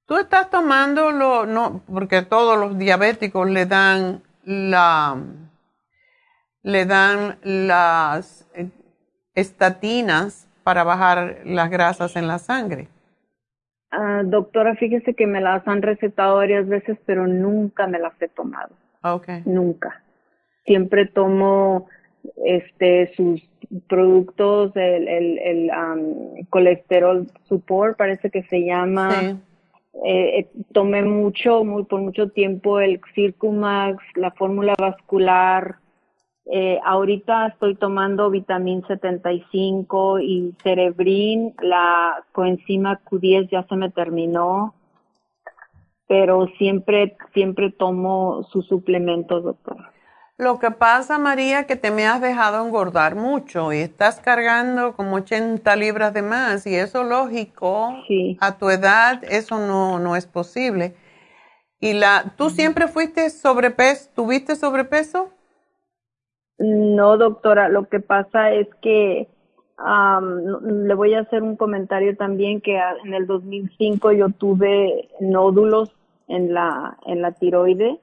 Tú 0.05 0.17
estás 0.17 0.49
tomando 0.49 1.11
lo, 1.11 1.45
no, 1.45 1.81
porque 1.91 2.21
todos 2.21 2.59
los 2.59 2.77
diabéticos 2.77 3.49
le 3.49 3.65
dan 3.65 4.21
la, 4.43 5.17
le 6.65 6.85
dan 6.85 7.37
las 7.43 8.49
eh, 8.55 8.69
estatinas 9.35 10.47
para 10.63 10.83
bajar 10.83 11.41
las 11.45 11.69
grasas 11.69 12.15
en 12.15 12.27
la 12.27 12.39
sangre. 12.39 12.87
Ah, 13.91 14.23
doctora, 14.25 14.75
fíjese 14.75 15.13
que 15.13 15.27
me 15.27 15.41
las 15.41 15.65
han 15.67 15.83
recetado 15.83 16.37
varias 16.37 16.67
veces, 16.67 16.97
pero 17.05 17.27
nunca 17.27 17.85
me 17.85 17.99
las 17.99 18.19
he 18.19 18.27
tomado. 18.29 18.71
Okay. 19.03 19.43
Nunca. 19.45 20.01
Siempre 20.65 21.05
tomo 21.05 21.87
este 22.43 23.13
sus 23.15 23.47
productos, 23.87 24.75
el, 24.75 25.07
el, 25.07 25.37
el 25.37 25.71
colesterol 26.49 27.27
support, 27.47 27.95
parece 27.95 28.31
que 28.31 28.41
se 28.43 28.65
llama. 28.65 29.37
Eh, 30.03 30.39
eh, 30.39 30.49
tomé 30.73 31.03
mucho, 31.03 31.63
muy 31.63 31.83
por 31.83 32.01
mucho 32.01 32.29
tiempo 32.29 32.79
el 32.79 32.99
Circumax, 33.13 34.03
la 34.15 34.31
fórmula 34.31 34.73
vascular. 34.79 35.75
Eh, 36.47 36.79
ahorita 36.85 37.47
estoy 37.47 37.75
tomando 37.75 38.29
vitamin 38.29 38.85
75 38.85 40.19
y 40.19 40.55
cerebrin, 40.61 41.55
la 41.59 42.23
coenzima 42.33 43.01
Q10 43.03 43.49
ya 43.49 43.65
se 43.67 43.75
me 43.75 43.89
terminó, 43.89 44.75
pero 46.07 46.47
siempre, 46.59 47.17
siempre 47.33 47.71
tomo 47.71 48.43
sus 48.51 48.67
suplementos, 48.67 49.43
doctor. 49.43 49.77
Lo 50.37 50.59
que 50.59 50.69
pasa, 50.69 51.17
María, 51.17 51.65
que 51.65 51.77
te 51.77 51.91
me 51.91 52.05
has 52.05 52.21
dejado 52.21 52.63
engordar 52.63 53.15
mucho 53.15 53.71
y 53.71 53.77
estás 53.77 54.19
cargando 54.19 54.93
como 54.93 55.15
80 55.15 55.75
libras 55.77 56.13
de 56.13 56.21
más 56.21 56.67
y 56.67 56.75
eso 56.75 57.03
lógico, 57.05 57.95
a 58.41 58.57
tu 58.57 58.69
edad 58.69 59.23
eso 59.23 59.57
no, 59.57 59.97
no 59.97 60.15
es 60.15 60.27
posible. 60.27 60.93
¿Y 61.79 61.93
la, 61.93 62.33
tú 62.35 62.49
siempre 62.49 62.87
fuiste 62.87 63.29
sobrepeso, 63.29 64.09
tuviste 64.13 64.55
sobrepeso? 64.55 65.34
No, 66.57 67.17
doctora, 67.17 67.69
lo 67.69 67.87
que 67.89 67.99
pasa 67.99 68.51
es 68.51 68.67
que 68.81 69.27
le 69.77 70.93
voy 70.93 71.13
a 71.13 71.21
hacer 71.21 71.43
un 71.43 71.57
comentario 71.57 72.15
también 72.15 72.61
que 72.61 72.79
en 73.03 73.13
el 73.13 73.27
2005 73.27 74.13
yo 74.13 74.29
tuve 74.29 75.09
nódulos 75.19 75.91
en 76.27 76.53
la, 76.53 76.97
en 77.05 77.21
la 77.21 77.33
tiroide 77.33 77.99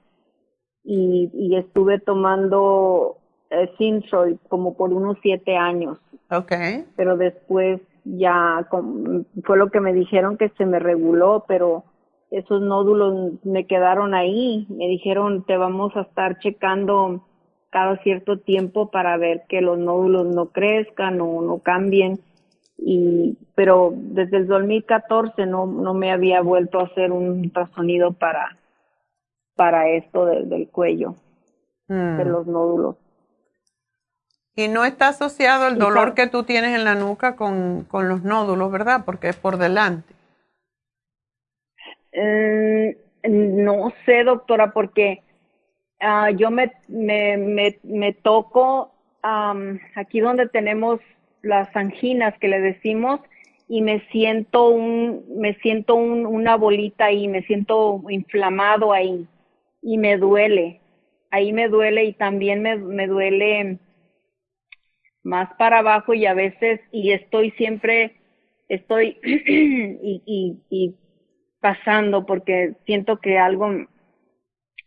y, 0.84 1.30
y 1.32 1.56
estuve 1.56 1.98
tomando 1.98 3.16
eh, 3.50 3.70
como 4.48 4.76
por 4.76 4.92
unos 4.92 5.16
siete 5.22 5.56
años. 5.56 5.98
Okay. 6.30 6.86
Pero 6.96 7.16
después 7.16 7.80
ya 8.04 8.66
fue 9.44 9.56
lo 9.56 9.70
que 9.70 9.80
me 9.80 9.92
dijeron 9.92 10.36
que 10.36 10.48
se 10.50 10.66
me 10.66 10.78
reguló, 10.78 11.44
pero 11.46 11.84
esos 12.30 12.62
nódulos 12.62 13.44
me 13.44 13.66
quedaron 13.66 14.14
ahí. 14.14 14.66
Me 14.70 14.88
dijeron, 14.88 15.44
te 15.44 15.56
vamos 15.56 15.94
a 15.96 16.02
estar 16.02 16.38
checando 16.38 17.26
cada 17.72 17.96
cierto 18.02 18.38
tiempo 18.38 18.90
para 18.90 19.16
ver 19.16 19.44
que 19.48 19.62
los 19.62 19.78
nódulos 19.78 20.26
no 20.26 20.50
crezcan 20.50 21.20
o 21.22 21.40
no 21.40 21.58
cambien. 21.60 22.20
Y, 22.76 23.38
pero 23.54 23.94
desde 23.94 24.36
el 24.36 24.46
2014 24.46 25.46
no, 25.46 25.66
no 25.66 25.94
me 25.94 26.12
había 26.12 26.42
vuelto 26.42 26.80
a 26.80 26.84
hacer 26.84 27.12
un 27.12 27.40
ultrasonido 27.40 28.12
para, 28.12 28.58
para 29.56 29.88
esto 29.88 30.26
del 30.26 30.68
cuello, 30.68 31.14
de 31.88 32.24
mm. 32.24 32.28
los 32.28 32.46
nódulos. 32.46 32.96
Y 34.54 34.68
no 34.68 34.84
está 34.84 35.08
asociado 35.08 35.66
el 35.68 35.78
dolor 35.78 36.12
que 36.12 36.26
tú 36.26 36.42
tienes 36.42 36.76
en 36.76 36.84
la 36.84 36.94
nuca 36.94 37.36
con, 37.36 37.84
con 37.84 38.10
los 38.10 38.22
nódulos, 38.22 38.70
¿verdad? 38.70 39.02
Porque 39.06 39.30
es 39.30 39.36
por 39.36 39.56
delante. 39.56 40.12
Mm, 42.12 43.64
no 43.64 43.94
sé, 44.04 44.24
doctora, 44.24 44.72
porque 44.72 45.22
uh, 46.02 46.36
yo 46.36 46.50
me, 46.50 46.72
me, 46.88 47.36
me, 47.36 47.78
me 47.82 48.12
toco 48.12 48.92
um, 49.24 49.78
aquí 49.94 50.20
donde 50.20 50.48
tenemos 50.48 51.00
las 51.42 51.74
anginas 51.74 52.38
que 52.38 52.48
le 52.48 52.60
decimos 52.60 53.20
y 53.68 53.82
me 53.82 54.00
siento 54.10 54.68
un, 54.68 55.24
me 55.36 55.54
siento 55.54 55.94
un, 55.94 56.26
una 56.26 56.56
bolita 56.56 57.06
ahí, 57.06 57.28
me 57.28 57.42
siento 57.42 58.02
inflamado 58.08 58.92
ahí 58.92 59.26
y 59.80 59.98
me 59.98 60.16
duele. 60.16 60.80
Ahí 61.30 61.52
me 61.52 61.68
duele 61.68 62.04
y 62.04 62.12
también 62.12 62.60
me, 62.60 62.76
me 62.76 63.06
duele 63.06 63.78
más 65.22 65.48
para 65.54 65.78
abajo 65.78 66.14
y 66.14 66.26
a 66.26 66.34
veces, 66.34 66.80
y 66.90 67.12
estoy 67.12 67.52
siempre, 67.52 68.16
estoy 68.68 69.18
y, 69.24 70.22
y, 70.26 70.58
y 70.68 70.96
pasando 71.60 72.26
porque 72.26 72.74
siento 72.84 73.18
que 73.18 73.38
algo, 73.38 73.70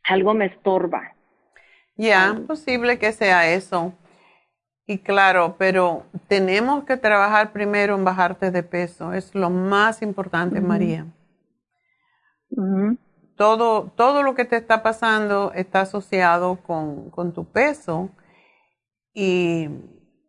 algo 0.07 0.33
me 0.33 0.45
estorba. 0.45 1.15
Ya, 1.97 2.41
posible 2.47 2.99
que 2.99 3.11
sea 3.11 3.49
eso. 3.49 3.93
Y 4.87 4.99
claro, 4.99 5.55
pero 5.57 6.05
tenemos 6.27 6.83
que 6.83 6.97
trabajar 6.97 7.51
primero 7.51 7.95
en 7.95 8.03
bajarte 8.03 8.51
de 8.51 8.63
peso. 8.63 9.13
Es 9.13 9.33
lo 9.33 9.49
más 9.49 10.01
importante, 10.01 10.61
María. 10.61 11.07
todo, 13.35 13.91
todo 13.95 14.23
lo 14.23 14.35
que 14.35 14.45
te 14.45 14.57
está 14.57 14.83
pasando 14.83 15.51
está 15.55 15.81
asociado 15.81 16.57
con, 16.57 17.09
con 17.09 17.33
tu 17.33 17.45
peso. 17.45 18.09
Y 19.13 19.69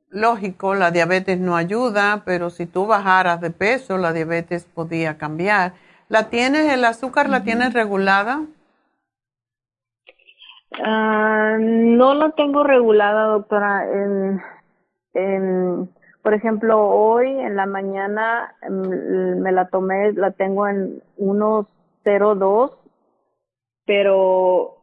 lógico, 0.09 0.75
la 0.75 0.91
diabetes 0.91 1.39
no 1.39 1.57
ayuda, 1.57 2.23
pero 2.25 2.49
si 2.49 2.65
tú 2.67 2.87
bajaras 2.87 3.41
de 3.41 3.51
peso, 3.51 3.99
la 3.99 4.13
diabetes 4.15 4.65
podía 4.65 5.19
cambiar. 5.19 5.75
¿La 6.09 6.31
tienes, 6.31 6.73
el 6.73 6.85
azúcar 6.85 7.29
la 7.29 7.43
tienes 7.45 7.75
regulada? 7.75 8.43
Ah, 10.85 11.57
no 11.59 12.15
la 12.15 12.31
tengo 12.31 12.65
regulada, 12.65 13.25
doctora. 13.25 13.85
En, 15.15 15.89
por 16.23 16.35
ejemplo, 16.35 16.81
hoy 16.89 17.29
en 17.29 17.57
la 17.57 17.67
mañana 17.67 18.55
mm, 18.69 19.41
me 19.41 19.53
la 19.53 19.69
tomé, 19.69 20.13
la 20.13 20.33
tengo 20.33 20.69
en 20.69 21.03
1.02, 21.19 22.73
pero 23.87 24.79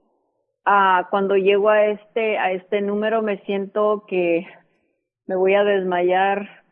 ah, 0.65 1.07
cuando 1.09 1.35
llego 1.35 1.69
a 1.69 1.85
este 1.85 2.37
a 2.37 2.51
este 2.51 2.81
número 2.81 3.21
me 3.21 3.37
siento 3.45 4.05
que 4.07 4.47
me 5.27 5.35
voy 5.35 5.53
a 5.55 5.63
desmayar, 5.63 6.63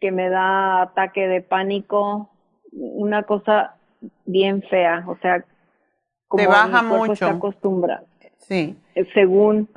que 0.00 0.10
me 0.10 0.30
da 0.30 0.82
ataque 0.82 1.28
de 1.28 1.42
pánico, 1.42 2.30
una 2.72 3.24
cosa 3.24 3.76
bien 4.24 4.62
fea, 4.62 5.04
o 5.06 5.16
sea, 5.18 5.44
como 6.28 6.42
Te 6.42 6.48
baja 6.48 6.82
mi 6.82 6.88
mucho. 6.88 7.12
está 7.12 7.30
acostumbrado. 7.30 8.07
Sí. 8.48 8.76
Eh, 8.94 9.06
según 9.12 9.68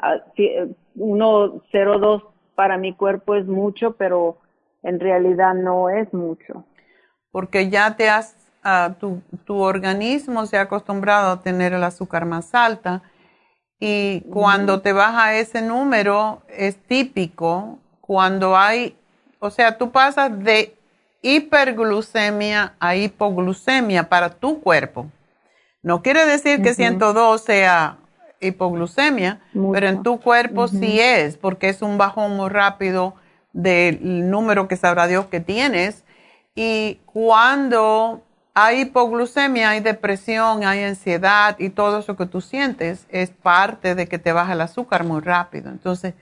1.02 0.95 2.19
eh, 2.19 2.23
para 2.55 2.77
mi 2.77 2.95
cuerpo 2.95 3.35
es 3.35 3.45
mucho, 3.45 3.97
pero 3.97 4.37
en 4.81 4.99
realidad 4.99 5.53
no 5.53 5.89
es 5.89 6.13
mucho. 6.13 6.65
Porque 7.31 7.69
ya 7.69 7.95
te 7.95 8.09
has, 8.09 8.35
uh, 8.63 8.93
tu, 8.93 9.21
tu, 9.45 9.57
organismo 9.57 10.45
se 10.45 10.57
ha 10.57 10.61
acostumbrado 10.61 11.31
a 11.31 11.41
tener 11.41 11.73
el 11.73 11.83
azúcar 11.83 12.25
más 12.25 12.55
alta 12.55 13.03
y 13.79 14.21
cuando 14.31 14.81
te 14.81 14.93
baja 14.93 15.35
ese 15.35 15.61
número 15.61 16.43
es 16.47 16.77
típico 16.83 17.79
cuando 17.99 18.55
hay, 18.55 18.95
o 19.39 19.49
sea, 19.49 19.77
tú 19.77 19.91
pasas 19.91 20.43
de 20.43 20.75
hiperglucemia 21.21 22.75
a 22.79 22.95
hipoglucemia 22.95 24.07
para 24.07 24.29
tu 24.29 24.61
cuerpo. 24.61 25.09
No 25.83 26.01
quiere 26.03 26.25
decir 26.25 26.61
que 26.61 26.73
102 26.73 27.41
sea 27.41 27.97
hipoglucemia, 28.41 29.39
pero 29.71 29.87
en 29.87 30.03
tu 30.03 30.19
cuerpo 30.19 30.67
sí 30.67 30.99
es, 30.99 31.37
porque 31.37 31.69
es 31.69 31.81
un 31.81 31.97
bajón 31.97 32.35
muy 32.35 32.49
rápido 32.49 33.15
del 33.53 34.29
número 34.29 34.67
que 34.67 34.75
sabrá 34.75 35.07
Dios 35.07 35.27
que 35.27 35.39
tienes. 35.39 36.03
Y 36.55 36.99
cuando 37.05 38.23
hay 38.53 38.81
hipoglucemia, 38.81 39.69
hay 39.69 39.79
depresión, 39.79 40.65
hay 40.65 40.83
ansiedad 40.83 41.55
y 41.59 41.69
todo 41.69 41.99
eso 41.99 42.17
que 42.17 42.25
tú 42.25 42.41
sientes 42.41 43.05
es 43.09 43.29
parte 43.29 43.95
de 43.95 44.07
que 44.07 44.19
te 44.19 44.33
baja 44.33 44.53
el 44.53 44.61
azúcar 44.61 45.05
muy 45.05 45.21
rápido. 45.21 45.69
Entonces, 45.69 46.15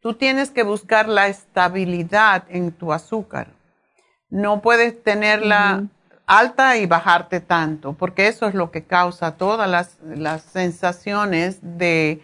tú 0.00 0.14
tienes 0.14 0.50
que 0.50 0.62
buscar 0.62 1.08
la 1.08 1.26
estabilidad 1.28 2.44
en 2.48 2.72
tu 2.72 2.92
azúcar. 2.92 3.48
No 4.30 4.62
puedes 4.62 5.02
tenerla 5.02 5.84
alta 6.26 6.76
y 6.76 6.86
bajarte 6.86 7.40
tanto, 7.40 7.92
porque 7.94 8.28
eso 8.28 8.46
es 8.46 8.54
lo 8.54 8.70
que 8.70 8.84
causa 8.84 9.36
todas 9.36 9.68
las, 9.68 10.42
sensaciones 10.42 11.58
de, 11.62 12.22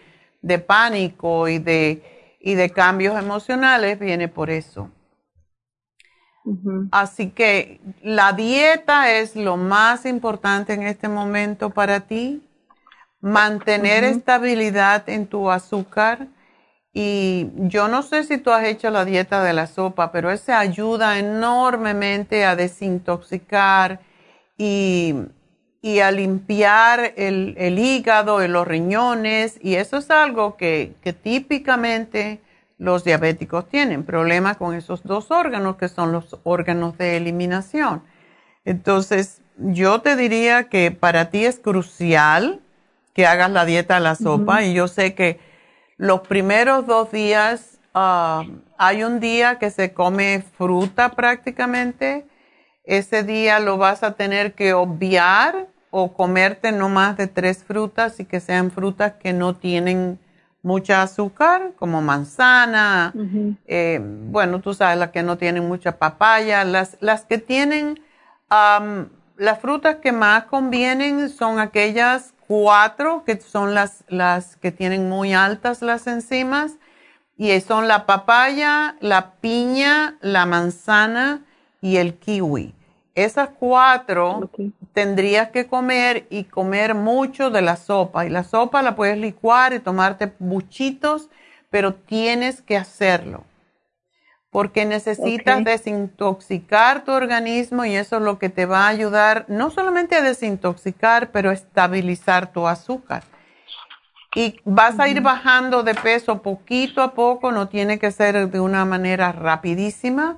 pánico 0.65 1.47
y 1.47 1.59
de, 1.59 2.37
y 2.39 2.55
de 2.55 2.69
cambios 2.69 3.17
emocionales, 3.19 3.99
viene 3.99 4.27
por 4.27 4.49
eso. 4.49 4.89
Así 6.91 7.29
que 7.29 7.79
la 8.01 8.33
dieta 8.33 9.11
es 9.11 9.35
lo 9.35 9.57
más 9.57 10.05
importante 10.05 10.73
en 10.73 10.83
este 10.83 11.07
momento 11.07 11.69
para 11.69 12.01
ti. 12.01 12.41
Mantener 13.21 14.03
estabilidad 14.03 15.07
en 15.09 15.27
tu 15.27 15.51
azúcar 15.51 16.27
y 17.01 17.49
yo 17.55 17.87
no 17.87 18.03
sé 18.03 18.25
si 18.25 18.39
tú 18.39 18.51
has 18.51 18.65
hecho 18.65 18.89
la 18.89 19.05
dieta 19.05 19.41
de 19.41 19.53
la 19.53 19.67
sopa, 19.67 20.11
pero 20.11 20.31
ese 20.31 20.51
ayuda 20.51 21.17
enormemente 21.17 22.43
a 22.43 22.57
desintoxicar 22.57 24.01
y, 24.57 25.15
a 26.03 26.11
limpiar 26.11 27.13
el, 27.15 27.79
hígado 27.79 28.43
y 28.43 28.49
los 28.49 28.67
riñones. 28.67 29.57
Y 29.61 29.75
eso 29.75 29.95
es 29.95 30.11
algo 30.11 30.57
que, 30.57 30.91
que 31.01 31.13
típicamente 31.13 32.41
los 32.77 33.05
diabéticos 33.05 33.69
tienen, 33.69 34.03
problemas 34.03 34.57
con 34.57 34.75
esos 34.75 35.01
dos 35.03 35.31
órganos 35.31 35.77
que 35.77 35.87
son 35.87 36.11
los 36.11 36.37
órganos 36.43 36.97
de 36.97 37.15
eliminación. 37.15 38.03
Entonces, 38.65 39.41
yo 39.55 40.01
te 40.01 40.17
diría 40.17 40.67
que 40.67 40.91
para 40.91 41.29
ti 41.29 41.45
es 41.45 41.59
crucial 41.59 42.59
que 43.13 43.25
hagas 43.25 43.51
la 43.51 43.63
dieta 43.63 43.95
de 43.95 44.01
la 44.01 44.15
sopa 44.15 44.63
y 44.63 44.73
yo 44.73 44.89
sé 44.89 45.15
que 45.15 45.47
los 45.99 46.21
primeros 46.21 46.87
dos 46.87 47.11
días, 47.11 47.77
ah, 47.93 48.43
hay 48.77 49.03
un 49.03 49.19
día 49.19 49.59
que 49.59 49.69
se 49.69 49.93
come 49.93 50.41
fruta 50.57 51.09
prácticamente. 51.09 52.25
Ese 52.85 53.23
día 53.23 53.59
lo 53.59 53.77
vas 53.77 54.01
a 54.01 54.13
tener 54.13 54.53
que 54.53 54.73
obviar 54.73 55.67
o 55.91 56.13
comerte 56.13 56.71
no 56.71 56.87
más 56.87 57.17
de 57.17 57.27
tres 57.27 57.65
frutas 57.65 58.17
y 58.21 58.25
que 58.25 58.39
sean 58.39 58.71
frutas 58.71 59.15
que 59.19 59.33
no 59.33 59.57
tienen 59.57 60.19
mucha 60.63 61.01
azúcar, 61.01 61.73
como 61.77 62.01
manzana, 62.01 63.13
eh, 63.67 63.99
bueno, 64.01 64.61
tú 64.61 64.73
sabes, 64.73 64.97
las 64.97 65.09
que 65.09 65.23
no 65.23 65.37
tienen 65.37 65.67
mucha 65.67 65.97
papaya, 65.97 66.63
las, 66.63 66.97
las 67.01 67.25
que 67.25 67.39
tienen, 67.39 67.99
las 68.49 69.59
frutas 69.59 69.97
que 69.97 70.13
más 70.13 70.45
convienen 70.45 71.29
son 71.29 71.59
aquellas 71.59 72.33
cuatro, 72.49 73.23
que 73.25 73.39
son 73.39 73.75
las, 73.75 74.03
las 74.07 74.55
que 74.55 74.71
tienen 74.71 75.07
muy 75.07 75.35
altas 75.35 75.83
las 75.83 76.07
enzimas, 76.07 76.77
y 77.37 77.57
son 77.61 77.87
la 77.87 78.07
papaya, 78.07 78.97
la 79.01 79.33
piña, 79.33 80.17
la 80.21 80.47
manzana 80.47 81.45
y 81.79 81.97
el 81.97 82.15
kiwi. 82.15 82.73
Esas 83.13 83.49
cuatro 83.49 84.49
tendrías 84.93 85.51
que 85.51 85.67
comer 85.67 86.25
y 86.31 86.45
comer 86.45 86.95
mucho 86.95 87.51
de 87.51 87.61
la 87.61 87.75
sopa. 87.75 88.25
Y 88.25 88.29
la 88.29 88.43
sopa 88.43 88.81
la 88.81 88.95
puedes 88.95 89.19
licuar 89.19 89.73
y 89.73 89.79
tomarte 89.79 90.33
buchitos, 90.39 91.29
pero 91.69 91.93
tienes 91.93 92.63
que 92.63 92.77
hacerlo 92.77 93.43
porque 94.51 94.85
necesitas 94.85 95.63
desintoxicar 95.63 97.03
tu 97.03 97.11
organismo 97.11 97.85
y 97.85 97.95
eso 97.95 98.17
es 98.17 98.23
lo 98.23 98.39
que 98.39 98.49
te 98.49 98.65
va 98.65 98.85
a 98.85 98.89
ayudar 98.89 99.45
no 99.47 99.69
solamente 99.69 100.15
a 100.15 100.21
desintoxicar, 100.21 101.31
pero 101.31 101.51
a 101.51 101.53
estabilizar 101.53 102.51
tu 102.51 102.67
azúcar. 102.67 103.23
Y 104.35 104.59
vas 104.63 104.99
a 104.99 105.07
ir 105.07 105.21
bajando 105.21 105.83
de 105.83 105.95
peso 105.95 106.41
poquito 106.41 107.01
a 107.01 107.13
poco, 107.13 107.51
no 107.51 107.67
tiene 107.67 107.99
que 107.99 108.11
ser 108.11 108.49
de 108.49 108.59
una 108.59 108.85
manera 108.85 109.31
rapidísima, 109.31 110.37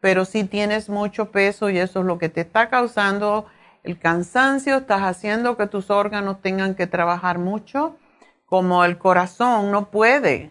pero 0.00 0.24
si 0.24 0.44
tienes 0.44 0.88
mucho 0.88 1.30
peso 1.30 1.70
y 1.70 1.78
eso 1.78 2.00
es 2.00 2.06
lo 2.06 2.18
que 2.18 2.28
te 2.28 2.40
está 2.40 2.68
causando 2.68 3.46
el 3.84 3.98
cansancio, 3.98 4.78
estás 4.78 5.02
haciendo 5.02 5.56
que 5.56 5.66
tus 5.66 5.90
órganos 5.90 6.40
tengan 6.40 6.74
que 6.74 6.86
trabajar 6.86 7.38
mucho, 7.38 7.96
como 8.46 8.84
el 8.84 8.98
corazón 8.98 9.72
no 9.72 9.90
puede 9.90 10.50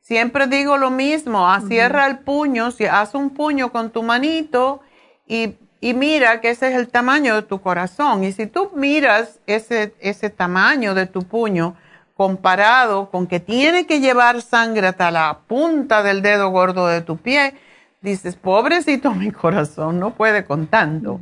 Siempre 0.00 0.46
digo 0.46 0.76
lo 0.76 0.90
mismo, 0.90 1.48
ah, 1.48 1.60
cierra 1.60 2.06
el 2.06 2.18
puño, 2.20 2.70
si 2.70 2.86
haz 2.86 3.14
un 3.14 3.30
puño 3.30 3.70
con 3.70 3.90
tu 3.90 4.02
manito 4.02 4.80
y, 5.26 5.56
mira 5.80 6.40
que 6.40 6.50
ese 6.50 6.68
es 6.68 6.74
el 6.74 6.88
tamaño 6.88 7.34
de 7.36 7.42
tu 7.42 7.60
corazón. 7.60 8.24
Y 8.24 8.32
si 8.32 8.46
tú 8.46 8.70
miras 8.74 9.38
ese, 9.46 9.94
ese 10.00 10.30
tamaño 10.30 10.94
de 10.94 11.06
tu 11.06 11.22
puño 11.22 11.76
comparado 12.16 13.10
con 13.10 13.26
que 13.26 13.40
tiene 13.40 13.86
que 13.86 14.00
llevar 14.00 14.42
sangre 14.42 14.88
hasta 14.88 15.10
la 15.10 15.38
punta 15.46 16.02
del 16.02 16.20
dedo 16.20 16.50
gordo 16.50 16.86
de 16.86 17.00
tu 17.00 17.16
pie, 17.16 17.54
dices, 18.02 18.36
pobrecito 18.36 19.14
mi 19.14 19.30
corazón, 19.30 19.98
no 19.98 20.10
puede 20.14 20.44
con 20.44 20.66
tanto. 20.66 21.20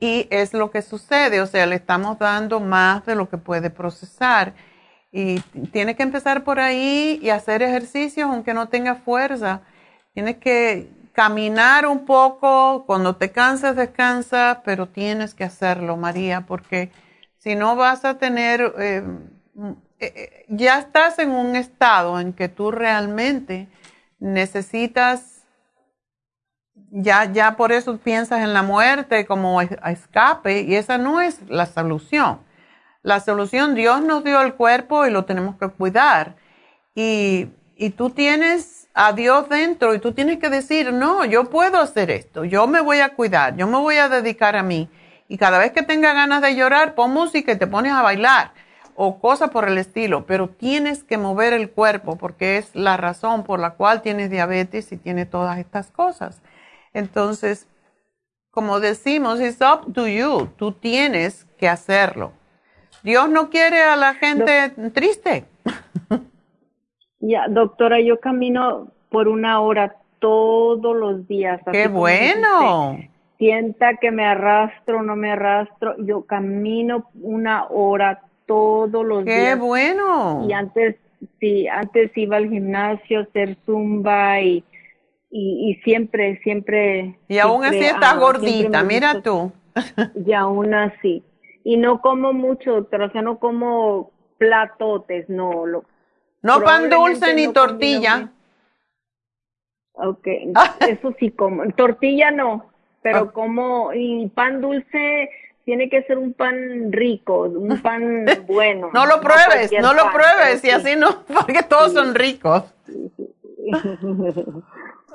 Y 0.00 0.26
es 0.30 0.52
lo 0.52 0.70
que 0.70 0.82
sucede, 0.82 1.40
o 1.40 1.46
sea, 1.46 1.66
le 1.66 1.76
estamos 1.76 2.18
dando 2.18 2.60
más 2.60 3.06
de 3.06 3.14
lo 3.14 3.28
que 3.28 3.38
puede 3.38 3.70
procesar. 3.70 4.54
Y 5.16 5.38
tienes 5.70 5.94
que 5.94 6.02
empezar 6.02 6.42
por 6.42 6.58
ahí 6.58 7.20
y 7.22 7.30
hacer 7.30 7.62
ejercicios 7.62 8.28
aunque 8.28 8.52
no 8.52 8.68
tengas 8.68 8.98
fuerza. 8.98 9.60
Tienes 10.12 10.38
que 10.38 10.90
caminar 11.12 11.86
un 11.86 12.04
poco, 12.04 12.84
cuando 12.84 13.14
te 13.14 13.30
cansas 13.30 13.76
descansa, 13.76 14.62
pero 14.64 14.88
tienes 14.88 15.32
que 15.32 15.44
hacerlo, 15.44 15.96
María, 15.96 16.40
porque 16.40 16.90
si 17.38 17.54
no 17.54 17.76
vas 17.76 18.04
a 18.04 18.18
tener, 18.18 18.74
eh, 18.76 19.04
eh, 20.00 20.12
eh, 20.16 20.46
ya 20.48 20.80
estás 20.80 21.20
en 21.20 21.30
un 21.30 21.54
estado 21.54 22.18
en 22.18 22.32
que 22.32 22.48
tú 22.48 22.72
realmente 22.72 23.68
necesitas, 24.18 25.44
ya, 26.90 27.30
ya 27.32 27.56
por 27.56 27.70
eso 27.70 27.98
piensas 27.98 28.40
en 28.40 28.52
la 28.52 28.64
muerte 28.64 29.26
como 29.26 29.60
escape 29.60 30.62
y 30.62 30.74
esa 30.74 30.98
no 30.98 31.20
es 31.20 31.40
la 31.48 31.66
solución. 31.66 32.43
La 33.04 33.20
solución, 33.20 33.74
Dios 33.74 34.00
nos 34.00 34.24
dio 34.24 34.40
el 34.40 34.54
cuerpo 34.54 35.06
y 35.06 35.10
lo 35.10 35.26
tenemos 35.26 35.56
que 35.56 35.68
cuidar. 35.68 36.36
Y, 36.94 37.50
tú 37.98 38.08
tienes 38.08 38.88
a 38.94 39.12
Dios 39.12 39.46
dentro 39.50 39.94
y 39.94 39.98
tú 39.98 40.12
tienes 40.12 40.38
que 40.38 40.48
decir, 40.48 40.90
no, 40.90 41.26
yo 41.26 41.44
puedo 41.50 41.78
hacer 41.80 42.10
esto, 42.10 42.46
yo 42.46 42.66
me 42.66 42.80
voy 42.80 43.00
a 43.00 43.10
cuidar, 43.10 43.56
yo 43.56 43.66
me 43.66 43.76
voy 43.76 43.96
a 43.96 44.08
dedicar 44.08 44.56
a 44.56 44.62
mí. 44.62 44.88
Y 45.28 45.36
cada 45.36 45.58
vez 45.58 45.72
que 45.72 45.82
tenga 45.82 46.14
ganas 46.14 46.40
de 46.40 46.56
llorar, 46.56 46.94
pon 46.94 47.12
música 47.12 47.52
y 47.52 47.58
te 47.58 47.66
pones 47.66 47.92
a 47.92 48.00
bailar 48.00 48.52
o 48.96 49.20
cosas 49.20 49.50
por 49.50 49.68
el 49.68 49.76
estilo, 49.76 50.24
pero 50.24 50.48
tienes 50.48 51.04
que 51.04 51.18
mover 51.18 51.52
el 51.52 51.70
cuerpo 51.70 52.16
porque 52.16 52.56
es 52.56 52.74
la 52.74 52.96
razón 52.96 53.44
por 53.44 53.60
la 53.60 53.74
cual 53.74 54.00
tienes 54.00 54.30
diabetes 54.30 54.92
y 54.92 54.96
tienes 54.96 55.28
todas 55.28 55.58
estas 55.58 55.90
cosas. 55.90 56.40
Entonces, 56.94 57.66
como 58.50 58.80
decimos, 58.80 59.40
it's 59.40 59.60
up 59.60 59.92
to 59.92 60.08
you, 60.08 60.46
tú 60.56 60.72
tienes 60.72 61.44
que 61.58 61.68
hacerlo. 61.68 62.32
Dios 63.04 63.28
no 63.28 63.50
quiere 63.50 63.82
a 63.82 63.96
la 63.96 64.14
gente 64.14 64.70
triste. 64.92 65.44
Ya, 67.26 67.46
doctora, 67.48 68.00
yo 68.00 68.20
camino 68.20 68.88
por 69.08 69.28
una 69.28 69.58
hora 69.60 69.96
todos 70.18 70.94
los 70.94 71.26
días. 71.26 71.58
¡Qué 71.72 71.88
bueno! 71.88 72.98
Sienta 73.38 73.96
que 73.96 74.10
me 74.10 74.26
arrastro, 74.26 75.02
no 75.02 75.16
me 75.16 75.32
arrastro. 75.32 75.94
Yo 76.04 76.26
camino 76.26 77.08
una 77.14 77.64
hora 77.70 78.20
todos 78.44 79.06
los 79.06 79.24
días. 79.24 79.54
¡Qué 79.54 79.54
bueno! 79.54 80.46
Y 80.46 80.52
antes, 80.52 80.96
sí, 81.40 81.66
antes 81.66 82.10
iba 82.14 82.36
al 82.36 82.50
gimnasio 82.50 83.20
a 83.20 83.22
hacer 83.22 83.56
zumba 83.64 84.42
y, 84.42 84.62
y, 85.30 85.80
siempre, 85.82 86.40
siempre. 86.42 87.18
Y 87.28 87.38
aún 87.38 87.64
así 87.64 87.78
estás 87.78 88.18
gordita, 88.18 88.82
mira 88.82 89.22
tú. 89.22 89.50
Y 90.26 90.34
aún 90.34 90.74
así. 90.74 91.22
Y 91.64 91.76
no 91.78 92.00
como 92.00 92.32
mucho, 92.32 92.72
doctora, 92.74 93.06
o 93.06 93.10
sea, 93.10 93.22
no 93.22 93.38
como 93.38 94.12
platotes, 94.38 95.28
no, 95.28 95.66
lo, 95.66 95.84
no 96.42 96.60
pan 96.60 96.90
dulce 96.90 97.34
ni 97.34 97.52
tortilla. 97.52 98.30
Ok, 99.94 100.26
eso 100.88 101.14
sí 101.18 101.30
como. 101.30 101.66
Tortilla 101.72 102.30
no, 102.30 102.66
pero 103.02 103.18
ah. 103.18 103.32
como 103.32 103.92
y 103.94 104.28
pan 104.28 104.60
dulce 104.60 105.30
tiene 105.64 105.88
que 105.88 106.02
ser 106.02 106.18
un 106.18 106.34
pan 106.34 106.92
rico, 106.92 107.42
un 107.44 107.80
pan 107.82 108.26
bueno. 108.46 108.90
no 108.92 109.06
lo 109.06 109.20
pruebes, 109.20 109.70
no, 109.80 109.94
lo 109.94 110.10
pruebes 110.12 110.62
y 110.64 110.70
así 110.70 110.96
no, 110.96 111.24
porque 111.26 111.62
todos 111.62 111.92
son 111.92 112.14
ricos. 112.14 112.62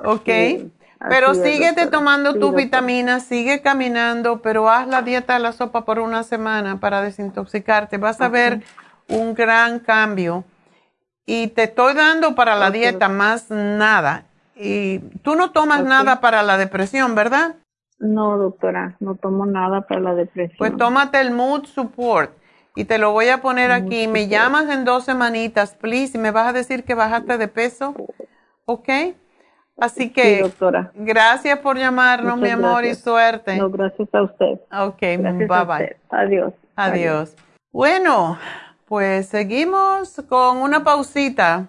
ok, 0.04 0.28
pero 1.08 1.34
síguete 1.34 1.86
tomando 1.86 2.34
tus 2.34 2.54
vitaminas, 2.54 3.24
sigue 3.24 3.62
caminando, 3.62 4.42
pero 4.42 4.68
haz 4.68 4.86
la 4.86 5.02
dieta 5.02 5.34
de 5.34 5.40
la 5.40 5.52
sopa 5.52 5.84
por 5.84 5.98
una 5.98 6.22
semana 6.22 6.78
para 6.78 7.00
desintoxicarte. 7.00 7.96
Vas 7.96 8.20
a 8.20 8.28
ver 8.28 8.62
un 9.08 9.34
gran 9.34 9.78
cambio 9.78 10.44
y 11.24 11.48
te 11.48 11.64
estoy 11.64 11.94
dando 11.94 12.34
para 12.34 12.56
la 12.56 12.70
dieta 12.70 13.08
más 13.08 13.50
nada. 13.50 14.24
Y 14.54 14.98
tú 15.22 15.36
no 15.36 15.52
tomas 15.52 15.84
nada 15.84 16.20
para 16.20 16.42
la 16.42 16.58
depresión, 16.58 17.14
¿verdad? 17.14 17.56
No, 17.98 18.36
doctora, 18.36 18.96
no 19.00 19.14
tomo 19.14 19.46
nada 19.46 19.82
para 19.82 20.00
la 20.00 20.14
depresión. 20.14 20.58
Pues 20.58 20.76
tómate 20.76 21.20
el 21.20 21.30
Mood 21.30 21.64
Support 21.64 22.32
y 22.74 22.84
te 22.84 22.98
lo 22.98 23.12
voy 23.12 23.28
a 23.28 23.40
poner 23.40 23.72
aquí. 23.72 24.06
Me 24.06 24.28
llamas 24.28 24.68
en 24.68 24.84
dos 24.84 25.04
semanitas, 25.04 25.74
please, 25.76 26.18
y 26.18 26.20
me 26.20 26.30
vas 26.30 26.48
a 26.48 26.52
decir 26.52 26.84
que 26.84 26.94
bajaste 26.94 27.38
de 27.38 27.48
peso, 27.48 27.94
¿ok? 28.66 28.88
Así 29.80 30.10
que, 30.10 30.42
doctora. 30.42 30.92
gracias 30.94 31.58
por 31.58 31.78
llamarnos, 31.78 32.38
mi 32.38 32.50
amor, 32.50 32.84
y 32.84 32.94
suerte. 32.94 33.56
No, 33.56 33.70
gracias 33.70 34.08
a 34.12 34.22
usted. 34.22 34.60
Ok, 34.72 35.00
bye 35.00 35.64
bye. 35.64 35.96
Adiós. 36.10 36.52
Adiós. 36.76 37.34
Bueno. 37.72 38.38
Pues 38.90 39.28
seguimos 39.28 40.20
con 40.28 40.56
una 40.56 40.82
pausita. 40.82 41.68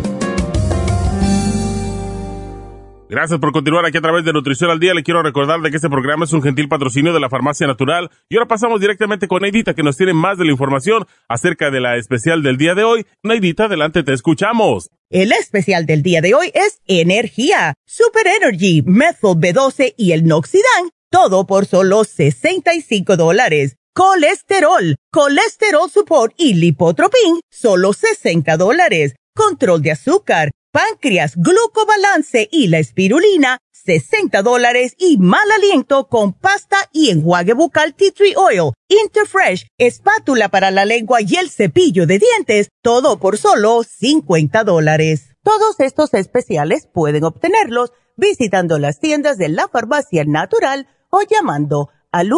Gracias 3.11 3.41
por 3.41 3.51
continuar 3.51 3.85
aquí 3.85 3.97
a 3.97 4.01
través 4.01 4.23
de 4.23 4.31
Nutrición 4.31 4.71
al 4.71 4.79
Día. 4.79 4.93
Le 4.93 5.03
quiero 5.03 5.21
recordar 5.21 5.59
de 5.59 5.69
que 5.69 5.75
este 5.75 5.89
programa 5.89 6.23
es 6.23 6.31
un 6.31 6.41
gentil 6.41 6.69
patrocinio 6.69 7.11
de 7.11 7.19
la 7.19 7.27
Farmacia 7.27 7.67
Natural. 7.67 8.09
Y 8.29 8.37
ahora 8.37 8.47
pasamos 8.47 8.79
directamente 8.79 9.27
con 9.27 9.41
Neidita, 9.41 9.73
que 9.73 9.83
nos 9.83 9.97
tiene 9.97 10.13
más 10.13 10.37
de 10.37 10.45
la 10.45 10.51
información 10.51 11.05
acerca 11.27 11.71
de 11.71 11.81
la 11.81 11.97
especial 11.97 12.41
del 12.41 12.55
día 12.55 12.73
de 12.73 12.85
hoy. 12.85 13.05
Neidita, 13.21 13.65
adelante, 13.65 14.03
te 14.03 14.13
escuchamos. 14.13 14.87
El 15.09 15.33
especial 15.33 15.85
del 15.85 16.03
día 16.03 16.21
de 16.21 16.35
hoy 16.35 16.53
es 16.53 16.79
Energía, 16.87 17.73
Super 17.85 18.27
Energy, 18.27 18.81
Methyl 18.85 19.35
B12 19.35 19.93
y 19.97 20.13
el 20.13 20.25
Noxidan. 20.25 20.91
Todo 21.09 21.45
por 21.45 21.65
solo 21.65 22.05
65 22.05 23.17
dólares. 23.17 23.75
Colesterol, 23.93 24.95
Colesterol 25.11 25.89
Support 25.89 26.33
y 26.37 26.53
Lipotropin, 26.53 27.41
solo 27.49 27.91
60 27.91 28.55
dólares. 28.55 29.15
Control 29.35 29.81
de 29.81 29.91
azúcar 29.91 30.51
páncreas, 30.71 31.35
glucobalance 31.35 32.47
y 32.51 32.67
la 32.67 32.79
espirulina, 32.79 33.59
60 33.71 34.41
dólares 34.41 34.95
y 34.97 35.17
mal 35.17 35.49
aliento 35.51 36.07
con 36.07 36.33
pasta 36.33 36.77
y 36.91 37.09
enjuague 37.09 37.53
bucal 37.53 37.93
tea 37.95 38.11
tree 38.11 38.35
oil, 38.35 38.71
Interfresh, 38.87 39.67
espátula 39.77 40.49
para 40.49 40.71
la 40.71 40.85
lengua 40.85 41.21
y 41.21 41.35
el 41.35 41.49
cepillo 41.49 42.05
de 42.05 42.19
dientes, 42.19 42.69
todo 42.81 43.19
por 43.19 43.37
solo 43.37 43.83
50 43.83 44.63
dólares. 44.63 45.29
Todos 45.43 45.79
estos 45.79 46.13
especiales 46.13 46.87
pueden 46.93 47.23
obtenerlos 47.23 47.91
visitando 48.15 48.77
las 48.77 48.99
tiendas 48.99 49.37
de 49.37 49.49
la 49.49 49.67
farmacia 49.67 50.23
natural 50.25 50.87
o 51.09 51.21
llamando 51.23 51.89
al 52.11 52.29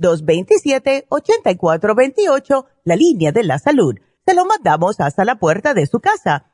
1-800-227-8428, 0.00 2.66
la 2.84 2.96
línea 2.96 3.32
de 3.32 3.44
la 3.44 3.58
salud. 3.58 3.96
Se 4.26 4.34
lo 4.34 4.46
mandamos 4.46 5.00
hasta 5.00 5.26
la 5.26 5.38
puerta 5.38 5.74
de 5.74 5.86
su 5.86 6.00
casa 6.00 6.53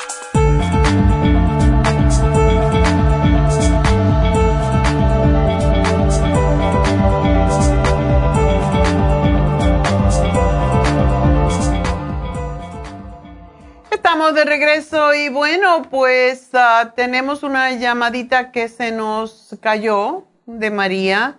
Estamos 14.03 14.33
de 14.33 14.45
regreso 14.45 15.13
y 15.13 15.29
bueno, 15.29 15.83
pues 15.91 16.49
ah, 16.53 16.93
tenemos 16.95 17.43
una 17.43 17.71
llamadita 17.73 18.51
que 18.51 18.67
se 18.67 18.91
nos 18.91 19.55
cayó 19.61 20.25
de 20.47 20.71
María, 20.71 21.37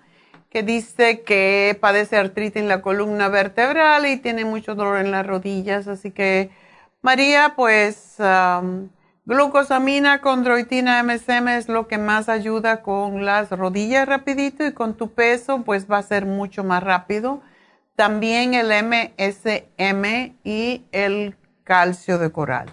que 0.48 0.62
dice 0.62 1.22
que 1.22 1.76
padece 1.80 2.16
artritis 2.16 2.62
en 2.62 2.68
la 2.68 2.80
columna 2.80 3.26
vertebral 3.26 4.06
y 4.06 4.16
tiene 4.16 4.44
mucho 4.44 4.76
dolor 4.76 4.98
en 4.98 5.10
las 5.10 5.26
rodillas, 5.26 5.88
así 5.88 6.12
que 6.12 6.50
María, 7.02 7.54
pues 7.56 8.18
glucosamina 9.24 10.20
con 10.20 10.44
droitina 10.44 11.02
MSM 11.02 11.48
es 11.48 11.68
lo 11.68 11.88
que 11.88 11.98
más 11.98 12.28
ayuda 12.28 12.82
con 12.82 13.24
las 13.24 13.50
rodillas 13.50 14.08
rapidito 14.08 14.64
y 14.64 14.72
con 14.72 14.96
tu 14.96 15.10
peso 15.10 15.62
pues 15.64 15.90
va 15.90 15.98
a 15.98 16.02
ser 16.04 16.26
mucho 16.26 16.62
más 16.62 16.84
rápido. 16.84 17.42
También 17.96 18.54
el 18.54 18.68
MSM 18.68 20.36
y 20.44 20.84
el 20.92 21.34
calcio 21.72 22.18
de 22.18 22.30
coral. 22.30 22.66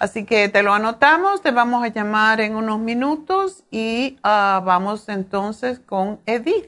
Así 0.00 0.24
que 0.24 0.48
te 0.48 0.62
lo 0.62 0.72
anotamos, 0.72 1.42
te 1.42 1.50
vamos 1.50 1.84
a 1.84 1.88
llamar 1.88 2.40
en 2.40 2.56
unos 2.56 2.78
minutos 2.78 3.66
y 3.70 4.16
ah, 4.22 4.62
vamos 4.64 5.10
entonces 5.10 5.78
con 5.78 6.20
Edith. 6.24 6.64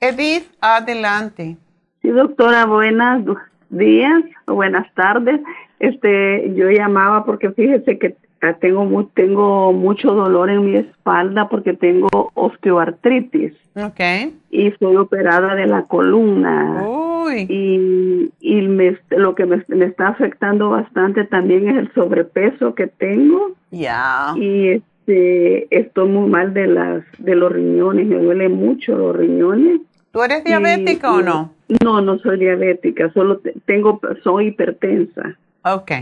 Edith, 0.00 0.50
adelante. 0.62 1.58
Sí, 2.00 2.08
doctora, 2.08 2.64
buenos 2.64 3.24
días 3.68 4.22
o 4.46 4.54
buenas 4.54 4.86
tardes. 4.94 5.38
Este, 5.80 6.54
yo 6.54 6.70
llamaba 6.70 7.26
porque 7.26 7.50
fíjese 7.50 7.98
que 7.98 8.16
tengo 8.54 9.10
tengo 9.14 9.72
mucho 9.72 10.14
dolor 10.14 10.50
en 10.50 10.64
mi 10.64 10.76
espalda 10.76 11.48
porque 11.48 11.74
tengo 11.74 12.08
osteoartritis. 12.34 13.52
Okay. 13.74 14.34
Y 14.50 14.70
soy 14.78 14.96
operada 14.96 15.54
de 15.54 15.66
la 15.66 15.82
columna. 15.82 16.82
Uy. 16.86 17.46
Y, 17.48 18.30
y 18.40 18.62
me, 18.62 18.98
lo 19.10 19.34
que 19.34 19.44
me, 19.44 19.62
me, 19.68 19.84
está 19.84 20.08
afectando 20.08 20.70
bastante 20.70 21.24
también 21.24 21.68
es 21.68 21.76
el 21.76 21.92
sobrepeso 21.92 22.74
que 22.74 22.86
tengo. 22.86 23.52
Ya. 23.70 24.32
Y 24.36 24.68
este, 24.68 25.66
estoy 25.76 26.08
muy 26.08 26.28
mal 26.28 26.54
de 26.54 26.66
las 26.66 27.04
de 27.18 27.34
los 27.34 27.52
riñones, 27.52 28.06
me 28.06 28.16
duele 28.16 28.48
mucho 28.48 28.96
los 28.96 29.16
riñones. 29.16 29.80
¿Tú 30.10 30.22
eres 30.22 30.44
diabética 30.44 31.12
o 31.12 31.22
no? 31.22 31.52
No, 31.84 32.00
no 32.00 32.18
soy 32.18 32.38
diabética, 32.38 33.12
solo 33.12 33.40
tengo 33.66 34.00
soy 34.22 34.48
hipertensa. 34.48 35.36
Ok. 35.62 35.92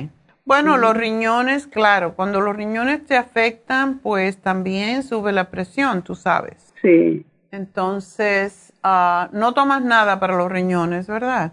Bueno, 0.46 0.76
los 0.76 0.94
riñones, 0.94 1.66
claro, 1.66 2.14
cuando 2.14 2.40
los 2.42 2.54
riñones 2.54 3.06
te 3.06 3.16
afectan, 3.16 3.98
pues 3.98 4.36
también 4.36 5.02
sube 5.02 5.32
la 5.32 5.50
presión, 5.50 6.02
tú 6.02 6.14
sabes. 6.14 6.74
Sí. 6.82 7.24
Entonces, 7.50 8.72
uh, 8.84 9.34
no 9.34 9.54
tomas 9.54 9.82
nada 9.82 10.20
para 10.20 10.36
los 10.36 10.52
riñones, 10.52 11.06
¿verdad? 11.06 11.52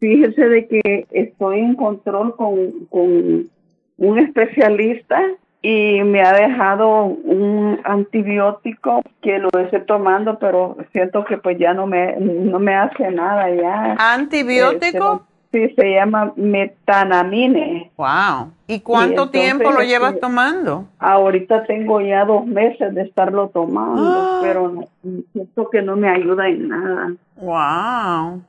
Fíjese 0.00 0.48
de 0.48 0.66
que 0.66 1.06
estoy 1.12 1.60
en 1.60 1.76
control 1.76 2.34
con, 2.34 2.86
con 2.90 3.48
un 3.96 4.18
especialista 4.18 5.20
y 5.62 6.02
me 6.02 6.22
ha 6.22 6.32
dejado 6.32 7.04
un 7.04 7.80
antibiótico 7.84 9.02
que 9.22 9.38
lo 9.38 9.50
estoy 9.56 9.82
tomando, 9.86 10.38
pero 10.38 10.76
siento 10.92 11.24
que 11.24 11.36
pues 11.36 11.58
ya 11.58 11.74
no 11.74 11.86
me, 11.86 12.16
no 12.16 12.58
me 12.58 12.74
hace 12.74 13.10
nada 13.10 13.50
ya. 13.54 13.96
¿Antibiótico? 13.98 15.27
Sí, 15.52 15.74
se 15.74 15.94
llama 15.94 16.32
metanamine. 16.36 17.90
Wow. 17.96 18.52
¿Y 18.66 18.80
cuánto 18.80 19.30
tiempo 19.30 19.70
lo 19.70 19.82
llevas 19.82 20.14
este, 20.14 20.20
tomando? 20.20 20.88
Ahorita 20.98 21.64
tengo 21.64 22.00
ya 22.00 22.24
dos 22.24 22.46
meses 22.46 22.94
de 22.94 23.02
estarlo 23.02 23.48
tomando, 23.48 24.02
ah. 24.02 24.40
pero 24.42 24.88
siento 25.32 25.70
que 25.70 25.82
no 25.82 25.96
me 25.96 26.08
ayuda 26.08 26.48
en 26.48 26.68
nada. 26.68 27.12
Wow. 27.36 28.42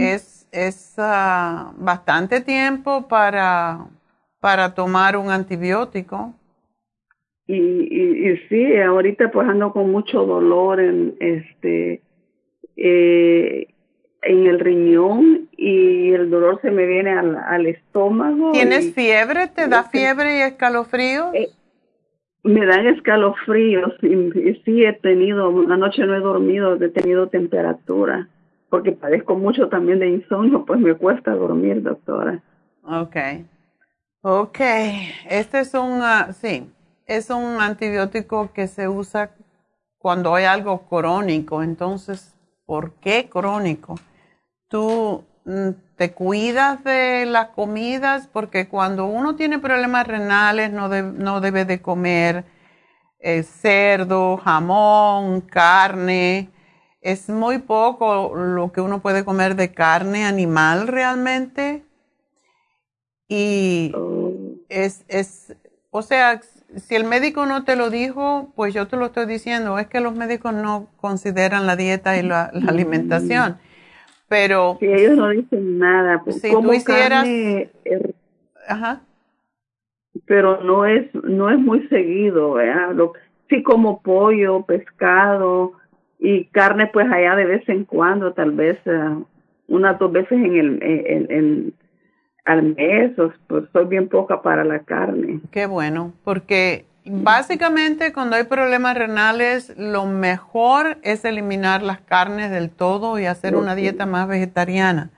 Es, 0.00 0.48
es 0.52 0.94
ah, 0.98 1.72
bastante 1.76 2.40
tiempo 2.40 3.08
para 3.08 3.88
para 4.40 4.74
tomar 4.74 5.16
un 5.16 5.30
antibiótico. 5.30 6.34
Y, 7.46 7.56
y, 7.56 8.36
sí, 8.48 8.76
ahorita 8.76 9.30
pues 9.30 9.48
ando 9.48 9.72
con 9.72 9.90
mucho 9.90 10.26
dolor 10.26 10.80
en 10.80 11.16
este 11.18 12.02
eh, 12.76 13.68
en 14.22 14.46
el 14.46 14.60
riñón 14.60 15.48
y 15.56 16.12
el 16.12 16.30
dolor 16.30 16.60
se 16.60 16.70
me 16.70 16.86
viene 16.86 17.10
al, 17.10 17.36
al 17.36 17.66
estómago. 17.66 18.52
¿Tienes 18.52 18.94
fiebre? 18.94 19.48
¿Te 19.48 19.68
da 19.68 19.84
fiebre 19.84 20.38
y 20.38 20.42
escalofríos? 20.42 21.34
Eh, 21.34 21.48
me 22.42 22.66
dan 22.66 22.86
escalofríos 22.86 23.92
y, 24.02 24.54
sí 24.64 24.84
he 24.84 24.92
tenido, 24.94 25.48
anoche 25.70 26.04
no 26.04 26.14
he 26.14 26.20
dormido, 26.20 26.74
he 26.74 26.88
tenido 26.88 27.28
temperatura, 27.28 28.28
porque 28.70 28.92
padezco 28.92 29.34
mucho 29.34 29.68
también 29.68 29.98
de 29.98 30.08
insomnio, 30.08 30.64
pues 30.64 30.80
me 30.80 30.94
cuesta 30.94 31.32
dormir, 31.32 31.82
doctora. 31.82 32.40
Okay. 32.82 33.46
Ok, 34.22 34.58
este 35.28 35.60
es 35.60 35.74
un, 35.74 36.00
ah, 36.02 36.32
sí, 36.32 36.70
es 37.06 37.30
un 37.30 37.60
antibiótico 37.60 38.50
que 38.52 38.66
se 38.66 38.88
usa 38.88 39.30
cuando 39.98 40.34
hay 40.34 40.44
algo 40.44 40.86
crónico. 40.88 41.62
Entonces, 41.62 42.34
¿por 42.66 42.92
qué 42.94 43.28
crónico? 43.30 43.96
Tú 44.68 45.24
mm, 45.44 45.70
te 45.96 46.12
cuidas 46.12 46.84
de 46.84 47.26
las 47.26 47.48
comidas 47.48 48.28
porque 48.32 48.68
cuando 48.68 49.06
uno 49.06 49.36
tiene 49.36 49.58
problemas 49.58 50.06
renales 50.06 50.70
no, 50.70 50.88
no 50.88 51.40
debe 51.40 51.64
de 51.64 51.82
comer 51.82 52.44
eh, 53.20 53.42
cerdo, 53.42 54.36
jamón, 54.36 55.40
carne. 55.40 56.50
Es 57.00 57.28
muy 57.28 57.58
poco 57.58 58.34
lo 58.34 58.72
que 58.72 58.80
uno 58.80 59.00
puede 59.00 59.24
comer 59.24 59.56
de 59.56 59.72
carne 59.72 60.24
animal 60.24 60.88
realmente 60.88 61.84
y 63.28 63.92
es, 64.70 65.04
es, 65.08 65.54
o 65.90 66.00
sea, 66.00 66.40
si 66.76 66.94
el 66.94 67.04
médico 67.04 67.44
no 67.44 67.64
te 67.64 67.76
lo 67.76 67.90
dijo, 67.90 68.52
pues 68.56 68.72
yo 68.72 68.88
te 68.88 68.96
lo 68.96 69.06
estoy 69.06 69.26
diciendo, 69.26 69.78
es 69.78 69.86
que 69.86 70.00
los 70.00 70.14
médicos 70.14 70.54
no 70.54 70.88
consideran 70.96 71.66
la 71.66 71.76
dieta 71.76 72.16
y 72.16 72.22
la, 72.22 72.44
alimentación. 72.66 73.58
Pero... 74.28 74.76
Si 74.80 74.86
ellos 74.86 75.16
no 75.16 75.28
dicen 75.28 75.78
nada, 75.78 76.22
pues 76.22 76.40
si 76.40 76.50
tú 76.50 76.72
hicieras... 76.72 77.26
ajá. 78.66 79.02
Pero 80.26 80.62
no 80.62 80.84
es, 80.84 81.06
no 81.14 81.50
es 81.50 81.58
muy 81.58 81.86
seguido, 81.88 82.54
¿verdad? 82.54 82.94
Lo, 82.94 83.12
sí 83.48 83.62
como 83.62 84.02
pollo, 84.02 84.62
pescado 84.62 85.72
y 86.18 86.44
carne 86.46 86.88
pues 86.92 87.10
allá 87.10 87.36
de 87.36 87.46
vez 87.46 87.68
en 87.68 87.84
cuando, 87.84 88.32
tal 88.32 88.52
vez 88.52 88.78
uh, 88.86 89.24
unas 89.68 89.98
dos 89.98 90.12
veces 90.12 90.32
en 90.32 90.56
el... 90.56 90.82
En, 90.82 91.26
en, 91.30 91.74
al 92.44 92.62
mes, 92.62 93.12
pues 93.46 93.64
soy 93.74 93.84
bien 93.84 94.08
poca 94.08 94.40
para 94.40 94.64
la 94.64 94.78
carne. 94.78 95.40
Qué 95.50 95.66
bueno, 95.66 96.14
porque 96.24 96.86
básicamente 97.10 98.12
cuando 98.12 98.36
hay 98.36 98.44
problemas 98.44 98.96
renales, 98.96 99.72
lo 99.76 100.06
mejor 100.06 100.98
es 101.02 101.24
eliminar 101.24 101.82
las 101.82 102.00
carnes 102.00 102.50
del 102.50 102.70
todo 102.70 103.18
y 103.18 103.26
hacer 103.26 103.56
una 103.56 103.74
dieta 103.74 104.06
más 104.06 104.28
vegetariana. 104.28 105.10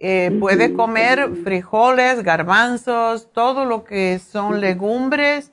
Eh, 0.00 0.36
puedes 0.38 0.70
comer 0.72 1.30
frijoles, 1.42 2.22
garbanzos, 2.22 3.32
todo 3.32 3.64
lo 3.64 3.84
que 3.84 4.20
son 4.20 4.60
legumbres, 4.60 5.50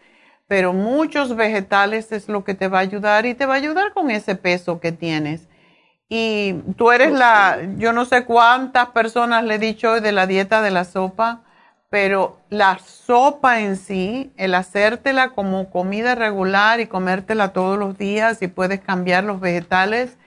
pero 0.47 0.71
muchos 0.73 1.35
vegetales 1.35 2.11
es 2.11 2.29
lo 2.29 2.43
que 2.43 2.53
te 2.53 2.67
va 2.67 2.77
a 2.77 2.81
ayudar 2.81 3.25
y 3.25 3.33
te 3.33 3.47
va 3.47 3.55
a 3.55 3.57
ayudar 3.57 3.93
con 3.93 4.11
ese 4.11 4.35
peso 4.35 4.79
que 4.79 4.91
tienes. 4.91 5.47
Y 6.07 6.53
tú 6.77 6.91
eres 6.91 7.11
la, 7.11 7.57
yo 7.77 7.91
no 7.91 8.05
sé 8.05 8.25
cuántas 8.25 8.89
personas 8.89 9.43
le 9.43 9.55
he 9.55 9.59
dicho 9.59 9.93
hoy 9.93 10.01
de 10.01 10.11
la 10.11 10.27
dieta 10.27 10.61
de 10.61 10.69
la 10.69 10.83
sopa, 10.83 11.41
pero 11.89 12.39
la 12.49 12.79
sopa 12.79 13.61
en 13.61 13.77
sí, 13.77 14.33
el 14.37 14.55
hacértela 14.55 15.29
como 15.29 15.69
comida 15.69 16.15
regular 16.15 16.79
y 16.79 16.87
comértela 16.87 17.53
todos 17.53 17.77
los 17.77 17.97
días 17.97 18.41
y 18.41 18.47
puedes 18.47 18.81
cambiar 18.81 19.23
los 19.23 19.39
vegetales. 19.39 20.17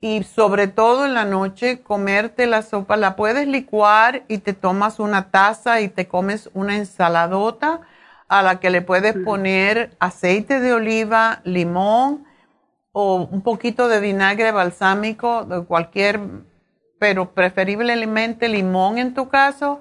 Y 0.00 0.24
sobre 0.24 0.68
todo 0.68 1.06
en 1.06 1.14
la 1.14 1.24
noche 1.24 1.82
comerte 1.82 2.46
la 2.46 2.62
sopa, 2.62 2.96
la 2.96 3.16
puedes 3.16 3.48
licuar 3.48 4.24
y 4.28 4.38
te 4.38 4.52
tomas 4.52 4.98
una 5.00 5.30
taza 5.30 5.80
y 5.80 5.88
te 5.88 6.06
comes 6.06 6.50
una 6.54 6.76
ensaladota 6.76 7.80
a 8.28 8.42
la 8.42 8.60
que 8.60 8.70
le 8.70 8.82
puedes 8.82 9.14
poner 9.24 9.96
aceite 10.00 10.60
de 10.60 10.72
oliva, 10.72 11.40
limón, 11.44 12.24
o 12.98 13.28
un 13.30 13.42
poquito 13.42 13.88
de 13.88 14.00
vinagre 14.00 14.52
balsámico, 14.52 15.44
de 15.44 15.64
cualquier, 15.66 16.18
pero 16.98 17.34
preferiblemente 17.34 18.48
limón 18.48 18.96
en 18.96 19.12
tu 19.12 19.28
caso, 19.28 19.80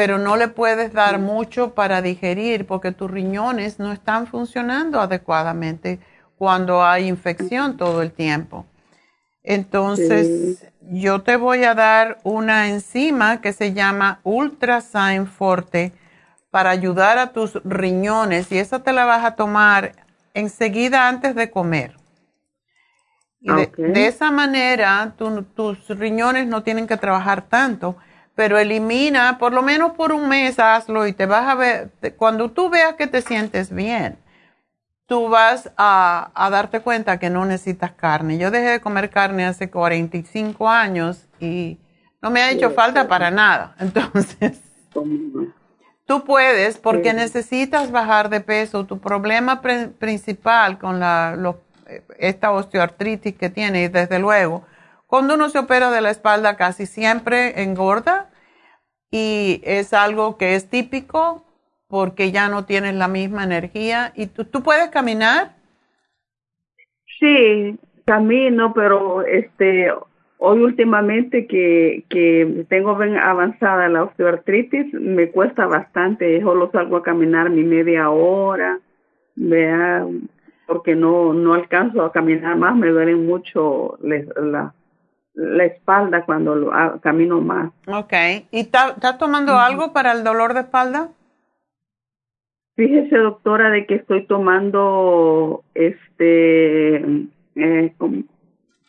pero 0.00 0.16
no 0.16 0.38
le 0.38 0.48
puedes 0.48 0.94
dar 0.94 1.18
mucho 1.18 1.74
para 1.74 2.00
digerir 2.00 2.66
porque 2.66 2.90
tus 2.90 3.10
riñones 3.10 3.78
no 3.78 3.92
están 3.92 4.26
funcionando 4.26 4.98
adecuadamente 4.98 6.00
cuando 6.38 6.82
hay 6.82 7.06
infección 7.06 7.76
todo 7.76 8.00
el 8.00 8.10
tiempo. 8.10 8.64
Entonces, 9.42 10.64
yo 10.80 11.20
te 11.20 11.36
voy 11.36 11.64
a 11.64 11.74
dar 11.74 12.18
una 12.24 12.70
enzima 12.70 13.42
que 13.42 13.52
se 13.52 13.74
llama 13.74 14.20
Ultrasign 14.24 15.26
Forte 15.26 15.92
para 16.50 16.70
ayudar 16.70 17.18
a 17.18 17.34
tus 17.34 17.60
riñones 17.62 18.50
y 18.52 18.58
esa 18.58 18.82
te 18.82 18.94
la 18.94 19.04
vas 19.04 19.22
a 19.22 19.36
tomar 19.36 19.92
enseguida 20.32 21.08
antes 21.08 21.34
de 21.34 21.50
comer. 21.50 21.94
Y 23.38 23.50
de, 23.52 24.06
esa 24.06 24.30
manera 24.30 25.14
tus 25.18 25.88
riñones 25.88 26.46
no 26.46 26.62
tienen 26.62 26.86
que 26.86 26.96
trabajar 26.96 27.42
tanto, 27.42 27.98
pero 28.34 28.58
elimina, 28.58 29.38
por 29.38 29.52
lo 29.52 29.62
menos 29.62 29.92
por 29.92 30.12
un 30.12 30.28
mes 30.28 30.58
hazlo 30.58 31.06
y 31.06 31.12
te 31.12 31.26
vas 31.26 31.48
a 31.48 31.54
ver, 31.54 31.90
cuando 32.16 32.50
tú 32.50 32.70
veas 32.70 32.94
que 32.94 33.06
te 33.06 33.22
sientes 33.22 33.72
bien, 33.72 34.18
tú 35.06 35.28
vas 35.28 35.70
a, 35.76 36.30
a, 36.34 36.50
darte 36.50 36.80
cuenta 36.80 37.18
que 37.18 37.30
no 37.30 37.44
necesitas 37.44 37.92
carne. 37.92 38.38
Yo 38.38 38.50
dejé 38.50 38.68
de 38.68 38.80
comer 38.80 39.10
carne 39.10 39.44
hace 39.44 39.68
45 39.68 40.68
años 40.68 41.26
y 41.40 41.78
No 42.22 42.30
me 42.30 42.42
ha 42.42 42.50
hecho 42.50 42.70
falta 42.70 43.08
para 43.08 43.30
nada. 43.30 43.74
Entonces, 43.80 44.60
tú 46.06 46.24
puedes 46.24 46.78
porque 46.78 47.12
necesitas 47.12 47.90
bajar 47.90 48.28
de 48.28 48.40
peso. 48.40 48.86
Tu 48.86 49.00
problema 49.00 49.60
principal 49.60 50.78
con 50.78 51.00
la, 51.00 51.36
esta 52.18 52.52
osteoartritis 52.52 53.34
que 53.34 53.50
tienes, 53.50 53.92
desde 53.92 54.18
luego, 54.18 54.64
cuando 55.10 55.34
uno 55.34 55.48
se 55.48 55.58
opera 55.58 55.90
de 55.90 56.00
la 56.00 56.10
espalda 56.10 56.56
casi 56.56 56.86
siempre 56.86 57.62
engorda 57.62 58.30
y 59.10 59.60
es 59.64 59.92
algo 59.92 60.38
que 60.38 60.54
es 60.54 60.70
típico 60.70 61.44
porque 61.88 62.30
ya 62.30 62.48
no 62.48 62.64
tienes 62.64 62.94
la 62.94 63.08
misma 63.08 63.42
energía. 63.42 64.12
¿Y 64.14 64.26
tú, 64.26 64.44
tú 64.44 64.62
puedes 64.62 64.88
caminar? 64.90 65.56
Sí, 67.18 67.76
camino, 68.06 68.72
pero 68.72 69.22
este 69.26 69.92
hoy 70.38 70.62
últimamente 70.62 71.46
que, 71.46 72.04
que 72.08 72.64
tengo 72.68 72.96
bien 72.96 73.16
avanzada 73.18 73.88
la 73.88 74.04
osteoartritis, 74.04 74.94
me 74.94 75.30
cuesta 75.30 75.66
bastante. 75.66 76.40
Solo 76.40 76.70
salgo 76.70 76.98
a 76.98 77.02
caminar 77.02 77.50
mi 77.50 77.64
media 77.64 78.10
hora, 78.10 78.78
vea, 79.34 80.06
porque 80.66 80.94
no, 80.94 81.34
no 81.34 81.54
alcanzo 81.54 82.02
a 82.02 82.12
caminar 82.12 82.56
más, 82.56 82.76
me 82.76 82.90
duele 82.90 83.16
mucho 83.16 83.98
la, 84.02 84.72
la 85.34 85.64
espalda 85.64 86.24
cuando 86.24 86.54
lo, 86.54 87.00
camino 87.00 87.40
más. 87.40 87.72
Ok. 87.86 88.12
¿Y 88.50 88.60
estás 88.60 89.18
tomando 89.18 89.58
algo 89.58 89.92
para 89.92 90.12
el 90.12 90.24
dolor 90.24 90.54
de 90.54 90.60
espalda? 90.60 91.08
Fíjese, 92.76 93.16
doctora, 93.16 93.70
de 93.70 93.86
que 93.86 93.96
estoy 93.96 94.24
tomando, 94.24 95.64
este, 95.74 96.96
eh, 97.54 97.94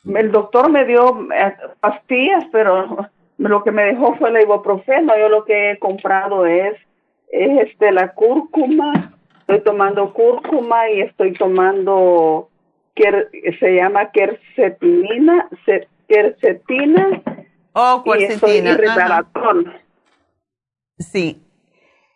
el 0.05 0.31
doctor 0.31 0.71
me 0.71 0.85
dio 0.85 1.27
eh, 1.33 1.55
pastillas, 1.79 2.45
pero 2.51 3.09
lo 3.37 3.63
que 3.63 3.71
me 3.71 3.83
dejó 3.83 4.15
fue 4.15 4.29
el 4.29 4.41
ibuprofeno. 4.41 5.17
Yo 5.17 5.29
lo 5.29 5.45
que 5.45 5.71
he 5.71 5.79
comprado 5.79 6.45
es, 6.45 6.75
es 7.31 7.67
este, 7.67 7.91
la 7.91 8.13
cúrcuma. 8.13 9.13
Estoy 9.41 9.61
tomando 9.61 10.13
cúrcuma 10.13 10.89
y 10.89 11.01
estoy 11.01 11.33
tomando, 11.33 12.49
que 12.95 13.55
se 13.59 13.75
llama 13.75 14.11
quercetina, 14.11 15.49
quercetina 16.11 17.21
oh, 17.73 18.03
quercetina. 18.03 18.77
Sí, 20.99 21.41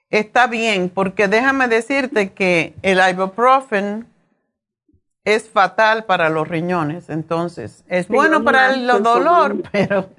está 0.09 0.47
bien, 0.47 0.89
porque 0.89 1.27
déjame 1.27 1.67
decirte 1.67 2.33
que 2.33 2.75
el 2.81 2.99
ibuprofen 3.09 4.07
es 5.23 5.49
fatal 5.49 6.05
para 6.05 6.29
los 6.29 6.47
riñones, 6.47 7.09
entonces 7.09 7.83
es 7.87 8.07
bueno 8.07 8.43
para 8.43 8.73
el 8.73 8.85
dolor, 8.85 9.63
pero 9.71 10.09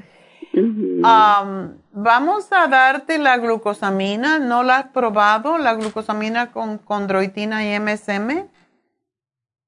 um, 0.52 1.74
vamos 1.92 2.50
a 2.50 2.66
darte 2.66 3.18
la 3.18 3.36
glucosamina, 3.36 4.40
¿no 4.40 4.64
la 4.64 4.78
has 4.78 4.86
probado, 4.88 5.58
la 5.58 5.74
glucosamina 5.74 6.50
con 6.50 6.78
condroitina 6.78 7.64
y 7.64 7.78
MSM? 7.78 8.48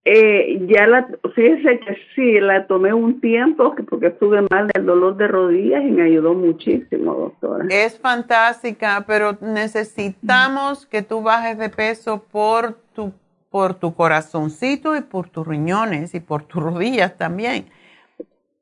Eh, 0.04 0.66
ya 0.68 0.86
la, 0.86 1.06
fíjese 1.34 1.80
que 1.80 1.96
sí, 2.14 2.40
la 2.40 2.66
tomé 2.66 2.94
un 2.94 3.20
tiempo 3.20 3.74
porque 3.90 4.06
estuve 4.06 4.40
mal 4.50 4.68
del 4.68 4.86
dolor 4.86 5.16
de 5.16 5.28
rodillas 5.28 5.82
y 5.82 5.90
me 5.90 6.02
ayudó 6.04 6.32
muchísimo, 6.34 7.12
doctora. 7.14 7.66
Es 7.68 7.98
fantástica, 7.98 9.04
pero 9.06 9.36
necesitamos 9.40 10.86
que 10.86 11.02
tú 11.02 11.22
bajes 11.22 11.58
de 11.58 11.68
peso 11.68 12.24
por 12.30 12.74
tu, 12.94 13.12
por 13.50 13.74
tu 13.74 13.94
corazoncito 13.94 14.96
y 14.96 15.02
por 15.02 15.28
tus 15.28 15.46
riñones 15.46 16.14
y 16.14 16.20
por 16.20 16.44
tus 16.44 16.62
rodillas 16.62 17.16
también. 17.18 17.66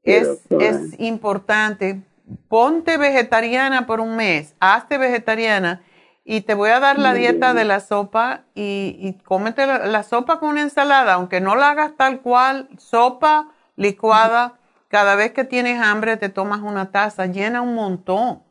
es, 0.02 0.44
es 0.50 0.98
importante. 0.98 2.00
Ponte 2.48 2.98
vegetariana 2.98 3.86
por 3.86 4.00
un 4.00 4.16
mes, 4.16 4.56
hazte 4.58 4.98
vegetariana 4.98 5.80
y 6.28 6.40
te 6.40 6.54
voy 6.54 6.70
a 6.70 6.80
dar 6.80 6.98
la 6.98 7.14
dieta 7.14 7.54
de 7.54 7.64
la 7.64 7.78
sopa 7.78 8.42
y, 8.52 8.96
y 8.98 9.12
cómete 9.22 9.64
la, 9.64 10.02
sopa 10.02 10.40
con 10.40 10.48
una 10.50 10.62
ensalada, 10.62 11.14
aunque 11.14 11.40
no 11.40 11.54
la 11.54 11.70
hagas 11.70 11.92
tal 11.96 12.20
cual, 12.20 12.68
sopa 12.78 13.52
licuada, 13.76 14.58
cada 14.88 15.14
vez 15.14 15.30
que 15.30 15.44
tienes 15.44 15.80
hambre 15.80 16.16
te 16.16 16.28
tomas 16.28 16.62
una 16.62 16.90
taza, 16.90 17.26
llena 17.26 17.62
un 17.62 17.76
montón. 17.76 18.42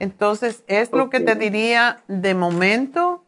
Entonces, 0.00 0.64
es 0.66 0.90
lo 0.90 1.08
que 1.08 1.20
te 1.20 1.36
diría 1.36 2.02
de 2.08 2.34
momento. 2.34 3.24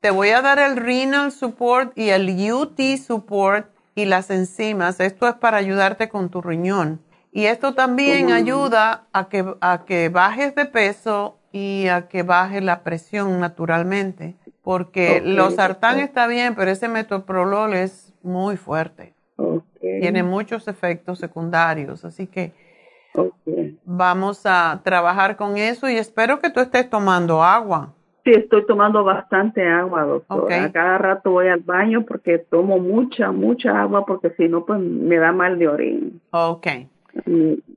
Te 0.00 0.10
voy 0.10 0.30
a 0.30 0.42
dar 0.42 0.58
el 0.58 0.76
renal 0.76 1.32
support 1.32 1.96
y 1.96 2.10
el 2.10 2.28
UT 2.52 2.78
support 2.98 3.70
y 3.94 4.04
las 4.04 4.28
enzimas. 4.28 5.00
Esto 5.00 5.26
es 5.26 5.34
para 5.34 5.56
ayudarte 5.56 6.10
con 6.10 6.28
tu 6.28 6.42
riñón. 6.42 7.02
Y 7.32 7.46
esto 7.46 7.74
también 7.74 8.32
ayuda 8.32 9.06
a 9.12 9.28
que, 9.30 9.54
a 9.62 9.84
que 9.86 10.10
bajes 10.10 10.54
de 10.54 10.66
peso 10.66 11.39
y 11.52 11.88
a 11.88 12.08
que 12.08 12.22
baje 12.22 12.60
la 12.60 12.82
presión 12.82 13.40
naturalmente, 13.40 14.36
porque 14.62 15.20
los 15.24 15.54
sartán 15.54 15.98
está 15.98 16.26
bien, 16.26 16.54
pero 16.54 16.70
ese 16.70 16.88
metoprolol 16.88 17.74
es 17.74 18.14
muy 18.22 18.56
fuerte. 18.56 19.14
Tiene 19.80 20.22
muchos 20.22 20.68
efectos 20.68 21.18
secundarios, 21.18 22.04
así 22.04 22.26
que 22.26 22.52
vamos 23.84 24.42
a 24.44 24.80
trabajar 24.84 25.36
con 25.36 25.56
eso 25.56 25.88
y 25.88 25.96
espero 25.96 26.38
que 26.38 26.50
tú 26.50 26.60
estés 26.60 26.88
tomando 26.88 27.42
agua. 27.42 27.92
Sí, 28.24 28.32
estoy 28.32 28.66
tomando 28.66 29.02
bastante 29.02 29.66
agua, 29.66 30.04
doctora. 30.04 30.70
Cada 30.70 30.98
rato 30.98 31.30
voy 31.30 31.48
al 31.48 31.60
baño 31.60 32.04
porque 32.06 32.38
tomo 32.38 32.78
mucha, 32.78 33.32
mucha 33.32 33.80
agua 33.80 34.04
porque 34.04 34.30
si 34.36 34.46
no, 34.46 34.64
pues 34.66 34.78
me 34.78 35.16
da 35.16 35.32
mal 35.32 35.58
de 35.58 35.68
orina. 35.68 36.10
Ok. 36.30 36.66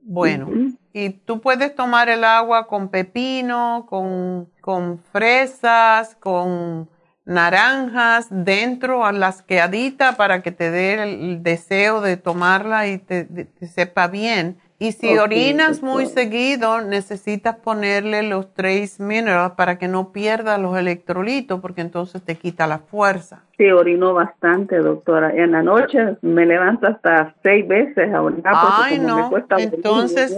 Bueno, 0.02 0.48
y 0.92 1.10
tú 1.10 1.40
puedes 1.40 1.74
tomar 1.74 2.08
el 2.08 2.24
agua 2.24 2.66
con 2.66 2.88
pepino, 2.88 3.86
con, 3.88 4.48
con 4.60 4.98
fresas, 5.12 6.16
con 6.20 6.88
naranjas 7.24 8.26
dentro 8.30 9.04
a 9.04 9.12
las 9.12 9.42
queaditas 9.42 10.14
para 10.16 10.42
que 10.42 10.52
te 10.52 10.70
dé 10.70 11.02
el 11.02 11.42
deseo 11.42 12.00
de 12.00 12.16
tomarla 12.16 12.86
y 12.88 12.98
te 12.98 13.48
sepa 13.66 14.08
bien. 14.08 14.58
Y 14.78 14.92
si 14.92 15.16
orinas 15.16 15.82
muy 15.82 16.06
seguido, 16.06 16.80
necesitas 16.82 17.56
ponerle 17.56 18.22
los 18.22 18.52
trace 18.52 19.02
minerals 19.02 19.54
para 19.54 19.78
que 19.78 19.88
no 19.88 20.12
pierda 20.12 20.58
los 20.58 20.76
electrolitos, 20.76 21.60
porque 21.60 21.80
entonces 21.80 22.22
te 22.22 22.34
quita 22.34 22.66
la 22.66 22.80
fuerza. 22.80 23.44
Sí, 23.56 23.70
orino 23.70 24.14
bastante, 24.14 24.78
doctora. 24.78 25.32
En 25.32 25.52
la 25.52 25.62
noche 25.62 26.16
me 26.22 26.44
levanto 26.44 26.88
hasta 26.88 27.34
seis 27.42 27.66
veces 27.68 28.12
a 28.12 28.20
orinar 28.20 28.52
Ay, 28.56 28.98
no. 28.98 29.30
entonces 29.58 30.36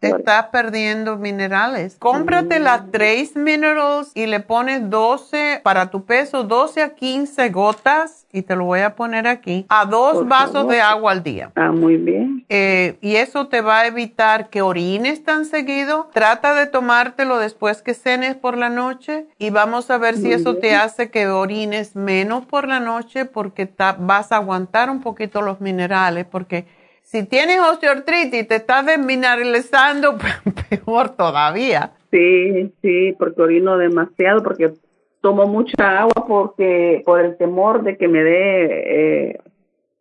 estás 0.00 0.46
perdiendo 0.48 1.16
minerales. 1.16 1.96
Cómprate 1.98 2.60
las 2.60 2.90
trace 2.90 3.32
minerals 3.36 4.12
y 4.14 4.26
le 4.26 4.40
pones 4.40 4.90
12 4.90 5.60
para 5.62 5.90
tu 5.90 6.04
peso, 6.04 6.44
12 6.44 6.82
a 6.82 6.94
15 6.94 7.48
gotas 7.48 8.26
y 8.32 8.42
te 8.42 8.56
lo 8.56 8.64
voy 8.64 8.80
a 8.80 8.96
poner 8.96 9.26
aquí, 9.26 9.66
a 9.68 9.84
dos 9.84 10.26
vasos 10.26 10.66
de 10.68 10.80
agua 10.80 11.12
al 11.12 11.22
día. 11.22 11.50
Ah, 11.54 11.70
muy 11.70 11.96
bien. 11.96 12.44
Eh, 12.48 12.96
y 13.00 13.16
eso 13.16 13.48
te 13.48 13.60
va 13.60 13.80
a 13.80 13.86
evitar 13.86 14.48
que 14.48 14.62
orines 14.62 15.22
tan 15.22 15.44
seguido. 15.44 16.08
Trata 16.12 16.54
de 16.54 16.66
tomártelo 16.66 17.38
después 17.38 17.82
que 17.82 17.94
cenes 17.94 18.34
por 18.34 18.56
la 18.56 18.70
noche 18.70 19.26
y 19.38 19.50
vamos 19.50 19.90
a 19.90 19.98
ver 19.98 20.16
si 20.16 20.32
eso 20.32 20.56
te 20.56 20.74
hace 20.74 21.10
que 21.10 21.28
orines 21.28 21.94
menos 21.94 22.41
por 22.46 22.68
la 22.68 22.80
noche 22.80 23.24
porque 23.24 23.68
vas 23.98 24.32
a 24.32 24.36
aguantar 24.36 24.90
un 24.90 25.00
poquito 25.00 25.42
los 25.42 25.60
minerales 25.60 26.24
porque 26.24 26.66
si 27.02 27.24
tienes 27.24 27.60
osteoartritis 27.60 28.42
y 28.42 28.44
te 28.44 28.56
estás 28.56 28.86
desmineralizando, 28.86 30.16
peor 30.70 31.10
todavía. 31.10 31.92
Sí, 32.10 32.72
sí, 32.80 33.14
porque 33.18 33.42
orino 33.42 33.76
demasiado, 33.76 34.42
porque 34.42 34.72
tomo 35.20 35.46
mucha 35.46 36.00
agua 36.00 36.26
porque 36.26 37.02
por 37.04 37.20
el 37.20 37.36
temor 37.36 37.82
de 37.82 37.96
que 37.96 38.08
me 38.08 38.22
dé 38.22 39.30
eh, 39.30 39.40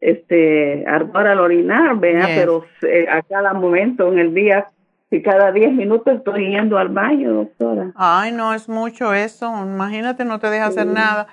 este 0.02 0.84
ardor 0.88 1.28
al 1.28 1.40
orinar, 1.40 1.98
vea, 1.98 2.28
pero 2.36 2.66
eh, 2.82 3.08
a 3.10 3.22
cada 3.22 3.54
momento 3.54 4.12
en 4.12 4.20
el 4.20 4.34
día, 4.34 4.68
si 5.10 5.22
cada 5.22 5.52
10 5.52 5.74
minutos 5.74 6.16
estoy 6.16 6.50
yendo 6.50 6.78
al 6.78 6.90
baño, 6.90 7.34
doctora. 7.34 7.92
Ay, 7.96 8.32
no 8.32 8.54
es 8.54 8.68
mucho 8.68 9.14
eso, 9.14 9.54
imagínate, 9.64 10.26
no 10.26 10.40
te 10.40 10.50
deja 10.50 10.66
hacer 10.66 10.88
nada. 10.88 11.28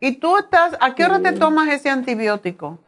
¿Y 0.00 0.18
tú 0.18 0.36
estás, 0.36 0.76
a 0.80 0.94
qué 0.94 1.04
hora 1.04 1.20
te 1.20 1.32
tomas 1.32 1.68
ese 1.68 1.88
antibiótico? 1.88 2.78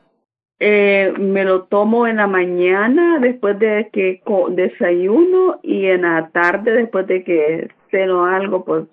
Eh, 0.60 1.14
me 1.18 1.44
lo 1.44 1.64
tomo 1.64 2.06
en 2.06 2.16
la 2.16 2.26
mañana 2.26 3.18
después 3.20 3.59
de 3.59 3.89
que 3.93 4.20
desayuno 4.51 5.60
y 5.62 5.86
en 5.86 6.02
la 6.02 6.30
tarde 6.30 6.72
después 6.72 7.06
de 7.06 7.22
que 7.22 7.70
ceno 7.90 8.26
algo, 8.26 8.64
pues 8.64 8.85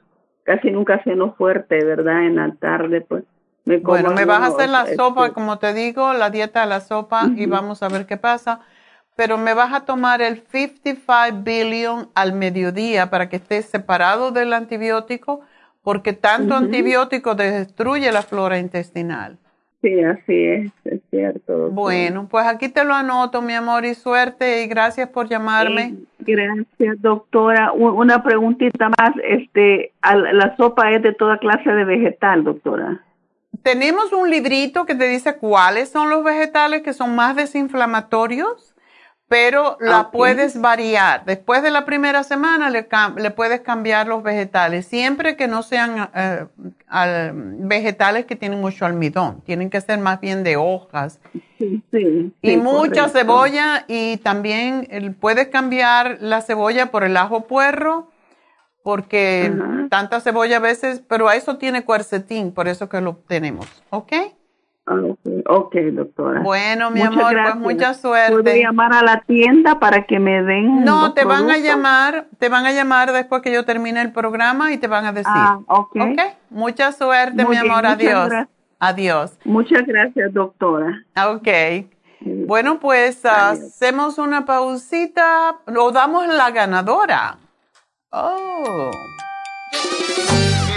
casi 0.44 0.70
nunca 0.70 1.02
ceno 1.04 1.34
fuerte, 1.34 1.84
¿verdad? 1.84 2.26
En 2.26 2.36
la 2.36 2.54
tarde, 2.56 3.02
pues. 3.02 3.24
Me 3.66 3.78
bueno, 3.78 4.12
me 4.12 4.26
vas 4.26 4.44
a 4.44 4.48
hacer 4.48 4.70
la 4.70 4.86
sopa, 4.96 5.24
este 5.24 5.34
como 5.34 5.58
te 5.58 5.74
digo, 5.74 6.14
la 6.14 6.30
dieta 6.30 6.62
de 6.62 6.68
la 6.68 6.82
sopa 6.82 7.32
y 7.36 7.48
vamos 7.48 7.82
a 7.82 7.90
ver 7.90 8.06
qué 8.06 8.16
pasa. 8.16 8.60
Pero 9.16 9.40
me 9.40 9.56
vas 9.56 9.74
a 9.74 9.86
tomar 9.86 10.22
el 10.22 10.44
55 10.52 11.42
billion 11.42 12.10
al 12.14 12.34
mediodía 12.34 13.10
para 13.10 13.28
que 13.28 13.38
esté 13.38 13.64
separado 13.64 14.30
del 14.30 14.54
antibiótico, 14.54 15.42
porque 15.86 16.14
tanto 16.14 16.56
antibiótico 16.56 17.36
destruye 17.36 18.12
la 18.12 18.24
flora 18.24 18.58
intestinal. 18.58 19.38
Sí, 19.84 20.02
así 20.02 20.46
es, 20.46 20.72
es 20.84 21.00
cierto. 21.12 21.70
Bueno, 21.70 22.28
pues 22.28 22.48
aquí 22.48 22.70
te 22.70 22.84
lo 22.84 22.96
anoto, 22.96 23.44
mi 23.44 23.54
amor, 23.54 23.86
y 23.86 23.94
suerte 23.94 24.64
y 24.64 24.68
gracias 24.68 25.10
por 25.10 25.30
llamarme. 25.30 25.94
gracias, 26.18 27.00
doctora. 27.04 27.72
Una 27.72 28.24
preguntita 28.24 28.90
más, 28.90 29.12
este, 29.24 29.94
la 30.02 30.56
sopa 30.58 30.90
es 30.92 31.04
de 31.04 31.14
toda 31.14 31.38
clase 31.38 31.70
de 31.70 31.86
vegetal, 31.86 32.44
doctora. 32.44 33.04
Tenemos 33.62 34.12
un 34.12 34.32
librito 34.32 34.88
que 34.88 34.96
te 34.96 35.08
dice 35.08 35.38
cuáles 35.38 35.90
son 35.90 36.10
los 36.10 36.24
vegetales 36.24 36.82
que 36.82 36.94
son 36.94 37.16
más 37.16 37.36
desinflamatorios 37.36 38.75
pero 39.28 39.78
la 39.80 40.12
puedes 40.12 40.60
variar. 40.62 41.26
Después 41.26 41.64
de 41.64 41.72
la 41.72 41.86
primera 41.86 42.24
semana 42.24 42.70
le, 42.70 42.88
le, 43.18 43.32
puedes 43.32 43.62
cambiar 43.62 44.08
los 44.08 44.22
vegetales, 44.22 44.86
siempre 44.86 45.36
que 45.36 45.48
no 45.48 45.64
sean 45.64 46.10
eh, 46.14 46.46
vegetales 47.34 48.26
que 48.26 48.36
tienen 48.36 48.62
mucho 48.62 48.86
almidón, 48.86 49.42
tienen 49.42 49.70
que 49.70 49.82
ser 49.82 50.00
más 50.00 50.22
bien 50.22 50.44
de 50.44 50.58
hojas. 50.58 51.20
Sí, 51.58 51.82
sí, 51.92 52.34
y 52.42 52.58
mucha 52.58 53.10
cebolla 53.10 53.86
y 53.88 54.18
también 54.18 55.18
puedes 55.20 55.48
cambiar 55.48 56.18
la 56.22 56.42
cebolla 56.42 56.92
por 56.92 57.04
el 57.04 57.18
ajo 57.18 57.48
puerro 57.48 58.12
porque 58.84 59.52
tanta 59.90 60.22
cebolla 60.22 60.58
a 60.58 60.60
veces, 60.60 61.02
pero 61.08 61.28
a 61.28 61.36
eso 61.36 61.58
tiene 61.58 61.84
cuercetín, 61.84 62.52
por 62.52 62.68
eso 62.68 62.88
que 62.88 63.02
lo 63.02 63.16
tenemos, 63.16 63.66
¿ok? 63.90 64.14
Ah, 64.88 65.02
ok, 65.48 65.76
doctora. 65.94 66.42
Bueno, 66.42 66.92
mi 66.92 67.02
amor, 67.02 67.36
pues 67.44 67.56
mucha 67.56 67.96
suerte. 67.96 68.44
¿Puedo 68.44 68.56
llamar 68.56 68.94
a 68.94 69.02
la 69.02 69.22
tienda 69.22 69.80
para 69.80 70.06
que 70.06 70.20
me 70.20 70.44
den 70.44 70.84
No, 70.84 71.14
te 71.14 71.26
van 71.26 71.50
a 71.50 71.58
llamar, 71.58 72.28
te 72.38 72.50
van 72.50 72.66
a 72.68 72.72
llamar 72.72 73.12
después 73.12 73.42
que 73.42 73.52
yo 73.52 73.66
termine 73.66 74.02
el 74.02 74.12
programa 74.12 74.74
y 74.74 74.78
te 74.78 74.88
van 74.88 75.06
a 75.06 75.12
decir. 75.12 75.32
Ah, 75.34 75.60
ok. 75.68 75.98
Mucha 76.52 76.92
suerte, 76.92 77.46
mi 77.46 77.58
amor, 77.58 77.86
adiós. 77.86 78.32
Adiós. 78.80 79.34
Muchas 79.44 79.88
gracias, 79.88 80.32
doctora. 80.34 81.04
Ok. 81.26 81.48
Bueno, 82.22 82.80
pues 82.80 83.26
hacemos 83.26 84.20
una 84.20 84.46
pausita, 84.46 85.58
lo 85.66 85.92
damos 85.92 86.28
la 86.28 86.52
ganadora. 86.52 87.38
Oh. 88.12 88.92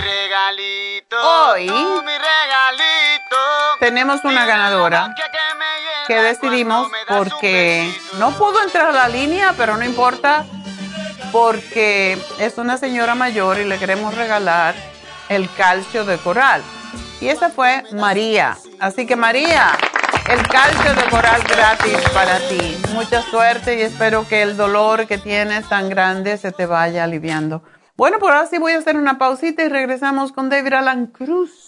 Regalito. 0.09 1.17
Hoy. 1.23 1.67
mi 1.67 2.13
regalito. 2.13 3.37
Tenemos 3.79 4.25
una 4.25 4.47
ganadora 4.47 5.15
que 6.07 6.15
decidimos 6.21 6.89
porque 7.07 7.95
no 8.19 8.31
pudo 8.33 8.63
entrar 8.63 8.87
a 8.87 8.93
la 8.93 9.09
línea, 9.09 9.55
pero 9.59 9.77
no 9.77 9.85
importa 9.85 10.47
porque 11.31 12.19
es 12.39 12.57
una 12.57 12.79
señora 12.79 13.15
mayor 13.15 13.59
y 13.59 13.65
le 13.65 13.79
queremos 13.79 14.15
regalar 14.15 14.75
el 15.29 15.53
calcio 15.53 16.07
de 16.07 16.17
coral. 16.17 16.63
Y 17.21 17.29
esa 17.29 17.51
fue 17.51 17.85
María. 17.93 18.57
Así 18.81 19.07
que 19.07 19.15
María, 19.15 19.77
el 20.31 20.49
calcio 20.49 20.95
de 20.95 21.03
coral 21.11 21.43
gratis 21.43 21.99
para 22.15 22.39
ti. 22.49 22.81
Mucha 22.95 23.21
suerte 23.21 23.79
y 23.79 23.83
espero 23.83 24.27
que 24.27 24.41
el 24.41 24.57
dolor 24.57 25.07
que 25.07 25.19
tienes 25.19 25.69
tan 25.69 25.91
grande 25.91 26.39
se 26.39 26.51
te 26.51 26.65
vaya 26.65 27.05
aliviando. 27.05 27.63
Bueno, 27.99 28.21
por 28.21 28.31
ahora 28.31 28.47
sí 28.47 28.59
voy 28.59 28.75
a 28.75 28.79
hacer 28.79 28.97
una 28.97 29.19
pausita 29.19 29.65
y 29.65 29.69
regresamos 29.69 30.31
con 30.31 30.49
David 30.49 30.75
Alan 30.75 31.09
Cruz. 31.09 31.68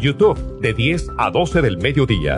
YouTube 0.00 0.60
de 0.60 0.74
10 0.74 1.08
a 1.18 1.30
12 1.30 1.62
del 1.62 1.78
mediodía. 1.78 2.36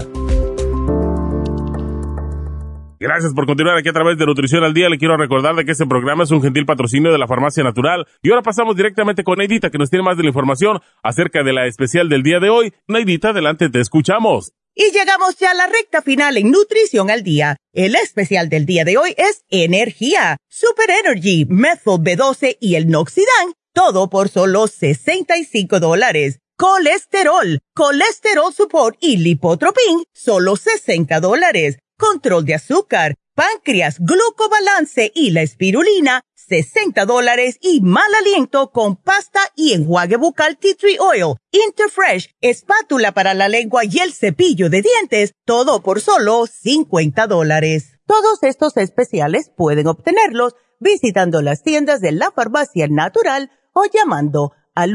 Gracias 3.02 3.32
por 3.34 3.46
continuar 3.46 3.76
aquí 3.76 3.88
a 3.88 3.92
través 3.92 4.16
de 4.16 4.26
Nutrición 4.26 4.62
al 4.62 4.74
Día. 4.74 4.88
Le 4.88 4.96
quiero 4.96 5.16
recordar 5.16 5.56
de 5.56 5.64
que 5.64 5.72
este 5.72 5.86
programa 5.86 6.22
es 6.22 6.30
un 6.30 6.40
gentil 6.40 6.64
patrocinio 6.64 7.10
de 7.10 7.18
la 7.18 7.26
Farmacia 7.26 7.64
Natural. 7.64 8.06
Y 8.22 8.30
ahora 8.30 8.42
pasamos 8.42 8.76
directamente 8.76 9.24
con 9.24 9.38
Neidita, 9.38 9.70
que 9.70 9.78
nos 9.78 9.90
tiene 9.90 10.04
más 10.04 10.16
de 10.16 10.22
la 10.22 10.28
información 10.28 10.78
acerca 11.02 11.42
de 11.42 11.52
la 11.52 11.66
especial 11.66 12.08
del 12.08 12.22
día 12.22 12.38
de 12.38 12.48
hoy. 12.48 12.72
Neidita, 12.86 13.30
adelante, 13.30 13.68
te 13.70 13.80
escuchamos. 13.80 14.52
Y 14.74 14.92
llegamos 14.92 15.36
ya 15.36 15.50
a 15.50 15.54
la 15.54 15.66
recta 15.66 16.00
final 16.00 16.36
en 16.36 16.52
Nutrición 16.52 17.10
al 17.10 17.24
Día. 17.24 17.56
El 17.72 17.96
especial 17.96 18.48
del 18.48 18.66
día 18.66 18.84
de 18.84 18.96
hoy 18.96 19.14
es 19.18 19.44
Energía, 19.50 20.36
Super 20.48 20.88
Energy, 21.04 21.44
Methyl 21.46 21.98
B12 21.98 22.56
y 22.60 22.76
el 22.76 22.88
Noxidan. 22.88 23.52
Todo 23.74 24.10
por 24.10 24.28
solo 24.28 24.68
65 24.68 25.80
dólares. 25.80 26.41
Colesterol, 26.62 27.58
Colesterol 27.74 28.54
Support 28.54 28.96
y 29.00 29.16
Lipotropin, 29.16 30.04
solo 30.12 30.54
60 30.54 31.18
dólares 31.18 31.78
control 31.98 32.44
de 32.44 32.54
azúcar, 32.54 33.16
páncreas, 33.34 33.98
glucobalance 33.98 35.10
y 35.12 35.32
la 35.32 35.42
espirulina, 35.42 36.20
60 36.36 37.04
dólares 37.04 37.58
y 37.60 37.80
mal 37.80 38.14
aliento 38.14 38.70
con 38.70 38.94
pasta 38.94 39.40
y 39.56 39.72
enjuague 39.72 40.14
bucal 40.18 40.56
tea 40.56 40.76
tree 40.76 40.98
oil, 41.00 41.34
Interfresh, 41.50 42.30
espátula 42.40 43.10
para 43.10 43.34
la 43.34 43.48
lengua 43.48 43.82
y 43.84 43.98
el 43.98 44.12
cepillo 44.12 44.70
de 44.70 44.82
dientes, 44.82 45.32
todo 45.44 45.82
por 45.82 46.00
solo 46.00 46.46
50 46.46 47.26
dólares. 47.26 47.98
Todos 48.06 48.40
estos 48.44 48.76
especiales 48.76 49.50
pueden 49.56 49.88
obtenerlos 49.88 50.54
visitando 50.78 51.42
las 51.42 51.64
tiendas 51.64 52.00
de 52.00 52.12
la 52.12 52.30
farmacia 52.30 52.86
natural 52.86 53.50
o 53.72 53.82
llamando 53.92 54.52
al 54.76 54.94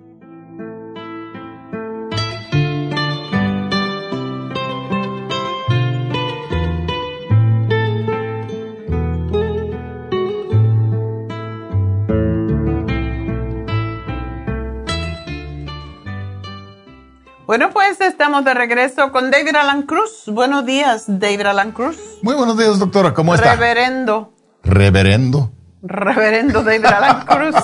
Bueno, 17.51 17.71
pues 17.71 17.99
estamos 17.99 18.45
de 18.45 18.53
regreso 18.53 19.11
con 19.11 19.29
David 19.29 19.57
Alan 19.57 19.81
Cruz. 19.81 20.23
Buenos 20.27 20.65
días, 20.65 21.03
David 21.05 21.47
Alan 21.47 21.73
Cruz. 21.73 21.97
Muy 22.21 22.33
buenos 22.33 22.57
días, 22.57 22.79
doctora. 22.79 23.13
¿Cómo 23.13 23.35
está? 23.35 23.55
Reverendo. 23.55 24.33
Reverendo. 24.63 25.51
Reverendo 25.83 26.63
David 26.63 26.85
Alan 26.85 27.25
Cruz. 27.25 27.55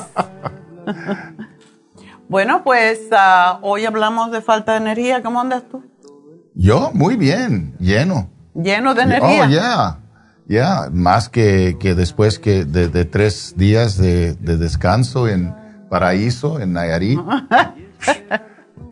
bueno, 2.28 2.66
pues 2.66 3.00
ah, 3.14 3.60
hoy 3.62 3.86
hablamos 3.86 4.30
de 4.32 4.42
falta 4.42 4.74
de 4.74 4.80
energía. 4.80 5.24
¿Cómo 5.24 5.40
andas 5.40 5.64
tú? 5.72 5.82
Yo, 6.54 6.92
muy 6.94 7.16
bien, 7.16 7.74
lleno. 7.80 8.30
Lleno 8.56 8.94
de 8.94 9.04
energía. 9.04 9.46
Oh, 9.46 9.50
ya. 9.50 10.00
Ya, 10.50 10.90
más 10.92 11.30
que, 11.30 11.78
que 11.80 11.96
después 11.96 12.40
que 12.40 12.66
de, 12.66 13.06
tres 13.06 13.54
días 13.56 13.98
de, 13.98 14.34
de 14.34 14.58
descanso 14.58 15.30
en 15.30 15.56
Paraíso, 15.90 16.60
en 16.60 16.74
Nayarit. 16.74 17.22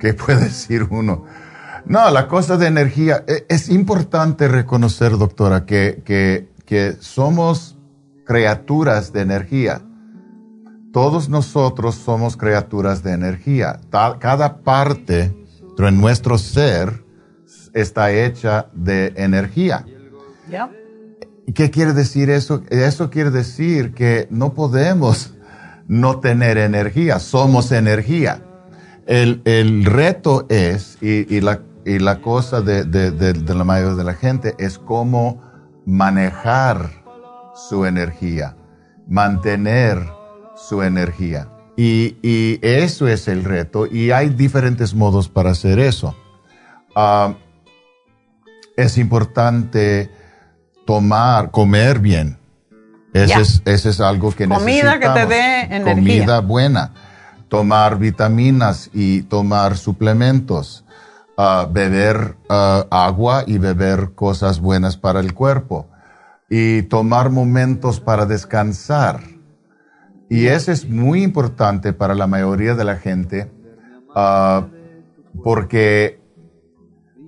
¿Qué 0.05 0.13
puede 0.13 0.43
decir 0.43 0.85
uno? 0.91 1.25
No, 1.87 2.11
la 2.11 2.27
cosa 2.27 2.57
de 2.57 2.67
energía, 2.67 3.23
e, 3.27 3.47
es 3.49 3.69
importante 3.69 4.47
reconocer, 4.47 5.17
doctora, 5.17 5.65
que, 5.65 6.03
que, 6.05 6.47
que 6.63 6.93
somos 6.99 7.75
criaturas 8.23 9.11
de 9.13 9.21
energía. 9.21 9.81
Todos 10.93 11.27
nosotros 11.27 11.95
somos 11.95 12.37
criaturas 12.37 13.01
de 13.01 13.13
energía. 13.13 13.79
Cada 13.89 14.57
parte 14.57 15.35
de 15.75 15.91
nuestro 15.91 16.37
ser 16.37 17.03
está 17.73 18.11
hecha 18.11 18.67
de 18.73 19.11
energía. 19.15 19.87
¿Qué 21.55 21.71
quiere 21.71 21.93
decir 21.93 22.29
eso? 22.29 22.61
Eso 22.69 23.09
quiere 23.09 23.31
decir 23.31 23.95
que 23.95 24.27
no 24.29 24.53
podemos 24.53 25.33
no 25.87 26.19
tener 26.19 26.59
energía, 26.59 27.17
somos 27.17 27.71
energía. 27.71 28.44
El, 29.07 29.41
el 29.45 29.85
reto 29.85 30.45
es, 30.49 30.97
y, 31.01 31.33
y, 31.33 31.41
la, 31.41 31.61
y 31.85 31.99
la 31.99 32.21
cosa 32.21 32.61
de, 32.61 32.83
de, 32.85 33.11
de, 33.11 33.33
de, 33.33 33.55
la 33.55 33.63
mayoría 33.63 33.95
de 33.95 34.03
la 34.03 34.15
gente, 34.15 34.55
es 34.57 34.79
cómo 34.79 35.43
manejar 35.85 36.89
su 37.53 37.85
energía, 37.85 38.55
mantener 39.07 39.99
su 40.55 40.81
energía. 40.81 41.49
Y, 41.77 42.17
y 42.23 42.59
eso 42.63 43.07
es 43.07 43.27
el 43.27 43.43
reto, 43.43 43.85
y 43.85 44.11
hay 44.11 44.29
diferentes 44.29 44.95
modos 44.95 45.29
para 45.29 45.51
hacer 45.51 45.77
eso. 45.77 46.15
Uh, 46.95 47.33
es 48.75 48.97
importante 48.97 50.09
tomar, 50.85 51.51
comer 51.51 51.99
bien. 51.99 52.39
Ese, 53.13 53.27
yeah. 53.27 53.39
es, 53.39 53.61
ese 53.65 53.89
es 53.89 54.01
algo 54.01 54.31
que 54.31 54.47
Comida 54.47 54.99
que 54.99 55.07
te 55.07 55.25
dé 55.25 55.61
energía. 55.61 55.93
Comida 55.93 56.39
buena 56.41 56.91
tomar 57.47 57.97
vitaminas 57.97 58.89
y 58.93 59.23
tomar 59.23 59.77
suplementos, 59.77 60.85
uh, 61.37 61.71
beber 61.71 62.35
uh, 62.49 62.85
agua 62.89 63.43
y 63.45 63.57
beber 63.57 64.13
cosas 64.15 64.59
buenas 64.59 64.97
para 64.97 65.19
el 65.19 65.33
cuerpo 65.33 65.87
y 66.49 66.83
tomar 66.83 67.29
momentos 67.29 67.99
para 67.99 68.25
descansar. 68.25 69.21
Y 70.29 70.47
eso 70.47 70.71
es 70.71 70.89
muy 70.89 71.23
importante 71.23 71.93
para 71.93 72.15
la 72.15 72.27
mayoría 72.27 72.73
de 72.73 72.83
la 72.83 72.95
gente 72.95 73.51
uh, 74.15 74.65
porque 75.43 76.19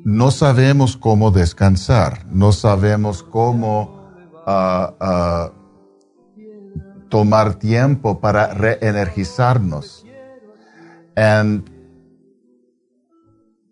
no 0.04 0.32
sabemos 0.32 0.98
cómo 0.98 1.32
descansar, 1.32 2.26
no 2.28 2.52
sabemos 2.54 3.24
cómo 3.24 3.98
tomar 7.10 7.56
tiempo 7.56 8.22
para 8.22 8.54
reenergizarnos. 8.54 10.07
And 11.18 11.68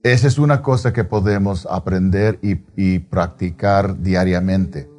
esa 0.01 0.27
es 0.27 0.39
una 0.39 0.61
cosa 0.61 0.91
que 0.91 1.03
podemos 1.03 1.67
aprender 1.69 2.39
y, 2.41 2.59
y 2.75 2.99
practicar 2.99 4.01
diariamente. 4.01 4.89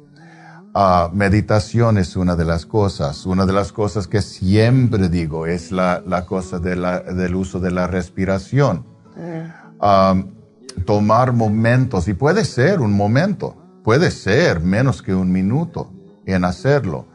Uh, 0.73 1.13
meditación 1.13 1.97
es 1.97 2.15
una 2.15 2.35
de 2.35 2.45
las 2.45 2.65
cosas. 2.65 3.25
Una 3.25 3.45
de 3.45 3.51
las 3.51 3.73
cosas 3.73 4.07
que 4.07 4.21
siempre 4.21 5.09
digo 5.09 5.45
es 5.45 5.71
la, 5.71 6.01
la 6.05 6.25
cosa 6.25 6.59
de 6.59 6.75
la, 6.77 7.01
del 7.01 7.35
uso 7.35 7.59
de 7.59 7.71
la 7.71 7.87
respiración. 7.87 8.85
Mm. 9.15 9.85
Um, 9.85 10.31
tomar 10.85 11.33
momentos, 11.33 12.07
y 12.07 12.13
puede 12.13 12.45
ser 12.45 12.79
un 12.79 12.93
momento, 12.93 13.55
puede 13.83 14.09
ser 14.11 14.61
menos 14.61 15.01
que 15.01 15.13
un 15.15 15.31
minuto 15.31 15.91
en 16.25 16.45
hacerlo. 16.45 17.07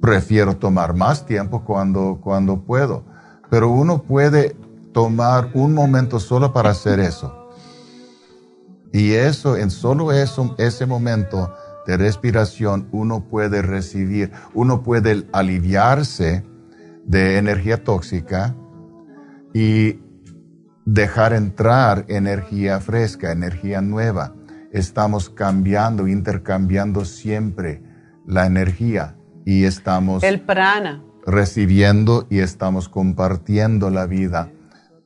Prefiero 0.00 0.56
tomar 0.56 0.94
más 0.94 1.24
tiempo 1.24 1.64
cuando, 1.64 2.20
cuando 2.22 2.64
puedo 2.64 3.04
pero 3.50 3.70
uno 3.70 4.02
puede 4.02 4.56
tomar 4.92 5.50
un 5.54 5.74
momento 5.74 6.20
solo 6.20 6.52
para 6.52 6.70
hacer 6.70 7.00
eso. 7.00 7.50
Y 8.92 9.12
eso, 9.12 9.56
en 9.56 9.70
solo 9.70 10.12
eso, 10.12 10.54
ese 10.58 10.86
momento 10.86 11.52
de 11.86 11.96
respiración, 11.96 12.88
uno 12.92 13.24
puede 13.28 13.62
recibir, 13.62 14.32
uno 14.54 14.82
puede 14.82 15.26
aliviarse 15.32 16.44
de 17.04 17.38
energía 17.38 17.84
tóxica 17.84 18.54
y 19.54 19.98
dejar 20.84 21.32
entrar 21.32 22.04
energía 22.08 22.80
fresca, 22.80 23.32
energía 23.32 23.80
nueva. 23.80 24.34
Estamos 24.72 25.30
cambiando, 25.30 26.08
intercambiando 26.08 27.04
siempre 27.04 27.82
la 28.26 28.46
energía 28.46 29.16
y 29.44 29.64
estamos... 29.64 30.22
El 30.22 30.40
prana 30.40 31.02
recibiendo 31.28 32.26
y 32.30 32.38
estamos 32.38 32.88
compartiendo 32.88 33.90
la 33.90 34.06
vida 34.06 34.50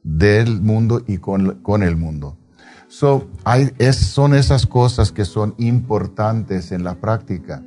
del 0.04 0.60
mundo 0.60 1.02
y 1.06 1.18
con, 1.18 1.60
con 1.62 1.82
el 1.82 1.96
mundo. 1.96 2.36
So, 2.86 3.28
hay, 3.44 3.72
es, 3.78 3.96
son 3.96 4.34
esas 4.34 4.66
cosas 4.66 5.10
que 5.10 5.24
son 5.24 5.54
importantes 5.58 6.72
en 6.72 6.84
la 6.84 6.94
práctica. 6.94 7.62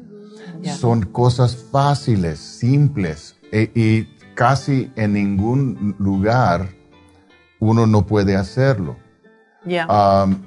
Son 0.79 1.03
cosas 1.03 1.55
fáciles, 1.55 2.39
simples 2.39 3.35
e, 3.51 3.69
y 3.75 4.05
casi 4.33 4.91
en 4.95 5.13
ningún 5.13 5.95
lugar 5.99 6.69
uno 7.59 7.85
no 7.85 8.07
puede 8.07 8.35
hacerlo. 8.35 8.95
Um, 9.65 10.37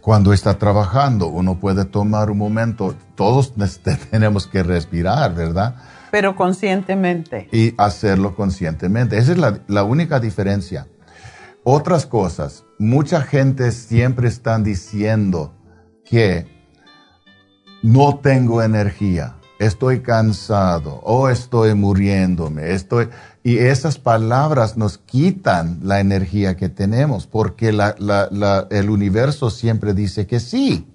cuando 0.00 0.32
está 0.32 0.58
trabajando, 0.58 1.28
uno 1.28 1.58
puede 1.58 1.84
tomar 1.84 2.30
un 2.30 2.38
momento, 2.38 2.94
todos 3.14 3.54
tenemos 4.10 4.46
que 4.46 4.62
respirar, 4.62 5.34
¿verdad? 5.34 5.76
Pero 6.12 6.36
conscientemente. 6.36 7.48
Y 7.50 7.74
hacerlo 7.78 8.36
conscientemente. 8.36 9.18
Esa 9.18 9.32
es 9.32 9.38
la, 9.38 9.58
la 9.66 9.82
única 9.82 10.20
diferencia. 10.20 10.86
Otras 11.64 12.06
cosas, 12.06 12.64
mucha 12.78 13.22
gente 13.22 13.72
siempre 13.72 14.28
están 14.28 14.62
diciendo 14.62 15.54
que 16.04 16.46
no 17.82 18.18
tengo 18.18 18.62
energía, 18.62 19.36
estoy 19.58 20.00
cansado 20.00 21.00
o 21.04 21.28
estoy 21.28 21.74
muriéndome, 21.74 22.72
estoy... 22.72 23.08
Y 23.44 23.58
esas 23.58 23.98
palabras 23.98 24.76
nos 24.76 24.98
quitan 24.98 25.80
la 25.82 25.98
energía 26.00 26.56
que 26.56 26.68
tenemos 26.68 27.26
porque 27.26 27.70
el 27.70 28.90
universo 28.90 29.50
siempre 29.50 29.94
dice 29.94 30.26
que 30.26 30.40
sí. 30.40 30.88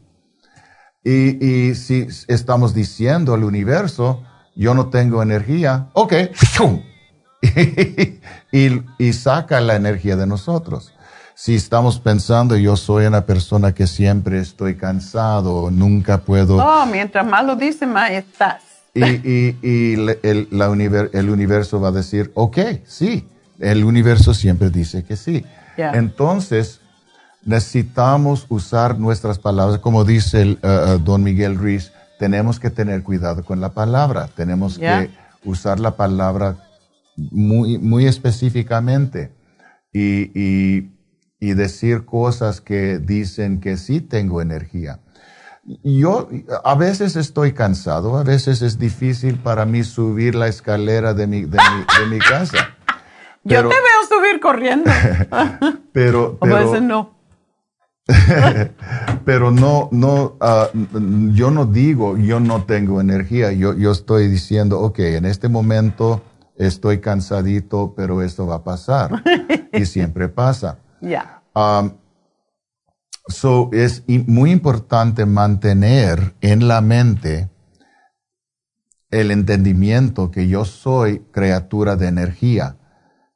Y 1.04 1.76
si 1.76 2.08
estamos 2.28 2.74
diciendo 2.74 3.34
al 3.34 3.44
universo, 3.44 4.24
yo 4.58 4.74
no 4.74 4.88
tengo 4.88 5.22
energía, 5.22 5.88
ok, 5.94 6.14
y, 8.52 8.82
y 8.98 9.14
saca 9.14 9.62
la 9.62 9.76
energía 9.76 10.16
de 10.16 10.28
nosotros. 10.28 10.94
Si 11.36 11.54
estamos 11.54 12.00
pensando, 12.00 12.58
yo 12.58 12.76
soy 12.76 13.06
una 13.06 13.28
persona 13.28 13.72
que 13.72 13.86
siempre 13.86 14.40
estoy 14.40 14.76
cansado, 14.76 15.70
nunca 15.70 16.18
puedo... 16.18 16.58
Oh, 16.58 16.86
mientras 16.88 17.28
más 17.28 17.46
lo 17.46 17.56
dice, 17.56 17.86
más 17.86 18.10
estás. 18.10 18.64
Y, 18.96 19.04
y, 19.06 19.58
y 19.62 19.94
el, 20.24 20.48
la 20.50 20.72
univer, 20.72 21.12
el 21.14 21.30
universo 21.30 21.80
va 21.80 21.90
a 21.90 21.92
decir, 21.92 22.32
ok, 22.34 22.58
sí. 22.86 23.28
El 23.60 23.84
universo 23.84 24.34
siempre 24.34 24.72
dice 24.72 25.04
que 25.04 25.16
sí. 25.16 25.46
Yeah. 25.78 25.92
Entonces, 25.94 26.82
necesitamos 27.46 28.48
usar 28.50 28.98
nuestras 28.98 29.38
palabras, 29.38 29.78
como 29.78 30.04
dice 30.06 30.42
el, 30.42 30.60
uh, 30.64 30.96
uh, 30.96 30.98
don 30.98 31.22
Miguel 31.22 31.56
Ruiz, 31.56 31.92
tenemos 32.20 32.60
que 32.60 32.70
tener 32.70 33.04
cuidado 33.04 33.44
con 33.44 33.62
la 33.62 33.70
palabra, 33.70 34.30
tenemos 34.36 34.78
Yeah. 34.78 35.08
que 35.08 35.12
usar 35.44 35.80
la 35.80 35.96
palabra 35.96 36.58
muy, 37.16 37.78
muy 37.78 38.06
específicamente. 38.06 39.32
Y, 39.94 40.32
y 40.40 40.98
y 41.40 41.54
decir 41.54 42.06
cosas 42.06 42.62
que 42.62 42.98
dicen 42.98 43.60
que 43.60 43.78
sí 43.78 44.02
tengo 44.02 44.42
energía. 44.42 45.00
Yo 45.84 46.30
a 46.64 46.76
veces 46.76 47.16
estoy 47.16 47.52
cansado, 47.52 48.18
a 48.18 48.24
veces 48.24 48.62
es 48.62 48.80
difícil 48.80 49.38
para 49.38 49.66
mí 49.66 49.84
subir 49.84 50.34
la 50.34 50.48
escalera 50.48 51.14
de 51.14 51.28
mi, 51.28 51.42
de 51.42 51.60
mi, 52.10 52.20
casa. 52.20 52.70
Yo 53.44 53.68
te 53.68 53.76
veo 53.76 54.08
subir 54.10 54.40
corriendo. 54.40 54.90
pero, 55.92 56.38
pero, 56.40 56.56
a 56.56 56.60
veces 56.64 56.82
no. 56.82 57.17
pero 59.26 59.52
no, 59.52 59.90
no, 59.92 60.38
ah, 60.40 60.70
yo 61.34 61.52
no 61.52 61.66
digo, 61.66 62.18
yo 62.18 62.40
no 62.40 62.64
tengo 62.64 63.02
energía, 63.02 63.52
yo, 63.52 63.74
yo 63.74 63.92
estoy 63.92 64.28
diciendo, 64.28 64.80
ok, 64.80 65.00
en 65.00 65.26
este 65.26 65.50
momento 65.50 66.22
estoy 66.56 67.00
cansadito, 67.00 67.94
pero 67.96 68.22
esto 68.22 68.48
va 68.48 68.56
a 68.56 68.64
pasar. 68.64 69.24
y 69.74 69.86
siempre 69.86 70.30
pasa. 70.30 70.80
Ya. 71.02 71.42
Um, 71.54 71.92
so, 73.28 73.70
es 73.74 74.04
muy 74.08 74.52
importante 74.52 75.26
mantener 75.26 76.34
en 76.40 76.68
la 76.68 76.82
mente 76.82 77.50
el 79.10 79.32
entendimiento 79.32 80.32
que 80.32 80.48
yo 80.48 80.66
soy 80.66 81.20
criatura 81.32 81.96
de 81.96 82.08
energía, 82.08 82.78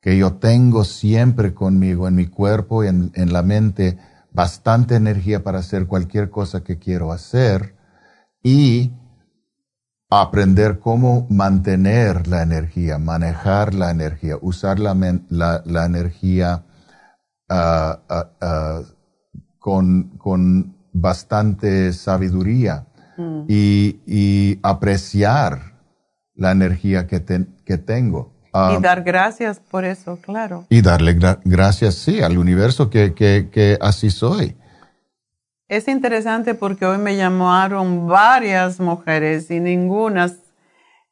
que 0.02 0.18
yo 0.18 0.34
tengo 0.34 0.84
siempre 0.84 1.53
conmigo 1.53 2.07
en 2.07 2.15
mi 2.15 2.27
cuerpo 2.27 2.84
y 2.84 2.88
en, 2.88 3.11
en 3.15 3.34
la 3.34 3.41
mente 3.41 3.98
bastante 4.32 4.95
energía 4.95 5.44
para 5.44 5.60
hacer 5.60 5.88
cualquier 5.88 6.30
cosa 6.30 6.64
que 6.64 6.80
quiero 6.80 7.12
hacer 7.12 7.76
y 8.44 8.91
aprender 10.10 10.80
cómo 10.80 11.26
mantener 11.30 12.28
la 12.28 12.44
energía, 12.44 12.98
manejar 12.98 13.74
la 13.74 13.91
energía, 13.91 14.38
usar 14.41 14.80
la, 14.80 14.94
la, 15.30 15.86
energía 15.86 16.66
uh, 17.49 17.53
uh, 17.53 18.45
uh, 18.45 18.86
con, 19.58 20.18
con, 20.18 20.78
bastante 20.94 21.94
sabiduría 21.94 22.86
mm. 23.18 23.44
y, 23.48 24.02
y, 24.06 24.60
apreciar 24.62 25.80
la 26.36 26.52
energía 26.52 27.08
que, 27.08 27.24
que 27.64 27.78
tengo. 27.78 28.40
Y 28.53 28.76
um, 28.76 28.82
dar 28.82 29.03
gracias 29.03 29.60
por 29.60 29.86
eso, 29.86 30.18
claro. 30.22 30.65
Y 30.69 30.82
darle 30.82 31.18
gracias, 31.45 31.95
sí, 31.95 32.22
al 32.22 32.38
universo 32.38 32.90
que, 32.90 33.14
que, 33.14 33.49
que 33.52 33.78
así 33.80 34.10
soy. 34.10 34.56
Es 35.69 35.88
interesante 35.88 36.53
porque 36.53 36.86
hoy 36.86 36.98
me 36.98 37.15
llamaron 37.15 38.07
varias 38.07 38.82
mujeres 38.82 39.49
y 39.52 39.61
ninguna, 39.61 40.30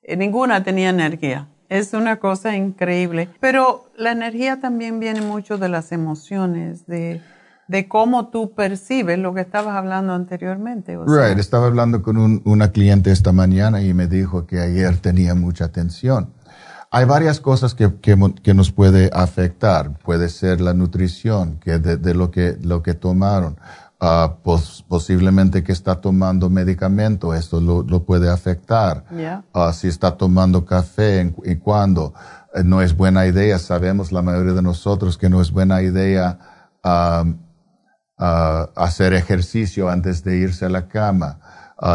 eh, 0.04 0.18
ninguna 0.18 0.64
tenía 0.66 0.90
energía. 0.90 1.48
Es 1.70 1.94
una 1.94 2.18
cosa 2.18 2.58
increíble. 2.58 3.30
Pero 3.40 3.86
la 3.96 4.12
energía 4.12 4.60
también 4.60 5.00
viene 5.00 5.22
mucho 5.22 5.58
de 5.58 5.70
las 5.70 5.94
emociones, 5.94 6.86
de, 6.88 7.22
de 7.70 7.88
cómo 7.88 8.28
tú 8.28 8.54
percibes 8.54 9.18
lo 9.18 9.34
que 9.34 9.42
estabas 9.42 9.78
hablando 9.78 10.12
anteriormente. 10.12 10.98
right. 11.06 11.38
Estaba 11.38 11.68
hablando 11.68 12.02
con 12.02 12.42
una 12.44 12.72
cliente 12.74 13.12
esta 13.12 13.32
mañana 13.32 13.82
y 13.82 13.94
me 13.94 14.08
dijo 14.08 14.46
que 14.46 14.60
ayer 14.60 14.98
tenía 14.98 15.36
mucha 15.36 15.72
tensión. 15.72 16.34
Hay 16.92 17.06
varias 17.06 17.40
cosas 17.40 17.76
que, 17.76 17.94
que, 18.00 18.54
nos 18.54 18.72
puede 18.72 19.12
afectar. 19.14 20.00
Puede 20.00 20.30
ser 20.30 20.60
la 20.60 20.74
nutrición, 20.74 21.60
que 21.60 21.78
de, 21.78 21.98
de 21.98 22.14
lo 22.16 22.32
que 22.32 22.58
lo 22.62 22.82
que 22.82 22.96
tomaron 22.96 23.58
uh, 24.02 24.82
posiblemente 24.88 25.64
que 25.64 25.72
está 25.72 26.02
tomando 26.02 26.50
medicamento, 26.50 27.34
esto 27.34 27.60
lo, 27.60 27.84
lo 27.84 28.04
puede 28.04 28.30
afectar. 28.30 29.04
Uh, 29.54 29.72
si 29.74 29.88
está 29.88 30.18
tomando 30.18 30.66
café 30.66 31.34
y 31.44 31.56
cuando 31.58 32.14
eh, 32.54 32.64
no 32.64 32.82
es 32.82 32.96
buena 32.96 33.26
idea, 33.26 33.60
sabemos 33.60 34.12
la 34.12 34.22
mayoría 34.22 34.54
de 34.54 34.62
nosotros 34.62 35.18
que 35.18 35.30
no 35.30 35.42
es 35.42 35.52
buena 35.52 35.82
idea 35.82 36.40
uh, 36.84 37.34
hacer 38.76 39.14
ejercicio 39.14 39.90
antes 39.90 40.24
de 40.24 40.38
irse 40.38 40.66
a 40.66 40.70
la 40.70 40.88
cama. 40.88 41.40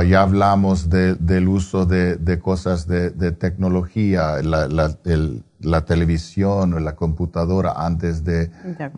Ya 0.09 0.23
hablamos 0.23 0.89
de, 0.89 1.15
del 1.15 1.49
uso 1.49 1.85
de, 1.85 2.17
de 2.17 2.39
cosas 2.39 2.87
de, 2.87 3.11
de 3.11 3.33
tecnología, 3.33 4.43
la, 4.43 4.67
la, 4.67 4.97
el, 5.05 5.45
la, 5.61 5.85
televisión 5.85 6.73
o 6.75 6.81
la 6.81 6.97
computadora 6.97 7.75
antes 7.77 8.25
de, 8.25 8.51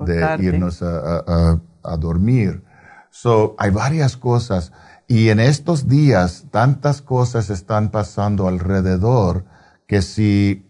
de 0.05 0.37
irnos 0.41 0.83
a, 0.83 1.25
a, 1.27 1.61
a 1.83 1.97
dormir. 1.97 2.63
So, 3.11 3.57
hay 3.59 3.71
varias 3.71 4.17
cosas. 4.17 4.73
Y 5.09 5.29
en 5.31 5.41
estos 5.41 5.89
días, 5.89 6.47
tantas 6.51 7.03
cosas 7.03 7.51
están 7.51 7.91
pasando 7.91 8.47
alrededor 8.47 9.45
que 9.87 10.03
si 10.03 10.67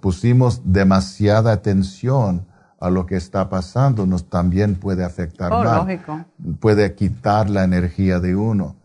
pusimos 0.00 0.62
demasiada 0.64 1.52
atención 1.52 2.46
a 2.80 2.90
lo 2.90 3.06
que 3.06 3.16
está 3.16 3.48
pasando, 3.48 4.06
nos 4.06 4.28
también 4.28 4.74
puede 4.74 5.04
afectar 5.04 5.52
oh, 5.52 5.64
mal. 5.64 6.26
Puede 6.60 6.94
quitar 6.94 7.48
la 7.48 7.64
energía 7.64 8.20
de 8.20 8.36
uno. 8.36 8.76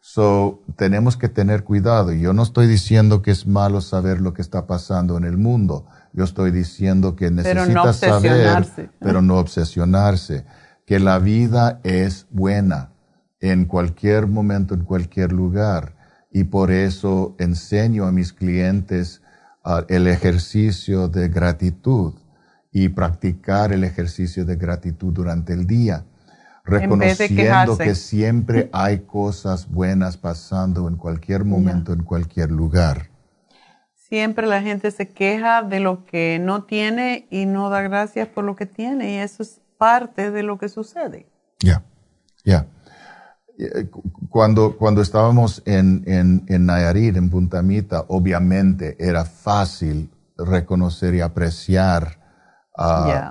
So, 0.00 0.62
tenemos 0.76 1.16
que 1.16 1.28
tener 1.28 1.62
cuidado. 1.62 2.12
Yo 2.12 2.32
no 2.32 2.42
estoy 2.42 2.66
diciendo 2.66 3.22
que 3.22 3.32
es 3.32 3.46
malo 3.46 3.80
saber 3.80 4.20
lo 4.20 4.32
que 4.32 4.40
está 4.40 4.66
pasando 4.66 5.18
en 5.18 5.24
el 5.24 5.36
mundo. 5.36 5.86
Yo 6.12 6.24
estoy 6.24 6.50
diciendo 6.50 7.16
que 7.16 7.30
necesitas 7.30 7.96
saber, 7.96 8.66
pero 8.98 9.20
no 9.20 9.38
obsesionarse 9.38 10.46
que 10.86 10.98
la 10.98 11.18
vida 11.18 11.80
es 11.84 12.26
buena 12.30 12.90
en 13.40 13.66
cualquier 13.66 14.26
momento, 14.26 14.74
en 14.74 14.84
cualquier 14.84 15.32
lugar. 15.32 15.94
Y 16.32 16.44
por 16.44 16.70
eso 16.70 17.34
enseño 17.38 18.06
a 18.06 18.12
mis 18.12 18.32
clientes 18.32 19.22
uh, 19.64 19.82
el 19.88 20.06
ejercicio 20.06 21.08
de 21.08 21.28
gratitud 21.28 22.14
y 22.72 22.88
practicar 22.88 23.72
el 23.72 23.84
ejercicio 23.84 24.44
de 24.44 24.56
gratitud 24.56 25.12
durante 25.12 25.52
el 25.52 25.66
día, 25.66 26.04
reconociendo 26.64 27.76
que 27.76 27.94
siempre 27.94 28.70
hay 28.72 29.00
cosas 29.00 29.68
buenas 29.68 30.16
pasando 30.16 30.88
en 30.88 30.96
cualquier 30.96 31.44
momento, 31.44 31.92
en 31.92 32.04
cualquier 32.04 32.50
lugar. 32.50 33.10
Siempre 33.94 34.46
la 34.46 34.60
gente 34.60 34.90
se 34.90 35.08
queja 35.08 35.62
de 35.62 35.80
lo 35.80 36.04
que 36.04 36.38
no 36.40 36.64
tiene 36.64 37.26
y 37.30 37.46
no 37.46 37.70
da 37.70 37.82
gracias 37.82 38.28
por 38.28 38.44
lo 38.44 38.56
que 38.56 38.66
tiene 38.66 39.14
y 39.14 39.16
eso 39.16 39.42
es 39.42 39.60
parte 39.78 40.30
de 40.30 40.42
lo 40.42 40.58
que 40.58 40.68
sucede. 40.68 41.26
Ya, 41.60 41.82
ya. 42.44 42.66
Eh, 43.58 43.88
cuando, 44.28 44.76
cuando 44.76 45.02
estábamos 45.02 45.62
en, 45.64 46.02
en, 46.06 46.44
en 46.48 46.66
Nayarit, 46.66 47.16
en 47.16 47.30
Puntamita, 47.30 48.04
obviamente 48.08 48.96
era 48.98 49.24
fácil 49.24 50.10
reconocer 50.36 51.14
y 51.14 51.20
apreciar 51.20 52.19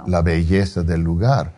la 0.08 0.22
belleza 0.22 0.84
del 0.84 1.02
lugar. 1.02 1.54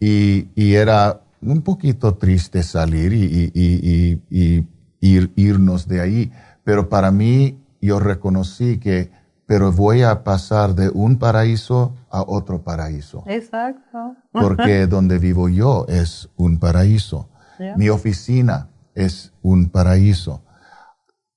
Y, 0.00 0.48
y, 0.54 0.74
era 0.74 1.20
un 1.40 1.62
poquito 1.62 2.14
triste 2.14 2.62
salir 2.62 3.12
y, 3.12 3.50
y, 3.54 4.22
y 4.30 4.66
ir, 5.00 5.32
irnos 5.36 5.88
de 5.88 6.00
ahí. 6.00 6.32
Pero 6.64 6.88
para 6.88 7.10
mí, 7.10 7.60
yo 7.80 7.98
reconocí 7.98 8.78
que 8.78 9.10
pero 9.48 9.72
voy 9.72 10.02
a 10.02 10.24
pasar 10.24 10.74
de 10.74 10.90
un 10.90 11.18
paraíso 11.18 11.96
a 12.10 12.20
otro 12.20 12.62
paraíso. 12.62 13.24
Exacto. 13.26 14.14
Porque 14.30 14.86
donde 14.86 15.18
vivo 15.18 15.48
yo 15.48 15.86
es 15.88 16.28
un 16.36 16.58
paraíso. 16.58 17.30
Mi 17.76 17.88
oficina 17.88 18.68
es 18.94 19.32
un 19.40 19.70
paraíso. 19.70 20.42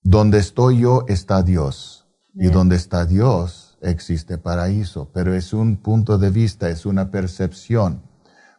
Donde 0.03 0.39
estoy 0.39 0.81
yo 0.81 1.05
está 1.07 1.41
Dios. 1.41 2.05
Y 2.33 2.49
donde 2.49 2.75
está 2.75 3.05
Dios 3.05 3.70
existe 3.81 4.37
paraíso. 4.37 5.09
Pero 5.13 5.33
es 5.33 5.53
un 5.53 5.77
punto 5.77 6.17
de 6.17 6.29
vista, 6.29 6.69
es 6.69 6.85
una 6.85 7.11
percepción. 7.11 8.03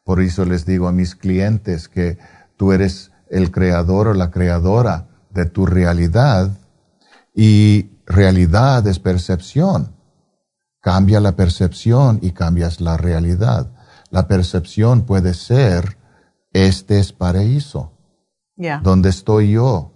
Por 0.04 0.20
eso 0.20 0.44
les 0.44 0.66
digo 0.66 0.88
a 0.88 0.92
mis 0.92 1.14
clientes 1.14 1.88
que 1.88 2.18
tú 2.56 2.72
eres 2.72 3.12
el 3.30 3.50
creador 3.50 4.08
o 4.08 4.14
la 4.14 4.30
creadora 4.30 5.08
de 5.30 5.46
tu 5.46 5.64
realidad 5.64 6.50
y 7.34 7.90
realidad 8.06 8.86
es 8.86 8.98
percepción. 8.98 9.96
Cambia 10.80 11.20
la 11.20 11.36
percepción 11.36 12.18
y 12.22 12.32
cambias 12.32 12.80
la 12.80 12.96
realidad. 12.96 13.70
La 14.10 14.26
percepción 14.26 15.02
puede 15.02 15.32
ser, 15.32 15.96
este 16.52 16.98
es 16.98 17.12
paraíso. 17.12 17.92
Donde 18.82 19.08
estoy 19.08 19.52
yo 19.52 19.92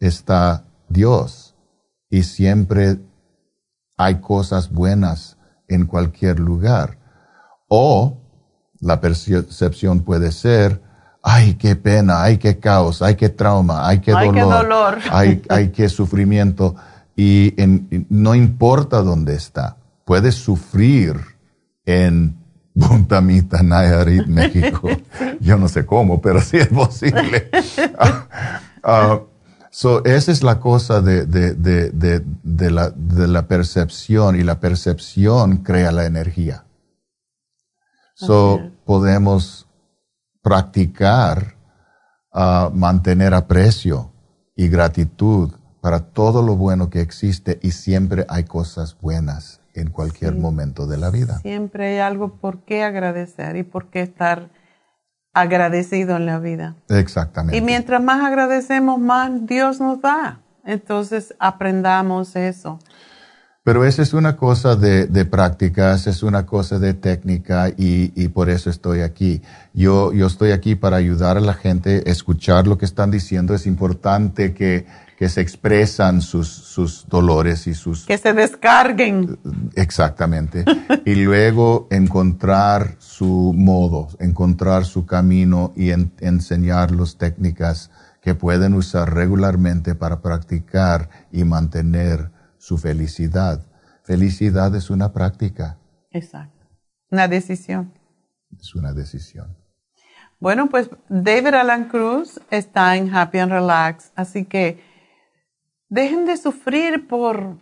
está 0.00 0.64
Dios. 0.88 1.54
Y 2.10 2.24
siempre 2.24 2.98
hay 3.96 4.16
cosas 4.20 4.70
buenas 4.70 5.36
en 5.68 5.86
cualquier 5.86 6.40
lugar. 6.40 6.98
O 7.68 8.18
la 8.80 9.00
percepción 9.00 10.00
puede 10.00 10.32
ser, 10.32 10.82
ay, 11.22 11.54
qué 11.54 11.76
pena, 11.76 12.22
ay, 12.22 12.38
qué 12.38 12.58
caos, 12.58 13.02
ay, 13.02 13.16
qué 13.16 13.28
trauma, 13.30 13.88
ay, 13.88 14.00
qué 14.00 14.12
dolor, 14.12 14.98
Ay, 15.10 15.42
ay, 15.48 15.70
qué 15.70 15.88
sufrimiento 15.88 16.76
y 17.16 17.54
no 18.08 18.34
importa 18.34 19.02
dónde 19.02 19.34
está, 19.34 19.76
puede 20.04 20.32
sufrir 20.32 21.16
en 21.86 22.36
Buntamita, 22.74 23.62
Nayarit, 23.62 24.26
México. 24.26 24.88
Yo 25.40 25.56
no 25.56 25.68
sé 25.68 25.86
cómo, 25.86 26.20
pero 26.20 26.40
sí 26.40 26.56
es 26.56 26.68
posible. 26.68 27.48
uh, 28.84 29.18
so, 29.74 30.04
esa 30.04 30.30
es 30.30 30.42
la 30.42 30.60
cosa 30.60 31.00
de, 31.00 31.26
de, 31.26 31.54
de, 31.54 32.22
de, 32.42 32.70
la, 32.70 32.90
de 32.90 33.26
la 33.26 33.48
percepción 33.48 34.36
y 34.36 34.44
la 34.44 34.60
percepción 34.60 35.58
crea 35.58 35.90
la 35.90 36.06
energía. 36.06 36.64
So, 38.14 38.70
podemos 38.84 39.66
practicar 40.42 41.56
a 42.32 42.70
mantener 42.72 43.34
aprecio 43.34 44.12
y 44.54 44.68
gratitud 44.68 45.50
para 45.80 46.00
todo 46.00 46.42
lo 46.42 46.56
bueno 46.56 46.88
que 46.88 47.00
existe 47.00 47.58
y 47.60 47.72
siempre 47.72 48.24
hay 48.28 48.44
cosas 48.44 48.96
buenas 49.00 49.60
en 49.74 49.90
cualquier 49.90 50.36
momento 50.36 50.86
de 50.86 50.98
la 50.98 51.10
vida. 51.10 51.40
Siempre 51.40 51.88
hay 51.88 51.98
algo 51.98 52.36
por 52.36 52.64
qué 52.64 52.84
agradecer 52.84 53.56
y 53.56 53.64
por 53.64 53.90
qué 53.90 54.02
estar 54.02 54.50
agradecido 55.34 56.16
en 56.16 56.26
la 56.26 56.38
vida. 56.38 56.76
Exactamente. 56.88 57.58
Y 57.58 57.60
mientras 57.60 58.02
más 58.02 58.24
agradecemos, 58.24 58.98
más 58.98 59.46
Dios 59.46 59.80
nos 59.80 60.00
da. 60.00 60.38
Entonces 60.64 61.34
aprendamos 61.38 62.36
eso. 62.36 62.78
Pero 63.64 63.86
esa 63.86 64.02
es 64.02 64.12
una 64.12 64.36
cosa 64.36 64.76
de, 64.76 65.06
de 65.06 65.24
prácticas, 65.24 66.06
es 66.06 66.22
una 66.22 66.44
cosa 66.44 66.78
de 66.78 66.92
técnica 66.92 67.70
y, 67.70 68.12
y, 68.14 68.28
por 68.28 68.50
eso 68.50 68.68
estoy 68.68 69.00
aquí. 69.00 69.40
Yo, 69.72 70.12
yo 70.12 70.26
estoy 70.26 70.50
aquí 70.50 70.74
para 70.74 70.98
ayudar 70.98 71.38
a 71.38 71.40
la 71.40 71.54
gente 71.54 72.02
a 72.06 72.10
escuchar 72.10 72.66
lo 72.66 72.76
que 72.76 72.84
están 72.84 73.10
diciendo. 73.10 73.54
Es 73.54 73.66
importante 73.66 74.52
que, 74.52 74.84
que 75.16 75.28
se 75.28 75.40
expresan 75.40 76.20
sus, 76.20 76.48
sus 76.48 77.06
dolores 77.08 77.66
y 77.66 77.74
sus... 77.74 78.04
Que 78.04 78.18
se 78.18 78.32
descarguen. 78.32 79.38
Exactamente. 79.74 80.64
y 81.04 81.14
luego 81.14 81.86
encontrar 81.90 82.96
su 82.98 83.52
modo, 83.56 84.08
encontrar 84.18 84.84
su 84.84 85.06
camino 85.06 85.72
y 85.76 85.90
en, 85.90 86.12
enseñarlos 86.20 87.16
técnicas 87.16 87.90
que 88.20 88.34
pueden 88.34 88.74
usar 88.74 89.14
regularmente 89.14 89.94
para 89.94 90.20
practicar 90.20 91.10
y 91.30 91.44
mantener 91.44 92.30
su 92.58 92.78
felicidad. 92.78 93.64
Felicidad 94.02 94.74
es 94.74 94.90
una 94.90 95.12
práctica. 95.12 95.78
Exacto. 96.10 96.66
Una 97.10 97.28
decisión. 97.28 97.92
Es 98.58 98.74
una 98.74 98.92
decisión. 98.92 99.56
Bueno, 100.40 100.68
pues 100.68 100.90
David 101.08 101.54
Alan 101.54 101.88
Cruz 101.88 102.40
está 102.50 102.96
en 102.96 103.14
Happy 103.14 103.38
and 103.38 103.52
Relax, 103.52 104.12
así 104.16 104.44
que 104.44 104.93
dejen 105.88 106.26
de 106.26 106.36
sufrir 106.36 107.06
por, 107.06 107.56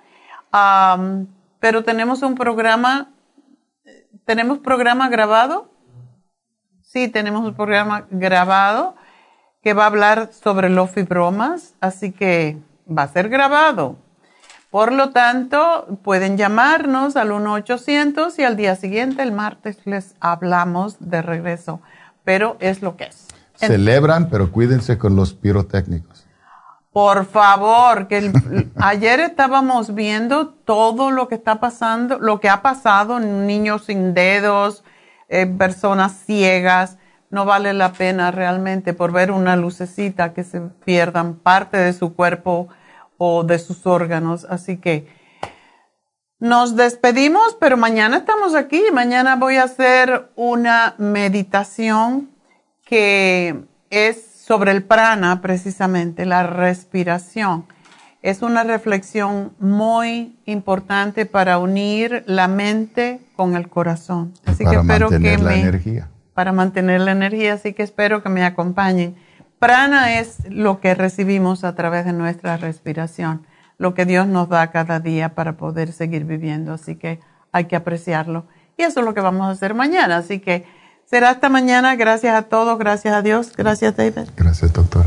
pero 1.60 1.84
tenemos 1.84 2.23
un 2.23 2.34
programa, 2.34 3.11
¿tenemos 4.26 4.57
programa 4.57 5.07
grabado? 5.07 5.69
Sí, 6.81 7.10
tenemos 7.10 7.45
un 7.45 7.53
programa 7.53 8.07
grabado 8.10 8.95
que 9.61 9.76
va 9.76 9.84
a 9.84 9.88
hablar 9.88 10.30
sobre 10.34 10.69
los 10.69 10.89
fibromas, 10.89 11.76
así 11.80 12.11
que 12.11 12.57
va 12.89 13.03
a 13.03 13.07
ser 13.07 13.30
grabado. 13.30 13.98
Por 14.77 14.93
lo 14.93 15.09
tanto, 15.09 15.97
pueden 16.03 16.37
llamarnos 16.37 17.15
al 17.15 17.31
1-800 17.31 18.37
y 18.37 18.43
al 18.43 18.55
día 18.55 18.75
siguiente, 18.75 19.23
el 19.23 19.31
martes, 19.31 19.79
les 19.85 20.13
hablamos 20.19 20.97
de 20.99 21.23
regreso, 21.23 21.81
pero 22.23 22.57
es 22.59 22.83
lo 22.83 22.95
que 22.95 23.05
es. 23.05 23.25
Celebran, 23.55 24.29
pero 24.29 24.51
cuídense 24.51 24.99
con 24.99 25.15
los 25.15 25.33
pirotécnicos. 25.33 26.27
Por 26.93 27.25
favor, 27.25 28.07
que 28.07 28.31
ayer 28.75 29.19
estábamos 29.21 29.95
viendo 29.95 30.49
todo 30.49 31.09
lo 31.09 31.27
que 31.27 31.33
está 31.33 31.59
pasando, 31.59 32.19
lo 32.19 32.39
que 32.39 32.47
ha 32.47 32.61
pasado, 32.61 33.19
niños 33.19 33.85
sin 33.85 34.13
dedos, 34.13 34.83
eh, 35.27 35.47
personas 35.47 36.11
ciegas. 36.27 36.99
No 37.31 37.45
vale 37.45 37.73
la 37.73 37.93
pena 37.93 38.29
realmente 38.29 38.93
por 38.93 39.11
ver 39.11 39.31
una 39.31 39.55
lucecita 39.55 40.33
que 40.33 40.43
se 40.43 40.61
pierdan 40.85 41.33
parte 41.33 41.77
de 41.77 41.93
su 41.93 42.13
cuerpo 42.13 42.68
o 43.18 43.44
de 43.44 43.60
sus 43.60 43.86
órganos. 43.86 44.46
Así 44.46 44.78
que 44.78 45.07
nos 46.39 46.76
despedimos, 46.76 47.57
pero 47.60 47.78
mañana 47.78 48.18
estamos 48.18 48.54
aquí. 48.54 48.84
Mañana 48.94 49.36
voy 49.36 49.57
a 49.57 49.63
hacer 49.63 50.29
una 50.36 50.94
meditación 50.97 52.29
que 52.86 53.63
es 53.89 54.23
sobre 54.46 54.71
el 54.71 54.84
prana, 54.84 55.41
precisamente, 55.41 56.26
la 56.26 56.44
respiración. 56.44 57.65
Es 58.21 58.41
una 58.41 58.63
reflexión 58.63 59.54
muy 59.60 60.37
importante 60.46 61.26
para 61.26 61.57
unir 61.57 62.23
la 62.28 62.47
mente 62.47 63.20
con 63.36 63.55
el 63.55 63.68
corazón. 63.68 64.34
Así 64.46 64.63
para 64.63 64.78
que 64.78 64.81
espero 64.81 65.10
mantener 65.10 65.37
que 65.37 65.44
la 65.44 65.49
me, 65.49 65.60
energía. 65.60 66.10
Para 66.34 66.52
mantener 66.52 67.02
la 67.02 67.12
energía, 67.12 67.54
así 67.54 67.73
que 67.73 67.84
espero 67.84 68.21
que 68.21 68.29
me 68.29 68.44
acompañen. 68.44 69.15
Prana 69.60 70.19
es 70.19 70.37
lo 70.49 70.79
que 70.79 70.95
recibimos 70.95 71.63
a 71.63 71.76
través 71.76 72.05
de 72.05 72.13
nuestra 72.13 72.57
respiración, 72.57 73.45
lo 73.77 73.94
que 73.94 74.05
Dios 74.05 74.27
nos 74.27 74.49
da 74.49 74.71
cada 74.71 74.99
día 74.99 75.36
para 75.36 75.57
poder 75.57 75.91
seguir 75.91 76.26
viviendo, 76.26 76.73
así 76.73 76.95
que 76.95 77.19
hay 77.52 77.65
que 77.65 77.76
apreciarlo. 77.76 78.45
Y 78.77 78.84
eso 78.84 78.99
es 78.99 79.05
lo 79.05 79.13
que 79.13 79.21
vamos 79.21 79.47
a 79.47 79.52
hacer 79.52 79.73
mañana, 79.73 80.18
así 80.18 80.39
que 80.39 80.65
Será 81.10 81.29
hasta 81.29 81.47
mañana. 81.47 81.95
Gracias 81.95 82.36
a 82.36 82.44
todos. 82.44 82.77
Gracias 82.77 83.13
a 83.13 83.21
Dios. 83.21 83.53
Gracias, 83.55 83.95
David. 83.95 84.27
Gracias, 84.36 84.73
doctora. 84.73 85.06